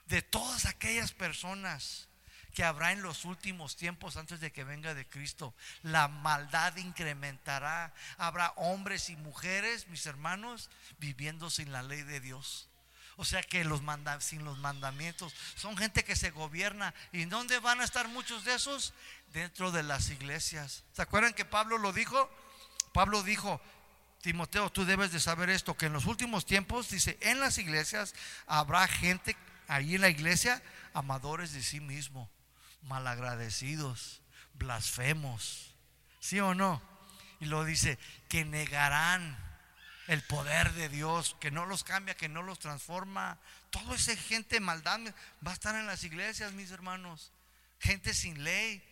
de 0.05 0.21
todas 0.21 0.67
aquellas 0.67 1.13
personas 1.13 2.10
que 2.51 2.63
habrá 2.63 2.91
en 2.91 3.01
los 3.01 3.25
últimos 3.25 3.75
tiempos 3.75 4.17
antes 4.17 4.39
de 4.39 4.51
que 4.51 4.63
venga 4.63 4.93
de 4.93 5.07
Cristo. 5.07 5.53
La 5.83 6.07
maldad 6.07 6.75
incrementará. 6.77 7.93
Habrá 8.17 8.53
hombres 8.55 9.09
y 9.09 9.15
mujeres, 9.15 9.87
mis 9.87 10.05
hermanos, 10.05 10.69
viviendo 10.99 11.49
sin 11.49 11.71
la 11.71 11.83
ley 11.83 12.03
de 12.03 12.19
Dios. 12.19 12.67
O 13.17 13.25
sea 13.25 13.43
que 13.43 13.63
los 13.63 13.81
manda, 13.81 14.19
sin 14.21 14.43
los 14.43 14.57
mandamientos. 14.57 15.33
Son 15.55 15.77
gente 15.77 16.03
que 16.03 16.15
se 16.15 16.31
gobierna. 16.31 16.93
¿Y 17.11 17.25
dónde 17.25 17.59
van 17.59 17.81
a 17.81 17.83
estar 17.83 18.07
muchos 18.07 18.45
de 18.45 18.55
esos? 18.55 18.93
Dentro 19.33 19.71
de 19.71 19.83
las 19.83 20.09
iglesias. 20.09 20.83
¿Se 20.93 21.01
acuerdan 21.01 21.33
que 21.33 21.45
Pablo 21.45 21.77
lo 21.77 21.93
dijo? 21.93 22.29
Pablo 22.93 23.23
dijo, 23.23 23.61
Timoteo, 24.21 24.71
tú 24.71 24.85
debes 24.85 25.11
de 25.11 25.19
saber 25.19 25.49
esto, 25.49 25.77
que 25.77 25.85
en 25.85 25.93
los 25.93 26.05
últimos 26.05 26.45
tiempos, 26.45 26.89
dice, 26.89 27.17
en 27.21 27.39
las 27.39 27.57
iglesias 27.57 28.13
habrá 28.45 28.87
gente 28.87 29.37
ahí 29.67 29.95
en 29.95 30.01
la 30.01 30.09
iglesia, 30.09 30.61
amadores 30.93 31.53
de 31.53 31.63
sí 31.63 31.79
mismo 31.79 32.29
malagradecidos, 32.83 34.21
blasfemos. 34.53 35.75
¿Sí 36.19 36.39
o 36.39 36.53
no? 36.53 36.81
Y 37.39 37.45
lo 37.45 37.65
dice, 37.65 37.97
que 38.29 38.45
negarán 38.45 39.37
el 40.07 40.21
poder 40.23 40.73
de 40.73 40.89
Dios, 40.89 41.35
que 41.39 41.51
no 41.51 41.65
los 41.65 41.83
cambia, 41.83 42.15
que 42.15 42.29
no 42.29 42.43
los 42.43 42.59
transforma. 42.59 43.39
Todo 43.69 43.95
ese 43.95 44.15
gente 44.15 44.59
maldad 44.59 44.99
va 45.45 45.51
a 45.51 45.53
estar 45.53 45.75
en 45.75 45.87
las 45.87 46.03
iglesias, 46.03 46.53
mis 46.53 46.71
hermanos. 46.71 47.31
Gente 47.79 48.13
sin 48.13 48.43
ley. 48.43 48.83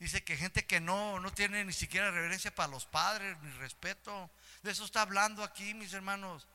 Dice 0.00 0.24
que 0.24 0.36
gente 0.36 0.66
que 0.66 0.80
no, 0.80 1.20
no 1.20 1.32
tiene 1.32 1.64
ni 1.64 1.72
siquiera 1.72 2.10
reverencia 2.10 2.54
para 2.54 2.70
los 2.70 2.84
padres, 2.86 3.36
ni 3.42 3.50
respeto. 3.52 4.30
De 4.62 4.72
eso 4.72 4.84
está 4.84 5.02
hablando 5.02 5.42
aquí, 5.42 5.72
mis 5.74 5.92
hermanos 5.92 6.46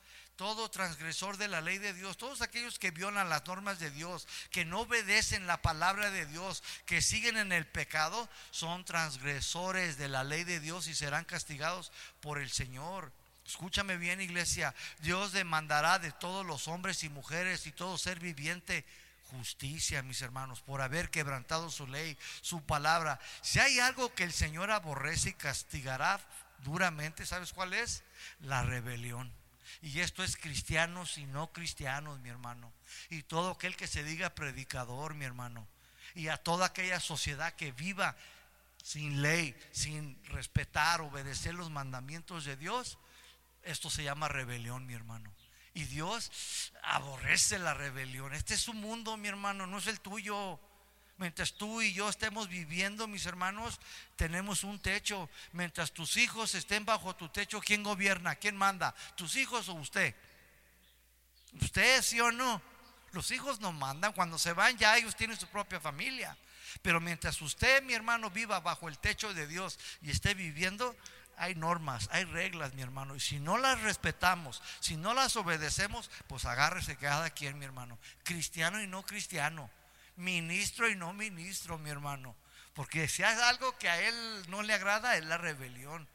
todo 0.41 0.71
transgresor 0.71 1.37
de 1.37 1.47
la 1.47 1.61
ley 1.61 1.77
de 1.77 1.93
Dios, 1.93 2.17
todos 2.17 2.41
aquellos 2.41 2.79
que 2.79 2.89
violan 2.89 3.29
las 3.29 3.45
normas 3.45 3.77
de 3.77 3.91
Dios, 3.91 4.27
que 4.49 4.65
no 4.65 4.79
obedecen 4.79 5.45
la 5.45 5.61
palabra 5.61 6.09
de 6.09 6.25
Dios, 6.25 6.63
que 6.87 7.03
siguen 7.03 7.37
en 7.37 7.51
el 7.51 7.67
pecado, 7.67 8.27
son 8.49 8.83
transgresores 8.83 9.99
de 9.99 10.07
la 10.07 10.23
ley 10.23 10.43
de 10.43 10.59
Dios 10.59 10.87
y 10.87 10.95
serán 10.95 11.25
castigados 11.25 11.91
por 12.21 12.39
el 12.39 12.49
Señor. 12.49 13.11
Escúchame 13.45 13.97
bien, 13.97 14.19
iglesia. 14.19 14.73
Dios 15.01 15.31
demandará 15.31 15.99
de 15.99 16.11
todos 16.11 16.43
los 16.43 16.67
hombres 16.67 17.03
y 17.03 17.09
mujeres 17.09 17.67
y 17.67 17.71
todo 17.71 17.99
ser 17.99 18.19
viviente 18.19 18.83
justicia, 19.29 20.01
mis 20.01 20.23
hermanos, 20.23 20.61
por 20.61 20.81
haber 20.81 21.11
quebrantado 21.11 21.69
su 21.69 21.85
ley, 21.85 22.17
su 22.41 22.63
palabra. 22.63 23.19
Si 23.43 23.59
hay 23.59 23.79
algo 23.79 24.11
que 24.15 24.23
el 24.23 24.33
Señor 24.33 24.71
aborrece 24.71 25.29
y 25.29 25.33
castigará 25.33 26.19
duramente, 26.63 27.27
¿sabes 27.27 27.53
cuál 27.53 27.73
es? 27.73 28.01
La 28.39 28.63
rebelión. 28.63 29.39
Y 29.81 29.99
esto 29.99 30.23
es 30.23 30.35
cristianos 30.37 31.17
y 31.17 31.25
no 31.25 31.51
cristianos, 31.51 32.19
mi 32.19 32.29
hermano. 32.29 32.71
Y 33.09 33.23
todo 33.23 33.51
aquel 33.51 33.75
que 33.75 33.87
se 33.87 34.03
diga 34.03 34.35
predicador, 34.35 35.13
mi 35.13 35.25
hermano. 35.25 35.67
Y 36.15 36.27
a 36.27 36.37
toda 36.37 36.67
aquella 36.67 36.99
sociedad 36.99 37.53
que 37.53 37.71
viva 37.71 38.15
sin 38.83 39.21
ley, 39.21 39.55
sin 39.71 40.21
respetar, 40.25 41.01
obedecer 41.01 41.53
los 41.53 41.69
mandamientos 41.69 42.45
de 42.45 42.57
Dios, 42.57 42.97
esto 43.63 43.89
se 43.89 44.03
llama 44.03 44.27
rebelión, 44.27 44.85
mi 44.85 44.93
hermano. 44.93 45.31
Y 45.73 45.85
Dios 45.85 46.73
aborrece 46.83 47.59
la 47.59 47.73
rebelión. 47.73 48.33
Este 48.33 48.55
es 48.55 48.61
su 48.61 48.73
mundo, 48.73 49.15
mi 49.17 49.27
hermano, 49.27 49.67
no 49.67 49.77
es 49.77 49.87
el 49.87 50.01
tuyo. 50.01 50.59
Mientras 51.21 51.53
tú 51.53 51.83
y 51.83 51.93
yo 51.93 52.09
estemos 52.09 52.49
viviendo, 52.49 53.07
mis 53.07 53.27
hermanos, 53.27 53.79
tenemos 54.15 54.63
un 54.63 54.79
techo. 54.79 55.29
Mientras 55.51 55.91
tus 55.91 56.17
hijos 56.17 56.55
estén 56.55 56.83
bajo 56.83 57.15
tu 57.15 57.29
techo, 57.29 57.61
¿quién 57.61 57.83
gobierna? 57.83 58.33
¿Quién 58.33 58.57
manda? 58.57 58.95
¿Tus 59.13 59.35
hijos 59.35 59.69
o 59.69 59.73
usted? 59.73 60.15
¿Usted 61.61 62.01
sí 62.01 62.19
o 62.19 62.31
no? 62.31 62.59
Los 63.11 63.29
hijos 63.29 63.59
no 63.59 63.71
mandan. 63.71 64.13
Cuando 64.13 64.39
se 64.39 64.53
van 64.53 64.75
ya 64.79 64.97
ellos 64.97 65.15
tienen 65.15 65.39
su 65.39 65.45
propia 65.45 65.79
familia. 65.79 66.35
Pero 66.81 66.99
mientras 66.99 67.39
usted, 67.43 67.83
mi 67.83 67.93
hermano, 67.93 68.31
viva 68.31 68.59
bajo 68.59 68.89
el 68.89 68.97
techo 68.97 69.31
de 69.31 69.45
Dios 69.45 69.77
y 70.01 70.09
esté 70.09 70.33
viviendo, 70.33 70.95
hay 71.37 71.53
normas, 71.53 72.09
hay 72.11 72.23
reglas, 72.23 72.73
mi 72.73 72.81
hermano. 72.81 73.15
Y 73.15 73.19
si 73.19 73.39
no 73.39 73.59
las 73.59 73.79
respetamos, 73.81 74.59
si 74.79 74.97
no 74.97 75.13
las 75.13 75.35
obedecemos, 75.35 76.09
pues 76.25 76.45
agárrese 76.45 76.95
cada 76.95 77.29
quien, 77.29 77.59
mi 77.59 77.65
hermano. 77.65 77.99
Cristiano 78.23 78.81
y 78.81 78.87
no 78.87 79.03
cristiano 79.05 79.69
ministro 80.15 80.89
y 80.89 80.95
no 80.95 81.13
ministro, 81.13 81.77
mi 81.77 81.89
hermano. 81.89 82.35
Porque 82.73 83.07
si 83.07 83.23
hay 83.23 83.37
algo 83.41 83.77
que 83.77 83.89
a 83.89 84.01
él 84.01 84.45
no 84.49 84.61
le 84.61 84.73
agrada, 84.73 85.17
es 85.17 85.25
la 85.25 85.37
rebelión. 85.37 86.07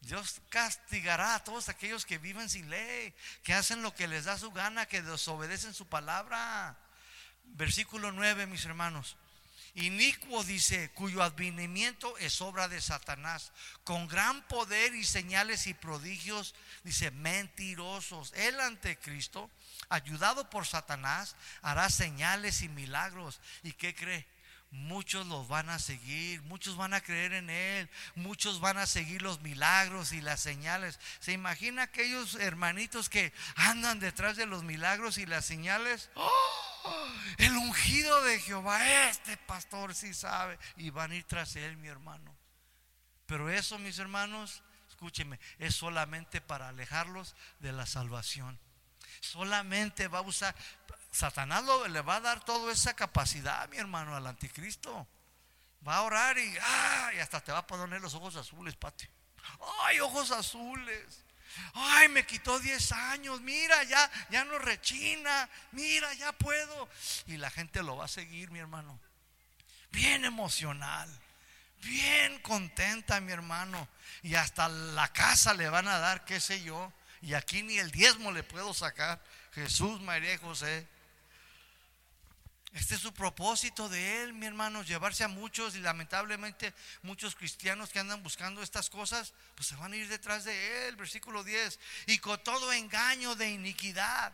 Dios 0.00 0.40
castigará 0.50 1.34
a 1.34 1.44
todos 1.44 1.68
aquellos 1.68 2.06
que 2.06 2.18
viven 2.18 2.48
sin 2.48 2.70
ley, 2.70 3.12
que 3.42 3.54
hacen 3.54 3.82
lo 3.82 3.94
que 3.94 4.06
les 4.06 4.24
da 4.24 4.38
su 4.38 4.52
gana, 4.52 4.86
que 4.86 5.02
desobedecen 5.02 5.74
su 5.74 5.86
palabra. 5.88 6.78
Versículo 7.44 8.12
9, 8.12 8.46
mis 8.46 8.64
hermanos. 8.64 9.16
Inicuo 9.74 10.42
dice, 10.42 10.90
cuyo 10.92 11.22
advenimiento 11.22 12.16
es 12.16 12.40
obra 12.40 12.66
de 12.66 12.80
Satanás, 12.80 13.52
con 13.84 14.08
gran 14.08 14.46
poder 14.48 14.94
y 14.94 15.04
señales 15.04 15.66
y 15.66 15.74
prodigios, 15.74 16.54
dice, 16.82 17.10
mentirosos. 17.10 18.32
El 18.34 18.58
anticristo 18.60 19.50
ayudado 19.88 20.48
por 20.50 20.66
Satanás, 20.66 21.36
hará 21.62 21.90
señales 21.90 22.62
y 22.62 22.68
milagros. 22.68 23.40
¿Y 23.62 23.72
qué 23.72 23.94
cree? 23.94 24.26
Muchos 24.70 25.26
los 25.26 25.48
van 25.48 25.70
a 25.70 25.78
seguir, 25.78 26.42
muchos 26.42 26.76
van 26.76 26.92
a 26.92 27.00
creer 27.00 27.32
en 27.32 27.50
Él, 27.50 27.88
muchos 28.14 28.60
van 28.60 28.76
a 28.78 28.86
seguir 28.86 29.22
los 29.22 29.40
milagros 29.40 30.12
y 30.12 30.20
las 30.20 30.40
señales. 30.40 30.98
¿Se 31.20 31.32
imagina 31.32 31.82
aquellos 31.82 32.34
hermanitos 32.34 33.08
que 33.08 33.32
andan 33.54 34.00
detrás 34.00 34.36
de 34.36 34.46
los 34.46 34.64
milagros 34.64 35.18
y 35.18 35.26
las 35.26 35.44
señales? 35.44 36.10
¡Oh! 36.14 36.66
el 37.38 37.56
ungido 37.56 38.22
de 38.22 38.40
Jehová, 38.40 39.08
este 39.08 39.36
pastor 39.36 39.94
sí 39.94 40.14
sabe. 40.14 40.58
Y 40.76 40.90
van 40.90 41.12
a 41.12 41.16
ir 41.16 41.24
tras 41.24 41.56
él, 41.56 41.76
mi 41.76 41.88
hermano. 41.88 42.36
Pero 43.26 43.50
eso, 43.50 43.78
mis 43.78 43.98
hermanos, 43.98 44.62
escúcheme, 44.88 45.40
es 45.58 45.74
solamente 45.74 46.40
para 46.40 46.68
alejarlos 46.68 47.34
de 47.60 47.72
la 47.72 47.86
salvación. 47.86 48.58
Solamente 49.32 50.08
va 50.08 50.18
a 50.18 50.22
usar, 50.22 50.54
Satanás 51.10 51.64
le 51.88 52.00
va 52.02 52.16
a 52.16 52.20
dar 52.20 52.44
toda 52.44 52.72
esa 52.72 52.94
capacidad, 52.94 53.68
mi 53.68 53.78
hermano, 53.78 54.14
al 54.16 54.26
anticristo. 54.26 55.06
Va 55.86 55.96
a 55.96 56.02
orar 56.02 56.36
y, 56.38 56.54
y 57.16 57.18
hasta 57.18 57.40
te 57.40 57.52
va 57.52 57.58
a 57.58 57.66
poner 57.66 58.00
los 58.00 58.14
ojos 58.14 58.36
azules, 58.36 58.74
Pati. 58.76 59.06
Ay, 59.84 60.00
ojos 60.00 60.30
azules. 60.30 61.24
Ay, 61.74 62.08
me 62.08 62.26
quitó 62.26 62.58
10 62.58 62.92
años. 62.92 63.40
Mira, 63.40 63.82
ya, 63.84 64.10
ya 64.30 64.44
no 64.44 64.58
rechina. 64.58 65.48
Mira, 65.72 66.12
ya 66.14 66.32
puedo. 66.32 66.88
Y 67.26 67.36
la 67.36 67.50
gente 67.50 67.82
lo 67.82 67.96
va 67.96 68.06
a 68.06 68.08
seguir, 68.08 68.50
mi 68.50 68.58
hermano. 68.58 68.98
Bien 69.92 70.24
emocional. 70.24 71.08
Bien 71.82 72.40
contenta, 72.40 73.20
mi 73.20 73.32
hermano. 73.32 73.88
Y 74.22 74.34
hasta 74.34 74.68
la 74.68 75.12
casa 75.12 75.54
le 75.54 75.68
van 75.68 75.88
a 75.88 75.98
dar, 75.98 76.24
qué 76.24 76.40
sé 76.40 76.62
yo. 76.62 76.92
Y 77.26 77.34
aquí 77.34 77.64
ni 77.64 77.76
el 77.76 77.90
diezmo 77.90 78.30
le 78.30 78.44
puedo 78.44 78.72
sacar. 78.72 79.20
Jesús, 79.52 80.00
María 80.00 80.34
y 80.34 80.36
José. 80.36 80.86
Este 82.72 82.94
es 82.94 83.00
su 83.00 83.12
propósito 83.12 83.88
de 83.88 84.22
Él, 84.22 84.32
mi 84.32 84.46
hermano, 84.46 84.84
llevarse 84.84 85.24
a 85.24 85.28
muchos 85.28 85.74
y 85.74 85.80
lamentablemente 85.80 86.72
muchos 87.02 87.34
cristianos 87.34 87.90
que 87.90 87.98
andan 87.98 88.22
buscando 88.22 88.62
estas 88.62 88.90
cosas, 88.90 89.34
pues 89.56 89.66
se 89.66 89.74
van 89.74 89.92
a 89.92 89.96
ir 89.96 90.06
detrás 90.06 90.44
de 90.44 90.86
Él, 90.86 90.94
versículo 90.94 91.42
10. 91.42 91.80
Y 92.06 92.18
con 92.18 92.40
todo 92.44 92.72
engaño 92.72 93.34
de 93.34 93.50
iniquidad, 93.50 94.32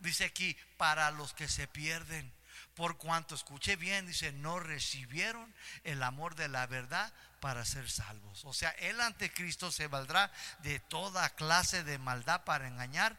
dice 0.00 0.26
aquí, 0.26 0.54
para 0.76 1.10
los 1.12 1.32
que 1.32 1.48
se 1.48 1.66
pierden, 1.66 2.30
por 2.74 2.98
cuanto, 2.98 3.34
escuche 3.36 3.76
bien, 3.76 4.06
dice, 4.06 4.32
no 4.32 4.60
recibieron 4.60 5.54
el 5.84 6.02
amor 6.02 6.34
de 6.34 6.48
la 6.48 6.66
verdad 6.66 7.10
para 7.44 7.62
ser 7.66 7.90
salvos. 7.90 8.42
O 8.46 8.54
sea, 8.54 8.70
el 8.70 8.98
anticristo 9.02 9.70
se 9.70 9.86
valdrá 9.86 10.32
de 10.62 10.80
toda 10.80 11.28
clase 11.28 11.84
de 11.84 11.98
maldad 11.98 12.42
para 12.44 12.66
engañar 12.66 13.18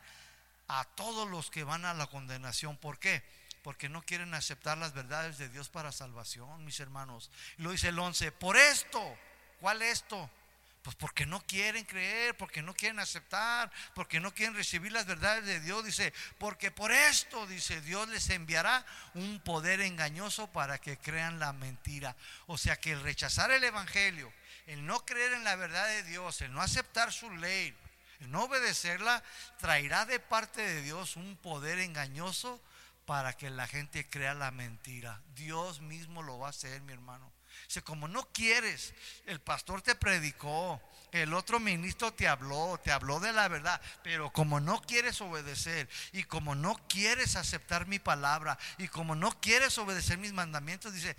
a 0.68 0.84
todos 0.84 1.30
los 1.30 1.52
que 1.52 1.64
van 1.64 1.86
a 1.86 1.94
la 1.94 2.08
condenación. 2.08 2.76
¿Por 2.76 2.98
qué? 2.98 3.24
porque 3.62 3.88
no 3.88 4.02
quieren 4.02 4.34
aceptar 4.34 4.80
las 4.80 4.94
verdades 4.94 5.38
de 5.38 5.50
Dios 5.50 5.70
para 5.70 5.92
salvación, 5.92 6.66
mis 6.66 6.80
hermanos. 6.80 7.30
Y 7.60 7.62
lo 7.62 7.72
dice 7.72 7.90
el 7.90 8.00
11, 8.00 8.32
por 8.32 8.58
esto, 8.58 9.16
¿cuál 9.60 9.84
esto? 9.84 10.28
Pues 10.86 10.96
porque 10.98 11.26
no 11.26 11.42
quieren 11.42 11.84
creer, 11.84 12.38
porque 12.38 12.62
no 12.62 12.76
quieren 12.76 13.00
aceptar, 13.00 13.72
porque 13.96 14.20
no 14.20 14.36
quieren 14.36 14.54
recibir 14.54 14.92
las 14.92 15.08
verdades 15.08 15.44
de 15.44 15.60
Dios. 15.60 15.84
Dice, 15.84 16.14
porque 16.38 16.70
por 16.70 16.92
esto, 16.92 17.48
dice, 17.48 17.82
Dios 17.82 18.08
les 18.10 18.30
enviará 18.30 18.86
un 19.16 19.40
poder 19.40 19.82
engañoso 19.82 20.46
para 20.46 20.78
que 20.78 20.96
crean 21.00 21.40
la 21.40 21.54
mentira. 21.54 22.16
O 22.46 22.60
sea 22.60 22.80
que 22.80 22.92
el 22.92 23.02
rechazar 23.02 23.50
el 23.50 23.64
Evangelio, 23.64 24.32
el 24.68 24.86
no 24.86 25.04
creer 25.04 25.34
en 25.34 25.44
la 25.44 25.56
verdad 25.56 25.88
de 25.88 26.04
Dios, 26.04 26.40
el 26.42 26.54
no 26.54 26.62
aceptar 26.62 27.12
su 27.12 27.32
ley, 27.32 27.74
el 28.20 28.30
no 28.30 28.44
obedecerla, 28.44 29.24
traerá 29.58 30.06
de 30.06 30.20
parte 30.20 30.62
de 30.62 30.84
Dios 30.84 31.16
un 31.16 31.36
poder 31.38 31.80
engañoso 31.80 32.62
para 33.08 33.34
que 33.34 33.50
la 33.50 33.66
gente 33.66 34.08
crea 34.08 34.36
la 34.36 34.52
mentira. 34.52 35.20
Dios 35.34 35.82
mismo 35.82 36.22
lo 36.22 36.38
va 36.38 36.46
a 36.46 36.50
hacer, 36.52 36.80
mi 36.82 36.94
hermano. 36.94 37.35
Dice, 37.68 37.82
como 37.82 38.08
no 38.08 38.28
quieres, 38.32 38.94
el 39.26 39.42
pastor 39.42 39.82
te 39.82 39.96
predicó, 39.96 40.82
el 41.12 41.34
otro 41.34 41.60
ministro 41.60 42.14
te 42.14 42.28
habló, 42.28 42.80
te 42.84 42.92
habló 42.92 43.20
de 43.20 43.34
la 43.34 43.48
verdad, 43.48 43.82
pero 44.04 44.32
como 44.32 44.60
no 44.60 44.82
quieres 44.82 45.22
obedecer 45.22 45.90
y 46.12 46.24
como 46.24 46.56
no 46.56 46.76
quieres 46.88 47.36
aceptar 47.36 47.88
mi 47.88 48.00
palabra 48.00 48.58
y 48.78 48.88
como 48.88 49.16
no 49.16 49.32
quieres 49.40 49.78
obedecer 49.78 50.18
mis 50.18 50.34
mandamientos, 50.34 50.94
dice, 50.94 51.16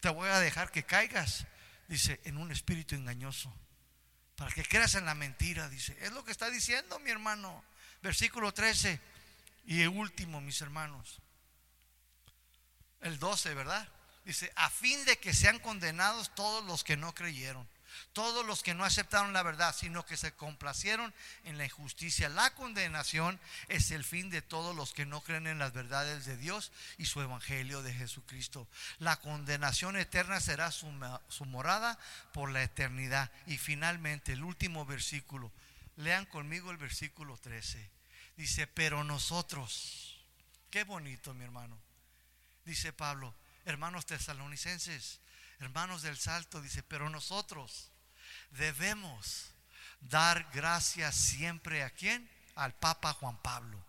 te 0.00 0.08
voy 0.08 0.28
a 0.28 0.40
dejar 0.40 0.70
que 0.70 0.84
caigas, 0.84 1.46
dice, 1.88 2.20
en 2.24 2.38
un 2.38 2.50
espíritu 2.50 2.94
engañoso, 2.94 3.54
para 4.40 4.52
que 4.52 4.64
creas 4.64 4.94
en 4.94 5.04
la 5.04 5.14
mentira, 5.14 5.68
dice. 5.68 5.96
Es 6.00 6.12
lo 6.12 6.24
que 6.24 6.32
está 6.32 6.48
diciendo 6.48 6.98
mi 7.00 7.10
hermano. 7.10 7.62
Versículo 8.02 8.54
13. 8.54 8.98
Y 9.66 9.82
el 9.82 9.88
último, 9.88 10.40
mis 10.40 10.62
hermanos, 10.62 11.20
el 13.02 13.18
12, 13.18 13.52
¿verdad? 13.52 13.86
Dice, 14.24 14.52
a 14.54 14.68
fin 14.70 15.04
de 15.06 15.18
que 15.18 15.32
sean 15.32 15.58
condenados 15.58 16.34
todos 16.34 16.64
los 16.64 16.84
que 16.84 16.96
no 16.96 17.14
creyeron, 17.14 17.66
todos 18.12 18.44
los 18.44 18.62
que 18.62 18.74
no 18.74 18.84
aceptaron 18.84 19.32
la 19.32 19.42
verdad, 19.42 19.74
sino 19.74 20.04
que 20.04 20.16
se 20.16 20.32
complacieron 20.32 21.12
en 21.44 21.58
la 21.58 21.64
injusticia. 21.64 22.28
La 22.28 22.54
condenación 22.54 23.40
es 23.68 23.90
el 23.90 24.04
fin 24.04 24.30
de 24.30 24.42
todos 24.42 24.74
los 24.76 24.92
que 24.92 25.06
no 25.06 25.22
creen 25.22 25.46
en 25.46 25.58
las 25.58 25.72
verdades 25.72 26.24
de 26.26 26.36
Dios 26.36 26.70
y 26.98 27.06
su 27.06 27.20
evangelio 27.20 27.82
de 27.82 27.94
Jesucristo. 27.94 28.68
La 28.98 29.16
condenación 29.20 29.96
eterna 29.96 30.40
será 30.40 30.70
su, 30.70 30.88
su 31.28 31.44
morada 31.46 31.98
por 32.32 32.50
la 32.50 32.62
eternidad. 32.62 33.30
Y 33.46 33.58
finalmente, 33.58 34.32
el 34.32 34.44
último 34.44 34.84
versículo. 34.84 35.50
Lean 35.96 36.26
conmigo 36.26 36.70
el 36.70 36.76
versículo 36.76 37.36
13. 37.36 37.90
Dice, 38.36 38.66
pero 38.66 39.04
nosotros, 39.04 40.16
qué 40.70 40.84
bonito 40.84 41.34
mi 41.34 41.44
hermano. 41.44 41.78
Dice 42.64 42.92
Pablo, 42.92 43.34
hermanos 43.70 44.06
tesalonicenses, 44.06 45.20
hermanos 45.60 46.02
del 46.02 46.18
salto, 46.18 46.60
dice, 46.60 46.82
pero 46.82 47.08
nosotros 47.08 47.90
debemos 48.50 49.52
dar 50.00 50.50
gracias 50.52 51.14
siempre 51.14 51.82
a 51.82 51.90
quién? 51.90 52.28
Al 52.54 52.74
Papa 52.74 53.12
Juan 53.14 53.40
Pablo, 53.40 53.82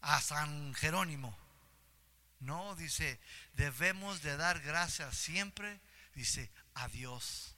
a 0.00 0.20
San 0.20 0.74
Jerónimo. 0.74 1.36
No, 2.40 2.74
dice, 2.76 3.20
debemos 3.54 4.22
de 4.22 4.36
dar 4.36 4.60
gracias 4.60 5.16
siempre, 5.16 5.80
dice, 6.14 6.50
a 6.74 6.88
Dios. 6.88 7.54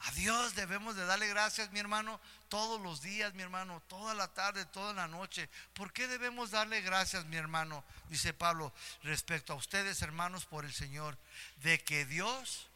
A 0.00 0.12
Dios 0.12 0.54
debemos 0.54 0.96
de 0.96 1.04
darle 1.04 1.28
gracias, 1.28 1.70
mi 1.72 1.80
hermano, 1.80 2.20
todos 2.54 2.80
los 2.80 3.02
días, 3.02 3.34
mi 3.34 3.42
hermano, 3.42 3.82
toda 3.88 4.14
la 4.14 4.28
tarde, 4.28 4.64
toda 4.66 4.94
la 4.94 5.08
noche. 5.08 5.50
¿Por 5.72 5.92
qué 5.92 6.06
debemos 6.06 6.52
darle 6.52 6.82
gracias, 6.82 7.24
mi 7.24 7.34
hermano? 7.34 7.82
Dice 8.10 8.32
Pablo, 8.32 8.72
respecto 9.02 9.52
a 9.52 9.56
ustedes, 9.56 10.02
hermanos, 10.02 10.46
por 10.46 10.64
el 10.64 10.72
Señor, 10.72 11.18
de 11.64 11.82
que 11.82 12.06
Dios, 12.06 12.68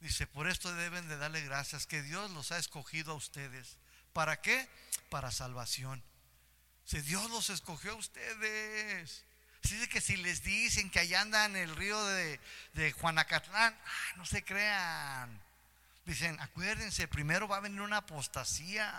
dice, 0.00 0.26
por 0.26 0.48
esto 0.48 0.74
deben 0.74 1.06
de 1.06 1.16
darle 1.16 1.42
gracias, 1.42 1.86
que 1.86 2.02
Dios 2.02 2.32
los 2.32 2.50
ha 2.50 2.58
escogido 2.58 3.12
a 3.12 3.14
ustedes. 3.14 3.76
¿Para 4.12 4.40
qué? 4.40 4.68
Para 5.10 5.30
salvación. 5.30 6.02
Si 6.84 7.00
Dios 7.00 7.30
los 7.30 7.50
escogió 7.50 7.92
a 7.92 7.94
ustedes. 7.94 9.22
Así 9.62 9.86
que 9.86 10.00
si 10.00 10.16
les 10.16 10.42
dicen 10.42 10.90
que 10.90 10.98
allá 10.98 11.20
andan 11.20 11.54
en 11.54 11.68
el 11.68 11.76
río 11.76 12.04
de, 12.04 12.40
de 12.72 12.90
Juanacatlán, 12.90 13.78
no 14.16 14.26
se 14.26 14.42
crean. 14.44 15.40
Dicen, 16.08 16.40
acuérdense, 16.40 17.06
primero 17.06 17.46
va 17.46 17.58
a 17.58 17.60
venir 17.60 17.82
una 17.82 17.98
apostasía, 17.98 18.90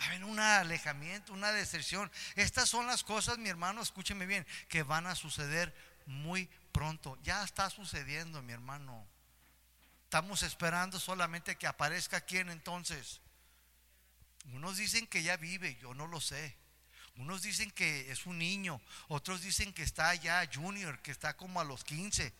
va 0.00 0.06
a 0.06 0.08
venir 0.08 0.24
un 0.24 0.40
alejamiento, 0.40 1.34
una 1.34 1.52
deserción. 1.52 2.10
Estas 2.36 2.70
son 2.70 2.86
las 2.86 3.04
cosas, 3.04 3.36
mi 3.36 3.50
hermano, 3.50 3.82
escúcheme 3.82 4.24
bien, 4.24 4.46
que 4.70 4.82
van 4.82 5.06
a 5.06 5.14
suceder 5.14 5.74
muy 6.06 6.48
pronto. 6.72 7.18
Ya 7.22 7.44
está 7.44 7.68
sucediendo, 7.68 8.40
mi 8.40 8.54
hermano. 8.54 9.06
Estamos 10.04 10.42
esperando 10.42 10.98
solamente 10.98 11.56
que 11.56 11.66
aparezca 11.66 12.22
quién 12.22 12.48
entonces. 12.48 13.20
Unos 14.54 14.78
dicen 14.78 15.06
que 15.06 15.22
ya 15.22 15.36
vive, 15.36 15.76
yo 15.82 15.92
no 15.92 16.06
lo 16.06 16.22
sé. 16.22 16.56
Unos 17.16 17.42
dicen 17.42 17.70
que 17.70 18.10
es 18.10 18.24
un 18.24 18.38
niño, 18.38 18.80
otros 19.08 19.42
dicen 19.42 19.70
que 19.74 19.82
está 19.82 20.14
ya 20.14 20.48
junior, 20.50 20.98
que 21.02 21.10
está 21.10 21.36
como 21.36 21.60
a 21.60 21.64
los 21.64 21.84
15. 21.84 22.32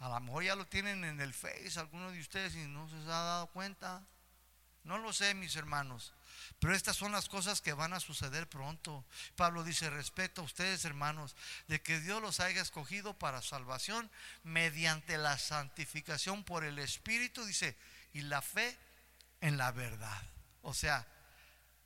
A 0.00 0.08
lo 0.08 0.20
mejor 0.20 0.44
ya 0.44 0.56
lo 0.56 0.66
tienen 0.66 1.04
en 1.04 1.20
el 1.20 1.34
Face 1.34 1.78
algunos 1.78 2.12
de 2.12 2.20
ustedes 2.20 2.54
y 2.54 2.66
no 2.66 2.88
se 2.88 2.96
ha 2.96 3.22
dado 3.22 3.46
cuenta. 3.48 4.02
No 4.82 4.96
lo 4.96 5.12
sé, 5.12 5.34
mis 5.34 5.56
hermanos. 5.56 6.14
Pero 6.58 6.74
estas 6.74 6.96
son 6.96 7.12
las 7.12 7.28
cosas 7.28 7.60
que 7.60 7.74
van 7.74 7.92
a 7.92 8.00
suceder 8.00 8.48
pronto. 8.48 9.04
Pablo 9.36 9.62
dice, 9.62 9.90
respeto 9.90 10.40
a 10.40 10.44
ustedes, 10.44 10.86
hermanos, 10.86 11.36
de 11.68 11.82
que 11.82 12.00
Dios 12.00 12.22
los 12.22 12.40
haya 12.40 12.62
escogido 12.62 13.18
para 13.18 13.42
salvación 13.42 14.10
mediante 14.42 15.18
la 15.18 15.36
santificación 15.38 16.44
por 16.44 16.64
el 16.64 16.78
Espíritu, 16.78 17.44
dice, 17.44 17.76
y 18.14 18.22
la 18.22 18.40
fe 18.40 18.76
en 19.42 19.58
la 19.58 19.70
verdad. 19.70 20.22
O 20.62 20.72
sea, 20.72 21.06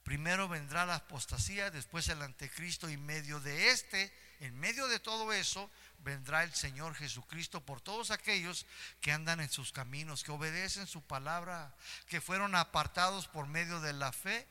primero 0.05 0.49
vendrá 0.49 0.87
la 0.87 0.97
apostasía, 0.97 1.73
después 1.73 2.09
el 2.09 2.23
anticristo, 2.23 2.89
y 2.89 2.97
medio 2.97 3.41
de 3.41 3.71
este, 3.71 4.13
en 4.39 4.57
medio 4.59 4.87
de 4.87 5.01
todo 5.01 5.33
eso, 5.33 5.69
vendrá 6.05 6.45
el 6.45 6.55
Señor 6.55 6.95
Jesucristo 6.95 7.65
por 7.65 7.81
todos 7.81 8.11
aquellos 8.11 8.67
que 9.01 9.13
andan 9.13 9.41
en 9.41 9.51
sus 9.51 9.73
caminos, 9.73 10.23
que 10.23 10.31
obedecen 10.31 10.87
su 10.87 11.03
palabra, 11.03 11.75
que 12.07 12.21
fueron 12.21 12.55
apartados 12.55 13.27
por 13.27 13.47
medio 13.47 13.81
de 13.81 13.95
la 13.95 14.13
fe 14.13 14.47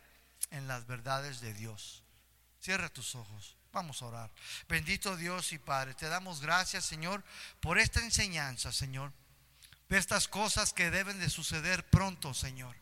en 0.50 0.68
las 0.68 0.88
verdades 0.88 1.40
de 1.40 1.54
Dios. 1.54 2.04
Cierra 2.60 2.90
tus 2.90 3.16
ojos. 3.16 3.56
Vamos 3.72 4.02
a 4.02 4.06
orar. 4.06 4.32
Bendito 4.68 5.16
Dios 5.16 5.54
y 5.54 5.60
Padre, 5.60 5.94
te 5.94 6.08
damos 6.08 6.42
gracias, 6.42 6.86
Señor, 6.86 7.24
por 7.60 7.80
esta 7.80 8.00
enseñanza, 8.02 8.72
Señor. 8.72 9.14
De 9.90 9.98
estas 9.98 10.28
cosas 10.28 10.74
que 10.74 10.92
deben 10.92 11.20
de 11.20 11.30
suceder 11.30 11.88
pronto, 11.90 12.34
Señor. 12.34 12.76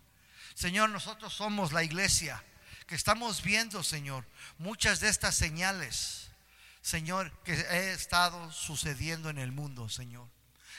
Señor, 0.54 0.90
nosotros 0.90 1.34
somos 1.34 1.72
la 1.72 1.84
iglesia 1.84 2.44
que 2.88 2.96
estamos 2.96 3.42
viendo, 3.42 3.84
Señor, 3.84 4.26
muchas 4.58 5.00
de 5.00 5.10
estas 5.10 5.36
señales 5.36 6.31
Señor, 6.82 7.32
que 7.44 7.54
ha 7.54 7.78
estado 7.94 8.52
sucediendo 8.52 9.30
en 9.30 9.38
el 9.38 9.52
mundo, 9.52 9.88
Señor. 9.90 10.28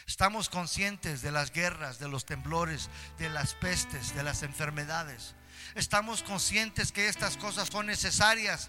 Estamos 0.07 0.49
conscientes 0.49 1.23
de 1.23 1.31
las 1.31 1.53
guerras, 1.53 1.99
de 1.99 2.09
los 2.09 2.25
temblores, 2.25 2.91
de 3.19 3.31
las 3.31 3.55
pestes, 3.55 4.15
de 4.15 4.23
las 4.23 4.43
enfermedades. 4.43 5.35
Estamos 5.75 6.23
conscientes 6.23 6.91
que 6.91 7.09
estas 7.09 7.37
cosas 7.37 7.69
son 7.69 7.87
necesarias 7.87 8.69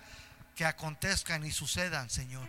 que 0.55 0.65
acontezcan 0.65 1.43
y 1.43 1.51
sucedan, 1.51 2.09
Señor. 2.09 2.47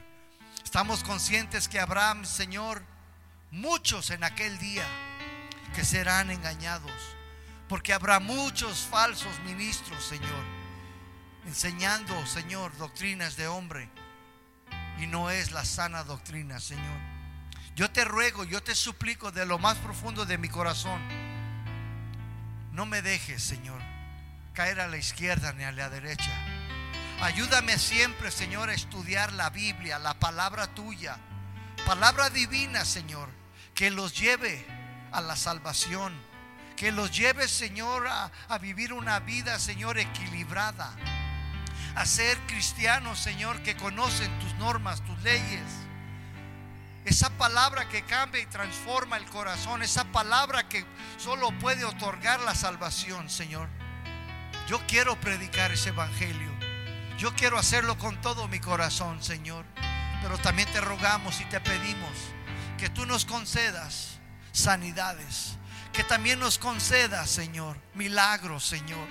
Estamos 0.63 1.03
conscientes 1.03 1.67
que 1.69 1.81
habrá, 1.81 2.15
Señor, 2.25 2.85
muchos 3.51 4.11
en 4.11 4.23
aquel 4.23 4.59
día 4.59 4.87
que 5.75 5.85
serán 5.85 6.31
engañados, 6.31 6.93
porque 7.69 7.93
habrá 7.95 8.21
muchos 8.21 8.81
falsos 8.91 9.39
ministros, 9.41 10.05
Señor, 10.05 10.45
enseñando, 11.47 12.27
Señor, 12.27 12.77
doctrinas 12.77 13.37
de 13.37 13.49
hombre, 13.49 13.89
y 14.99 15.07
no 15.07 15.31
es 15.31 15.53
la 15.53 15.65
sana 15.65 16.05
doctrina, 16.05 16.61
Señor. 16.61 16.99
Yo 17.75 17.91
te 17.91 18.05
ruego, 18.05 18.45
yo 18.45 18.63
te 18.63 18.75
suplico 18.75 19.33
de 19.33 19.47
lo 19.47 19.59
más 19.59 19.77
profundo 19.79 20.25
de 20.25 20.39
mi 20.39 20.49
corazón, 20.49 21.01
no 22.73 22.87
me 22.87 23.03
dejes, 23.03 23.43
Señor, 23.43 23.81
caer 24.53 24.81
a 24.81 24.89
la 24.89 24.97
izquierda 24.97 25.53
ni 25.53 25.65
a 25.65 25.73
la 25.73 25.91
derecha. 25.91 26.31
Ayúdame 27.21 27.79
siempre, 27.79 28.31
Señor, 28.31 28.69
a 28.69 28.75
estudiar 28.75 29.33
la 29.33 29.51
Biblia, 29.51 29.99
la 29.99 30.15
palabra 30.15 30.67
tuya, 30.69 31.19
palabra 31.87 32.31
divina, 32.31 32.85
Señor, 32.85 33.29
que 33.75 33.91
los 33.91 34.19
lleve 34.19 34.67
a 35.13 35.21
la 35.21 35.37
salvación. 35.37 36.13
Que 36.77 36.91
los 36.91 37.17
lleve, 37.17 37.47
Señor, 37.47 38.09
a, 38.09 38.33
a, 38.49 38.59
vivir 38.59 38.93
una 38.93 39.21
vida, 39.21 39.61
Señor, 39.61 39.97
equilibrada. 39.97 40.93
A 41.95 42.07
ser 42.07 42.37
cristianos, 42.47 43.19
Señor, 43.19 43.63
que 43.63 43.77
conocen 43.77 44.37
tus 44.41 44.55
normas, 44.55 45.03
tus 45.05 45.21
leyes. 45.23 45.63
Esa 47.05 47.31
palabra 47.31 47.89
que 47.89 48.03
cambia 48.03 48.41
y 48.41 48.47
transforma 48.47 49.17
el 49.17 49.27
corazón. 49.27 49.83
Esa 49.83 50.05
palabra 50.05 50.69
que 50.69 50.85
solo 51.19 51.51
puede 51.59 51.85
otorgar 51.85 52.41
la 52.41 52.55
salvación, 52.55 53.31
Señor. 53.31 53.69
Yo 54.67 54.81
quiero 54.87 55.21
predicar 55.21 55.71
ese 55.71 55.91
evangelio. 55.91 56.51
Yo 57.19 57.35
quiero 57.35 57.59
hacerlo 57.59 57.97
con 57.99 58.21
todo 58.21 58.49
mi 58.49 58.59
corazón, 58.59 59.23
Señor. 59.23 59.65
Pero 60.23 60.39
también 60.39 60.71
te 60.73 60.81
rogamos 60.81 61.41
y 61.41 61.45
te 61.45 61.61
pedimos 61.61 62.11
que 62.79 62.89
tú 62.89 63.07
nos 63.07 63.25
concedas 63.25 64.19
sanidades. 64.53 65.59
Que 65.93 66.03
también 66.03 66.41
nos 66.41 66.59
concedas, 66.59 67.31
Señor, 67.31 67.77
milagros, 67.95 68.65
Señor. 68.65 69.07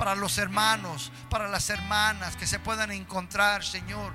Para 0.00 0.14
los 0.14 0.38
hermanos, 0.38 1.12
para 1.28 1.46
las 1.46 1.68
hermanas 1.68 2.34
que 2.34 2.46
se 2.46 2.58
puedan 2.58 2.90
encontrar, 2.90 3.62
Señor. 3.62 4.14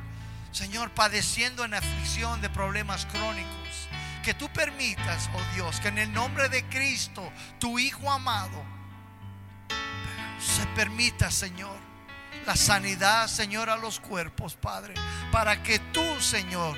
Señor, 0.51 0.89
padeciendo 0.89 1.63
en 1.63 1.75
aflicción 1.75 2.41
de 2.41 2.49
problemas 2.49 3.05
crónicos. 3.05 3.87
Que 4.23 4.33
tú 4.33 4.49
permitas, 4.49 5.29
oh 5.35 5.53
Dios, 5.53 5.79
que 5.79 5.89
en 5.89 5.99
el 5.99 6.11
nombre 6.11 6.49
de 6.49 6.67
Cristo, 6.69 7.31
tu 7.59 7.77
Hijo 7.77 8.11
amado, 8.11 8.63
se 10.39 10.65
permita, 10.75 11.29
Señor, 11.29 11.77
la 12.47 12.55
sanidad, 12.55 13.27
Señor, 13.27 13.69
a 13.69 13.77
los 13.77 13.99
cuerpos, 13.99 14.55
Padre. 14.55 14.95
Para 15.31 15.61
que 15.61 15.77
tú, 15.77 16.19
Señor, 16.19 16.75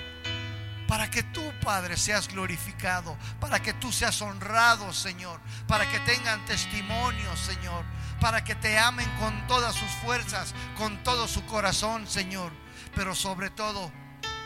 para 0.85 1.09
que 1.09 1.23
tú, 1.23 1.43
Padre, 1.63 1.95
seas 1.95 2.27
glorificado, 2.27 3.17
para 3.39 3.61
que 3.61 3.73
tú 3.73 3.91
seas 3.91 4.21
honrado, 4.21 4.91
Señor, 4.91 5.39
para 5.65 5.89
que 5.89 5.99
tengan 6.01 6.43
testimonio, 6.45 7.37
Señor, 7.37 7.85
para 8.19 8.43
que 8.43 8.55
te 8.55 8.77
amen 8.77 9.09
con 9.19 9.47
todas 9.47 9.75
sus 9.75 9.89
fuerzas, 10.03 10.53
con 10.77 11.03
todo 11.03 11.27
su 11.27 11.45
corazón, 11.45 12.07
Señor. 12.07 12.51
Pero 12.95 13.15
sobre 13.15 13.49
todo, 13.49 13.91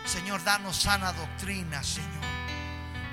Señor, 0.05 0.43
danos 0.43 0.77
sana 0.77 1.13
doctrina, 1.13 1.83
Señor. 1.83 2.31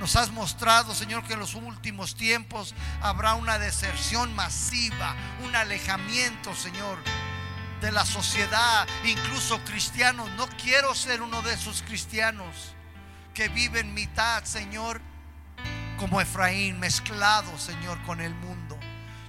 Nos 0.00 0.14
has 0.14 0.30
mostrado, 0.30 0.94
Señor, 0.94 1.24
que 1.24 1.32
en 1.32 1.40
los 1.40 1.54
últimos 1.54 2.14
tiempos 2.14 2.74
habrá 3.00 3.34
una 3.34 3.58
deserción 3.58 4.34
masiva, 4.34 5.16
un 5.44 5.56
alejamiento, 5.56 6.54
Señor, 6.54 6.98
de 7.80 7.90
la 7.90 8.04
sociedad, 8.04 8.86
incluso 9.04 9.58
cristianos. 9.64 10.30
No 10.32 10.48
quiero 10.62 10.94
ser 10.94 11.20
uno 11.20 11.42
de 11.42 11.54
esos 11.54 11.82
cristianos 11.82 12.74
que 13.34 13.48
viven 13.48 13.92
mitad, 13.92 14.44
Señor, 14.44 15.00
como 15.98 16.20
Efraín, 16.20 16.78
mezclado, 16.78 17.58
Señor, 17.58 18.00
con 18.04 18.20
el 18.20 18.34
mundo. 18.34 18.77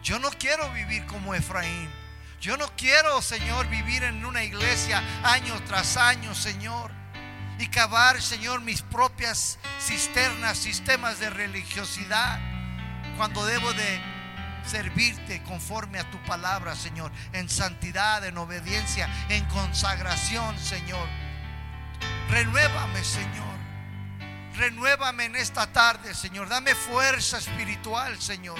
Yo 0.03 0.19
no 0.19 0.29
quiero 0.31 0.71
vivir 0.71 1.05
como 1.05 1.33
Efraín. 1.33 1.89
Yo 2.39 2.55
no 2.55 2.67
quiero, 2.77 3.21
Señor, 3.21 3.67
vivir 3.67 4.03
en 4.03 4.25
una 4.25 4.43
iglesia 4.43 5.03
año 5.23 5.53
tras 5.67 5.97
año, 5.97 6.33
Señor. 6.33 6.91
Y 7.57 7.67
cavar, 7.67 8.21
Señor, 8.21 8.61
mis 8.61 8.81
propias 8.81 9.59
cisternas, 9.81 10.57
sistemas 10.57 11.19
de 11.19 11.29
religiosidad. 11.29 12.39
Cuando 13.17 13.45
debo 13.45 13.73
de 13.73 14.01
servirte 14.65 15.43
conforme 15.43 15.99
a 15.99 16.09
tu 16.09 16.17
palabra, 16.23 16.75
Señor. 16.75 17.11
En 17.33 17.49
santidad, 17.49 18.25
en 18.25 18.37
obediencia, 18.37 19.09
en 19.27 19.43
consagración, 19.45 20.57
Señor. 20.57 21.07
Renuévame, 22.29 23.03
Señor. 23.03 23.59
Renuévame 24.55 25.25
en 25.25 25.35
esta 25.35 25.67
tarde, 25.73 26.13
Señor. 26.13 26.47
Dame 26.47 26.73
fuerza 26.75 27.37
espiritual, 27.37 28.21
Señor. 28.21 28.59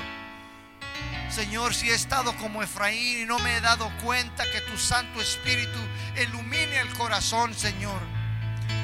Señor, 1.30 1.76
si 1.76 1.90
he 1.90 1.94
estado 1.94 2.36
como 2.38 2.64
Efraín 2.64 3.22
y 3.22 3.26
no 3.26 3.38
me 3.40 3.56
he 3.56 3.62
dado 3.62 3.92
cuenta 4.04 4.50
que 4.52 4.62
tu 4.62 4.78
Santo 4.78 5.22
Espíritu 5.22 5.80
ilumine 6.20 6.80
el 6.80 6.92
corazón, 6.98 7.54
Señor. 7.54 8.02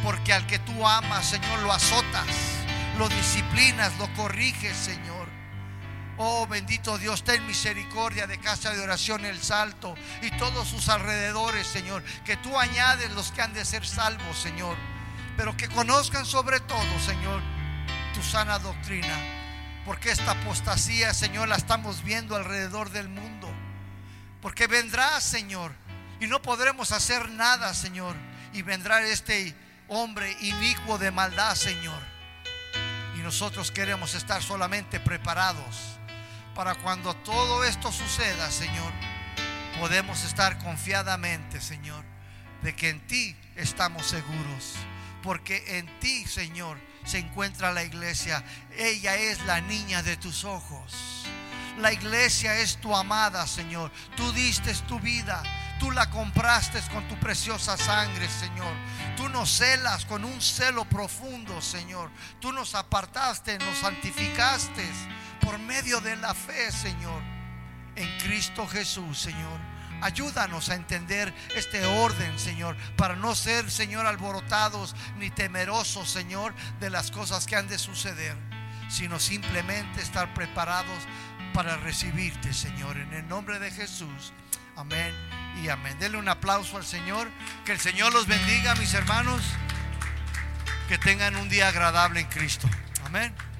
Porque 0.03 0.31
al 0.31 0.45
que 0.45 0.59
tú 0.59 0.87
amas, 0.87 1.25
Señor, 1.25 1.59
lo 1.59 1.73
azotas, 1.73 2.27
lo 2.97 3.09
disciplinas, 3.09 3.97
lo 3.97 4.11
corriges, 4.13 4.77
Señor. 4.77 5.27
Oh 6.17 6.47
bendito 6.47 6.97
Dios, 6.97 7.23
ten 7.23 7.45
misericordia 7.45 8.25
de 8.25 8.39
casa 8.39 8.73
de 8.73 8.79
oración 8.79 9.25
El 9.25 9.41
Salto 9.41 9.95
y 10.21 10.29
todos 10.37 10.67
sus 10.67 10.87
alrededores, 10.87 11.65
Señor. 11.65 12.03
Que 12.23 12.37
tú 12.37 12.57
añades 12.57 13.11
los 13.11 13.31
que 13.31 13.41
han 13.41 13.53
de 13.53 13.65
ser 13.65 13.85
salvos, 13.85 14.37
Señor. 14.37 14.77
Pero 15.35 15.57
que 15.57 15.67
conozcan 15.67 16.25
sobre 16.25 16.59
todo, 16.61 16.99
Señor, 17.05 17.41
tu 18.13 18.21
sana 18.21 18.59
doctrina. 18.59 19.44
Porque 19.85 20.11
esta 20.11 20.31
apostasía, 20.31 21.13
Señor, 21.13 21.47
la 21.47 21.55
estamos 21.55 22.03
viendo 22.03 22.35
alrededor 22.35 22.89
del 22.89 23.07
mundo. 23.07 23.47
Porque 24.41 24.67
vendrá, 24.67 25.21
Señor, 25.21 25.71
y 26.19 26.27
no 26.27 26.41
podremos 26.41 26.91
hacer 26.91 27.29
nada, 27.29 27.73
Señor. 27.73 28.15
Y 28.53 28.63
vendrá 28.63 29.01
este 29.03 29.55
hombre 29.87 30.35
inicuo 30.41 30.97
de 30.97 31.11
maldad, 31.11 31.55
Señor. 31.55 32.01
Y 33.15 33.19
nosotros 33.19 33.71
queremos 33.71 34.15
estar 34.15 34.41
solamente 34.41 34.99
preparados 34.99 35.95
para 36.55 36.73
cuando 36.75 37.13
todo 37.17 37.63
esto 37.65 37.91
suceda, 37.91 38.49
Señor, 38.49 38.91
podemos 39.79 40.23
estar 40.23 40.57
confiadamente, 40.59 41.59
Señor, 41.59 42.03
de 42.63 42.75
que 42.75 42.89
en 42.89 43.05
ti 43.07 43.35
estamos 43.55 44.07
seguros. 44.07 44.75
Porque 45.21 45.77
en 45.77 45.99
ti, 45.99 46.25
Señor, 46.25 46.77
se 47.05 47.19
encuentra 47.19 47.71
la 47.71 47.83
iglesia. 47.83 48.43
Ella 48.77 49.15
es 49.15 49.43
la 49.45 49.61
niña 49.61 50.03
de 50.03 50.17
tus 50.17 50.43
ojos. 50.43 51.25
La 51.79 51.91
iglesia 51.91 52.57
es 52.59 52.77
tu 52.77 52.95
amada, 52.95 53.45
Señor. 53.47 53.91
Tú 54.15 54.31
diste 54.33 54.73
tu 54.87 54.99
vida. 54.99 55.43
Tú 55.79 55.91
la 55.91 56.09
compraste 56.09 56.81
con 56.93 57.05
tu 57.07 57.19
preciosa 57.19 57.75
sangre, 57.77 58.29
Señor. 58.29 58.73
Tú 59.17 59.27
nos 59.29 59.57
celas 59.57 60.05
con 60.05 60.23
un 60.23 60.41
celo 60.41 60.85
profundo, 60.85 61.61
Señor. 61.61 62.09
Tú 62.39 62.53
nos 62.53 62.75
apartaste, 62.75 63.57
nos 63.59 63.77
santificaste 63.79 64.89
por 65.41 65.59
medio 65.59 65.99
de 65.99 66.15
la 66.15 66.33
fe, 66.33 66.71
Señor, 66.71 67.21
en 67.95 68.17
Cristo 68.19 68.65
Jesús, 68.67 69.19
Señor. 69.19 69.74
Ayúdanos 70.01 70.69
a 70.69 70.75
entender 70.75 71.33
este 71.55 71.85
orden, 71.85 72.37
Señor, 72.37 72.75
para 72.95 73.15
no 73.15 73.35
ser, 73.35 73.69
Señor, 73.71 74.05
alborotados 74.05 74.95
ni 75.17 75.29
temerosos, 75.29 76.09
Señor, 76.09 76.53
de 76.79 76.89
las 76.89 77.11
cosas 77.11 77.45
que 77.45 77.55
han 77.55 77.67
de 77.67 77.77
suceder, 77.77 78.35
sino 78.89 79.19
simplemente 79.19 80.01
estar 80.01 80.33
preparados 80.33 80.99
para 81.53 81.77
recibirte, 81.77 82.53
Señor, 82.53 82.97
en 82.97 83.13
el 83.13 83.27
nombre 83.27 83.59
de 83.59 83.71
Jesús. 83.71 84.33
Amén 84.75 85.13
y 85.63 85.69
amén. 85.69 85.97
Denle 85.99 86.17
un 86.17 86.27
aplauso 86.27 86.77
al 86.77 86.85
Señor. 86.85 87.29
Que 87.63 87.71
el 87.71 87.79
Señor 87.79 88.13
los 88.13 88.27
bendiga, 88.27 88.75
mis 88.75 88.93
hermanos. 88.93 89.41
Que 90.87 90.97
tengan 90.97 91.35
un 91.37 91.49
día 91.49 91.69
agradable 91.69 92.19
en 92.19 92.27
Cristo. 92.27 92.69
Amén. 93.05 93.33